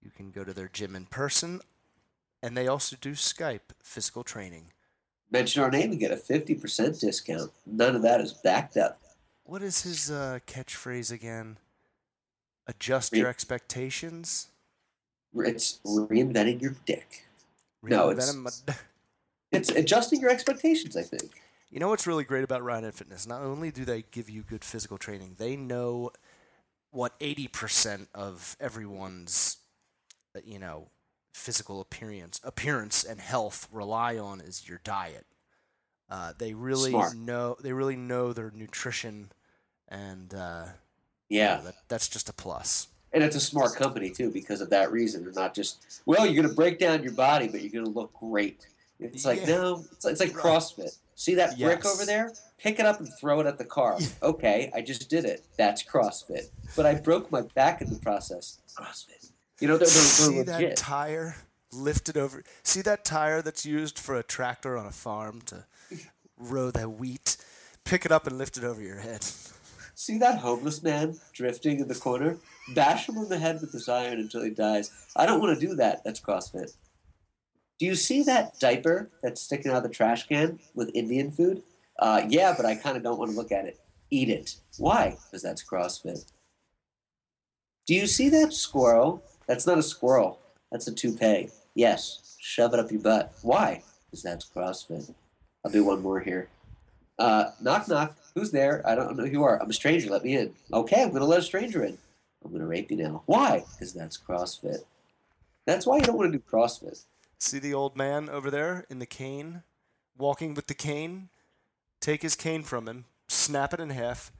you 0.00 0.10
can 0.10 0.30
go 0.30 0.44
to 0.44 0.52
their 0.52 0.68
gym 0.68 0.94
in 0.94 1.06
person. 1.06 1.60
And 2.42 2.56
they 2.56 2.68
also 2.68 2.96
do 3.00 3.12
Skype 3.12 3.72
physical 3.82 4.22
training. 4.22 4.72
Mention 5.30 5.62
our 5.62 5.70
name 5.70 5.90
and 5.90 6.00
get 6.00 6.12
a 6.12 6.16
50% 6.16 7.00
discount. 7.00 7.50
None 7.66 7.96
of 7.96 8.02
that 8.02 8.20
is 8.20 8.32
backed 8.32 8.76
up. 8.76 9.00
What 9.48 9.62
is 9.62 9.80
his 9.80 10.10
uh, 10.10 10.40
catchphrase 10.46 11.10
again? 11.10 11.56
Adjust 12.66 13.12
Re- 13.12 13.20
your 13.20 13.28
expectations. 13.28 14.48
It's 15.34 15.80
reinventing 15.86 16.60
your 16.60 16.74
dick. 16.84 17.24
No, 17.82 18.10
it's- 18.10 18.28
'em- 18.28 18.46
It's 19.50 19.70
adjusting 19.70 20.20
your 20.20 20.28
expectations, 20.28 20.94
I 20.98 21.02
think. 21.02 21.40
You 21.70 21.80
know 21.80 21.88
what's 21.88 22.06
really 22.06 22.24
great 22.24 22.44
about 22.44 22.62
Ryan 22.62 22.84
and 22.84 22.94
Fitness? 22.94 23.26
Not 23.26 23.40
only 23.40 23.70
do 23.70 23.86
they 23.86 24.02
give 24.10 24.28
you 24.28 24.42
good 24.42 24.62
physical 24.62 24.98
training, 24.98 25.36
they 25.38 25.56
know 25.56 26.10
what 26.90 27.18
80% 27.18 28.08
of 28.14 28.54
everyone's 28.60 29.56
uh, 30.36 30.40
you 30.44 30.58
know, 30.58 30.88
physical 31.32 31.80
appearance, 31.80 32.38
appearance 32.44 33.02
and 33.02 33.18
health 33.18 33.66
rely 33.72 34.18
on 34.18 34.42
is 34.42 34.68
your 34.68 34.80
diet. 34.84 35.24
Uh, 36.10 36.34
they 36.36 36.52
really 36.52 36.90
Smart. 36.90 37.14
know 37.16 37.56
they 37.62 37.72
really 37.72 37.96
know 37.96 38.34
their 38.34 38.50
nutrition 38.54 39.30
and 39.88 40.32
uh, 40.34 40.64
Yeah. 41.28 41.60
that, 41.64 41.74
that's 41.88 42.08
just 42.08 42.28
a 42.28 42.32
plus. 42.32 42.88
And 43.12 43.24
it's 43.24 43.36
a 43.36 43.40
smart 43.40 43.74
company, 43.74 44.10
too, 44.10 44.30
because 44.30 44.60
of 44.60 44.68
that 44.70 44.92
reason. 44.92 45.24
They're 45.24 45.32
not 45.32 45.54
just, 45.54 46.02
well, 46.04 46.26
you're 46.26 46.34
going 46.40 46.48
to 46.48 46.54
break 46.54 46.78
down 46.78 47.02
your 47.02 47.12
body, 47.12 47.48
but 47.48 47.62
you're 47.62 47.72
going 47.72 47.84
to 47.86 47.90
look 47.90 48.12
great. 48.12 48.66
It's 49.00 49.24
like, 49.24 49.40
Yeah. 49.40 49.46
no, 49.56 49.84
it's, 49.92 50.04
it's 50.04 50.20
like 50.20 50.32
CrossFit. 50.32 50.96
See 51.14 51.34
that 51.36 51.58
brick 51.58 51.80
Yes. 51.84 51.86
over 51.94 52.04
there? 52.04 52.32
Pick 52.58 52.78
it 52.80 52.86
up 52.86 52.98
and 53.00 53.08
throw 53.20 53.40
it 53.40 53.46
at 53.46 53.56
the 53.56 53.64
car. 53.64 53.98
Okay, 54.22 54.70
I 54.74 54.82
just 54.82 55.08
did 55.08 55.24
it. 55.24 55.44
That's 55.56 55.82
CrossFit. 55.82 56.48
But 56.76 56.84
I 56.86 56.94
broke 56.96 57.30
my 57.32 57.42
back 57.54 57.80
in 57.80 57.88
the 57.92 57.98
process. 57.98 58.58
CrossFit. 58.76 59.30
You 59.60 59.68
know, 59.68 59.74
they're, 59.78 59.86
they're, 59.86 59.88
See 59.88 60.42
they're 60.42 60.44
that 60.60 60.76
tire 60.76 61.36
lifted 61.72 62.16
over. 62.16 62.42
See 62.62 62.82
that 62.82 63.04
tire 63.04 63.42
that's 63.42 63.64
used 63.64 63.98
for 63.98 64.16
a 64.16 64.22
tractor 64.22 64.76
on 64.76 64.86
a 64.86 64.90
farm 64.92 65.40
to 65.46 65.64
row 66.36 66.70
the 66.70 66.88
wheat. 66.88 67.36
Pick 67.84 68.04
it 68.04 68.12
up 68.12 68.26
and 68.26 68.36
lift 68.38 68.56
it 68.58 68.64
over 68.64 68.82
your 68.82 68.98
head. 68.98 69.24
See 69.98 70.16
that 70.18 70.38
homeless 70.38 70.80
man 70.84 71.18
drifting 71.32 71.80
in 71.80 71.88
the 71.88 71.94
corner? 71.96 72.38
Bash 72.72 73.08
him 73.08 73.18
on 73.18 73.28
the 73.28 73.36
head 73.36 73.60
with 73.60 73.72
this 73.72 73.88
iron 73.88 74.20
until 74.20 74.44
he 74.44 74.50
dies. 74.50 74.92
I 75.16 75.26
don't 75.26 75.40
want 75.40 75.58
to 75.58 75.66
do 75.66 75.74
that. 75.74 76.04
That's 76.04 76.20
CrossFit. 76.20 76.76
Do 77.80 77.84
you 77.86 77.96
see 77.96 78.22
that 78.22 78.60
diaper 78.60 79.10
that's 79.24 79.40
sticking 79.40 79.72
out 79.72 79.78
of 79.78 79.82
the 79.82 79.88
trash 79.88 80.28
can 80.28 80.60
with 80.76 80.94
Indian 80.94 81.32
food? 81.32 81.64
Uh, 81.98 82.22
yeah, 82.28 82.54
but 82.56 82.64
I 82.64 82.76
kind 82.76 82.96
of 82.96 83.02
don't 83.02 83.18
want 83.18 83.32
to 83.32 83.36
look 83.36 83.50
at 83.50 83.66
it. 83.66 83.80
Eat 84.10 84.28
it. 84.28 84.54
Why? 84.76 85.16
Because 85.26 85.42
that's 85.42 85.68
CrossFit. 85.68 86.30
Do 87.88 87.94
you 87.96 88.06
see 88.06 88.28
that 88.28 88.52
squirrel? 88.52 89.24
That's 89.48 89.66
not 89.66 89.78
a 89.78 89.82
squirrel. 89.82 90.38
That's 90.70 90.86
a 90.86 90.94
toupee. 90.94 91.50
Yes. 91.74 92.36
Shove 92.38 92.72
it 92.72 92.78
up 92.78 92.92
your 92.92 93.00
butt. 93.00 93.34
Why? 93.42 93.82
Because 94.06 94.22
that's 94.22 94.48
CrossFit. 94.48 95.12
I'll 95.64 95.72
do 95.72 95.84
one 95.84 96.02
more 96.02 96.20
here. 96.20 96.50
Uh, 97.18 97.50
knock 97.60 97.88
knock. 97.88 98.16
Who's 98.34 98.50
there? 98.50 98.82
I 98.86 98.94
don't 98.94 99.16
know 99.16 99.24
who 99.24 99.30
you 99.30 99.44
are. 99.44 99.60
I'm 99.60 99.70
a 99.70 99.74
stranger. 99.74 100.10
Let 100.10 100.24
me 100.24 100.36
in. 100.36 100.54
Okay, 100.72 101.02
I'm 101.02 101.12
gonna 101.12 101.24
let 101.24 101.40
a 101.40 101.42
stranger 101.42 101.84
in. 101.84 101.98
I'm 102.44 102.52
gonna 102.52 102.66
rape 102.66 102.90
you 102.90 102.96
now. 102.96 103.22
Why? 103.26 103.64
Because 103.72 103.92
that's 103.92 104.16
CrossFit. 104.16 104.84
That's 105.66 105.86
why 105.86 105.96
you 105.96 106.02
don't 106.02 106.16
want 106.16 106.32
to 106.32 106.38
do 106.38 106.44
CrossFit. 106.50 107.04
See 107.40 107.58
the 107.58 107.74
old 107.74 107.96
man 107.96 108.28
over 108.28 108.50
there 108.50 108.84
in 108.88 108.98
the 108.98 109.06
cane, 109.06 109.62
walking 110.16 110.54
with 110.54 110.66
the 110.66 110.74
cane? 110.74 111.28
Take 112.00 112.22
his 112.22 112.36
cane 112.36 112.62
from 112.62 112.88
him, 112.88 113.04
snap 113.28 113.74
it 113.74 113.80
in 113.80 113.90
half, 113.90 114.32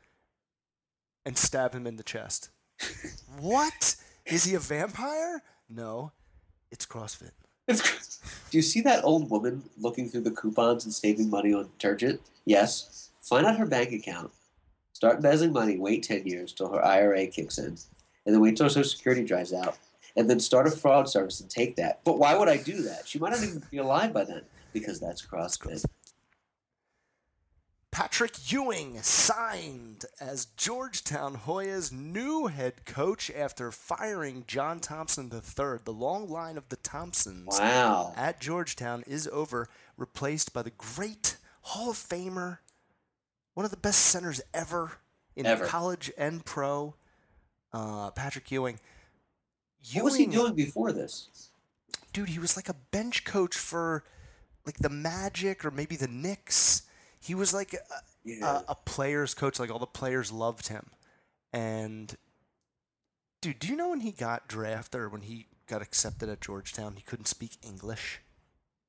and 1.27 1.37
stab 1.37 1.75
him 1.75 1.87
in 1.87 1.97
the 1.97 2.03
chest. 2.03 2.51
what? 3.41 3.97
Is 4.27 4.45
he 4.45 4.55
a 4.55 4.59
vampire? 4.59 5.43
No, 5.69 6.13
it's 6.71 6.87
CrossFit. 6.87 7.33
It's, 7.69 8.19
do 8.51 8.59
you 8.59 8.63
see 8.63 8.81
that 8.81 9.05
old 9.05 9.31
woman 9.31 9.63
looking 9.79 10.09
through 10.09 10.23
the 10.23 10.31
coupons 10.31 10.85
and 10.85 10.93
saving 10.93 11.31
money 11.31 11.53
on 11.53 11.69
detergent? 11.79 12.21
Yes. 12.45 13.11
Find 13.21 13.47
out 13.47 13.59
her 13.59 13.67
bank 13.67 13.93
account. 13.93 14.33
Start 14.95 15.17
embezzling 15.17 15.53
money. 15.53 15.77
Wait 15.77 16.03
ten 16.03 16.27
years 16.27 16.53
till 16.53 16.73
her 16.73 16.85
IRA 16.85 17.27
kicks 17.27 17.59
in, 17.59 17.67
and 17.67 18.35
then 18.35 18.41
wait 18.41 18.57
till 18.57 18.69
Social 18.69 18.89
Security 18.89 19.25
dries 19.25 19.53
out, 19.53 19.77
and 20.17 20.29
then 20.29 20.41
start 20.41 20.67
a 20.67 20.71
fraud 20.71 21.09
service 21.09 21.41
and 21.41 21.49
take 21.49 21.77
that. 21.77 22.01
But 22.05 22.19
why 22.19 22.35
would 22.35 22.49
I 22.49 22.57
do 22.57 22.83
that? 22.83 23.07
She 23.07 23.19
might 23.19 23.31
not 23.31 23.43
even 23.45 23.63
be 23.71 23.79
alive 23.79 24.13
by 24.13 24.25
then 24.25 24.43
because 24.73 24.99
that's 24.99 25.25
CrossFit. 25.25 25.85
Patrick 28.03 28.53
Ewing 28.53 29.03
signed 29.03 30.05
as 30.21 30.45
Georgetown 30.57 31.35
Hoya's 31.35 31.91
new 31.91 32.47
head 32.47 32.85
coach 32.87 33.29
after 33.29 33.73
firing 33.73 34.45
John 34.47 34.79
Thompson 34.79 35.25
III. 35.35 35.79
The 35.85 35.93
long 35.93 36.31
line 36.31 36.57
of 36.57 36.69
the 36.69 36.77
Thompsons 36.77 37.59
Wow. 37.59 38.13
at 38.17 38.41
Georgetown 38.41 39.03
is 39.09 39.27
over, 39.33 39.69
replaced 39.97 40.53
by 40.53 40.63
the 40.63 40.71
great 40.71 41.39
Hall 41.63 41.91
of 41.91 41.97
Famer, 41.97 42.59
one 43.55 43.65
of 43.65 43.73
the 43.73 43.77
best 43.77 43.99
centers 44.03 44.41
ever 44.55 44.93
in 45.35 45.45
Ever. 45.45 45.67
college 45.67 46.13
and 46.17 46.45
pro, 46.45 46.95
uh, 47.73 48.13
Patrick 48.13 48.49
Ewing. 48.53 48.79
What 49.95 50.05
was 50.05 50.15
he 50.15 50.23
Ewing- 50.23 50.31
doing 50.31 50.55
before 50.55 50.93
this? 50.93 51.51
dude, 52.13 52.29
he 52.29 52.39
was 52.39 52.55
like 52.55 52.69
a 52.69 52.75
bench 52.75 53.25
coach 53.25 53.57
for 53.57 54.05
like 54.65 54.79
the 54.79 54.89
Magic 54.89 55.65
or 55.65 55.73
maybe 55.73 55.97
the 55.97 56.07
Knicks. 56.07 56.83
He 57.29 57.35
was 57.35 57.53
like 57.53 57.75
a, 57.75 57.79
Yeah. 58.25 58.63
a, 58.67 58.73
a 58.73 58.75
player's 58.75 59.35
coach. 59.35 59.59
Like 59.61 59.71
all 59.71 59.79
the 59.79 59.87
players 59.87 60.33
loved 60.33 60.69
him. 60.69 60.87
And 61.53 62.17
dude, 63.43 63.59
do 63.59 63.69
you 63.69 63.77
know 63.77 63.91
when 63.91 64.01
he 64.01 64.13
got 64.13 64.49
drafted 64.49 65.01
or 65.01 65.09
when 65.11 65.21
he 65.23 65.47
got 65.67 65.83
accepted 65.83 66.31
at 66.31 66.41
Georgetown, 66.41 66.95
he 66.97 67.03
couldn't 67.03 67.27
speak 67.29 67.59
English? 67.63 68.21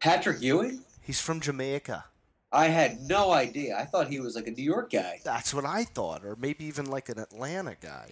Patrick 0.02 0.42
Ewing? 0.42 0.82
He's 1.02 1.20
from 1.20 1.42
Jamaica. 1.42 2.06
I 2.52 2.68
had 2.70 3.02
no 3.02 3.32
idea. 3.32 3.78
I 3.78 3.84
thought 3.84 4.08
he 4.08 4.22
was 4.22 4.36
like 4.36 4.48
a 4.48 4.52
New 4.52 4.64
York 4.64 4.92
guy. 4.92 5.20
That's 5.24 5.54
what 5.54 5.66
I 5.66 5.84
thought, 5.84 6.24
or 6.26 6.36
maybe 6.38 6.64
even 6.66 6.86
like 6.90 7.10
an 7.10 7.20
Atlanta 7.20 7.76
guy. 7.80 8.12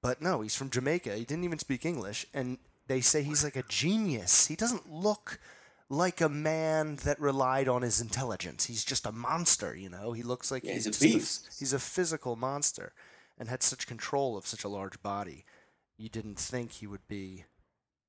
But 0.00 0.22
no, 0.22 0.40
he's 0.42 0.54
from 0.54 0.70
Jamaica. 0.70 1.14
He 1.16 1.24
didn't 1.24 1.44
even 1.44 1.58
speak 1.58 1.84
English, 1.84 2.24
and 2.32 2.58
they 2.86 3.00
say 3.00 3.22
he's 3.24 3.42
like 3.42 3.56
a 3.56 3.64
genius. 3.64 4.46
He 4.46 4.54
doesn't 4.54 4.90
look 4.90 5.40
like 5.88 6.20
a 6.20 6.28
man 6.28 6.96
that 7.04 7.20
relied 7.20 7.68
on 7.68 7.82
his 7.82 8.00
intelligence. 8.00 8.66
He's 8.66 8.84
just 8.84 9.06
a 9.06 9.12
monster, 9.12 9.74
you 9.74 9.88
know. 9.88 10.12
He 10.12 10.22
looks 10.22 10.50
like 10.50 10.64
Yeah, 10.64 10.74
he's, 10.74 10.86
he's 10.86 10.96
a 10.96 11.04
beast. 11.18 11.48
he's 11.58 11.72
a 11.72 11.78
physical 11.78 12.34
monster, 12.36 12.92
and 13.38 13.48
had 13.48 13.62
such 13.62 13.86
control 13.86 14.36
of 14.36 14.46
such 14.46 14.64
a 14.64 14.68
large 14.68 15.00
body. 15.02 15.44
You 15.96 16.08
didn't 16.08 16.38
think 16.38 16.72
he 16.72 16.86
would 16.86 17.06
be 17.08 17.44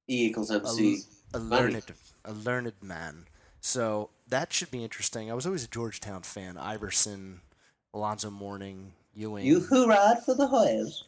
E 0.10 0.26
equals 0.28 0.50
a, 0.52 0.56
MC. 0.56 1.02
a 1.34 1.40
money. 1.40 1.64
learned 1.74 1.94
a 2.26 2.34
learned 2.34 2.74
man. 2.82 3.26
So 3.62 4.10
that 4.28 4.54
should 4.54 4.72
be 4.72 4.84
interesting. 4.84 5.30
I 5.30 5.34
was 5.34 5.46
always 5.46 5.64
a 5.64 5.70
Georgetown 5.70 6.22
fan. 6.24 6.58
Iverson, 6.58 7.42
Alonzo 7.94 8.30
Mourning, 8.30 8.94
Ewing. 9.14 9.46
You 9.46 9.60
hoorah 9.62 10.22
for 10.26 10.36
the 10.36 10.48
Hoyas. 10.48 11.04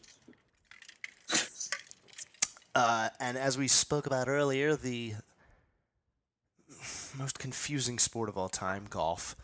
Uh, 2.76 3.10
and 3.20 3.38
as 3.38 3.58
we 3.58 3.68
spoke 3.68 4.06
about 4.06 4.28
earlier, 4.28 4.76
the 4.76 5.14
most 7.18 7.40
confusing 7.40 8.00
sport 8.00 8.30
of 8.30 8.38
all 8.38 8.50
time, 8.50 8.86
golf, 8.90 9.36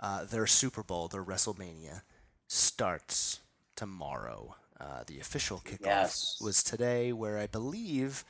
uh, 0.00 0.24
their 0.24 0.46
Super 0.46 0.82
Bowl, 0.82 1.08
their 1.08 1.24
WrestleMania, 1.24 2.02
starts 2.48 3.40
tomorrow. 3.76 4.56
Uh, 4.80 5.04
the 5.06 5.20
official 5.20 5.58
kickoff 5.64 5.86
Yes. 5.86 6.38
was 6.40 6.62
today, 6.62 7.12
where 7.12 7.38
I 7.38 7.46
believe 7.46 8.24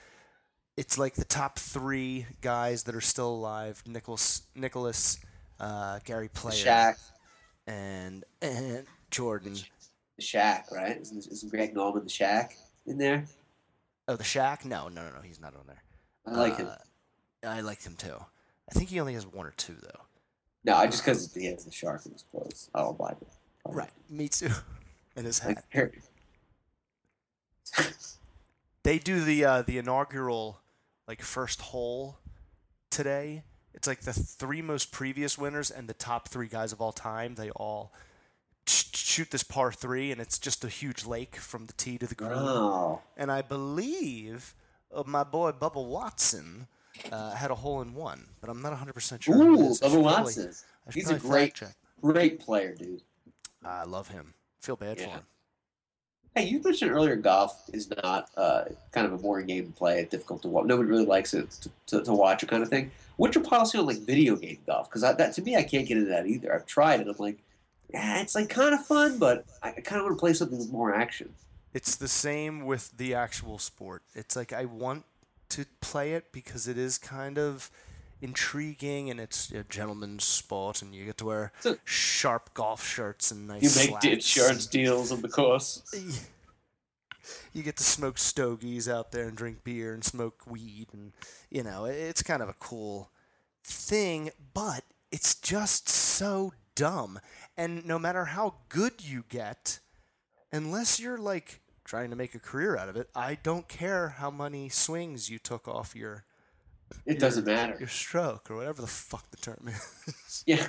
it's 0.77 0.99
like 0.99 1.15
the 1.15 1.25
top 1.25 1.59
three 1.59 2.27
guys 2.43 2.83
that 2.85 2.95
are 2.95 3.01
still 3.01 3.31
alive: 3.31 3.83
Nicklaus, 3.87 4.43
Nicklaus, 4.55 5.19
uh, 5.59 6.01
Gary 6.05 6.29
Player, 6.29 6.65
Shaq. 6.65 6.99
and 7.67 8.25
and 8.43 8.87
Jordan. 9.11 9.55
The 10.19 10.23
Shaq, 10.23 10.71
right? 10.71 11.01
Isn't, 11.01 11.27
isn't 11.27 11.49
Greg 11.51 11.75
Norman 11.75 12.05
the 12.05 12.11
Shaq 12.11 12.51
in 12.87 12.99
there? 12.99 13.25
Oh, 14.09 14.17
the 14.17 14.25
Shaq? 14.25 14.65
No, 14.67 14.89
no, 14.89 15.09
no, 15.09 15.15
no. 15.17 15.21
He's 15.23 15.41
not 15.41 15.55
on 15.55 15.67
there. 15.67 15.83
I 16.27 16.33
like 16.37 16.57
him. 16.59 16.67
Uh, 16.67 16.77
I 17.47 17.61
like 17.61 17.83
him 17.83 17.97
too. 17.97 18.17
I 18.73 18.79
think 18.79 18.89
he 18.89 19.01
only 19.01 19.13
has 19.15 19.27
one 19.27 19.47
or 19.47 19.53
two 19.53 19.77
though. 19.83 20.01
No, 20.65 20.75
I 20.75 20.87
just 20.87 21.05
because 21.05 21.35
he 21.35 21.47
has 21.47 21.65
the 21.65 21.73
shark 21.73 22.07
in 22.07 22.13
his 22.13 22.25
clothes. 22.31 22.71
I'll 22.75 22.95
buy 22.95 23.11
it. 23.11 23.29
Right, 23.67 23.91
me 24.09 24.29
too. 24.29 24.49
And 25.15 25.27
his 25.27 25.41
hat. 25.41 25.63
They 28.83 28.99
do 28.99 29.21
the 29.21 29.45
uh, 29.45 29.61
the 29.61 29.77
inaugural 29.77 30.61
like 31.07 31.21
first 31.21 31.61
hole 31.61 32.17
today. 32.89 33.43
It's 33.75 33.87
like 33.87 34.01
the 34.01 34.15
three 34.15 34.63
most 34.63 34.91
previous 34.91 35.37
winners 35.37 35.71
and 35.71 35.87
the 35.87 35.93
top 35.93 36.29
three 36.29 36.49
guys 36.49 36.73
of 36.73 36.81
all 36.81 36.93
time. 36.93 37.35
They 37.35 37.51
all 37.51 37.93
sh- 38.67 38.87
shoot 38.95 39.31
this 39.31 39.43
par 39.43 39.71
three, 39.71 40.11
and 40.11 40.19
it's 40.19 40.39
just 40.39 40.65
a 40.65 40.69
huge 40.69 41.05
lake 41.05 41.37
from 41.37 41.67
the 41.67 41.75
tee 41.75 41.99
to 41.99 42.07
the 42.07 42.15
green. 42.15 42.33
Oh. 42.33 43.03
And 43.15 43.31
I 43.31 43.43
believe 43.43 44.55
uh, 44.95 45.03
my 45.05 45.25
boy 45.25 45.53
Bubba 45.53 45.87
Watson 45.87 46.69
uh, 47.11 47.33
had 47.33 47.51
a 47.51 47.55
hole 47.55 47.83
in 47.83 47.95
one, 47.95 48.27
but 48.41 48.51
I'm 48.51 48.63
not 48.63 48.73
100% 48.79 49.23
sure. 49.23 49.37
Ooh, 49.37 49.71
is. 49.71 49.83
I 49.83 49.87
Bubba 49.87 49.91
probably- 49.91 50.03
Watson. 50.05 50.53
He's 50.93 51.11
a 51.11 51.19
great, 51.19 51.61
great 52.01 52.41
player, 52.41 52.75
dude. 52.75 53.03
I 53.65 53.85
love 53.85 54.09
him. 54.09 54.35
Feel 54.61 54.77
bad 54.77 54.99
for 54.99 55.05
Yeah. 55.05 55.15
him. 55.17 55.23
Hey, 56.35 56.45
you 56.49 56.63
mentioned 56.63 56.91
earlier 56.91 57.15
golf 57.17 57.69
is 57.75 57.91
not 58.03 58.31
uh, 58.37 58.65
kind 58.91 59.07
of 59.07 59.13
a 59.13 59.19
boring 59.19 59.47
game 59.47 59.67
to 59.67 59.73
play, 59.73 60.05
difficult 60.07 60.41
to 60.43 60.49
watch. 60.49 60.65
Nobody 60.65 60.89
really 60.89 61.05
likes 61.05 61.35
it 61.35 61.51
to, 61.51 61.71
to, 61.89 62.03
to 62.05 62.13
watch, 62.15 62.43
it 62.43 62.49
kind 62.49 62.63
of 62.63 62.71
thing. 62.71 62.91
What's 63.17 63.35
your 63.35 63.45
policy 63.45 63.77
on 63.79 63.85
like 63.87 63.99
video 63.99 64.35
game 64.37 64.59
golf? 64.67 64.89
Because 64.89 65.03
that 65.03 65.33
to 65.35 65.43
me, 65.43 65.57
I 65.57 65.63
can't 65.63 65.87
get 65.87 65.99
into 65.99 66.09
that 66.09 66.27
either. 66.27 66.53
I've 66.55 66.65
tried 66.67 67.01
it. 67.01 67.07
I'm 67.09 67.15
like, 67.19 67.39
yeah, 67.93 68.23
it's 68.23 68.35
like 68.35 68.49
kind 68.49 68.75
of 68.75 68.85
fun, 68.87 69.19
but 69.19 69.45
I 69.63 69.73
kind 69.73 70.01
of 70.01 70.07
want 70.07 70.17
to 70.17 70.21
play 70.21 70.33
something 70.33 70.57
with 70.59 70.73
more 70.73 70.95
action. 70.95 71.35
It's 71.75 71.97
the 71.97 72.09
same 72.09 72.65
with 72.65 72.97
the 72.97 73.15
actual 73.15 73.59
sport. 73.59 74.03
It's 74.15 74.35
like 74.35 74.53
I 74.55 74.65
want 74.65 75.05
to 75.53 75.65
play 75.81 76.13
it 76.13 76.33
because 76.33 76.69
it 76.69 76.77
is 76.79 76.99
kind 76.99 77.39
of 77.39 77.71
intriguing 78.21 79.11
and 79.11 79.19
it's 79.19 79.51
a 79.51 79.65
gentleman's 79.65 80.25
sport 80.25 80.81
and 80.83 80.95
you 80.95 81.05
get 81.05 81.17
to 81.19 81.25
wear 81.25 81.53
So- 81.61 81.77
sharp 81.85 82.55
golf 82.55 82.87
shirts 82.87 83.31
and 83.33 83.49
nice 83.49 83.63
You 83.85 83.91
make 83.91 84.01
the 84.01 84.13
insurance 84.13 84.67
deals 84.67 85.11
on 85.13 85.23
the 85.23 85.29
course. 85.29 85.83
You 87.53 87.63
get 87.63 87.77
to 87.77 87.85
smoke 87.85 88.19
stogies 88.19 88.89
out 88.89 89.13
there 89.13 89.29
and 89.29 89.37
drink 89.37 89.63
beer 89.63 89.93
and 89.95 90.03
smoke 90.03 90.43
weed 90.51 90.89
and 90.93 91.13
you 91.51 91.63
know, 91.63 91.85
it's 91.85 92.23
kind 92.23 92.43
of 92.43 92.49
a 92.49 92.55
cool 92.55 93.11
thing, 93.63 94.31
but 94.55 94.85
it's 95.13 95.35
just 95.35 95.89
so 95.89 96.53
dumb. 96.75 97.21
And 97.57 97.85
no 97.87 97.99
matter 97.99 98.25
how 98.27 98.55
good 98.69 99.05
you 99.05 99.25
get, 99.29 99.79
unless 100.51 100.99
you're 100.99 101.19
like 101.19 101.61
trying 101.93 102.09
to 102.09 102.17
make 102.17 102.35
a 102.35 102.39
career 102.39 102.75
out 102.75 102.89
of 102.89 102.97
it, 102.97 103.11
I 103.15 103.35
don't 103.43 103.69
care 103.69 104.09
how 104.09 104.31
many 104.31 104.71
swings 104.71 105.29
you 105.29 105.39
took 105.39 105.69
off 105.69 105.95
your 105.95 106.25
It 107.05 107.19
doesn't 107.19 107.45
matter. 107.45 107.77
your 107.79 107.89
stroke 107.89 108.51
or 108.51 108.57
whatever 108.57 108.81
the 108.81 108.89
fuck 108.89 109.31
the 109.31 109.37
term 109.37 109.69
is. 109.69 110.43
Yeah. 110.47 110.69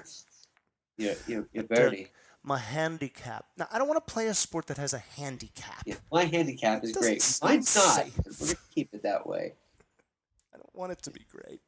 Yeah, 0.98 1.14
yeah, 1.26 1.42
yeah, 1.54 1.62
Verdi. 1.70 2.10
My 2.44 2.58
handicap. 2.58 3.46
Now 3.58 3.70
I 3.72 3.78
don't 3.78 3.88
want 3.88 4.06
to 4.06 4.14
play 4.14 4.28
a 4.28 4.34
sport 4.34 4.68
that 4.68 4.76
has 4.78 4.94
a 4.94 4.98
handicap. 4.98 5.84
Yeah, 5.86 5.96
my 6.12 6.26
handicap 6.26 6.84
is 6.84 6.92
great. 6.92 7.40
Mine's 7.42 7.74
not. 7.74 8.06
We're 8.42 8.48
gonna 8.48 8.58
keep 8.76 8.94
it 8.94 9.04
that 9.04 9.26
way. 9.26 9.54
I 10.54 10.58
don't 10.58 10.76
want 10.76 10.92
it 10.92 11.02
to 11.04 11.12
be 11.12 11.26
great. 11.32 11.62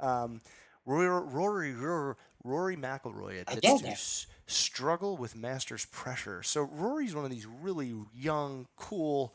Um, 0.00 0.40
Rory, 0.84 1.06
Rory, 1.06 1.72
Rory, 1.72 2.14
Rory 2.42 2.76
McIlroy 2.76 3.44
I 3.46 3.52
admits 3.52 4.22
to 4.22 4.31
struggle 4.52 5.16
with 5.16 5.34
Masters 5.36 5.84
pressure. 5.86 6.42
So 6.42 6.62
Rory's 6.62 7.14
one 7.14 7.24
of 7.24 7.30
these 7.30 7.46
really 7.46 7.94
young, 8.14 8.66
cool, 8.76 9.34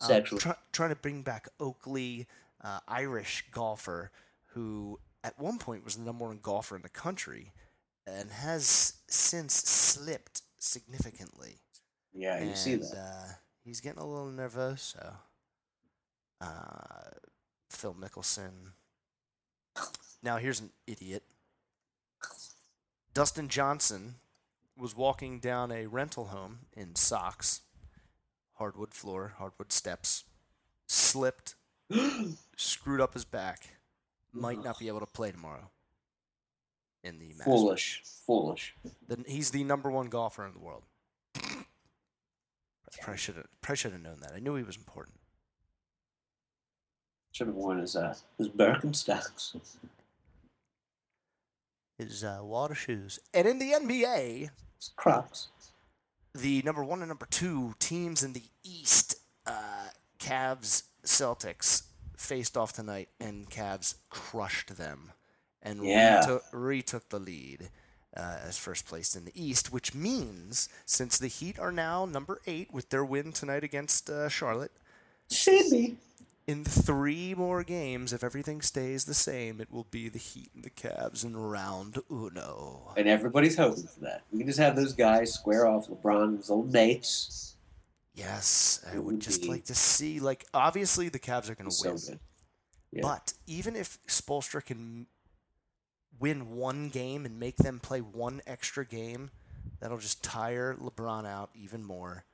um, 0.00 0.22
try- 0.24 0.56
trying 0.72 0.90
to 0.90 0.96
bring 0.96 1.22
back 1.22 1.48
Oakley, 1.60 2.26
uh, 2.62 2.80
Irish 2.88 3.44
golfer 3.52 4.10
who 4.56 4.98
at 5.22 5.38
one 5.38 5.58
point 5.58 5.84
was 5.84 5.96
the 5.96 6.02
number 6.02 6.24
one 6.24 6.38
golfer 6.42 6.76
in 6.76 6.82
the 6.82 6.88
country 6.88 7.52
and 8.06 8.30
has 8.30 8.94
since 9.08 9.54
slipped 9.54 10.42
significantly. 10.58 11.56
Yeah, 12.14 12.42
you 12.42 12.54
see 12.54 12.76
that. 12.76 12.94
Uh, 12.96 13.32
he's 13.64 13.80
getting 13.80 14.00
a 14.00 14.06
little 14.06 14.30
nervoso. 14.30 15.14
Uh, 16.40 17.10
Phil 17.70 17.94
Mickelson. 17.94 18.72
Now 20.22 20.38
here's 20.38 20.60
an 20.60 20.70
idiot. 20.86 21.22
Dustin 23.12 23.48
Johnson 23.48 24.16
was 24.76 24.96
walking 24.96 25.40
down 25.40 25.72
a 25.72 25.86
rental 25.86 26.26
home 26.26 26.60
in 26.76 26.94
socks, 26.94 27.62
hardwood 28.54 28.92
floor, 28.92 29.34
hardwood 29.38 29.72
steps, 29.72 30.24
slipped, 30.86 31.54
screwed 32.56 33.00
up 33.00 33.14
his 33.14 33.24
back, 33.24 33.78
might 34.32 34.62
not 34.62 34.78
be 34.78 34.88
able 34.88 35.00
to 35.00 35.06
play 35.06 35.30
tomorrow. 35.30 35.70
In 37.02 37.18
the 37.18 37.28
Masters. 37.28 37.44
Foolish. 37.44 38.02
Foolish. 38.26 38.74
The, 39.06 39.24
he's 39.28 39.52
the 39.52 39.62
number 39.62 39.90
one 39.90 40.08
golfer 40.08 40.44
in 40.44 40.52
the 40.52 40.58
world. 40.58 40.82
Probably 43.00 43.18
should 43.18 43.36
have 43.36 43.46
probably 43.60 43.76
should 43.76 43.92
have 43.92 44.00
known 44.00 44.20
that. 44.22 44.32
I 44.34 44.38
knew 44.38 44.54
he 44.54 44.62
was 44.62 44.76
important. 44.76 45.16
Should 47.32 47.48
have 47.48 47.56
worn 47.56 47.78
his 47.78 47.94
uh 47.94 48.14
his 48.38 48.48
Birkenstocks. 48.48 49.56
His 51.98 52.24
uh, 52.24 52.40
water 52.42 52.74
shoes. 52.74 53.18
And 53.32 53.46
in 53.46 53.58
the 53.58 53.72
NBA, 53.72 54.50
His 54.78 54.90
Crocs. 54.96 55.48
the 56.34 56.62
number 56.62 56.84
one 56.84 57.00
and 57.00 57.08
number 57.08 57.26
two 57.30 57.74
teams 57.78 58.22
in 58.22 58.32
the 58.34 58.42
East, 58.62 59.16
uh, 59.46 59.88
Cavs, 60.18 60.82
Celtics, 61.04 61.82
faced 62.16 62.56
off 62.56 62.72
tonight, 62.72 63.08
and 63.20 63.48
Cavs 63.50 63.94
crushed 64.10 64.76
them 64.76 65.12
and 65.62 65.84
Yeah. 65.84 66.20
retook, 66.20 66.44
retook 66.52 67.08
the 67.08 67.18
lead 67.18 67.70
uh, 68.16 68.38
as 68.42 68.56
first 68.58 68.86
place 68.86 69.14
in 69.16 69.24
the 69.26 69.32
East, 69.34 69.72
which 69.72 69.94
means 69.94 70.68
since 70.86 71.18
the 71.18 71.28
Heat 71.28 71.58
are 71.58 71.72
now 71.72 72.04
number 72.06 72.40
eight 72.46 72.72
with 72.72 72.88
their 72.90 73.04
win 73.04 73.32
tonight 73.32 73.62
against 73.64 74.08
uh, 74.10 74.28
Charlotte, 74.28 74.72
Should 75.30 75.70
be. 75.70 75.96
In 76.46 76.62
three 76.64 77.34
more 77.34 77.64
games, 77.64 78.12
if 78.12 78.22
everything 78.22 78.60
stays 78.62 79.04
the 79.04 79.14
same, 79.14 79.60
it 79.60 79.72
will 79.72 79.88
be 79.90 80.08
the 80.08 80.18
Heat 80.20 80.50
and 80.54 80.62
the 80.62 80.70
Cavs 80.70 81.24
in 81.24 81.36
round 81.36 81.98
uno. 82.10 82.92
And 82.96 83.08
everybody's 83.08 83.56
hoping 83.56 83.88
for 83.88 84.00
that. 84.00 84.22
We 84.30 84.38
can 84.38 84.46
just 84.46 84.60
have 84.60 84.76
those 84.76 84.92
guys 84.92 85.34
square 85.34 85.66
off 85.66 85.88
LeBron 85.88 86.24
and 86.24 86.36
his 86.38 86.48
old 86.50 86.72
mates. 86.72 87.56
Yes, 88.14 88.84
I 88.92 88.98
would 88.98 89.18
just 89.20 89.44
like 89.46 89.64
to 89.64 89.74
see. 89.74 90.20
Like, 90.20 90.46
obviously, 90.54 91.08
the 91.08 91.18
Cavs 91.18 91.50
are 91.50 91.56
going 91.56 91.68
to 91.68 91.74
So 91.74 91.90
win. 91.90 91.98
good. 91.98 92.20
Yeah. 92.92 93.02
But 93.02 93.32
even 93.48 93.74
if 93.74 93.98
Spoelstra 94.06 94.64
can 94.64 95.06
win 96.20 96.52
one 96.54 96.88
game 96.90 97.26
and 97.26 97.40
make 97.40 97.56
them 97.56 97.80
play 97.80 98.00
one 98.00 98.40
extra 98.46 98.86
game, 98.86 99.30
that'll 99.80 99.98
just 99.98 100.22
tire 100.22 100.74
LeBron 100.80 101.26
out 101.26 101.50
even 101.54 101.84
more, 101.84 102.24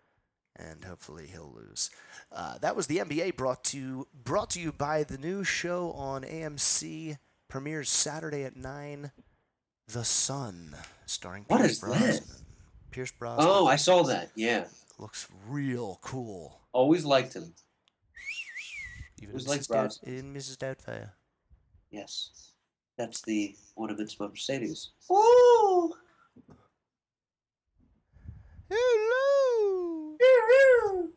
and 0.57 0.85
hopefully 0.85 1.27
he'll 1.27 1.53
lose. 1.55 1.91
Uh, 2.31 2.59
that 2.59 2.77
was 2.77 2.87
the 2.87 2.99
NBA 2.99 3.37
brought 3.37 3.65
to 3.65 4.07
brought 4.25 4.51
to 4.51 4.61
you 4.61 4.73
by 4.73 5.03
the 5.03 5.19
new 5.19 5.45
show 5.45 5.93
on 5.93 6.23
AMC 6.23 7.19
premieres 7.49 7.89
Saturday 7.91 8.45
at 8.45 8.57
nine, 8.57 9.13
The 9.89 10.05
Son, 10.05 10.75
starring 11.07 11.45
What 11.49 11.59
Pierce 11.59 11.73
is 11.73 11.81
that? 11.81 11.87
Brosnan. 11.89 12.37
Pierce 12.91 13.13
Brosnan 13.13 13.47
Oh, 13.49 13.67
I 13.67 13.77
saw 13.77 14.03
that. 14.05 14.31
Yeah. 14.35 14.65
looks 14.99 15.29
real 15.49 15.99
cool. 16.03 16.61
Always 16.73 17.05
liked 17.05 17.35
him. 17.35 17.55
Even 19.21 19.35
Who's 19.35 19.45
Mrs. 19.45 19.49
like 19.49 19.61
Dout- 19.61 19.69
Brosnan? 19.69 20.15
in 20.19 20.35
Mrs. 20.35 20.57
Doubtfire. 20.57 21.11
Yes. 21.91 22.31
That's 22.99 23.21
the 23.23 23.55
ornaments 23.77 24.17
of 24.21 24.31
Mercedes. 24.31 24.91
Woo! 25.09 25.93
Hello. 28.71 30.02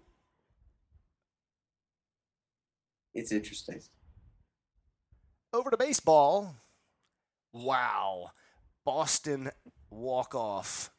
It's 3.16 3.32
interesting. 3.32 3.80
Over 5.54 5.72
to 5.72 5.78
baseball. 5.78 6.54
Wow. 7.54 8.32
Boston 8.84 9.50
walk 9.90 10.36
off. 10.36 10.92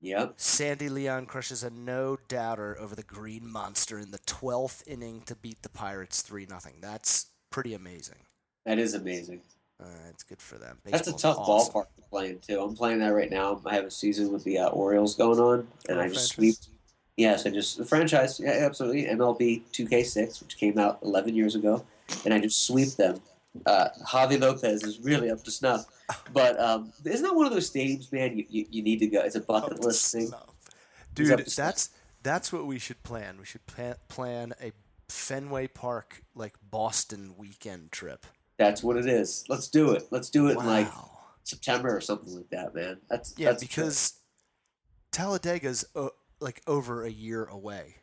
Yep. 0.00 0.34
Sandy 0.38 0.88
Leon 0.88 1.26
crushes 1.26 1.62
a 1.62 1.68
no 1.68 2.16
doubter 2.28 2.78
over 2.80 2.96
the 2.96 3.02
Green 3.02 3.46
Monster 3.46 3.98
in 3.98 4.10
the 4.10 4.18
12th 4.20 4.82
inning 4.86 5.20
to 5.26 5.36
beat 5.36 5.60
the 5.62 5.68
Pirates 5.68 6.22
3 6.22 6.46
0. 6.46 6.58
That's 6.80 7.26
pretty 7.50 7.74
amazing. 7.74 8.24
That 8.64 8.78
is 8.78 8.94
amazing. 8.94 9.42
Uh, 9.78 10.08
it's 10.08 10.22
good 10.22 10.40
for 10.40 10.56
them. 10.56 10.78
That's 10.84 11.08
a 11.08 11.12
tough 11.12 11.36
awesome. 11.38 11.74
ballpark 11.74 11.86
to 11.96 12.02
play 12.08 12.30
in 12.30 12.38
too. 12.38 12.60
I'm 12.60 12.74
playing 12.74 13.00
that 13.00 13.08
right 13.08 13.30
now. 13.30 13.60
I 13.66 13.74
have 13.74 13.84
a 13.84 13.90
season 13.90 14.32
with 14.32 14.44
the 14.44 14.58
uh, 14.58 14.68
Orioles 14.68 15.14
going 15.14 15.38
on, 15.38 15.68
and 15.88 16.00
I 16.00 16.08
just 16.08 16.32
sweep. 16.32 16.54
Yes, 17.20 17.44
I 17.44 17.50
just 17.50 17.76
the 17.76 17.84
franchise. 17.84 18.40
Yeah, 18.40 18.52
absolutely. 18.52 19.04
MLB 19.04 19.60
2K6, 19.72 20.42
which 20.42 20.56
came 20.56 20.78
out 20.78 21.00
11 21.02 21.34
years 21.34 21.54
ago, 21.54 21.84
and 22.24 22.32
I 22.32 22.40
just 22.40 22.66
sweep 22.66 22.92
them. 22.92 23.20
Uh, 23.66 23.88
Javy 24.06 24.40
Lopez 24.40 24.84
is 24.84 25.00
really 25.00 25.30
up 25.30 25.44
to 25.44 25.50
snuff, 25.50 25.84
but 26.32 26.58
um, 26.58 26.94
isn't 27.04 27.22
that 27.22 27.34
one 27.34 27.44
of 27.44 27.52
those 27.52 27.70
stadiums, 27.70 28.10
man? 28.10 28.38
You, 28.38 28.46
you, 28.48 28.66
you 28.70 28.82
need 28.82 29.00
to 29.00 29.06
go. 29.06 29.20
It's 29.20 29.34
a 29.34 29.40
bucket 29.40 29.84
list 29.84 30.10
thing. 30.10 30.28
snuff. 30.28 30.54
He's 31.14 31.30
up 31.30 31.38
Dude, 31.40 31.46
that's 31.46 31.90
that's 32.22 32.54
what 32.54 32.64
we 32.64 32.78
should 32.78 33.02
plan. 33.02 33.36
We 33.38 33.44
should 33.44 33.66
plan, 33.66 33.96
plan 34.08 34.54
a 34.62 34.72
Fenway 35.10 35.66
Park 35.66 36.22
like 36.34 36.54
Boston 36.70 37.34
weekend 37.36 37.92
trip. 37.92 38.24
That's 38.56 38.82
what 38.82 38.96
it 38.96 39.06
is. 39.06 39.44
Let's 39.50 39.68
do 39.68 39.92
it. 39.92 40.08
Let's 40.10 40.30
do 40.30 40.46
it 40.46 40.52
in 40.52 40.64
like 40.64 40.88
September 41.44 41.94
or 41.94 42.00
something 42.00 42.34
like 42.34 42.48
that, 42.48 42.74
man. 42.74 42.96
That's 43.10 43.34
Yeah, 43.36 43.50
that's 43.50 43.62
because 43.62 44.14
Talladega's 45.12 45.84
like 46.40 46.62
over 46.66 47.04
a 47.04 47.10
year 47.10 47.44
away. 47.44 47.96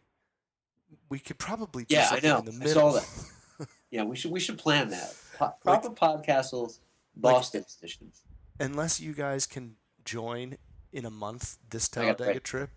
We 1.09 1.19
could 1.19 1.37
probably 1.37 1.83
do 1.85 1.95
Yeah, 1.95 2.09
I 2.11 2.19
know. 2.21 2.39
in 2.39 2.59
the 2.59 2.65
I 2.65 2.73
saw 2.73 2.91
that. 2.93 3.67
yeah, 3.91 4.03
we 4.03 4.15
should 4.15 4.31
we 4.31 4.39
should 4.39 4.57
plan 4.57 4.89
that 4.89 5.15
po- 5.37 5.55
proper 5.63 5.89
podcastle 5.89 6.77
Boston 7.15 7.65
edition. 7.79 8.11
Unless 8.59 8.99
you 8.99 9.13
guys 9.13 9.45
can 9.45 9.75
join 10.05 10.57
in 10.93 11.05
a 11.05 11.09
month 11.11 11.57
this 11.69 11.87
Talladega 11.89 12.39
trip, 12.39 12.69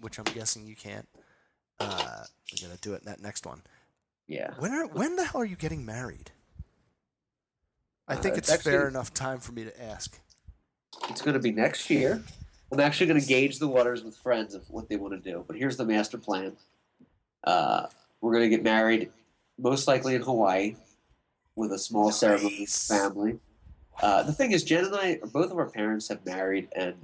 which 0.00 0.18
I'm 0.18 0.24
guessing 0.24 0.66
you 0.66 0.76
can't. 0.76 1.08
Uh, 1.78 2.24
we're 2.52 2.66
gonna 2.68 2.78
do 2.80 2.94
it 2.94 3.00
in 3.02 3.06
that 3.06 3.20
next 3.20 3.46
one. 3.46 3.62
Yeah, 4.26 4.54
When 4.58 4.72
are 4.72 4.86
when 4.86 5.14
the 5.16 5.24
hell 5.24 5.40
are 5.42 5.44
you 5.44 5.56
getting 5.56 5.84
married? 5.86 6.32
I 8.08 8.16
think 8.16 8.34
Uh, 8.34 8.38
it's 8.38 8.56
fair 8.62 8.88
enough 8.88 9.12
time 9.14 9.38
for 9.40 9.52
me 9.52 9.64
to 9.64 9.82
ask. 9.82 10.18
it's 11.10 11.22
going 11.22 11.34
to 11.34 11.40
be 11.40 11.50
next 11.52 11.90
year. 11.90 12.22
I'm 12.72 12.80
actually 12.80 13.06
going 13.06 13.20
to 13.20 13.26
gauge 13.26 13.58
the 13.58 13.68
waters 13.68 14.02
with 14.02 14.16
friends 14.16 14.54
of 14.54 14.68
what 14.70 14.88
they 14.88 14.96
want 14.96 15.14
to 15.14 15.30
do. 15.30 15.44
But 15.46 15.56
here's 15.56 15.76
the 15.76 15.84
master 15.84 16.18
plan. 16.18 16.56
Uh, 17.44 17.86
we're 18.20 18.32
going 18.32 18.44
to 18.44 18.48
get 18.50 18.64
married, 18.64 19.10
most 19.58 19.86
likely 19.86 20.14
in 20.14 20.22
Hawaii, 20.22 20.76
with 21.54 21.72
a 21.72 21.78
small 21.78 22.10
ceremony 22.10 22.60
with 22.60 22.70
family. 22.70 23.38
Uh, 24.02 24.22
the 24.24 24.32
thing 24.32 24.52
is, 24.52 24.64
Jen 24.64 24.84
and 24.84 24.94
I, 24.94 25.18
both 25.32 25.50
of 25.50 25.58
our 25.58 25.70
parents 25.70 26.08
have 26.08 26.24
married 26.26 26.68
and 26.74 26.94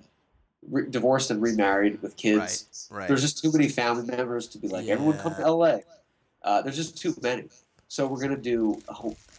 re- 0.69 0.91
divorced 0.91 1.31
and 1.31 1.41
remarried 1.41 2.03
with 2.03 2.17
kids. 2.17 2.89
Right. 2.91 3.07
There's 3.07 3.23
just 3.23 3.39
too 3.43 3.53
many 3.53 3.69
family 3.69 4.05
members 4.05 4.49
to 4.49 4.59
be 4.59 4.69
like, 4.69 4.89
everyone 4.89 5.19
come 5.19 5.35
to 5.37 5.51
LA. 5.51 5.79
Uh, 6.43 6.61
there's 6.63 6.77
just 6.77 6.99
too 6.99 7.15
many. 7.23 7.45
So 7.87 8.07
we're 8.07 8.21
gonna 8.21 8.39
do 8.39 8.81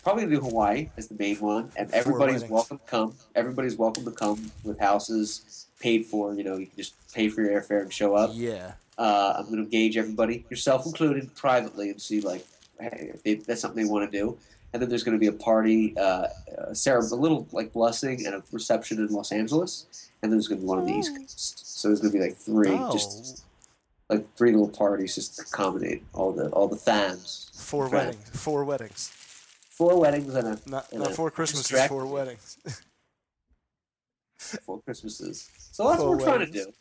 probably 0.04 0.26
gonna 0.26 0.36
do 0.36 0.42
Hawaii 0.42 0.90
as 0.96 1.08
the 1.08 1.16
main 1.16 1.38
one, 1.38 1.72
and 1.76 1.92
everybody's 1.92 2.44
welcome 2.44 2.78
to 2.78 2.86
come. 2.86 3.16
Everybody's 3.34 3.78
welcome 3.78 4.06
to 4.06 4.12
come 4.12 4.52
with 4.64 4.80
houses 4.80 5.68
paid 5.84 6.06
for. 6.06 6.34
You 6.34 6.44
know, 6.46 6.58
you 6.58 6.68
can 6.68 6.78
just 6.78 6.94
pay 7.14 7.28
for 7.30 7.42
your 7.42 7.52
airfare 7.60 7.82
and 7.82 7.92
show 7.94 8.16
up. 8.16 8.32
yeah. 8.34 8.74
Uh, 8.98 9.34
I'm 9.38 9.46
gonna 9.50 9.64
engage 9.64 9.98
everybody, 9.98 10.46
yourself 10.52 10.86
included, 10.86 11.34
privately, 11.36 11.90
and 11.90 12.00
see 12.02 12.22
like 12.22 12.46
hey, 12.80 13.12
if 13.14 13.24
they, 13.24 13.36
that's 13.36 13.62
something 13.62 13.84
they 13.84 13.90
want 13.90 14.10
to 14.12 14.18
do. 14.18 14.38
And 14.72 14.82
then 14.82 14.90
there's 14.90 15.04
going 15.04 15.16
to 15.16 15.20
be 15.20 15.28
a 15.28 15.32
party, 15.52 15.96
uh, 15.98 16.28
a, 16.58 16.74
cere- 16.76 16.98
a 16.98 17.16
little 17.26 17.48
like 17.52 17.72
blessing 17.74 18.26
and 18.26 18.34
a 18.34 18.44
reception 18.52 18.98
in 18.98 19.08
Los 19.14 19.32
Angeles, 19.32 20.10
and 20.22 20.32
then 20.32 20.38
there's 20.38 20.48
going 20.48 20.60
to 20.60 20.64
be 20.64 20.68
one 20.68 20.80
on 20.80 20.86
the 20.88 20.94
East 20.94 21.16
Coast. 21.16 21.80
So 21.80 21.88
there's 21.90 22.00
going 22.02 22.12
to 22.12 22.18
be 22.18 22.24
like 22.24 22.36
three, 22.36 22.72
Oh, 22.72 22.92
just 22.92 23.46
like 24.10 24.26
three 24.36 24.52
little 24.52 24.70
parties, 24.70 25.14
just 25.14 25.36
to 25.36 25.42
accommodate 25.44 26.04
all 26.14 26.32
the 26.32 26.50
all 26.50 26.68
the 26.68 26.76
fans. 26.90 27.52
four 27.56 27.88
weddings. 27.88 28.30
Four 28.32 28.64
weddings. 28.64 29.12
Four 29.70 30.00
weddings 30.00 30.34
and 30.36 30.48
a 30.48 30.70
Not, 30.70 30.92
And 30.92 31.02
not 31.02 31.12
a 31.12 31.14
four 31.14 31.30
Christmases. 31.30 31.88
Four 31.88 32.06
weddings. 32.08 32.58
four 34.66 34.82
Christmases. 34.82 35.50
So 35.72 35.88
that's 35.88 36.00
Four 36.02 36.12
what 36.12 36.20
we're 36.20 36.26
trying 36.26 36.46
to 36.46 36.52
do. 36.52 36.74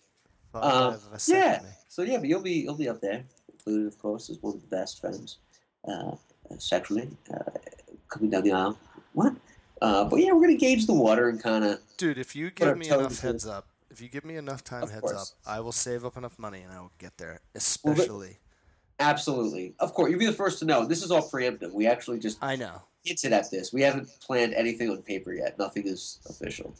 Um, 0.55 0.99
yeah. 1.29 1.61
So 1.89 2.03
yeah, 2.03 2.19
but 2.19 2.29
you'll 2.29 2.43
be 2.43 2.53
you'll 2.53 2.75
be 2.77 2.89
up 2.89 3.01
there, 3.01 3.25
included 3.53 3.87
of 3.87 3.99
course 3.99 4.29
as 4.31 4.39
one 4.43 4.55
of 4.55 4.61
the 4.61 4.67
best 4.69 5.01
friends, 5.01 5.39
uh, 5.89 6.13
sexually, 6.59 7.09
uh, 7.33 7.51
coming 8.09 8.31
down 8.31 8.43
the 8.45 8.53
aisle. 8.53 8.79
What? 9.15 9.35
Uh, 9.81 10.05
but 10.05 10.17
yeah, 10.21 10.33
we're 10.33 10.43
gonna 10.43 10.55
gauge 10.55 10.87
the 10.87 10.95
water 10.95 11.29
and 11.29 11.43
kind 11.43 11.65
of 11.65 11.81
Dude, 11.97 12.19
if 12.19 12.37
you 12.37 12.51
give 12.51 12.77
me 12.77 12.89
enough 12.89 13.21
heads 13.21 13.47
up, 13.47 13.67
if 13.91 14.01
you 14.01 14.09
give 14.09 14.25
me 14.25 14.37
enough 14.37 14.63
time 14.63 14.83
Of 14.85 14.91
heads 14.91 15.03
course. 15.03 15.35
up, 15.47 15.51
I 15.51 15.61
will 15.61 15.73
save 15.73 16.05
up 16.05 16.17
enough 16.17 16.39
money 16.39 16.61
and 16.61 16.73
I 16.73 16.81
will 16.81 16.93
get 16.99 17.17
there. 17.19 17.41
Well, 17.83 17.95
Especially, 17.95 18.39
absolutely, 19.01 19.75
of 19.81 19.95
course, 19.95 20.11
you'll 20.11 20.21
be 20.21 20.27
the 20.27 20.33
first 20.33 20.59
to 20.61 20.65
know. 20.65 20.85
This 20.87 21.03
is 21.03 21.11
all 21.11 21.29
preemptive. 21.29 21.73
We 21.73 21.87
actually 21.87 22.19
just 22.19 22.39
I 22.43 22.57
know. 22.57 22.83
hinted 23.05 23.33
at 23.33 23.51
this. 23.51 23.73
We 23.73 23.83
haven't 23.83 24.09
planned 24.21 24.55
anything 24.55 24.91
on 24.91 24.99
paper 25.03 25.33
yet. 25.33 25.59
Nothing 25.59 25.87
is 25.87 26.19
official. 26.29 26.75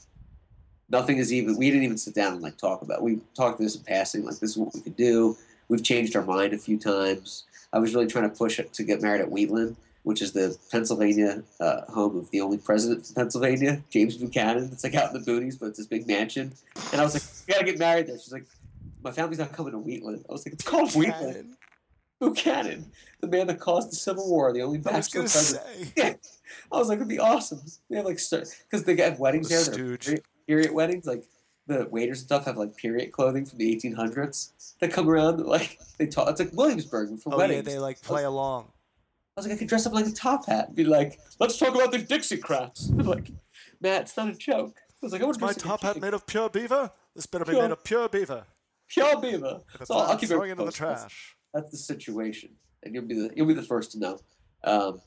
Nothing 0.89 1.19
is 1.19 1.33
even. 1.33 1.57
We 1.57 1.71
didn't 1.71 1.85
even 1.85 1.99
sit 1.99 2.15
down 2.15 2.35
and 2.35 2.43
like 2.43 2.57
talk 2.59 2.83
about. 2.83 2.99
It. 2.99 3.05
We 3.05 3.21
talked 3.35 3.59
this 3.59 3.77
in 3.77 3.83
passing. 3.83 4.25
Like 4.25 4.39
this 4.39 4.51
is 4.51 4.59
what 4.59 4.75
we 4.75 4.81
could 4.81 4.97
do. 4.97 5.37
We've 5.69 5.83
changed 5.83 6.15
our 6.17 6.25
mind 6.25 6.53
a 6.53 6.59
few 6.59 6.79
times. 6.79 7.45
I 7.73 7.79
was 7.79 7.95
really 7.95 8.07
trying 8.07 8.29
to 8.31 8.37
push 8.37 8.59
it 8.59 8.73
to 8.75 8.83
get 8.83 9.01
married 9.01 9.23
at 9.23 9.31
Wheatland, 9.31 9.77
which 10.03 10.21
is 10.21 10.33
the 10.33 10.59
Pennsylvania 10.71 11.43
uh, 11.61 11.83
home 11.91 12.19
of 12.19 12.31
the 12.31 12.43
only 12.43 12.59
president 12.59 13.07
from 13.07 13.15
Pennsylvania, 13.15 13.83
James 13.89 14.17
Buchanan. 14.19 14.69
It's 14.73 14.85
like 14.85 14.95
out 14.95 15.15
in 15.15 15.23
the 15.23 15.31
boonies, 15.31 15.59
but 15.59 15.67
it's 15.67 15.79
this 15.79 15.87
big 15.87 16.07
mansion. 16.07 16.53
And 16.93 17.01
I 17.01 17.05
was 17.05 17.15
like, 17.15 17.23
"You 17.49 17.55
gotta 17.55 17.65
get 17.67 17.79
married 17.79 18.09
there." 18.09 18.19
She's 18.19 18.33
like, 18.33 18.45
"My 19.03 19.13
family's 19.13 19.39
not 19.39 19.53
coming 19.53 19.73
to 19.73 19.79
Wheatland." 19.79 20.27
I 20.29 20.33
was 20.33 20.45
like, 20.47 20.53
"It's 20.53 20.65
called 20.65 20.93
Wheatland." 20.95 21.57
Buchanan, 22.21 22.93
the 23.21 23.27
man 23.27 23.49
that 23.49 23.59
caused 23.59 23.91
the 23.91 23.97
Civil 23.97 24.29
War, 24.31 24.53
the 24.53 24.63
only 24.63 24.79
bachelor 24.79 25.23
president. 25.23 25.93
Yeah, 25.97 26.15
I 26.71 26.77
was 26.79 26.89
like, 26.89 26.97
it'd 26.97 27.09
be 27.09 27.19
awesome. 27.19 27.61
They 27.91 27.97
have 27.97 28.05
like 28.05 28.21
because 28.31 28.85
they 28.85 28.95
have 28.97 29.19
weddings 29.19 29.49
The 29.49 29.55
there. 29.55 29.75
stooge. 29.99 30.21
Period 30.47 30.73
weddings, 30.73 31.07
like 31.07 31.25
the 31.67 31.87
waiters 31.91 32.19
and 32.21 32.27
stuff 32.27 32.45
have 32.47 32.57
like 32.57 32.77
period 32.77 33.13
clothing 33.13 33.45
from 33.47 33.59
the 33.59 33.75
1800s 33.77 34.75
that 34.81 34.93
come 34.93 35.09
around. 35.09 35.41
Like 35.47 35.79
they 35.99 36.07
talk, 36.07 36.29
it's 36.29 36.41
like 36.41 36.53
Williamsburg 36.53 37.19
for 37.21 37.35
Oh 37.35 37.39
weddings. 37.39 37.67
yeah, 37.67 37.73
they 37.75 37.79
like 37.79 38.01
play 38.03 38.25
along. 38.25 38.65
I 39.37 39.41
was 39.41 39.47
like, 39.47 39.55
I 39.55 39.59
could 39.59 39.69
dress 39.69 39.87
up 39.87 39.93
like 39.95 40.07
a 40.07 40.11
top 40.13 40.47
hat 40.47 40.69
and 40.69 40.77
be 40.77 40.85
like, 40.85 41.19
let's 41.41 41.57
talk 41.59 41.75
about 41.75 41.91
the 41.93 41.99
Dixiecrats. 41.99 42.91
like, 43.07 43.31
Matt, 43.81 44.03
it's 44.03 44.17
not 44.17 44.29
a 44.29 44.35
joke. 44.35 44.77
I 44.79 45.07
was 45.07 45.13
like, 45.13 45.23
I 45.23 45.25
want 45.25 45.41
my 45.41 45.47
dress 45.49 45.57
like 45.57 45.65
a 45.65 45.69
top 45.69 45.81
hat 45.83 46.01
made 46.01 46.13
of 46.15 46.27
pure 46.27 46.51
beaver? 46.51 46.91
This 47.15 47.27
better 47.27 47.45
be 47.45 47.53
made 47.53 47.71
of 47.71 47.83
pure 47.85 48.09
beaver. 48.09 48.45
Pure 48.89 49.21
beaver. 49.21 49.61
If 49.75 49.81
it's 49.81 49.89
So 49.89 49.95
I'll, 49.95 50.01
not, 50.01 50.07
I'll 50.07 50.13
I'm 50.13 50.19
keep 50.19 50.29
throwing 50.29 50.51
it 50.51 50.53
in 50.53 50.59
the 50.59 50.65
posted. 50.65 50.83
That's- 50.87 51.01
trash. 51.03 51.37
That's 51.55 51.71
the 51.71 51.77
situation, 51.77 52.51
and 52.83 52.95
you'll 52.95 53.05
be 53.05 53.15
the 53.15 53.31
you'll 53.37 53.47
be 53.47 53.53
the 53.53 53.63
first 53.63 53.93
to 53.93 53.99
know. 53.99 54.19
Um, 54.65 55.03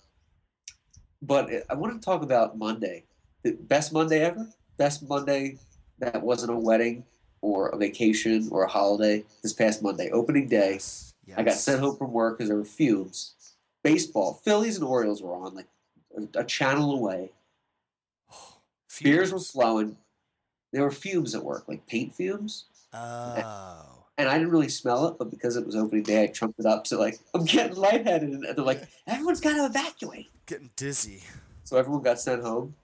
but 1.21 1.49
I 1.69 1.73
want 1.73 1.99
to 1.99 2.05
talk 2.05 2.21
about 2.21 2.57
Monday, 2.57 3.05
the 3.43 3.53
best 3.53 3.91
Monday 3.93 4.19
ever, 4.21 4.47
best 4.77 5.07
Monday 5.07 5.57
that 5.99 6.21
wasn't 6.21 6.51
a 6.51 6.55
wedding 6.55 7.03
or 7.41 7.69
a 7.69 7.77
vacation 7.77 8.47
or 8.51 8.63
a 8.63 8.67
holiday. 8.67 9.23
This 9.43 9.53
past 9.53 9.83
Monday, 9.83 10.09
opening 10.11 10.47
day, 10.47 10.79
Yes. 11.25 11.37
I 11.37 11.43
got 11.43 11.55
sent 11.55 11.79
home 11.79 11.97
from 11.97 12.11
work 12.11 12.37
because 12.37 12.49
there 12.49 12.57
were 12.57 12.65
fumes. 12.65 13.33
Baseball, 13.83 14.41
Phillies 14.43 14.77
and 14.77 14.85
Orioles 14.85 15.21
were 15.21 15.33
on 15.33 15.55
like 15.55 15.67
a, 16.35 16.43
channel 16.43 16.93
away. 16.93 17.31
Beers 19.03 19.33
were 19.33 19.39
flowing. 19.39 19.97
There 20.71 20.83
were 20.83 20.91
fumes 20.91 21.33
at 21.35 21.43
work, 21.43 21.65
like 21.67 21.87
paint 21.87 22.13
fumes. 22.15 22.65
Oh. 22.93 24.03
And 24.17 24.29
I 24.29 24.37
didn't 24.37 24.51
really 24.51 24.69
smell 24.69 25.07
it, 25.07 25.15
but 25.17 25.29
because 25.29 25.57
it 25.57 25.65
was 25.65 25.75
opening 25.75 26.03
day, 26.03 26.23
I 26.23 26.27
trumped 26.27 26.59
it 26.59 26.65
up. 26.65 26.87
So 26.87 26.99
like, 26.99 27.19
I'm 27.33 27.45
getting 27.45 27.75
lightheaded, 27.75 28.29
and 28.29 28.43
they're 28.43 28.65
like, 28.65 28.83
everyone's 29.07 29.41
got 29.41 29.53
to 29.53 29.65
evacuate. 29.65 30.27
Getting 30.45 30.71
dizzy. 30.75 31.23
So 31.63 31.77
everyone 31.77 32.03
got 32.03 32.19
sent 32.19 32.43
home. 32.43 32.75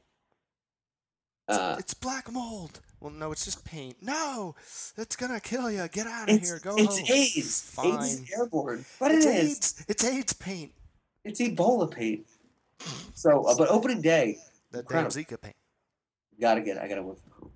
Uh, 1.52 1.76
it's 1.80 1.94
black 1.94 2.32
mold. 2.32 2.80
Well, 3.00 3.12
no, 3.12 3.32
it's 3.32 3.46
just 3.46 3.66
paint. 3.66 3.98
No, 4.02 4.56
it's 4.98 5.16
gonna 5.16 5.40
kill 5.40 5.72
you. 5.72 5.88
Get 5.92 6.06
out 6.08 6.30
of 6.30 6.40
here. 6.40 6.60
Go 6.64 6.76
it's 6.78 6.98
home. 7.00 7.08
AIDS. 7.10 7.62
Fine. 7.62 7.94
AIDS 7.96 8.14
is 8.22 8.32
airborne, 8.38 8.86
but 9.00 9.12
it's 9.12 9.26
it 9.26 9.36
is. 9.36 9.50
AIDS. 9.50 9.86
It's 9.88 10.04
AIDS 10.06 10.34
paint. 10.34 10.72
It's 11.24 11.42
Ebola 11.42 11.90
paint. 11.90 12.26
So, 13.14 13.44
uh, 13.46 13.56
but 13.58 13.70
opening 13.70 14.02
day, 14.02 14.38
That 14.72 14.88
damn 14.88 15.06
Zika 15.08 15.40
paint. 15.40 15.56
gotta 16.40 16.62
get. 16.62 16.78
It. 16.78 16.84
I 16.84 16.88
gotta 16.88 17.04
work 17.04 17.18
from 17.24 17.32
home. 17.34 17.52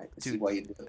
I 0.00 0.04
can 0.06 0.20
see 0.20 0.30
Dude. 0.32 0.40
why 0.40 0.50
you 0.52 0.62
do 0.62 0.74
it. 0.78 0.88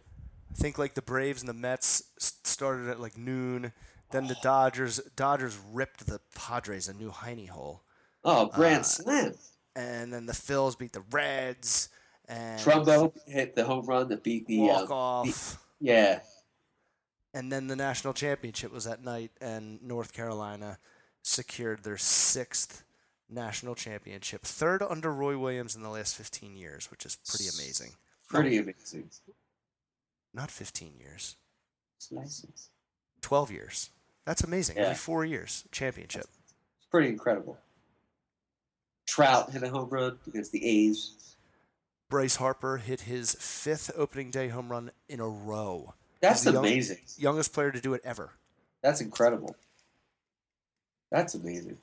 I 0.52 0.56
think 0.56 0.78
like 0.78 0.94
the 0.94 1.02
Braves 1.02 1.42
and 1.42 1.50
the 1.50 1.54
Mets 1.54 2.04
started 2.20 2.90
at 2.90 3.00
like 3.00 3.18
noon. 3.18 3.72
Then 4.12 4.28
the 4.28 4.38
Dodgers 4.42 5.00
Dodgers 5.16 5.58
ripped 5.74 6.06
the 6.08 6.22
Padres 6.36 6.88
a 6.88 6.94
new 6.94 7.12
hiney 7.12 7.50
hole, 7.50 7.84
Oh, 8.24 8.46
grand 8.48 8.82
Uh, 8.82 8.84
slam! 8.84 9.34
and 9.76 10.14
then 10.14 10.26
the 10.28 10.34
Phils 10.34 10.78
beat 10.78 10.94
the 10.94 11.04
Reds. 11.12 11.90
And 12.28 12.60
Trumbo 12.60 13.14
hit 13.28 13.56
the 13.56 13.64
home 13.64 13.86
run 13.86 14.10
that 14.10 14.24
beat 14.24 14.48
the. 14.48 14.60
walk 14.60 14.90
Uh, 14.90 14.94
off. 14.96 15.64
yeah, 15.80 16.22
And 17.34 17.52
then 17.52 17.68
the 17.68 17.76
national 17.76 18.14
championship 18.14 18.72
was 18.72 18.86
that 18.86 19.04
night, 19.04 19.32
and 19.42 19.82
North 19.84 20.14
Carolina 20.14 20.80
secured 21.22 21.84
their 21.84 21.98
sixth 21.98 22.84
national 23.30 23.76
championship, 23.76 24.44
third 24.44 24.82
under 24.82 25.12
Roy 25.12 25.38
Williams 25.38 25.76
in 25.76 25.82
the 25.84 25.90
last 25.90 26.16
15 26.16 26.56
years, 26.56 26.90
which 26.92 27.06
is 27.06 27.16
pretty 27.28 27.46
amazing. 27.48 27.92
pretty 28.30 28.58
amazing. 28.58 29.10
Not 30.34 30.50
15 30.52 30.96
years, 31.00 31.36
nice. 32.12 32.46
12 33.22 33.52
years. 33.52 33.90
That's 34.26 34.44
amazing. 34.44 34.78
Yeah. 34.78 34.84
Every 34.84 34.96
four 34.96 35.24
years, 35.26 35.64
championship. 35.72 36.26
It's 36.78 36.88
pretty 36.90 37.10
incredible. 37.10 37.58
Trout 39.08 39.52
hit 39.52 39.62
a 39.64 39.70
home 39.70 39.90
run 39.90 40.18
against 40.28 40.52
the 40.52 40.66
A's. 40.66 41.35
Bryce 42.10 42.36
Harper 42.36 42.78
hit 42.78 43.02
his 43.02 43.36
fifth 43.40 43.92
opening 43.96 44.30
day 44.32 44.50
home 44.50 44.70
run 44.72 44.92
in 45.10 45.20
a 45.20 45.28
row. 45.28 45.94
That's 46.22 46.44
the 46.44 46.52
young- 46.52 46.66
amazing. 46.66 47.00
Youngest 47.18 47.54
player 47.54 47.72
to 47.72 47.82
do 47.82 47.94
it 47.94 48.02
ever. 48.04 48.32
That's 48.82 49.02
incredible. 49.02 49.56
That's 51.12 51.34
amazing. 51.34 51.78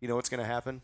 You 0.00 0.08
know 0.08 0.16
what's 0.16 0.28
going 0.28 0.40
to 0.40 0.46
happen? 0.46 0.82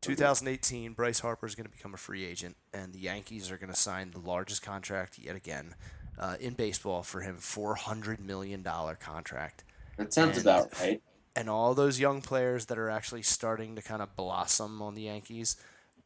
2018, 0.00 0.92
Bryce 0.92 1.20
Harper 1.20 1.46
is 1.46 1.54
going 1.54 1.66
to 1.66 1.72
become 1.72 1.92
a 1.92 1.98
free 1.98 2.24
agent, 2.24 2.56
and 2.72 2.92
the 2.92 3.00
Yankees 3.00 3.50
are 3.50 3.58
going 3.58 3.72
to 3.72 3.78
sign 3.78 4.12
the 4.12 4.20
largest 4.20 4.62
contract 4.62 5.18
yet 5.18 5.34
again 5.36 5.74
uh, 6.18 6.36
in 6.40 6.54
baseball 6.54 7.02
for 7.02 7.20
him, 7.20 7.36
$400 7.38 8.20
million 8.20 8.62
contract. 9.00 9.64
That 9.96 10.12
sounds 10.14 10.38
And- 10.38 10.46
about 10.46 10.78
right. 10.80 11.02
And 11.36 11.48
all 11.48 11.72
those 11.74 12.00
young 12.00 12.20
players 12.20 12.66
that 12.66 12.78
are 12.78 12.90
actually 12.90 13.22
starting 13.22 13.76
to 13.76 13.82
kind 13.82 14.02
of 14.02 14.16
blossom 14.16 14.82
on 14.82 14.96
the 14.96 15.02
Yankees 15.02 15.54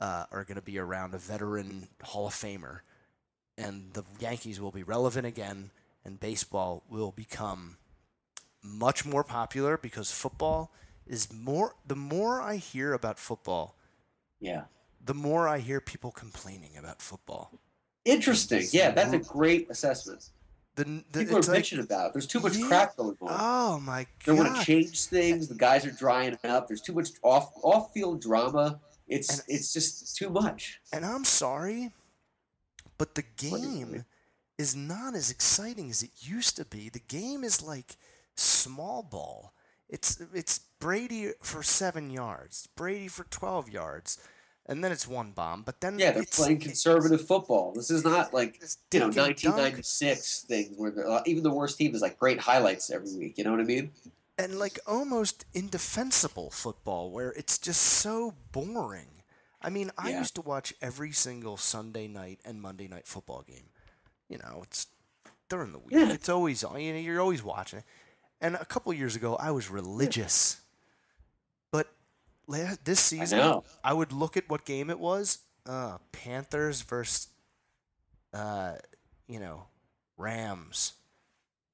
uh, 0.03 0.25
are 0.33 0.43
going 0.43 0.57
to 0.57 0.63
be 0.63 0.79
around 0.79 1.15
a 1.15 1.19
veteran 1.19 1.87
Hall 2.03 2.27
of 2.27 2.35
Famer. 2.35 2.81
And 3.57 3.93
the 3.93 4.03
Yankees 4.19 4.61
will 4.61 4.73
be 4.73 4.83
relevant 4.83 5.27
again, 5.27 5.71
and 6.05 6.19
baseball 6.19 6.83
will 6.91 7.13
become 7.13 7.77
much 8.63 9.05
more 9.05 9.23
popular 9.23 9.77
because 9.77 10.11
football 10.11 10.73
is 11.07 11.33
more. 11.33 11.77
The 11.87 11.95
more 11.97 12.41
I 12.41 12.57
hear 12.57 12.95
about 12.95 13.19
football, 13.19 13.77
Yeah. 14.41 14.65
the 15.05 15.15
more 15.15 15.47
I 15.47 15.59
hear 15.59 15.81
people 15.81 16.11
complaining 16.11 16.77
about 16.77 17.01
football. 17.01 17.53
Interesting. 18.05 18.65
Yeah, 18.73 18.91
that's 18.91 19.13
a 19.13 19.19
great 19.19 19.71
assessment. 19.71 20.31
The, 20.75 20.85
the 21.13 21.21
People 21.21 21.37
are 21.37 21.39
it's 21.41 21.49
like, 21.49 21.63
bitching 21.63 21.85
about. 21.85 22.07
it. 22.09 22.13
There's 22.15 22.27
too 22.27 22.41
much 22.41 22.57
Yeah. 22.57 22.67
crap 22.67 22.97
going 22.97 23.17
on. 23.21 23.29
oh 23.31 23.79
my 23.81 24.07
god! 24.25 24.37
they 24.37 24.41
want 24.43 24.57
to 24.57 24.65
change 24.65 25.05
things. 25.05 25.47
The 25.47 25.55
guys 25.55 25.85
are 25.87 25.91
drying 25.93 26.37
up. 26.45 26.67
There's 26.67 26.81
too 26.81 26.95
much 26.95 27.11
off 27.23 27.53
off 27.63 27.93
field 27.93 28.21
drama. 28.23 28.81
It's 29.13 29.31
And- 29.31 29.43
it's 29.49 29.73
just 29.73 30.17
too 30.17 30.31
much. 30.31 30.81
And 30.93 31.05
I'm 31.05 31.25
sorry, 31.25 31.93
but 32.99 33.15
the 33.15 33.25
What 33.49 33.61
do 33.61 33.69
you 33.69 33.87
game 33.87 34.05
is 34.59 34.75
not 34.77 35.15
as 35.15 35.31
exciting 35.31 35.91
as 35.91 36.03
it 36.03 36.11
used 36.21 36.57
to 36.57 36.65
be. 36.65 36.89
The 36.89 37.01
game 37.01 37.43
is 37.45 37.63
like 37.63 37.97
small 38.35 39.03
ball. 39.03 39.53
It's 39.89 40.21
it's 40.33 40.61
Brady 40.79 41.33
for 41.43 41.63
seven 41.63 42.11
yards, 42.11 42.67
Brady 42.77 43.09
for 43.09 43.25
twelve 43.25 43.69
yards, 43.69 44.19
and 44.67 44.83
then 44.83 44.91
it's 44.93 45.07
one 45.07 45.33
bomb. 45.33 45.63
But 45.63 45.81
then 45.81 45.99
Yeah, 45.99 46.13
they're 46.13 46.25
playing 46.25 46.61
conservative 46.61 47.27
football. 47.27 47.73
This 47.75 47.91
is 47.91 48.05
not 48.05 48.33
like 48.33 48.63
you 48.93 49.01
know 49.01 49.11
dink 49.11 49.45
and 49.45 49.55
dunk. 49.55 49.57
1996 49.59 50.43
things 50.43 50.77
where 50.79 50.91
the, 50.91 51.07
uh, 51.07 51.23
even 51.27 51.43
the 51.43 51.53
worst 51.53 51.77
team 51.77 51.95
is 51.95 52.01
like 52.01 52.19
great 52.19 52.41
highlights 52.41 52.91
every 52.91 53.15
week. 53.17 53.37
You 53.39 53.45
know 53.45 53.51
what 53.51 53.61
I 53.61 53.65
mean? 53.65 53.91
And 54.39 54.59
like 54.59 54.79
almost 54.87 55.45
indefensible 55.55 56.51
football 56.51 57.11
where 57.11 57.31
it's 57.33 57.59
just 57.59 57.81
so 57.83 58.35
boring. 58.53 59.23
I 59.61 59.71
mean, 59.71 59.91
I 59.97 60.11
Yeah. 60.11 60.19
used 60.21 60.35
to 60.37 60.41
watch 60.41 60.75
every 60.83 61.13
single 61.13 61.57
Sunday 61.57 62.09
night 62.09 62.41
and 62.45 62.61
Monday 62.61 62.89
night 62.89 63.07
football 63.07 63.43
game. 63.43 63.69
You 64.29 64.39
know, 64.39 64.61
it's 64.65 64.87
during 65.49 65.73
the 65.73 65.79
week. 65.79 65.93
Yeah. 65.93 66.11
It's 66.13 66.29
always 66.29 66.65
on. 66.65 66.81
You 66.81 66.95
know, 66.95 66.99
you're 66.99 67.21
always 67.21 67.43
watching 67.43 67.81
it. 67.81 67.85
And 68.41 68.57
a 68.57 68.65
couple 68.65 68.93
years 68.93 69.15
ago, 69.15 69.37
I 69.37 69.51
was 69.53 69.69
religious. 69.71 70.61
But 71.71 71.93
la- 72.49 72.75
this 72.83 72.99
season, 73.01 73.39
know. 73.39 73.65
I 73.85 73.93
would 73.93 74.13
look 74.13 74.37
at 74.37 74.49
what 74.49 74.65
game 74.65 74.91
it 74.91 74.99
was. 74.99 75.39
Uh, 75.65 75.99
Panthers 76.11 76.83
versus, 76.83 77.29
uh, 78.35 78.77
you 79.29 79.39
know, 79.39 79.67
Rams. 80.17 80.95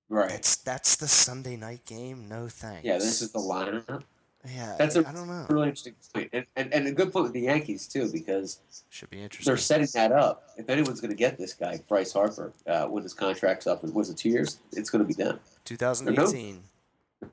Right. 0.08 0.30
That's 0.30 0.56
that's 0.56 0.96
the 0.96 1.08
Sunday 1.08 1.56
night 1.56 1.84
game. 1.84 2.28
No 2.28 2.48
thanks. 2.48 2.84
Yeah, 2.84 2.94
this 2.94 3.20
is 3.20 3.30
the 3.32 3.38
lineup. 3.38 4.02
Yeah, 4.46 4.76
That's 4.78 4.96
a 4.96 5.06
I 5.06 5.12
don't 5.12 5.26
know. 5.26 5.46
Really 5.50 5.68
interesting 5.68 5.94
point, 6.14 6.30
and, 6.32 6.46
and, 6.56 6.72
and 6.72 6.86
a 6.86 6.92
good 6.92 7.12
point 7.12 7.24
with 7.24 7.32
the 7.32 7.40
Yankees 7.40 7.86
too, 7.86 8.10
because 8.10 8.60
Should 8.88 9.10
be 9.10 9.20
interesting. 9.20 9.50
they're 9.50 9.58
setting 9.58 9.88
that 9.94 10.12
up. 10.12 10.50
If 10.56 10.70
anyone's 10.70 11.00
going 11.00 11.10
to 11.10 11.16
get 11.16 11.36
this 11.36 11.52
guy, 11.54 11.80
Bryce 11.88 12.12
Harper, 12.12 12.52
uh, 12.66 12.86
when 12.86 13.02
his 13.02 13.14
contract's 13.14 13.66
up, 13.66 13.82
and 13.82 13.92
was 13.92 14.10
it 14.10 14.16
two 14.16 14.28
years? 14.30 14.58
It's 14.72 14.90
going 14.90 15.04
to 15.04 15.08
be 15.08 15.12
them. 15.14 15.40
2018. 15.64 16.62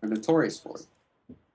They're 0.02 0.10
notorious 0.10 0.60
for 0.60 0.77
it. 0.77 0.88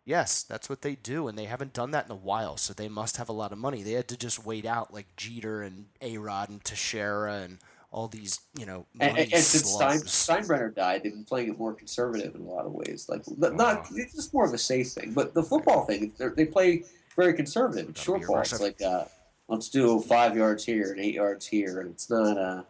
Yes, 0.05 0.43
that's 0.43 0.69
what 0.69 0.83
they 0.83 0.95
do, 0.95 1.29
and 1.29 1.37
they 1.37 1.45
haven't 1.45 1.73
done 1.73 1.91
that 1.91 2.07
in 2.07 2.13
a 2.13 2.17
while, 2.17 2.57
so 2.57 2.73
they 2.73 2.89
must 2.89 3.17
have 3.17 3.29
a 3.29 3.33
lot 3.33 3.53
of 3.53 3.59
money. 3.59 3.83
They 3.83 3.93
had 3.93 4.09
to 4.09 4.17
just 4.17 4.47
wait 4.47 4.65
out 4.65 4.95
like 4.95 5.15
Jeter 5.17 5.63
and 5.63 5.87
A 6.01 6.17
Rod 6.19 6.49
and 6.49 6.65
Teixeira 6.65 7.35
and 7.35 7.59
all 7.93 8.09
these, 8.09 8.39
you 8.57 8.67
know, 8.67 8.87
And, 9.01 9.19
and, 9.19 9.33
and 9.33 9.43
since 9.43 9.69
Stein. 9.69 9.99
Steinbrenner 10.01 10.75
died, 10.75 11.03
they've 11.03 11.13
been 11.13 11.25
playing 11.25 11.49
it 11.49 11.59
more 11.59 11.75
conservative 11.75 12.35
in 12.35 12.43
a 12.43 12.45
lot 12.45 12.65
of 12.65 12.73
ways. 12.73 13.07
Like 13.09 13.23
not, 13.37 13.57
not 13.57 13.87
it's 13.93 14.15
just 14.15 14.33
more 14.33 14.47
of 14.47 14.55
a 14.55 14.59
safe 14.59 14.89
thing. 14.89 15.13
But 15.13 15.35
the 15.35 15.43
football 15.43 15.85
thing, 15.87 16.13
they're- 16.17 16.31
play 16.47 16.85
very 17.17 17.35
conservative. 17.35 17.91
It's 17.91 18.03
short 18.03 18.27
balls, 18.27 18.61
like 18.61 18.81
uh, 18.81 19.05
let's 19.49 19.69
do 19.69 20.01
five 20.01 20.37
yards 20.37 20.65
here 20.65 20.93
and 20.93 21.01
eight 21.01 21.15
yards 21.15 21.47
here, 21.47 21.81
and 21.81 21.91
it's 21.91 22.09
not. 22.09 22.39
Uh, 22.39 22.63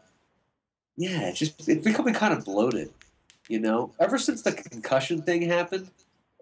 yeah, 0.97 1.29
it's 1.29 1.39
just 1.39 1.69
it's 1.69 1.85
becoming 1.85 2.15
kind 2.15 2.35
of 2.35 2.45
bloated. 2.45 2.91
You 3.49 3.61
know, 3.61 3.93
ever 4.01 4.19
since 4.19 4.43
the 4.43 4.53
concussion 4.53 5.23
thing 5.23 5.43
happened, 5.43 5.91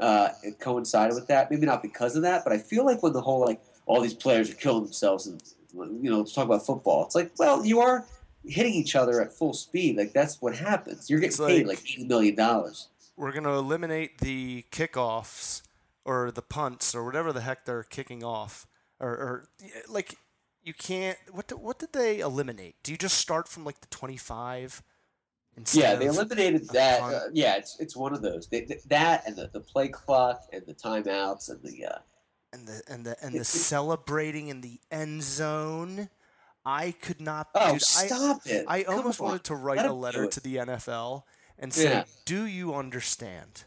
uh, 0.01 0.31
it 0.43 0.59
coincided 0.59 1.15
with 1.15 1.27
that. 1.29 1.51
Maybe 1.51 1.67
not 1.67 1.83
because 1.83 2.17
of 2.17 2.23
that, 2.23 2.45
but 2.45 2.53
I 2.53 2.59
feel 2.59 2.85
like 2.85 3.03
when 3.03 3.13
the 3.13 3.21
whole 3.21 3.41
like 3.41 3.61
all 3.87 4.01
these 4.01 4.15
players 4.15 4.51
are 4.51 4.55
killing 4.55 4.85
themselves 4.85 5.27
and 5.27 5.43
you 5.75 6.11
know, 6.11 6.19
let's 6.19 6.33
talk 6.33 6.47
about 6.47 6.65
football. 6.65 7.05
It's 7.05 7.15
like, 7.15 7.31
well, 7.39 7.65
you 7.65 7.81
are 7.81 8.05
hitting 8.45 8.75
each 8.75 8.95
other 8.97 9.21
at 9.21 9.33
full 9.33 9.53
speed. 9.55 9.97
Like 9.97 10.13
that's 10.13 10.41
what 10.41 10.57
happens. 10.57 11.09
You're 11.11 11.21
getting 11.21 11.29
It's 11.31 11.39
paid 11.39 11.67
like- 11.67 11.79
like 11.79 11.91
eighty 11.91 12.05
million 12.05 12.35
dollars. 12.35 12.89
We're 13.17 13.33
gonna 13.33 13.59
eliminate 13.59 14.19
the 14.19 14.65
kickoffs 14.71 15.63
or 16.05 16.31
the 16.31 16.43
punts 16.43 16.95
or 16.95 17.05
whatever 17.05 17.33
the 17.33 17.41
heck 17.41 17.65
they're 17.65 17.83
kicking 17.83 18.23
off, 18.23 18.67
or, 19.01 19.11
or 19.11 19.49
like 19.89 20.15
you 20.63 20.73
can't. 20.73 21.19
What 21.33 21.49
did, 21.49 21.57
what 21.59 21.79
did 21.79 21.93
they 21.93 22.21
eliminate? 22.21 22.77
Do 22.83 22.93
you 22.93 22.99
just 22.99 23.19
start 23.19 23.49
from 23.49 23.65
like 23.65 23.81
the 23.81 23.89
twenty-five? 23.89 24.83
Yeah, 25.73 25.97
they 25.97 26.07
eliminated 26.07 26.69
that. 26.69 27.01
Uh, 27.03 27.21
yeah, 27.33 27.57
it's 27.57 27.81
it's 27.81 27.97
one 27.97 28.13
of 28.15 28.23
those. 28.23 28.47
They, 28.47 28.61
th- 28.61 28.85
that 28.85 29.27
and 29.27 29.35
the, 29.35 29.51
the 29.53 29.59
play 29.59 29.89
clock 29.89 30.45
and 30.53 30.63
the 30.67 30.75
timeouts 30.75 31.51
and 31.51 31.61
the 31.65 31.87
uh, 31.87 31.99
and 32.53 32.69
the 32.69 32.81
and 32.87 33.05
the 33.05 33.17
and 33.25 33.35
the 33.35 33.45
celebrating 33.45 34.47
in 34.47 34.61
the 34.61 34.79
end 34.93 35.25
zone. 35.25 36.09
I 36.71 36.93
could 37.01 37.21
not. 37.21 37.49
oh 37.55 37.73
dude, 37.73 37.75
I, 37.77 37.79
stop 37.79 38.47
it! 38.47 38.65
I 38.69 38.83
Come 38.83 38.97
almost 38.97 39.21
on. 39.21 39.27
wanted 39.29 39.45
to 39.45 39.55
write 39.55 39.85
a 39.87 39.93
letter 39.93 40.27
to 40.27 40.41
the 40.41 40.57
NFL 40.57 41.23
and 41.59 41.73
say, 41.73 41.85
Yeah. 41.91 42.05
"Do 42.27 42.45
you 42.45 42.75
understand? 42.75 43.65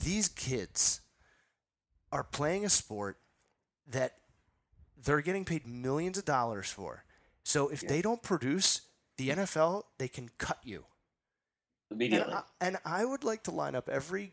These 0.00 0.28
kids 0.28 1.00
are 2.10 2.24
playing 2.24 2.64
a 2.64 2.68
sport 2.68 3.18
that 3.86 4.14
they're 4.96 5.20
getting 5.20 5.44
paid 5.44 5.66
millions 5.66 6.18
of 6.18 6.24
dollars 6.24 6.70
for. 6.70 7.04
So 7.44 7.68
if 7.68 7.82
Yeah. 7.82 7.88
they 7.90 8.02
don't 8.02 8.22
produce, 8.22 8.82
the 9.16 9.30
NFL 9.30 9.84
they 9.98 10.08
can 10.08 10.28
cut 10.38 10.58
you." 10.64 10.86
And 11.90 12.00
immediately. 12.00 12.34
I, 12.34 12.42
and 12.60 12.78
I 12.84 13.04
would 13.04 13.22
like 13.22 13.44
to 13.44 13.50
line 13.52 13.74
up 13.76 13.88
every 13.88 14.32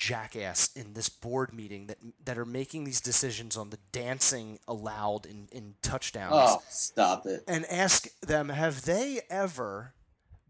jackass 0.00 0.70
in 0.74 0.94
this 0.94 1.10
board 1.10 1.52
meeting 1.52 1.86
that 1.86 1.98
that 2.24 2.38
are 2.38 2.46
making 2.46 2.84
these 2.84 3.02
decisions 3.02 3.54
on 3.54 3.68
the 3.68 3.78
dancing 3.92 4.58
allowed 4.66 5.26
in, 5.26 5.46
in 5.52 5.74
touchdowns 5.82 6.32
oh, 6.32 6.62
stop 6.70 7.26
it! 7.26 7.44
and 7.46 7.66
ask 7.66 8.08
them 8.20 8.48
have 8.48 8.86
they 8.86 9.20
ever 9.28 9.92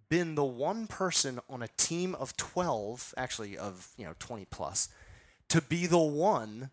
been 0.08 0.36
the 0.36 0.44
one 0.44 0.86
person 0.86 1.40
on 1.50 1.62
a 1.62 1.68
team 1.76 2.14
of 2.14 2.36
12 2.36 3.12
actually 3.16 3.58
of 3.58 3.88
you 3.96 4.04
know 4.04 4.14
20 4.20 4.44
plus 4.46 4.88
to 5.48 5.60
be 5.60 5.84
the 5.86 5.98
one 5.98 6.70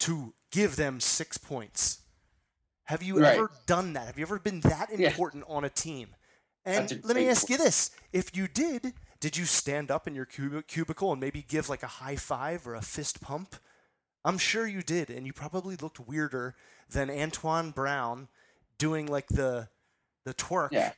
to 0.00 0.34
give 0.50 0.76
them 0.76 1.00
six 1.00 1.38
points 1.38 2.00
have 2.84 3.02
you 3.02 3.18
Right. 3.18 3.38
ever 3.38 3.50
done 3.64 3.94
that 3.94 4.06
have 4.08 4.18
you 4.18 4.26
ever 4.26 4.38
been 4.38 4.60
that 4.60 4.90
Yeah. 4.94 5.08
important 5.08 5.44
on 5.48 5.64
a 5.64 5.70
team 5.70 6.14
and 6.66 6.92
a 6.92 7.00
let 7.02 7.16
me 7.16 7.28
ask 7.30 7.48
you 7.48 7.56
this 7.56 7.90
if 8.12 8.36
you 8.36 8.46
did 8.46 8.92
did 9.20 9.36
you 9.36 9.44
stand 9.44 9.90
up 9.90 10.06
in 10.06 10.14
your 10.14 10.26
cub- 10.26 10.66
cubicle 10.66 11.12
and 11.12 11.20
maybe 11.20 11.42
give 11.42 11.68
like 11.68 11.82
a 11.82 11.86
high 11.86 12.16
five 12.16 12.66
or 12.66 12.74
a 12.74 12.82
fist 12.82 13.20
pump 13.20 13.56
i'm 14.24 14.38
sure 14.38 14.66
you 14.66 14.82
did 14.82 15.10
and 15.10 15.26
you 15.26 15.32
probably 15.32 15.76
looked 15.76 16.00
weirder 16.00 16.54
than 16.90 17.08
antonio 17.10 17.72
brown 17.72 18.28
doing 18.78 19.06
like 19.06 19.28
the 19.28 19.68
the 20.24 20.34
twerk 20.34 20.68
Yeah. 20.72 20.92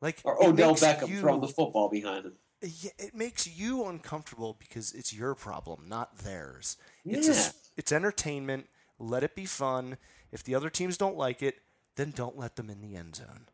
like 0.00 0.20
Or 0.24 0.42
Odell 0.44 0.74
Beckham 0.74 1.08
you- 1.08 1.20
throwing 1.20 1.40
the 1.40 1.48
football 1.48 1.88
behind 1.88 2.26
him. 2.26 2.34
yeah, 2.60 2.90
it 2.98 3.14
makes 3.14 3.46
you 3.46 3.84
uncomfortable 3.86 4.54
because 4.58 4.92
it's 4.92 5.12
your 5.12 5.34
problem, 5.34 5.86
not 5.88 6.18
theirs. 6.18 6.76
It's 7.04 7.26
Yeah. 7.28 7.50
it's 7.78 7.92
entertainment. 7.92 8.68
Let 8.98 9.22
it 9.24 9.34
be 9.34 9.46
fun. 9.46 9.96
If 10.30 10.44
the 10.44 10.54
other 10.54 10.68
teams 10.70 10.96
don't 10.98 11.16
like 11.16 11.42
it, 11.42 11.56
then 11.96 12.10
don't 12.10 12.36
let 12.38 12.56
them 12.56 12.68
in 12.70 12.80
the 12.82 12.94
end 12.94 13.16
zone. 13.16 13.48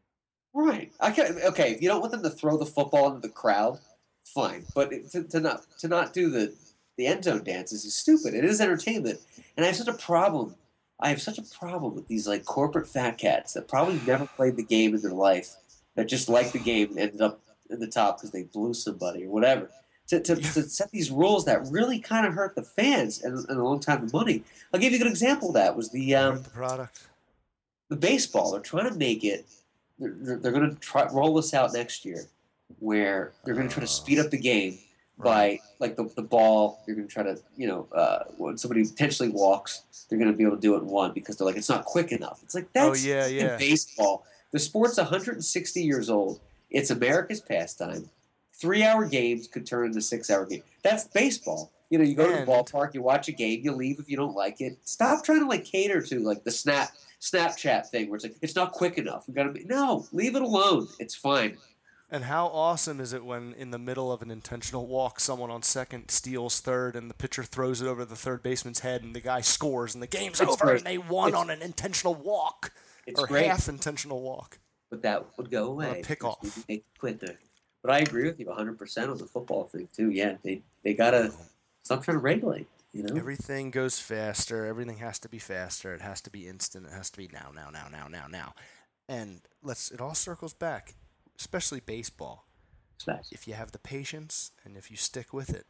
Right. 0.52 0.92
I 0.98 1.12
can 1.12 1.38
Okay, 1.42 1.70
if 1.72 1.80
you 1.82 1.88
don't 1.88 2.00
want 2.00 2.10
them 2.12 2.22
to 2.24 2.30
throw 2.30 2.56
the 2.56 2.66
football 2.66 3.06
into 3.14 3.20
the 3.26 3.32
crowd, 3.32 3.78
fine. 4.34 4.64
But 4.74 4.92
it, 4.92 5.10
to, 5.12 5.24
to 5.24 5.40
not 5.40 5.62
to 5.78 5.88
not 5.88 6.12
do 6.12 6.30
the 6.30 6.54
the 6.96 7.06
end 7.06 7.24
zone 7.24 7.44
dances 7.44 7.84
is 7.84 7.94
stupid. 7.94 8.34
It 8.34 8.44
is 8.44 8.60
entertainment, 8.60 9.20
and 9.56 9.64
I 9.64 9.68
have 9.68 9.76
such 9.76 9.88
a 9.88 9.92
problem. 9.92 10.54
I 11.00 11.08
have 11.08 11.22
such 11.22 11.38
a 11.38 11.42
problem 11.42 11.94
with 11.94 12.08
these 12.08 12.28
like 12.28 12.44
corporate 12.44 12.86
fat 12.86 13.16
cats 13.16 13.54
that 13.54 13.68
probably 13.68 14.00
never 14.06 14.26
played 14.26 14.56
the 14.56 14.62
game 14.62 14.94
in 14.94 15.00
their 15.00 15.12
life, 15.12 15.54
that 15.94 16.08
just 16.08 16.28
like 16.28 16.52
the 16.52 16.58
game 16.58 16.90
and 16.90 16.98
ended 16.98 17.22
up 17.22 17.40
in 17.70 17.80
the 17.80 17.86
top 17.86 18.18
because 18.18 18.30
they 18.32 18.42
blew 18.42 18.74
somebody 18.74 19.24
or 19.24 19.30
whatever. 19.30 19.70
To, 20.08 20.18
to, 20.18 20.34
to 20.34 20.62
set 20.64 20.90
these 20.90 21.10
rules 21.12 21.44
that 21.44 21.68
really 21.70 22.00
kind 22.00 22.26
of 22.26 22.34
hurt 22.34 22.56
the 22.56 22.64
fans 22.64 23.22
and, 23.22 23.38
and 23.48 23.60
a 23.60 23.62
long 23.62 23.78
time 23.78 24.04
the 24.04 24.12
money. 24.12 24.42
I'll 24.74 24.80
give 24.80 24.90
you 24.92 24.98
a 24.98 25.02
good 25.02 25.08
example 25.10 25.50
of 25.50 25.54
that 25.54 25.76
was 25.76 25.90
the 25.92 26.16
um, 26.16 26.42
the 26.42 26.50
product. 26.50 27.06
the 27.90 27.96
baseball. 27.96 28.50
They're 28.50 28.60
trying 28.60 28.90
to 28.90 28.98
make 28.98 29.22
it. 29.22 29.46
They're, 30.00 30.12
they're, 30.18 30.36
they're 30.36 30.52
going 30.52 30.68
to 30.68 30.80
try 30.80 31.06
roll 31.12 31.34
this 31.36 31.54
out 31.54 31.72
next 31.72 32.04
year, 32.04 32.24
where 32.78 33.32
they're 33.44 33.54
going 33.54 33.68
to 33.68 33.72
try 33.74 33.80
to 33.82 33.86
speed 33.86 34.18
up 34.18 34.30
the 34.30 34.38
game 34.38 34.78
by 35.18 35.58
like 35.80 35.96
the, 35.96 36.04
the 36.16 36.22
ball. 36.22 36.82
They're 36.86 36.94
going 36.94 37.06
to 37.08 37.12
try 37.12 37.22
to 37.24 37.38
you 37.56 37.66
know 37.68 37.88
uh, 37.94 38.24
when 38.36 38.56
somebody 38.58 38.84
potentially 38.84 39.28
walks, 39.28 39.82
they're 40.08 40.18
going 40.18 40.30
to 40.30 40.36
be 40.36 40.44
able 40.44 40.56
to 40.56 40.60
do 40.62 40.74
it 40.76 40.78
in 40.78 40.86
one 40.86 41.12
because 41.12 41.36
they're 41.36 41.46
like 41.46 41.56
it's 41.56 41.68
not 41.68 41.84
quick 41.84 42.12
enough. 42.12 42.40
It's 42.42 42.54
like 42.54 42.68
Oh, 42.76 42.88
that's 42.90 43.04
yeah, 43.04 43.26
in 43.26 43.34
yeah. 43.34 43.56
baseball. 43.56 44.24
The 44.52 44.58
sport's 44.58 44.96
160 44.96 45.82
years 45.82 46.10
old. 46.10 46.40
It's 46.70 46.90
America's 46.90 47.40
pastime. 47.40 48.08
Three 48.54 48.82
hour 48.84 49.06
games 49.06 49.46
could 49.48 49.66
turn 49.66 49.86
into 49.86 50.00
six 50.00 50.30
hour 50.30 50.44
games. 50.46 50.64
That's 50.82 51.04
baseball. 51.04 51.70
You 51.88 51.98
know, 51.98 52.04
you 52.04 52.14
go 52.14 52.26
to 52.26 52.32
the 52.32 52.38
And- 52.40 52.48
ballpark, 52.48 52.94
you 52.94 53.02
watch 53.02 53.28
a 53.28 53.32
game, 53.32 53.60
you 53.64 53.72
leave 53.72 53.98
if 53.98 54.08
you 54.08 54.16
don't 54.16 54.34
like 54.36 54.60
it. 54.60 54.78
Stop 54.84 55.24
trying 55.24 55.40
to 55.40 55.46
like 55.46 55.64
cater 55.64 56.00
to 56.02 56.20
like 56.20 56.44
the 56.44 56.50
snap 56.50 56.90
Snapchat 57.20 57.86
thing 57.88 58.08
where 58.08 58.16
it's 58.16 58.24
like 58.24 58.36
it's 58.40 58.56
not 58.56 58.72
quick 58.72 58.96
enough. 58.96 59.28
We 59.28 59.34
gotta 59.34 59.50
be 59.52 59.64
no, 59.64 60.06
leave 60.12 60.36
it 60.36 60.42
alone. 60.42 60.88
It's 60.98 61.14
fine. 61.14 61.58
And 62.12 62.24
how 62.24 62.46
awesome 62.48 62.98
is 63.00 63.12
it 63.12 63.24
when, 63.24 63.52
in 63.54 63.70
the 63.70 63.78
middle 63.78 64.10
of 64.10 64.20
an 64.20 64.30
intentional 64.32 64.86
walk, 64.88 65.20
someone 65.20 65.50
on 65.50 65.62
second 65.62 66.10
steals 66.10 66.58
third, 66.60 66.96
and 66.96 67.08
the 67.08 67.14
pitcher 67.14 67.44
throws 67.44 67.80
it 67.80 67.86
over 67.86 68.04
the 68.04 68.16
third 68.16 68.42
baseman's 68.42 68.80
head, 68.80 69.02
and 69.04 69.14
the 69.14 69.20
guy 69.20 69.40
scores, 69.40 69.94
and 69.94 70.02
the 70.02 70.08
game's 70.08 70.40
It's 70.40 70.50
over, 70.50 70.64
great. 70.64 70.78
and 70.78 70.86
they 70.86 70.98
won 70.98 71.28
It's- 71.28 71.40
on 71.40 71.50
an 71.50 71.62
intentional 71.62 72.14
walk 72.16 72.72
It's 73.06 73.20
or 73.20 73.26
great, 73.28 73.46
half 73.46 73.68
intentional 73.68 74.22
walk. 74.22 74.58
but 74.90 75.02
that 75.02 75.24
would 75.38 75.50
go 75.52 75.66
away. 75.70 76.02
pick 76.04 76.18
because 76.18 76.36
we 76.42 76.48
off. 76.48 76.54
could 76.56 76.68
make 76.68 76.78
it 76.80 76.98
quicker. 76.98 77.38
But 77.82 77.92
I 77.92 77.98
agree 78.00 78.24
with 78.24 78.40
you 78.40 78.46
100 78.46 78.76
percent 78.76 79.08
on 79.10 79.16
the 79.16 79.26
football 79.26 79.64
thing 79.64 79.88
too. 79.94 80.10
Yeah, 80.10 80.36
they 80.42 80.62
they 80.82 80.94
gotta 80.94 81.32
stop 81.84 82.02
trying 82.04 82.16
to 82.16 82.22
regulate. 82.22 82.66
You 82.92 83.04
know, 83.04 83.14
Everything 83.16 83.70
goes 83.70 84.00
faster. 84.00 84.66
Everything 84.66 84.96
has 84.98 85.20
to 85.20 85.28
be 85.28 85.38
faster. 85.38 85.94
It 85.94 86.00
has 86.00 86.20
to 86.22 86.30
be 86.30 86.48
instant. 86.48 86.86
It 86.86 86.92
has 86.92 87.08
to 87.10 87.16
be 87.18 87.28
now, 87.32 87.52
now, 87.54 87.70
now, 87.70 87.86
now, 87.88 88.08
now, 88.08 88.26
now. 88.26 88.54
And 89.08 89.42
let's. 89.62 89.92
It 89.92 90.00
all 90.00 90.14
circles 90.16 90.52
back, 90.52 90.94
especially 91.40 91.80
baseball. 91.80 92.44
Smash. 92.98 93.24
If 93.32 93.48
you 93.48 93.54
have 93.54 93.72
the 93.72 93.78
patience 93.78 94.52
and 94.64 94.76
if 94.76 94.90
you 94.90 94.96
stick 94.96 95.32
with 95.32 95.50
it, 95.50 95.64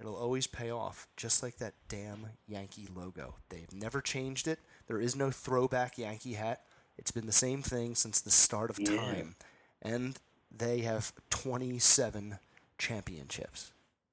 it'll 0.00 0.16
always 0.16 0.46
pay 0.46 0.70
off. 0.70 1.06
Just 1.16 1.42
like 1.42 1.58
that 1.58 1.74
damn 1.88 2.28
Yankee 2.48 2.88
logo. 2.92 3.34
They've 3.50 3.72
never 3.72 4.00
changed 4.00 4.48
it. 4.48 4.58
There 4.88 4.98
is 4.98 5.14
no 5.14 5.30
throwback 5.30 5.98
Yankee 5.98 6.32
hat. 6.34 6.62
It's 6.96 7.10
been 7.10 7.26
the 7.26 7.32
same 7.32 7.62
thing 7.62 7.94
since 7.94 8.20
the 8.20 8.30
start 8.30 8.70
of 8.70 8.78
Yeah. 8.80 8.96
time. 8.96 9.36
And 9.82 10.18
they 10.50 10.80
have 10.80 11.12
27 11.28 12.38
championships. 12.78 13.72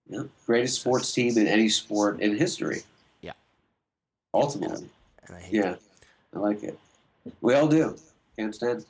Yeah, 0.10 0.24
greatest 0.46 0.82
sports 0.82 1.12
team 1.14 1.38
in 1.38 1.48
any 1.48 1.70
sport 1.70 2.20
in 2.20 2.38
history. 2.38 2.84
Yeah. 3.22 3.34
Ultimately, 4.34 4.90
And 5.26 5.36
I 5.38 5.40
hate 5.40 5.54
yeah. 5.54 5.76
I 6.36 6.40
like 6.40 6.64
it. 6.64 6.78
We 7.42 7.54
all 7.56 7.68
do. 7.68 7.98
Can't 8.38 8.54
stand. 8.54 8.86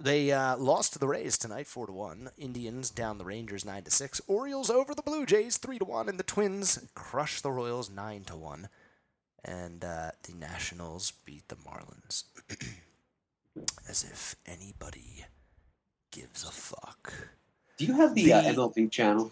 They 0.00 0.32
uh, 0.32 0.56
lost 0.56 0.94
to 0.94 0.98
the 0.98 1.06
Rays 1.06 1.36
tonight, 1.36 1.66
four 1.66 1.86
to 1.86 1.92
one. 1.92 2.30
Indians 2.38 2.88
down 2.88 3.18
the 3.18 3.24
Rangers 3.24 3.66
nine 3.66 3.82
to 3.82 3.90
six. 3.90 4.18
Orioles 4.26 4.70
over 4.70 4.94
the 4.94 5.02
Blue 5.02 5.26
Jays 5.26 5.58
three 5.58 5.78
to 5.78 5.84
one, 5.84 6.08
and 6.08 6.18
the 6.18 6.24
Twins 6.24 6.86
crush 6.94 7.42
the 7.42 7.50
Royals 7.50 7.90
nine 7.90 8.24
to 8.24 8.36
one. 8.36 8.70
And 9.44 9.84
uh, 9.84 10.12
the 10.22 10.32
Nationals 10.32 11.12
beat 11.26 11.48
the 11.48 11.56
Marlins. 11.56 12.24
As 13.88 14.04
if 14.04 14.36
anybody 14.46 15.26
gives 16.10 16.44
a 16.44 16.50
fuck. 16.50 17.12
Do 17.76 17.84
you 17.84 17.92
have 17.94 18.14
the, 18.14 18.32
uh, 18.32 18.42
MLB 18.42 18.90
channel? 18.90 19.30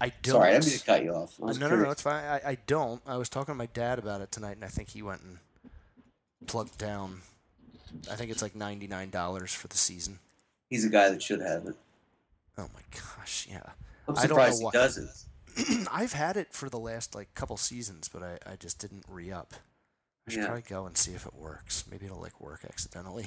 I 0.00 0.12
don't. 0.22 0.34
Sorry, 0.34 0.50
I 0.50 0.52
didn't 0.52 0.66
mean 0.66 0.78
to 0.78 0.84
cut 0.84 1.02
you 1.02 1.14
off. 1.14 1.38
No, 1.40 1.68
no, 1.68 1.76
no, 1.76 1.90
it's 1.90 2.02
fine. 2.02 2.24
I, 2.24 2.40
I 2.50 2.58
don't. 2.68 3.02
I 3.04 3.16
was 3.16 3.28
talking 3.28 3.54
to 3.54 3.58
my 3.58 3.66
dad 3.66 3.98
about 3.98 4.20
it 4.20 4.30
tonight, 4.30 4.52
and 4.52 4.64
I 4.64 4.68
think 4.68 4.90
he 4.90 5.02
went 5.02 5.22
and 5.22 5.38
plugged 6.46 6.78
down. 6.78 7.22
I 8.10 8.14
think 8.16 8.30
it's 8.30 8.42
like 8.42 8.54
ninety 8.54 8.86
nine 8.86 9.10
dollars 9.10 9.52
for 9.54 9.68
the 9.68 9.76
season. 9.76 10.18
He's 10.70 10.84
a 10.84 10.88
guy 10.88 11.10
that 11.10 11.22
should 11.22 11.40
have 11.40 11.66
it. 11.66 11.74
Oh 12.58 12.68
my 12.74 12.80
gosh, 13.16 13.46
yeah. 13.50 13.60
I'm 14.08 14.16
I 14.16 14.26
don't 14.26 14.36
know 14.36 14.50
surprised 14.50 14.62
he 14.62 14.70
doesn't. 14.70 15.88
I've 15.92 16.12
had 16.12 16.36
it 16.36 16.52
for 16.52 16.68
the 16.68 16.78
last 16.78 17.14
like 17.14 17.34
couple 17.34 17.56
seasons, 17.56 18.08
but 18.08 18.22
I, 18.22 18.38
I 18.52 18.56
just 18.56 18.78
didn't 18.78 19.04
re 19.08 19.30
up. 19.30 19.54
I 20.26 20.30
should 20.30 20.40
Yeah. 20.40 20.46
probably 20.46 20.64
go 20.68 20.86
and 20.86 20.96
see 20.96 21.12
if 21.12 21.26
it 21.26 21.34
works. 21.34 21.84
Maybe 21.90 22.06
it'll 22.06 22.20
like 22.20 22.40
work 22.40 22.64
accidentally. 22.64 23.26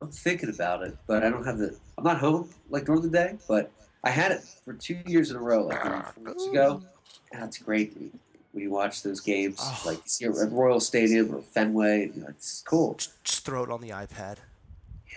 I'm 0.00 0.10
thinking 0.10 0.48
about 0.48 0.82
it, 0.82 0.96
but 1.06 1.22
I 1.22 1.30
don't 1.30 1.44
have 1.44 1.58
the. 1.58 1.76
I'm 1.96 2.04
not 2.04 2.18
home 2.18 2.48
like 2.70 2.86
during 2.86 3.02
the 3.02 3.08
day, 3.10 3.36
but 3.46 3.70
I 4.02 4.10
had 4.10 4.32
it 4.32 4.42
for 4.64 4.72
two 4.74 4.98
years 5.06 5.30
in 5.30 5.36
a 5.36 5.40
row, 5.40 5.64
like 5.66 5.80
four 5.82 6.24
months 6.24 6.46
ago. 6.48 6.82
That's 7.32 7.58
great 7.58 7.96
dude. 7.96 8.18
When 8.52 8.62
you 8.64 8.70
watch 8.70 9.02
those 9.02 9.20
games, 9.20 9.58
Oh. 9.60 9.82
like 9.86 9.96
you 9.98 10.02
see 10.06 10.24
at 10.26 10.50
Royal 10.52 10.80
Stadium 10.80 11.34
or 11.34 11.42
Fenway. 11.42 12.12
Know, 12.14 12.26
it's 12.28 12.62
cool. 12.62 12.94
Just, 13.24 13.44
throw 13.44 13.64
it 13.64 13.70
on 13.70 13.80
the 13.80 13.90
iPad. 13.90 14.36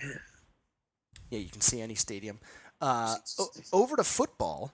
Yeah. 0.02 0.12
Yeah, 1.30 1.38
you 1.40 1.48
can 1.48 1.60
see 1.60 1.80
any 1.80 1.94
stadium. 1.94 2.38
Uh, 2.80 3.16
o- 3.38 3.50
over 3.72 3.96
to 3.96 4.04
football. 4.04 4.72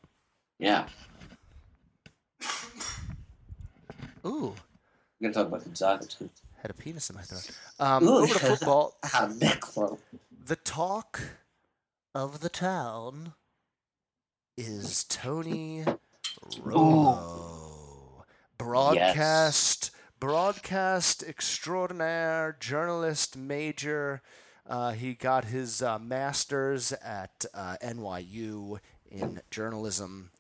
Yeah. 0.58 0.88
Ooh, 4.24 4.54
We're 5.20 5.30
gonna 5.30 5.34
talk 5.34 5.48
about 5.48 5.64
Gonzaga 5.64 6.06
too. 6.06 6.30
had 6.60 6.70
a 6.70 6.74
penis 6.74 7.10
in 7.10 7.16
my 7.16 7.22
throat. 7.22 7.50
Um, 7.80 8.04
Ooh. 8.04 8.18
over 8.22 8.32
to 8.34 8.38
football. 8.38 8.96
Neck. 9.40 9.62
The 10.44 10.56
talk 10.56 11.20
of 12.14 12.40
the 12.40 12.48
town 12.48 13.32
is 14.56 15.04
Tony 15.04 15.84
Romo. 16.60 17.61
Broadcast, 18.62 19.90
broadcast 20.20 21.22
extraordinaire, 21.24 22.56
journalist 22.60 23.36
major. 23.36 24.22
Uh, 24.66 24.92
he 24.92 25.14
got 25.14 25.46
his 25.46 25.82
uh, 25.82 25.98
master's 25.98 26.92
at 26.92 27.44
uh, 27.52 27.76
NYU 27.82 28.78
in 29.10 29.40
journalism 29.50 30.30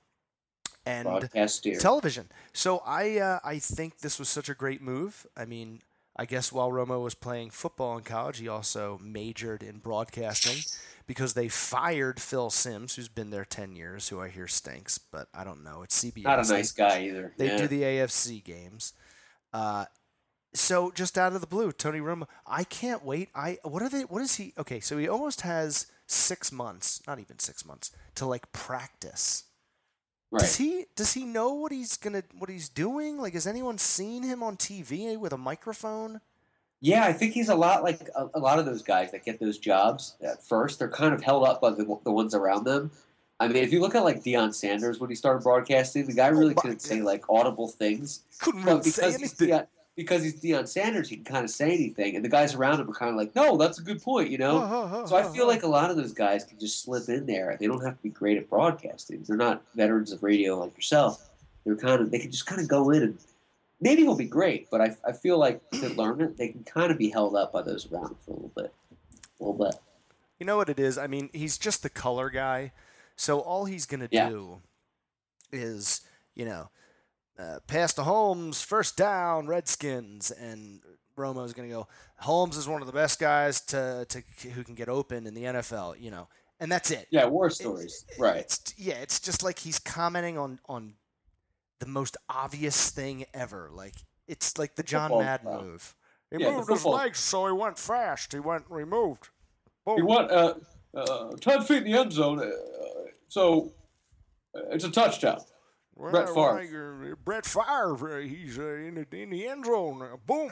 and 0.86 1.06
television. 1.80 2.28
So 2.52 2.82
I 2.86 3.18
uh, 3.18 3.40
I 3.44 3.58
think 3.58 3.98
this 3.98 4.18
was 4.18 4.28
such 4.28 4.48
a 4.48 4.54
great 4.54 4.80
move. 4.80 5.26
I 5.36 5.44
mean, 5.44 5.80
I 6.16 6.24
guess 6.24 6.52
while 6.52 6.70
Romo 6.70 7.02
was 7.02 7.14
playing 7.14 7.50
football 7.50 7.96
in 7.96 8.04
college, 8.04 8.38
he 8.38 8.48
also 8.48 9.00
majored 9.02 9.62
in 9.62 9.78
broadcasting 9.78 10.58
because 11.06 11.34
they 11.34 11.48
fired 11.48 12.20
Phil 12.20 12.50
Simms, 12.50 12.96
who's 12.96 13.08
been 13.08 13.30
there 13.30 13.44
ten 13.44 13.74
years, 13.74 14.08
who 14.08 14.20
I 14.20 14.28
hear 14.28 14.48
stinks, 14.48 14.98
but 14.98 15.28
I 15.34 15.44
don't 15.44 15.64
know. 15.64 15.82
It's 15.82 16.02
CBS. 16.02 16.24
Not 16.24 16.44
a 16.44 16.48
nice 16.48 16.72
guy 16.72 17.04
either. 17.04 17.32
They 17.36 17.48
yeah. 17.48 17.56
do 17.56 17.66
the 17.68 17.82
AFC 17.82 18.42
games. 18.42 18.92
Uh, 19.52 19.86
so 20.54 20.90
just 20.90 21.16
out 21.16 21.34
of 21.34 21.40
the 21.40 21.46
blue, 21.46 21.72
Tony 21.72 22.00
Romo. 22.00 22.26
I 22.46 22.64
can't 22.64 23.04
wait. 23.04 23.30
I 23.34 23.58
what 23.62 23.82
are 23.82 23.88
they? 23.88 24.02
What 24.02 24.22
is 24.22 24.36
he? 24.36 24.52
Okay, 24.58 24.80
so 24.80 24.98
he 24.98 25.08
almost 25.08 25.42
has 25.42 25.86
six 26.06 26.52
months, 26.52 27.00
not 27.06 27.18
even 27.18 27.38
six 27.38 27.64
months, 27.64 27.90
to 28.16 28.26
like 28.26 28.52
practice. 28.52 29.44
Does 30.38 30.56
he 30.56 30.86
does 30.96 31.12
he 31.12 31.24
know 31.24 31.52
what 31.54 31.72
he's 31.72 31.96
gonna 31.96 32.22
what 32.38 32.48
he's 32.48 32.68
doing? 32.68 33.18
Like, 33.18 33.34
has 33.34 33.46
anyone 33.46 33.78
seen 33.78 34.22
him 34.22 34.42
on 34.42 34.56
TV 34.56 35.18
with 35.18 35.32
a 35.32 35.38
microphone? 35.38 36.20
Yeah, 36.84 37.04
I 37.04 37.12
think 37.12 37.32
he's 37.32 37.48
a 37.48 37.54
lot 37.54 37.84
like 37.84 38.10
a, 38.16 38.28
a 38.34 38.40
lot 38.40 38.58
of 38.58 38.66
those 38.66 38.82
guys 38.82 39.12
that 39.12 39.24
get 39.24 39.38
those 39.38 39.56
jobs 39.56 40.16
at 40.20 40.42
first. 40.42 40.80
They're 40.80 40.88
kind 40.88 41.14
of 41.14 41.22
held 41.22 41.46
up 41.46 41.60
by 41.60 41.70
the, 41.70 41.84
the 42.04 42.10
ones 42.10 42.34
around 42.34 42.64
them. 42.64 42.90
I 43.38 43.46
mean, 43.46 43.62
if 43.62 43.72
you 43.72 43.80
look 43.80 43.94
at 43.94 44.02
like 44.02 44.24
Deion 44.24 44.52
Sanders 44.52 44.98
when 44.98 45.08
he 45.08 45.14
started 45.14 45.44
broadcasting, 45.44 46.06
the 46.06 46.12
guy 46.12 46.28
oh, 46.28 46.32
really 46.32 46.54
Oh 46.56 46.60
couldn't 46.60 46.82
say 46.82 47.00
like 47.00 47.24
audible 47.30 47.68
things. 47.68 48.24
Couldn't 48.40 48.64
really 48.64 48.82
say 48.82 49.02
because 49.02 49.20
he's, 49.20 49.40
anything. 49.40 49.58
Deion, 49.60 49.66
because 49.94 50.22
he's 50.24 50.40
Deion 50.40 50.66
Sanders, 50.66 51.08
he 51.08 51.16
can 51.16 51.24
kind 51.24 51.44
of 51.44 51.50
say 51.50 51.72
anything, 51.72 52.16
and 52.16 52.24
the 52.24 52.28
guys 52.28 52.54
around 52.54 52.80
him 52.80 52.90
are 52.90 52.94
kind 52.94 53.10
of 53.10 53.16
like, 53.16 53.32
"No, 53.36 53.56
that's 53.56 53.78
a 53.78 53.82
good 53.82 54.02
point," 54.02 54.30
you 54.30 54.38
know. 54.38 55.04
So 55.06 55.14
I 55.14 55.22
feel 55.22 55.46
like 55.46 55.62
a 55.62 55.68
lot 55.68 55.90
of 55.90 55.96
those 55.96 56.12
guys 56.12 56.44
can 56.44 56.58
just 56.58 56.82
slip 56.82 57.08
in 57.08 57.26
there. 57.26 57.56
They 57.60 57.68
don't 57.68 57.84
have 57.84 57.96
to 57.96 58.02
be 58.02 58.08
great 58.08 58.38
at 58.38 58.50
broadcasting. 58.50 59.22
They're 59.26 59.36
not 59.36 59.62
veterans 59.76 60.10
of 60.10 60.22
radio 60.22 60.58
like 60.58 60.74
yourself. 60.76 61.28
They're 61.64 61.76
kind 61.76 62.00
of 62.00 62.10
they 62.10 62.18
can 62.18 62.32
just 62.32 62.46
kind 62.46 62.60
of 62.60 62.66
go 62.66 62.90
in 62.90 63.02
and 63.02 63.18
maybe 63.82 64.02
he'll 64.02 64.16
be 64.16 64.24
great, 64.24 64.70
but 64.70 64.80
I, 64.80 64.96
I 65.06 65.12
feel 65.12 65.36
like 65.38 65.60
to 65.72 65.88
learn 65.90 66.20
it, 66.22 66.38
they 66.38 66.48
can 66.48 66.64
kind 66.64 66.90
of 66.90 66.96
be 66.96 67.10
held 67.10 67.36
up 67.36 67.52
by 67.52 67.60
those 67.62 67.90
around 67.92 68.16
for 68.24 68.30
a 68.30 68.34
little 68.34 68.52
bit, 68.56 68.72
a 69.38 69.44
little 69.44 69.58
bit. 69.66 69.74
You 70.38 70.46
know 70.46 70.56
what 70.56 70.70
it 70.70 70.78
is? 70.80 70.96
I 70.96 71.06
mean, 71.08 71.28
he's 71.34 71.58
just 71.58 71.82
the 71.82 71.90
color 71.90 72.30
guy. 72.30 72.72
So 73.16 73.40
all 73.40 73.66
he's 73.66 73.84
gonna 73.84 74.08
Yeah. 74.10 74.30
do 74.30 74.62
is, 75.52 76.00
you 76.34 76.44
know, 76.44 76.70
uh, 77.38 77.58
pass 77.66 77.92
to 77.94 78.04
Holmes, 78.04 78.62
first 78.62 78.96
down, 78.96 79.46
Redskins, 79.46 80.30
and 80.30 80.80
Romo's 81.16 81.52
gonna 81.52 81.68
go. 81.68 81.88
Holmes 82.18 82.56
is 82.56 82.68
one 82.68 82.80
of 82.80 82.86
the 82.86 82.92
best 82.92 83.18
guys 83.18 83.60
to, 83.62 84.06
to 84.08 84.22
who 84.50 84.64
can 84.64 84.74
get 84.74 84.88
open 84.88 85.26
in 85.26 85.34
the 85.34 85.44
NFL. 85.44 86.00
You 86.00 86.10
know, 86.10 86.28
and 86.60 86.70
that's 86.70 86.90
it. 86.90 87.06
Yeah, 87.10 87.26
war 87.26 87.50
stories, 87.50 88.04
right? 88.18 88.36
It's, 88.40 88.74
yeah, 88.76 88.94
it's 88.94 89.20
just 89.20 89.42
like 89.42 89.58
he's 89.58 89.78
commenting 89.78 90.38
on 90.38 90.58
on 90.68 90.94
the 91.82 91.88
most 91.88 92.16
obvious 92.28 92.90
thing 92.90 93.24
ever. 93.34 93.68
Like 93.72 93.94
it's 94.28 94.56
like 94.56 94.76
the 94.76 94.82
John 94.84 95.10
Football 95.10 95.22
Madden 95.24 95.46
style. 95.48 95.62
move. 95.64 95.94
He 96.30 96.42
Yeah, 96.42 96.52
moved 96.52 96.70
his 96.70 96.84
legs, 96.84 97.18
so 97.18 97.46
he 97.46 97.52
went 97.52 97.76
fast. 97.78 98.32
He 98.32 98.38
went 98.38 98.64
removed. 98.70 99.28
Boom. 99.84 99.96
He 99.96 100.02
went 100.02 100.30
uh, 100.30 100.54
uh, 100.96 101.30
ten 101.40 101.62
feet 101.62 101.78
in 101.78 101.92
the 101.92 101.98
end 101.98 102.12
zone, 102.12 102.38
uh, 102.40 102.50
so 103.28 103.72
uh, 104.56 104.60
it's 104.70 104.84
a 104.84 104.90
touchdown. 104.90 105.40
Brett 105.96 106.34
Well, 106.34 106.56
Favre. 106.56 107.02
like, 107.04 107.12
uh, 107.12 107.16
Brett 107.24 107.44
Favre, 107.46 108.18
uh, 108.18 108.20
he's 108.20 108.58
uh, 108.58 108.62
in, 108.62 108.94
the, 109.10 109.16
in 109.22 109.30
the 109.30 109.46
end 109.46 109.64
zone. 109.66 110.02
Uh, 110.02 110.16
boom. 110.24 110.50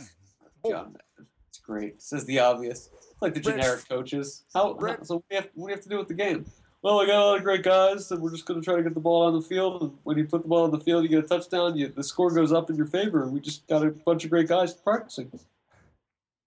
Boom. 0.62 0.72
John 0.72 0.84
Madden. 0.92 1.26
It's 1.48 1.58
great. 1.58 1.94
It 1.94 2.02
says 2.02 2.24
the 2.26 2.40
obvious. 2.40 2.90
It's 2.92 3.22
like 3.22 3.34
the 3.34 3.40
Brett- 3.40 3.56
generic 3.60 3.88
coaches. 3.88 4.44
How, 4.52 4.74
Brett- 4.74 5.06
so 5.06 5.14
what 5.16 5.24
do, 5.30 5.36
have, 5.36 5.48
what 5.54 5.68
do 5.68 5.70
you 5.70 5.76
have 5.76 5.82
to 5.84 5.88
do 5.88 5.98
with 5.98 6.08
the 6.08 6.14
game? 6.14 6.44
Well, 6.82 6.98
we 6.98 7.06
got 7.06 7.22
a 7.22 7.26
lot 7.26 7.36
of 7.36 7.44
great 7.44 7.62
guys, 7.62 8.10
and 8.10 8.22
we're 8.22 8.30
just 8.30 8.46
going 8.46 8.58
to 8.58 8.64
try 8.64 8.76
to 8.76 8.82
get 8.82 8.94
the 8.94 9.00
ball 9.00 9.26
on 9.26 9.34
the 9.34 9.42
field. 9.42 9.82
And 9.82 9.92
when 10.04 10.16
you 10.16 10.24
put 10.24 10.42
the 10.42 10.48
ball 10.48 10.64
on 10.64 10.70
the 10.70 10.80
field, 10.80 11.02
you 11.02 11.10
get 11.10 11.24
a 11.24 11.28
touchdown. 11.28 11.76
You, 11.76 11.88
the 11.88 12.02
score 12.02 12.30
goes 12.30 12.52
up 12.52 12.70
in 12.70 12.76
your 12.76 12.86
favor. 12.86 13.22
And 13.22 13.32
we 13.32 13.40
just 13.40 13.66
got 13.66 13.84
a 13.84 13.90
bunch 13.90 14.24
of 14.24 14.30
great 14.30 14.48
guys 14.48 14.72
practicing. 14.72 15.30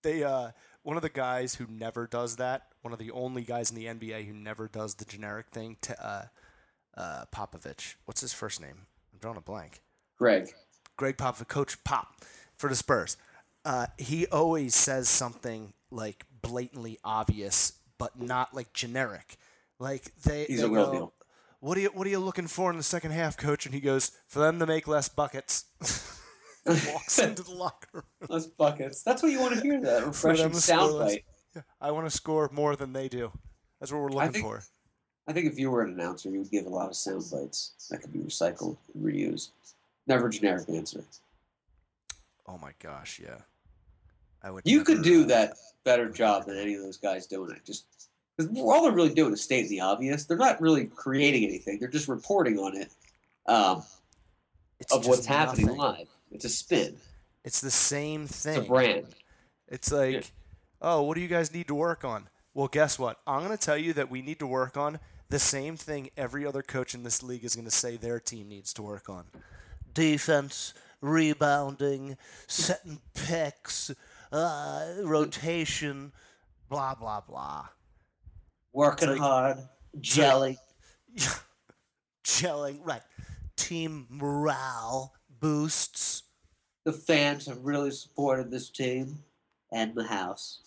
They 0.01 0.23
uh, 0.23 0.51
one 0.81 0.95
of 0.95 1.03
the 1.03 1.09
guys 1.09 1.55
who 1.55 1.67
never 1.69 2.07
does 2.07 2.37
that. 2.37 2.69
One 2.81 2.93
of 2.93 2.99
the 2.99 3.11
only 3.11 3.43
guys 3.43 3.69
in 3.69 3.75
the 3.75 3.85
NBA 3.85 4.25
who 4.25 4.33
never 4.33 4.67
does 4.67 4.95
the 4.95 5.05
generic 5.05 5.47
thing. 5.51 5.77
To 5.81 6.05
uh, 6.05 6.25
uh, 6.97 7.25
Popovich. 7.33 7.95
What's 8.05 8.21
his 8.21 8.33
first 8.33 8.61
name? 8.61 8.87
I'm 9.11 9.19
drawing 9.19 9.37
a 9.37 9.41
blank. 9.41 9.81
Gregg. 10.17 10.49
Gregg 10.97 11.17
Popovich, 11.17 11.47
Coach 11.47 11.83
Pop 11.83 12.21
for 12.55 12.69
the 12.69 12.75
Spurs. 12.75 13.17
Uh, 13.65 13.87
he 13.97 14.27
always 14.27 14.75
says 14.75 15.07
something 15.09 15.73
like 15.89 16.25
blatantly 16.41 16.99
obvious, 17.03 17.73
but 17.97 18.19
not 18.19 18.53
like 18.53 18.73
generic. 18.73 19.37
Like 19.83 20.15
they, 20.23 20.45
He's 20.45 20.61
they 20.61 20.65
a 20.65 20.69
real 20.69 20.85
go, 20.85 20.91
deal. 20.93 21.13
What 21.59 21.77
are 21.77 21.81
you 21.81 21.89
What 21.89 22.07
are 22.07 22.09
you 22.09 22.19
looking 22.19 22.47
for 22.47 22.71
in 22.71 22.77
the 22.77 22.83
second 22.83 23.11
half, 23.11 23.35
Coach? 23.35 23.65
And 23.65 23.75
he 23.75 23.81
goes, 23.81 24.11
for 24.27 24.39
them 24.39 24.57
to 24.59 24.65
make 24.65 24.87
less 24.87 25.09
buckets. 25.09 25.65
Walks 26.65 27.19
into 27.19 27.43
the 27.43 27.51
locker 27.51 27.89
room. 27.91 28.03
Those 28.29 28.47
buckets. 28.47 29.03
That's 29.03 29.21
what 29.21 29.33
you 29.33 29.41
want 29.41 29.55
to 29.55 29.61
hear. 29.61 29.81
That 29.81 30.05
refreshing 30.05 30.51
to 30.51 30.55
score 30.55 30.77
soundbite. 30.77 31.23
Yeah, 31.53 31.63
I 31.81 31.91
want 31.91 32.05
to 32.05 32.15
score 32.15 32.49
more 32.53 32.77
than 32.77 32.93
they 32.93 33.09
do. 33.09 33.29
That's 33.81 33.91
what 33.91 34.01
we're 34.01 34.11
looking 34.11 34.31
think- 34.31 34.45
for. 34.45 34.63
I 35.27 35.33
think 35.33 35.47
if 35.47 35.59
you 35.59 35.69
were 35.69 35.83
an 35.83 35.93
announcer, 35.93 36.29
you 36.29 36.39
would 36.39 36.51
give 36.51 36.65
a 36.65 36.69
lot 36.69 36.89
of 36.89 36.95
sound 36.95 37.23
bites 37.31 37.73
that 37.89 38.01
could 38.01 38.11
be 38.11 38.19
recycled 38.19 38.77
and 38.93 39.05
reused. 39.05 39.49
Never 40.07 40.27
a 40.27 40.29
generic 40.29 40.69
answer. 40.69 41.03
Oh 42.47 42.57
my 42.57 42.71
gosh, 42.81 43.21
yeah. 43.23 43.39
I 44.41 44.51
would. 44.51 44.63
You 44.65 44.79
never, 44.79 44.85
could 44.85 45.03
do 45.03 45.23
uh, 45.23 45.27
that 45.27 45.53
better 45.83 46.09
job 46.09 46.45
than 46.45 46.57
any 46.57 46.73
of 46.73 46.81
those 46.81 46.97
guys 46.97 47.25
doing 47.27 47.51
it. 47.51 47.65
Just 47.65 47.85
because 48.37 48.55
all 48.59 48.83
they're 48.83 48.91
really 48.91 49.13
doing 49.13 49.33
is 49.33 49.41
stating 49.43 49.69
the 49.69 49.81
obvious. 49.81 50.25
They're 50.25 50.37
not 50.37 50.59
really 50.61 50.85
creating 50.85 51.43
anything. 51.43 51.79
They're 51.79 51.87
just 51.89 52.07
reporting 52.07 52.57
on 52.59 52.75
it 52.75 52.91
um, 53.47 53.83
it's 54.79 54.93
of 54.93 55.05
what's 55.07 55.25
happening 55.25 55.65
nothing. 55.67 55.79
live. 55.81 56.07
It's 56.31 56.45
a 56.45 56.49
spin. 56.49 56.95
It's 57.43 57.61
the 57.61 57.71
same 57.71 58.23
It's 58.23 58.43
thing. 58.43 58.57
a 58.59 58.61
brand. 58.61 59.07
It's 59.67 59.91
like, 59.91 60.13
Yeah. 60.13 60.21
oh, 60.81 61.01
what 61.03 61.15
do 61.15 61.21
you 61.21 61.27
guys 61.27 61.53
need 61.53 61.67
to 61.67 61.75
work 61.75 62.03
on? 62.03 62.27
Well, 62.53 62.67
guess 62.67 62.97
what? 62.99 63.19
I'm 63.27 63.43
going 63.43 63.55
to 63.57 63.63
tell 63.63 63.77
you 63.77 63.93
that 63.93 64.09
we 64.09 64.21
need 64.21 64.39
to 64.39 64.47
work 64.47 64.77
on 64.77 64.99
the 65.29 65.39
same 65.39 65.75
thing 65.77 66.09
every 66.15 66.45
other 66.45 66.61
coach 66.61 66.93
in 66.93 67.03
this 67.03 67.23
league 67.23 67.43
is 67.43 67.55
going 67.55 67.65
to 67.65 67.71
say 67.71 67.97
their 67.97 68.19
team 68.19 68.47
needs 68.49 68.71
to 68.73 68.81
work 68.83 69.09
on 69.09 69.25
defense, 69.93 70.73
rebounding, 71.01 72.17
setting 72.47 72.99
picks, 73.13 73.91
uh, 74.31 74.85
rotation, 75.03 76.11
blah, 76.69 76.95
blah, 76.95 77.21
blah. 77.21 77.67
Working 78.73 79.09
like- 79.09 79.19
hard, 79.19 79.57
jelly. 80.01 80.57
Gelling, 82.25 82.79
right. 82.83 83.01
Team 83.57 84.07
morale 84.09 85.13
boosts. 85.39 86.23
The 86.85 86.93
fans 86.93 87.45
have 87.47 87.59
really 87.59 87.91
supported 87.91 88.49
this 88.49 88.69
team 88.69 89.19
and 89.71 89.93
the 89.93 90.05
house. 90.05 90.59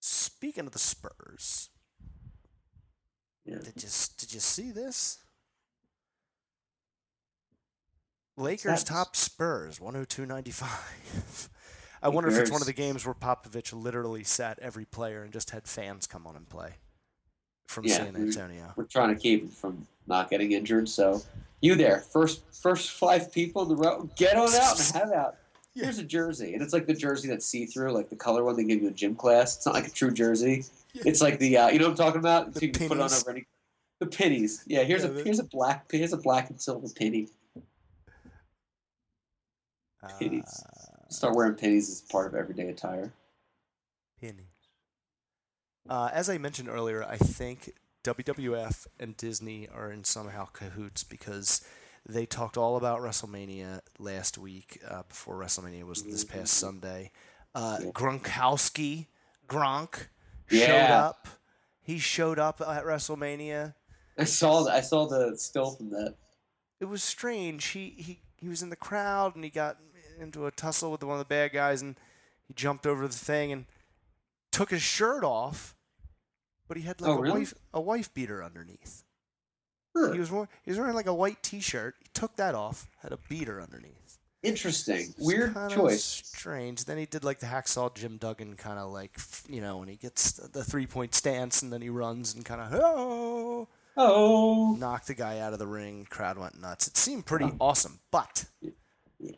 Speaking 0.00 0.66
of 0.66 0.72
the 0.72 0.78
Spurs, 0.78 1.70
Yeah. 3.44 3.58
Did 3.58 3.82
you 3.82 3.88
did 4.18 4.34
you 4.34 4.40
see 4.40 4.70
this? 4.72 5.18
Lakers 8.36 8.62
That's- 8.64 8.84
top 8.84 9.14
Spurs 9.16 9.78
102.95. 9.78 11.48
I 12.02 12.08
wonder 12.08 12.30
if 12.30 12.36
it's 12.38 12.50
one 12.50 12.60
of 12.60 12.66
the 12.66 12.72
games 12.72 13.06
where 13.06 13.14
Popovich 13.14 13.72
literally 13.72 14.24
sat 14.24 14.58
every 14.60 14.84
player 14.84 15.22
and 15.22 15.32
just 15.32 15.50
had 15.50 15.68
fans 15.68 16.06
come 16.06 16.26
on 16.26 16.34
and 16.36 16.48
play 16.48 16.74
from 17.68 17.84
Yeah, 17.84 17.96
San 17.98 18.16
Antonio. 18.16 18.72
We're 18.76 18.84
trying 18.84 19.14
to 19.14 19.20
keep 19.20 19.42
him 19.42 19.48
from 19.48 19.86
not 20.06 20.28
getting 20.28 20.52
injured. 20.52 20.88
So 20.88 21.22
you 21.60 21.76
there, 21.76 22.00
first 22.00 22.42
first 22.52 22.90
five 22.90 23.32
people 23.32 23.62
in 23.62 23.68
the 23.68 23.76
row, 23.76 24.08
get 24.16 24.36
on 24.36 24.52
out 24.54 24.78
and 24.78 24.96
have 24.96 25.12
out. 25.12 25.36
Yeah. 25.74 25.84
Here's 25.84 25.98
a 25.98 26.02
jersey, 26.04 26.52
and 26.52 26.62
it's 26.62 26.74
like 26.74 26.84
the 26.86 26.92
jersey 26.92 27.28
that's 27.28 27.46
see 27.46 27.64
through, 27.64 27.92
like 27.92 28.10
the 28.10 28.16
color 28.16 28.44
one 28.44 28.56
they 28.56 28.64
give 28.64 28.82
you 28.82 28.88
in 28.88 28.94
gym 28.94 29.14
class. 29.16 29.56
It's 29.56 29.64
not 29.64 29.74
like 29.74 29.86
a 29.86 29.90
true 29.90 30.12
jersey. 30.12 30.66
Yeah. 30.92 31.04
It's 31.06 31.22
like 31.22 31.38
the 31.38 31.56
uh, 31.56 31.68
you 31.70 31.78
know 31.78 31.86
what 31.86 31.92
I'm 31.92 31.96
talking 31.96 32.18
about. 32.18 32.52
The 32.52 32.60
so 32.60 32.66
you 32.66 32.72
can 32.72 32.88
put 32.88 32.98
it 32.98 33.00
on 33.00 33.08
pennies. 33.08 33.22
over 33.22 33.30
any. 33.30 33.46
The 33.98 34.06
pennies, 34.06 34.64
yeah. 34.66 34.82
Here's 34.82 35.02
Yeah, 35.02 35.08
a 35.08 35.12
the- 35.14 35.24
here's 35.24 35.38
a 35.38 35.44
black 35.44 35.90
here's 35.90 36.12
a 36.12 36.18
black 36.18 36.50
and 36.50 36.60
silver 36.60 36.88
penny. 36.94 37.28
pennies. 40.18 40.62
Start 41.12 41.34
wearing 41.36 41.54
pennies 41.56 41.90
as 41.90 42.00
part 42.00 42.26
of 42.26 42.34
everyday 42.34 42.68
attire. 42.68 43.12
pennies. 44.20 44.46
Uh, 45.88 46.08
as 46.12 46.30
I 46.30 46.38
mentioned 46.38 46.68
earlier, 46.68 47.02
I 47.04 47.16
think 47.16 47.72
WWF 48.04 48.86
and 49.00 49.16
Disney 49.16 49.68
are 49.68 49.90
in 49.90 50.04
somehow 50.04 50.46
cahoots 50.46 51.04
because 51.04 51.64
They 52.08 52.26
talked 52.26 52.56
all 52.56 52.76
about 52.76 53.00
WrestleMania 53.00 53.80
last 54.00 54.36
week 54.36 54.80
uh, 54.88 55.02
before 55.08 55.36
WrestleMania 55.36 55.84
was 55.84 56.02
this 56.02 56.24
past 56.24 56.54
Sunday. 56.54 57.12
Uh. 57.54 57.78
Gronkowski, 57.92 59.06
Gronk, 59.48 60.08
showed 60.48 60.58
Yeah. 60.66 60.98
up. 61.04 61.28
He 61.80 61.98
showed 61.98 62.40
up 62.40 62.60
at 62.60 62.84
WrestleMania. 62.84 63.74
I 64.18 64.24
saw 64.24 64.66
I 64.66 64.80
saw 64.80 65.06
the 65.06 65.36
still 65.36 65.70
from 65.72 65.90
that. 65.90 66.16
It 66.80 66.86
was 66.86 67.04
strange. 67.04 67.66
He 67.66 67.90
he 67.90 68.20
he 68.36 68.48
was 68.48 68.62
in 68.62 68.70
the 68.70 68.76
crowd 68.76 69.36
and 69.36 69.44
he 69.44 69.50
got 69.50 69.78
into 70.20 70.46
a 70.46 70.50
tussle 70.50 70.90
with 70.90 71.02
one 71.02 71.14
of 71.14 71.18
the 71.18 71.24
bad 71.24 71.52
guys 71.52 71.82
and 71.82 71.96
he 72.46 72.54
jumped 72.54 72.86
over 72.86 73.06
the 73.06 73.14
thing 73.14 73.52
and 73.52 73.66
took 74.50 74.70
his 74.70 74.82
shirt 74.82 75.24
off, 75.24 75.74
but 76.68 76.76
he 76.76 76.82
had 76.84 77.00
like 77.00 77.10
Oh, 77.10 77.18
a 77.18 77.20
really? 77.22 77.38
wife 77.40 77.54
a 77.74 77.80
wife 77.80 78.12
beater 78.14 78.42
underneath. 78.42 79.04
Huh. 79.96 80.12
He 80.12 80.18
was 80.18 80.30
wearing, 80.30 80.48
he 80.64 80.70
was 80.70 80.78
wearing 80.78 80.94
like 80.94 81.06
a 81.06 81.14
white 81.14 81.42
T-shirt. 81.42 81.94
He 82.00 82.08
took 82.14 82.36
that 82.36 82.54
off, 82.54 82.86
had 83.02 83.12
a 83.12 83.18
beater 83.28 83.60
underneath. 83.60 84.18
Interesting. 84.42 85.14
Weird 85.18 85.54
choice. 85.70 86.02
Strange. 86.04 86.84
Then 86.86 86.98
he 86.98 87.06
did 87.06 87.22
like 87.22 87.38
the 87.38 87.46
hacksaw 87.46 87.94
Jim 87.94 88.16
Duggan 88.16 88.56
kind 88.56 88.78
of 88.78 88.90
like 88.90 89.16
you 89.48 89.60
know 89.60 89.76
when 89.78 89.88
he 89.88 89.96
gets 89.96 90.32
the 90.32 90.64
three 90.64 90.86
point 90.86 91.14
stance 91.14 91.62
and 91.62 91.72
then 91.72 91.80
he 91.82 91.90
runs 91.90 92.34
and 92.34 92.44
kind 92.44 92.60
of 92.60 92.68
oh 92.72 93.68
Oh. 93.96 94.74
knocked 94.80 95.06
the 95.08 95.14
guy 95.14 95.38
out 95.38 95.52
of 95.52 95.58
the 95.58 95.66
ring. 95.66 96.06
Crowd 96.08 96.38
went 96.38 96.58
nuts. 96.60 96.88
It 96.88 96.96
seemed 96.96 97.26
pretty 97.26 97.52
awesome, 97.60 98.00
but 98.10 98.46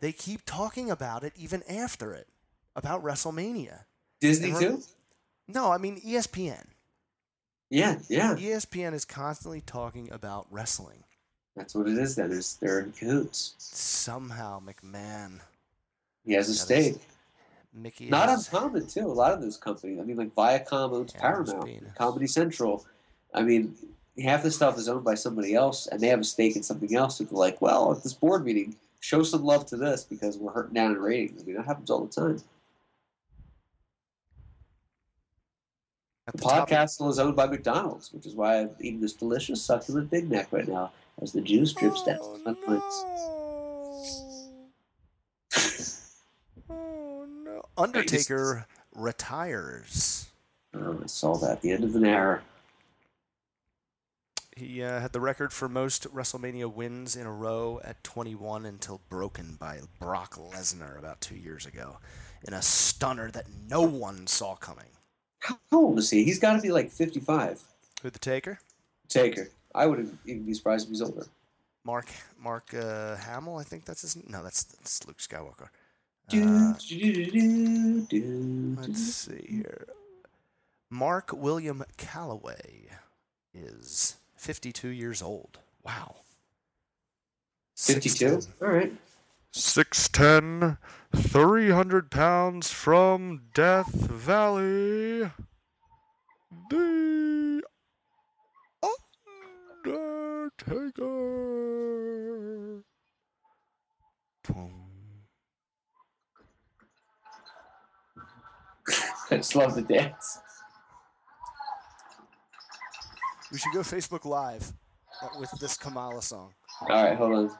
they 0.00 0.12
keep 0.12 0.44
talking 0.46 0.90
about 0.90 1.24
it 1.24 1.32
even 1.36 1.62
after 1.68 2.12
it 2.12 2.28
about 2.76 3.02
WrestleMania. 3.04 3.84
Disney 4.20 4.52
too? 4.52 4.80
No, 5.48 5.70
I 5.70 5.78
mean 5.78 6.00
ESPN. 6.00 6.64
Yeah, 7.70 7.98
yeah. 8.08 8.34
ESPN 8.36 8.94
is 8.94 9.04
constantly 9.04 9.60
talking 9.60 10.10
about 10.12 10.46
wrestling. 10.50 11.04
That's 11.56 11.74
what 11.74 11.88
it 11.88 11.98
is. 11.98 12.16
That 12.16 12.30
is, 12.30 12.38
Is 12.38 12.56
they're 12.60 12.80
in 12.80 12.92
cahoots. 12.92 13.54
Somehow 13.58 14.60
McMahon, 14.60 15.40
He 16.24 16.32
has 16.34 16.48
a 16.48 16.54
stake. 16.54 16.96
Mickey, 17.72 18.08
Not 18.08 18.28
has- 18.28 18.46
uncommon 18.48 18.86
too. 18.86 19.06
A 19.06 19.12
lot 19.12 19.32
of 19.32 19.40
those 19.40 19.56
companies. 19.56 19.98
I 20.00 20.02
mean, 20.02 20.16
like 20.16 20.34
Viacom 20.34 20.92
owns 20.92 21.12
Yeah, 21.14 21.20
Paramount, 21.20 21.94
Comedy 21.96 22.26
Central. 22.26 22.86
I 23.32 23.42
mean, 23.42 23.74
half 24.22 24.42
the 24.44 24.50
stuff 24.50 24.78
is 24.78 24.88
owned 24.88 25.04
by 25.04 25.14
somebody 25.16 25.54
else, 25.54 25.86
and 25.88 26.00
they 26.00 26.06
have 26.08 26.20
a 26.20 26.24
stake 26.24 26.54
in 26.56 26.62
something 26.62 26.94
else. 26.94 27.18
So 27.18 27.24
they're 27.24 27.36
like, 27.36 27.60
well, 27.60 27.92
at 27.92 28.02
this 28.04 28.12
board 28.14 28.44
meeting, 28.44 28.76
show 29.04 29.22
some 29.22 29.44
love 29.44 29.66
to 29.66 29.76
this 29.76 30.02
because 30.02 30.38
we're 30.38 30.50
hurting 30.50 30.72
down 30.72 30.92
in 30.92 30.98
ratings. 30.98 31.42
I 31.42 31.44
mean, 31.44 31.56
that 31.56 31.66
happens 31.66 31.90
all 31.90 32.06
the 32.06 32.10
time. 32.10 32.40
at 36.26 36.32
The 36.32 36.38
the 36.38 36.44
top- 36.44 36.70
podcast 36.70 37.06
is 37.10 37.18
owned 37.18 37.36
by 37.36 37.46
McDonald's, 37.46 38.10
which 38.14 38.24
is 38.24 38.34
why 38.34 38.60
I'm 38.60 38.70
eating 38.80 39.02
this 39.02 39.12
delicious 39.12 39.60
succulent 39.60 40.10
Big 40.10 40.30
Mac 40.30 40.50
right 40.52 40.66
now 40.66 40.90
as 41.20 41.32
the 41.32 41.42
juice 41.42 41.74
drips 41.74 42.02
down 42.02 42.16
Oh, 42.22 42.40
my 42.46 42.54
plates. 42.54 43.04
Oh 46.70 47.26
no! 47.44 47.62
Undertaker 47.76 48.66
retires. 48.94 50.28
Oh, 50.74 50.98
I 51.02 51.06
saw 51.06 51.36
that. 51.36 51.60
The 51.60 51.72
end 51.72 51.84
of 51.84 51.94
an 51.94 52.06
era. 52.06 52.40
He 54.56 54.82
uh, 54.82 55.00
had 55.00 55.12
the 55.12 55.20
record 55.20 55.52
for 55.52 55.68
most 55.68 56.12
WrestleMania 56.14 56.72
wins 56.72 57.16
in 57.16 57.26
a 57.26 57.32
row 57.32 57.80
at 57.84 58.02
21 58.04 58.66
until 58.66 59.00
broken 59.08 59.56
by 59.58 59.80
Brock 59.98 60.36
Lesnar 60.36 60.96
about 60.96 61.20
two 61.20 61.34
years 61.34 61.66
ago 61.66 61.98
in 62.46 62.54
a 62.54 62.62
stunner 62.62 63.30
that 63.32 63.46
no 63.68 63.82
one 63.82 64.26
saw 64.28 64.54
coming. 64.54 64.86
How 65.40 65.58
old 65.72 65.98
is 65.98 66.10
he? 66.10 66.24
He's 66.24 66.38
got 66.38 66.54
to 66.54 66.62
be 66.62 66.70
like 66.70 66.90
55. 66.90 67.62
Who 68.02 68.10
the 68.10 68.18
Taker? 68.18 68.60
Taker. 69.08 69.50
I 69.74 69.86
wouldn't 69.86 70.16
even 70.24 70.44
be 70.44 70.54
surprised 70.54 70.86
if 70.86 70.90
he's 70.90 71.02
older. 71.02 71.26
Mark 71.84 72.06
Mark 72.40 72.72
uh, 72.72 73.16
Hamill, 73.16 73.58
I 73.58 73.64
think 73.64 73.84
that's 73.84 74.02
his. 74.02 74.16
No, 74.28 74.42
that's, 74.42 74.64
that's 74.64 75.06
Luke 75.06 75.18
Skywalker. 75.18 75.68
Do, 76.28 76.42
Uh, 76.42 76.74
do, 76.88 76.98
do, 76.98 77.30
do, 77.30 78.00
do, 78.02 78.76
let's 78.80 79.02
see 79.02 79.46
here. 79.48 79.86
Mark 80.88 81.32
William 81.34 81.84
Calaway 81.98 82.88
is 83.52 84.16
52 84.44 84.88
years 84.88 85.22
old. 85.22 85.58
Wow. 85.82 86.16
52? 87.78 88.40
All 88.60 88.68
right. 88.68 88.92
6'10", 89.54 90.76
300 91.16 92.10
pounds 92.10 92.70
from 92.70 93.44
Death 93.54 93.90
Valley. 93.94 95.30
The 96.68 97.62
Undertaker. 99.86 101.04
Boom. 104.46 104.74
I 109.30 109.36
just 109.36 109.56
love 109.56 109.74
the 109.74 109.80
dance. 109.80 110.38
We 113.54 113.60
should 113.60 113.72
go 113.72 113.82
Facebook 113.82 114.24
Live 114.24 114.72
uh, 115.22 115.28
with 115.38 115.48
this 115.60 115.76
Kamala 115.76 116.20
song. 116.22 116.52
All 116.90 117.04
right, 117.04 117.16
hold 117.16 117.34
on. 117.34 117.50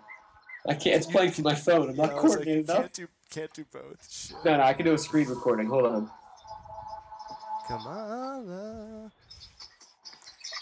I 0.69 0.75
can't. 0.75 0.97
It's 0.97 1.07
playing 1.07 1.31
from 1.31 1.45
my 1.45 1.55
phone. 1.55 1.91
I'm 1.91 1.95
not 1.95 2.11
I 2.11 2.21
was 2.21 2.37
like, 2.37 2.49
enough. 2.49 2.77
can't 2.77 2.93
do, 2.93 3.07
can't 3.31 3.53
do 3.53 3.65
both. 3.73 4.11
Shit. 4.11 4.37
No, 4.45 4.57
no, 4.57 4.65
I 4.65 4.73
can 4.73 4.87
do 4.87 4.95
a 4.95 4.99
screen 4.99 5.29
recording. 5.29 5.69
Hold 5.69 5.87
on. 5.87 6.11
Kamala. 7.69 9.13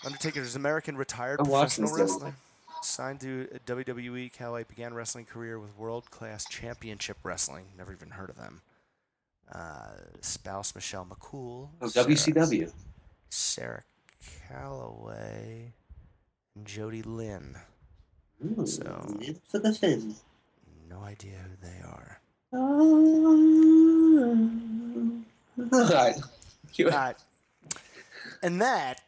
Undertaker 0.05 0.43
is 0.43 0.55
American 0.55 0.99
retired 0.99 1.41
I 1.41 1.45
watched 1.45 1.79
professional 1.79 2.05
wrestler. 2.07 2.35
Signed 2.83 3.21
to 3.21 3.49
WWE, 3.65 4.31
Calaway 4.37 4.69
began 4.69 4.93
wrestling 4.93 5.25
career 5.25 5.59
with 5.59 5.75
World 5.79 6.11
Class 6.11 6.45
Championship 6.45 7.17
Wrestling. 7.23 7.69
Never 7.79 7.95
even 7.95 8.11
heard 8.11 8.29
of 8.29 8.37
them. 8.37 8.61
Uh, 9.51 9.93
spouse 10.21 10.75
Michelle 10.75 11.07
McCool. 11.07 11.71
Oh, 11.81 11.89
Sarah- 11.89 12.07
WCW. 12.07 12.71
Sarah 13.31 13.83
Calaway. 14.23 15.73
And 16.55 16.67
Jody 16.67 17.03
Lynn. 17.03 17.57
Ooh, 18.45 18.67
So- 18.67 19.17
live 19.19 19.41
for 19.49 19.59
the 19.59 19.73
fin. 19.75 20.17
No 20.89 21.01
idea 21.01 21.37
who 21.39 21.57
they 21.67 21.81
are. 21.85 22.21
All 25.73 25.89
right. 25.89 26.15
Cue 26.73 26.89
it. 26.89 26.93
Alright. 26.95 27.17
And 28.43 28.61
that. 28.61 29.01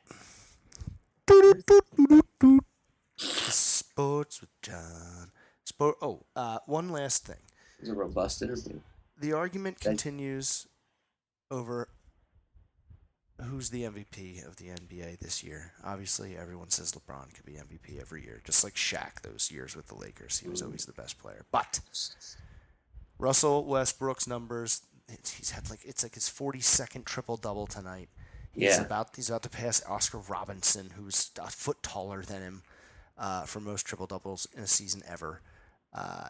Sports 3.17 4.41
with 4.41 4.51
Jon. 4.63 5.31
Sport. 5.65 5.97
Oh, 6.01 6.21
uh, 6.37 6.59
one 6.67 6.89
last 6.91 7.27
thing. 7.27 7.37
It 7.83 7.89
a 7.89 7.95
robust 7.95 8.43
interview. 8.43 8.81
The 9.21 9.33
argument 9.33 9.81
continues 9.81 10.67
over 11.51 11.89
who's 13.45 13.71
the 13.71 13.83
MVP 13.85 14.47
of 14.47 14.57
the 14.57 14.67
NBA 14.67 15.19
this 15.21 15.43
year. 15.45 15.73
Obviously, 15.85 16.37
everyone 16.37 16.71
says 16.71 16.93
LeBron 16.93 17.33
could 17.35 17.45
be 17.47 17.53
MVP 17.53 18.01
every 18.01 18.23
year, 18.25 18.41
just 18.45 18.65
like 18.65 18.75
Shaq 18.75 19.23
those 19.23 19.51
years 19.53 19.75
with 19.77 19.87
the 19.89 19.95
Lakers. 19.95 20.39
He 20.39 20.49
was 20.49 20.63
always 20.63 20.85
the 20.87 20.93
best 20.93 21.19
player. 21.19 21.45
But 21.53 21.81
Russell 23.19 23.65
Westbrook's 23.65 24.27
numbers, 24.27 24.83
he's 25.09 25.51
had 25.51 25.71
like 25.71 25.81
it's 25.85 26.03
like 26.03 26.15
his 26.15 26.25
42nd 26.29 27.05
triple 27.05 27.37
double 27.37 27.67
tonight. 27.67 28.09
He's 28.53 28.63
Yeah. 28.77 28.83
about 28.83 29.15
he's 29.17 29.29
about 29.31 29.43
to 29.45 29.49
pass 29.51 29.83
Oscar 29.87 30.19
Robertson, 30.19 30.91
who's 30.97 31.31
a 31.41 31.51
foot 31.51 31.83
taller 31.83 32.23
than 32.23 32.43
him, 32.43 32.63
uh, 33.19 33.45
for 33.45 33.61
most 33.61 33.87
triple 33.87 34.07
doubles 34.07 34.47
in 34.57 34.63
a 34.63 34.67
season 34.67 35.03
ever. 35.09 35.41
Uh, 35.93 36.29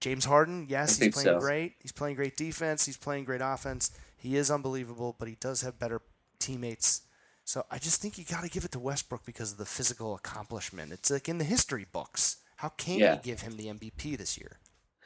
James 0.00 0.24
Harden, 0.24 0.66
yes, 0.68 0.98
he's 0.98 1.12
playing 1.12 1.26
so. 1.26 1.40
great. 1.40 1.74
He's 1.80 1.92
playing 1.92 2.14
great 2.16 2.36
defense. 2.36 2.86
He's 2.86 2.96
playing 2.96 3.24
great 3.24 3.40
offense. 3.42 3.90
He 4.16 4.36
is 4.36 4.50
unbelievable, 4.50 5.16
but 5.18 5.26
he 5.28 5.36
does 5.40 5.62
have 5.62 5.78
better 5.78 6.00
teammates. 6.38 7.02
So 7.44 7.64
I 7.70 7.78
just 7.78 8.00
think 8.02 8.18
you 8.18 8.24
got 8.24 8.44
to 8.44 8.50
give 8.50 8.64
it 8.64 8.72
to 8.72 8.78
Westbrook 8.78 9.24
because 9.24 9.52
of 9.52 9.58
the 9.58 9.64
physical 9.64 10.14
accomplishment. 10.14 10.92
It's 10.92 11.10
like 11.10 11.28
in 11.28 11.38
the 11.38 11.44
history 11.44 11.86
books. 11.90 12.36
How 12.56 12.68
can 12.70 12.98
Yeah. 12.98 13.14
you 13.14 13.20
give 13.22 13.40
him 13.42 13.56
the 13.56 13.68
MVP 13.68 14.16
this 14.16 14.36
year? 14.36 14.58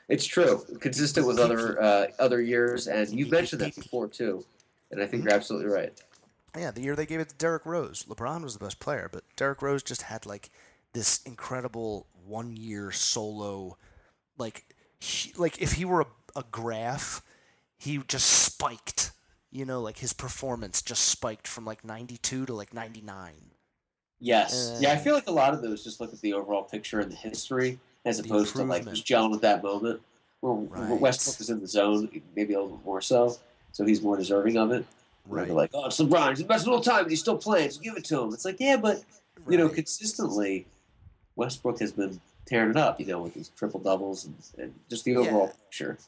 It's 0.09 0.27
true, 0.27 0.65
consistent 0.81 1.27
with 1.27 1.39
other 1.39 1.81
uh, 1.81 2.07
other 2.19 2.41
years, 2.41 2.87
and 2.89 3.09
you 3.09 3.27
mentioned 3.27 3.61
that 3.63 3.75
before 3.77 4.09
too, 4.09 4.45
and 4.91 5.01
I 5.01 5.07
think 5.07 5.25
you're 5.25 5.33
absolutely 5.33 5.71
right. 5.73 5.99
Yeah, 6.59 6.71
the 6.71 6.83
year 6.83 6.97
they 6.97 7.07
gave 7.07 7.21
it 7.21 7.29
to 7.31 7.35
Derrick 7.37 7.65
Rose. 7.65 8.05
LeBron 8.09 8.43
was 8.43 8.55
the 8.55 8.65
best 8.65 8.79
player, 8.81 9.09
but 9.11 9.25
Derrick 9.37 9.63
Rose 9.63 9.83
just 9.83 10.03
had 10.03 10.27
like 10.27 10.51
this 10.93 11.23
incredible 11.25 12.07
one 12.27 12.57
year 12.57 12.91
solo 12.91 13.79
like 14.39 14.65
he, 15.01 15.33
like 15.37 15.63
if 15.63 15.73
he 15.75 15.85
were 15.85 16.03
a, 16.03 16.07
a 16.37 16.45
graph, 16.51 17.23
he 17.79 17.99
just 18.09 18.27
spiked. 18.29 19.12
You 19.53 19.67
know, 19.67 19.83
like 19.83 19.99
his 19.99 20.15
performance 20.15 20.81
just 20.81 21.05
spiked 21.05 21.47
from 21.47 21.67
like 21.67 21.85
92 21.85 22.47
to 22.47 22.55
like 22.55 22.73
99. 22.73 23.33
Yes, 24.19 24.71
Uh, 24.71 24.79
yeah, 24.81 24.93
I 24.93 24.97
feel 24.97 25.15
like 25.15 25.27
a 25.27 25.33
lot 25.33 25.53
of 25.53 25.61
those 25.61 25.85
just 25.85 26.01
look 26.01 26.13
at 26.13 26.21
the 26.23 26.33
overall 26.33 26.63
picture 26.63 27.01
and 27.01 27.13
the 27.13 27.17
history 27.17 27.79
as 28.07 28.17
The 28.19 28.25
opposed 28.25 28.57
to 28.57 28.65
like 28.65 28.85
just 28.89 29.07
gelling 29.07 29.31
with 29.31 29.43
that 29.43 29.63
moment. 29.63 30.01
Where, 30.41 30.55
Right. 30.55 31.01
Westbrook 31.01 31.39
is 31.41 31.51
in 31.51 31.61
the 31.61 31.67
zone, 31.67 32.09
maybe 32.35 32.55
a 32.55 32.61
little 32.61 32.77
bit 32.77 32.85
more 32.85 33.01
so, 33.01 33.37
so 33.73 33.85
he's 33.85 34.01
more 34.03 34.17
deserving 34.17 34.57
of 34.57 34.73
it. 34.73 34.87
Where 35.29 35.45
They're 35.45 35.55
like, 35.55 35.71
oh, 35.75 35.87
it's 35.87 36.01
LeBron, 36.01 36.31
he's 36.31 36.39
the 36.39 36.45
best 36.47 36.67
of 36.67 36.73
all 36.73 36.81
time, 36.81 37.09
he's 37.09 37.21
still 37.21 37.37
playing, 37.37 37.71
so 37.71 37.81
give 37.81 37.97
it 37.97 38.05
to 38.07 38.23
him. 38.23 38.33
It's 38.33 38.45
like, 38.45 38.59
yeah, 38.59 38.77
but 38.77 39.05
you 39.49 39.57
know, 39.59 39.69
consistently, 39.69 40.67
Westbrook 41.37 41.79
has 41.81 41.93
been 41.93 42.21
tearing 42.47 42.71
it 42.71 42.77
up, 42.77 42.99
you 42.99 43.07
know, 43.07 43.21
with 43.23 43.35
his 43.35 43.49
triple 43.51 43.79
doubles 43.81 44.25
and, 44.25 44.35
and 44.59 44.75
just 44.91 45.05
the 45.05 45.17
overall 45.17 45.47
Yeah. 45.47 45.53
picture. 45.65 45.99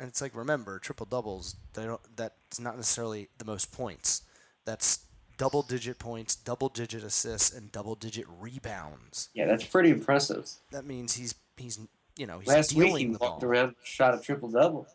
And 0.00 0.08
it's 0.08 0.20
like 0.20 0.34
remember, 0.34 0.78
triple 0.78 1.06
doubles. 1.06 1.56
They 1.74 1.84
don't. 1.84 2.00
That's 2.16 2.58
not 2.58 2.76
necessarily 2.76 3.28
the 3.38 3.44
most 3.44 3.72
points. 3.72 4.22
That's 4.64 5.06
double 5.36 5.62
digit 5.62 5.98
points, 5.98 6.34
double 6.36 6.68
digit 6.68 7.04
assists, 7.04 7.52
and 7.52 7.70
double 7.70 7.94
digit 7.94 8.26
rebounds. 8.40 9.28
Yeah, 9.34 9.46
that's 9.46 9.64
pretty 9.64 9.90
impressive. 9.90 10.48
That 10.72 10.84
means 10.84 11.14
he's 11.14 11.34
he's 11.56 11.78
you 12.16 12.26
know 12.26 12.38
he's 12.40 12.48
Last 12.48 12.72
week 12.74 12.96
he 12.96 13.04
the 13.06 13.18
walked 13.18 13.40
ball. 13.40 13.44
around, 13.50 13.74
shot 13.84 14.14
a 14.14 14.20
triple 14.20 14.48
double. 14.48 14.86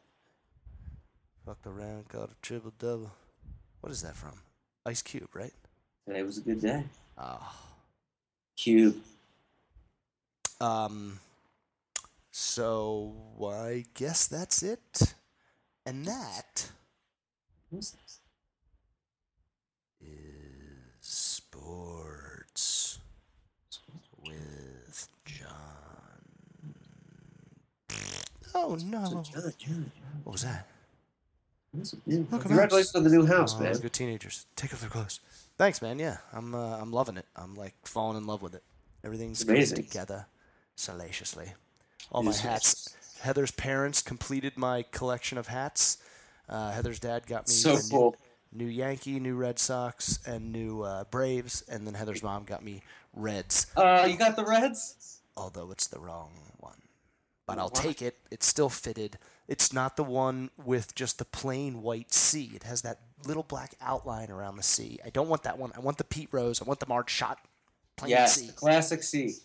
Fucked 1.45 1.67
around, 1.67 2.07
got 2.09 2.29
a 2.29 2.35
triple 2.41 2.73
double. 2.77 3.11
What 3.81 3.91
is 3.91 4.01
that 4.01 4.15
from? 4.15 4.33
Ice 4.85 5.01
Cube, 5.01 5.29
right? 5.33 5.53
Today 6.05 6.23
was 6.23 6.37
a 6.37 6.41
good 6.41 6.61
day. 6.61 6.83
Ah. 7.17 7.55
Cube. 8.57 8.97
Um. 10.59 11.19
So 12.41 13.15
I 13.43 13.83
guess 13.95 14.25
that's 14.25 14.63
it, 14.63 15.13
and 15.85 16.05
that 16.05 16.71
is 17.69 17.97
sports 21.01 22.99
with 24.23 25.09
Jon. 25.25 25.49
Oh 28.55 28.77
no! 28.85 28.99
What 30.23 30.31
was 30.31 30.43
that? 30.43 30.65
What's 31.73 31.93
up, 31.93 31.99
dude? 32.07 32.31
Look, 32.31 32.41
Congratulations 32.43 32.95
on 32.95 33.03
the 33.03 33.09
new 33.09 33.25
house, 33.25 33.53
Oh, 33.57 33.63
man. 33.63 33.77
Good 33.79 33.91
teenagers. 33.91 34.45
Take 34.55 34.73
off 34.73 34.79
their 34.79 34.89
clothes. 34.89 35.19
Thanks, 35.57 35.81
man. 35.81 35.99
Yeah, 35.99 36.19
I'm. 36.31 36.55
Uh, 36.55 36.77
I'm 36.77 36.93
loving 36.93 37.17
it. 37.17 37.25
I'm 37.35 37.55
like 37.55 37.75
falling 37.83 38.15
in 38.15 38.25
love 38.25 38.41
with 38.41 38.55
it. 38.55 38.63
Everything's 39.03 39.43
coming 39.43 39.65
together 39.65 40.27
salaciously. 40.77 41.51
All 42.11 42.23
my 42.23 42.33
hats. 42.33 42.95
Heather's 43.21 43.51
parents 43.51 44.01
completed 44.01 44.57
my 44.57 44.83
collection 44.91 45.37
of 45.37 45.47
hats. 45.47 45.97
Uh, 46.47 46.71
Heather's 46.71 46.99
dad 46.99 47.27
got 47.27 47.47
me 47.47 47.53
So 47.53 47.71
a 47.71 47.75
new- 47.75 47.89
cool. 47.91 48.15
new, 48.51 48.65
Yankee, 48.65 49.19
new 49.19 49.35
Red 49.35 49.59
Sox, 49.59 50.19
and 50.25 50.51
new 50.51 50.81
uh, 50.83 51.03
Braves, 51.05 51.63
and 51.69 51.85
then 51.85 51.93
Heather's 51.93 52.23
mom 52.23 52.45
got 52.45 52.63
me 52.63 52.81
Reds. 53.13 53.67
Uh, 53.75 54.07
you 54.09 54.17
got 54.17 54.35
the 54.35 54.45
Reds? 54.45 55.19
Although 55.37 55.71
it's 55.71 55.87
the 55.87 55.99
wrong 55.99 56.31
one, 56.59 56.81
but 57.45 57.59
I'll 57.59 57.69
take 57.69 58.01
it. 58.01 58.17
It's 58.31 58.45
still 58.45 58.69
fitted. 58.69 59.17
It's 59.47 59.71
not 59.73 59.95
the 59.95 60.03
one 60.03 60.49
with 60.63 60.93
just 60.95 61.17
the 61.17 61.25
plain 61.25 61.81
white 61.81 62.13
C. 62.13 62.51
It 62.53 62.63
has 62.63 62.81
that 62.83 62.99
little 63.25 63.43
black 63.43 63.73
outline 63.81 64.29
around 64.31 64.57
the 64.57 64.63
C. 64.63 64.99
I 65.05 65.09
don't 65.09 65.27
want 65.29 65.43
that 65.43 65.57
one. 65.57 65.71
I 65.75 65.79
want 65.79 65.97
the 65.97 66.03
Pete 66.03 66.29
Rose. 66.31 66.61
I 66.61 66.65
want 66.65 66.79
the 66.79 66.87
Marge 66.87 67.09
Schott 67.09 67.37
plain 67.95 68.11
Yes, 68.11 68.35
C 68.35 68.49
classic 68.55 69.01
C. 69.03 69.35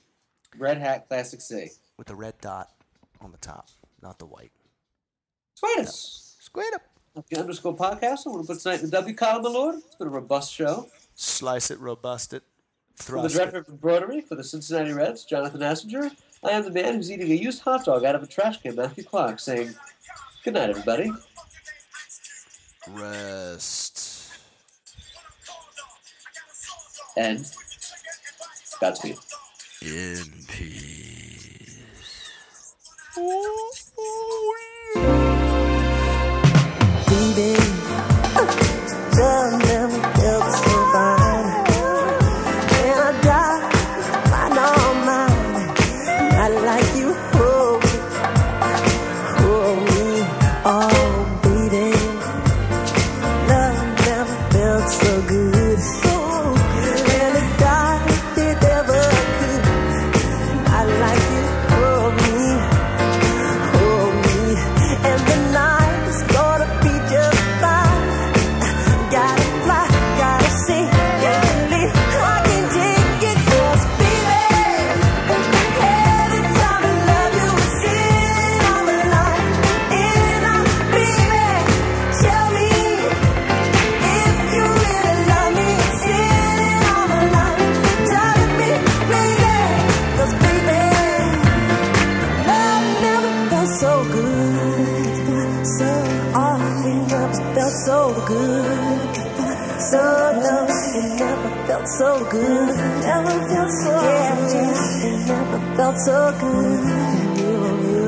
Red 0.59 0.79
hat, 0.79 1.09
classic 1.09 1.41
C. 1.41 1.69
with 1.97 2.07
the 2.07 2.15
red 2.15 2.35
dot 2.41 2.71
on 3.21 3.33
the 3.33 3.39
top, 3.39 3.69
not 4.03 4.19
the 4.19 4.27
white. 4.27 4.53
Tweet 5.59 5.79
us. 5.79 6.37
Squid 6.41 6.75
up. 6.75 6.83
The 7.31 7.39
underscore 7.39 7.77
podcast. 7.77 8.27
I 8.27 8.31
want 8.31 8.47
to 8.47 8.53
put 8.53 8.61
tonight 8.61 8.81
in 8.81 8.87
the 8.87 8.91
W 8.91 9.15
column, 9.15 9.43
my 9.43 9.49
lord. 9.49 9.77
It's 9.77 9.95
been 9.95 10.09
a 10.09 10.11
robust 10.11 10.53
show. 10.53 10.89
Slice 11.15 11.71
it, 11.71 11.79
robust 11.79 12.33
it, 12.35 12.43
For 12.97 13.23
the 13.23 13.29
director 13.29 13.59
of 13.59 13.69
embroidery 13.69 14.21
for 14.21 14.35
the 14.35 14.43
Cincinnati 14.43 14.93
Reds, 14.93 15.25
Jonathan 15.25 15.61
Assinger, 15.61 16.11
I 16.43 16.51
am 16.51 16.65
the 16.65 16.73
man 16.73 16.95
who's 16.95 17.11
eating 17.11 17.31
a 17.31 17.35
used 17.35 17.63
hot 17.63 17.85
dog 17.85 18.05
out 18.05 18.17
of 18.17 18.23
a 18.23 18.27
trash 18.27 18.61
can, 18.61 18.75
Matthew 18.75 19.05
Clark, 19.05 19.39
saying, 19.39 19.75
Good 20.43 20.55
night, 20.55 20.71
everybody. 20.71 21.13
Rest. 22.91 24.33
And 27.17 27.47
Godspeed. 28.81 29.17
In 29.83 30.25
peace. 30.49 30.94
Baby, 33.17 34.74
felt 101.85 101.99
so 101.99 102.31
good. 102.31 102.77
Never 103.03 103.49
felt 103.49 103.71
so 103.71 104.01
good. 104.01 104.75
It 105.05 105.27
never 105.27 105.77
felt 105.77 105.99
so 105.99 106.37
good. 106.41 106.81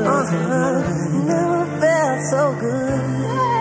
Uh-huh. 0.06 0.82
Never 1.24 1.80
felt 1.80 2.20
so 2.30 2.54
good. 2.60 3.55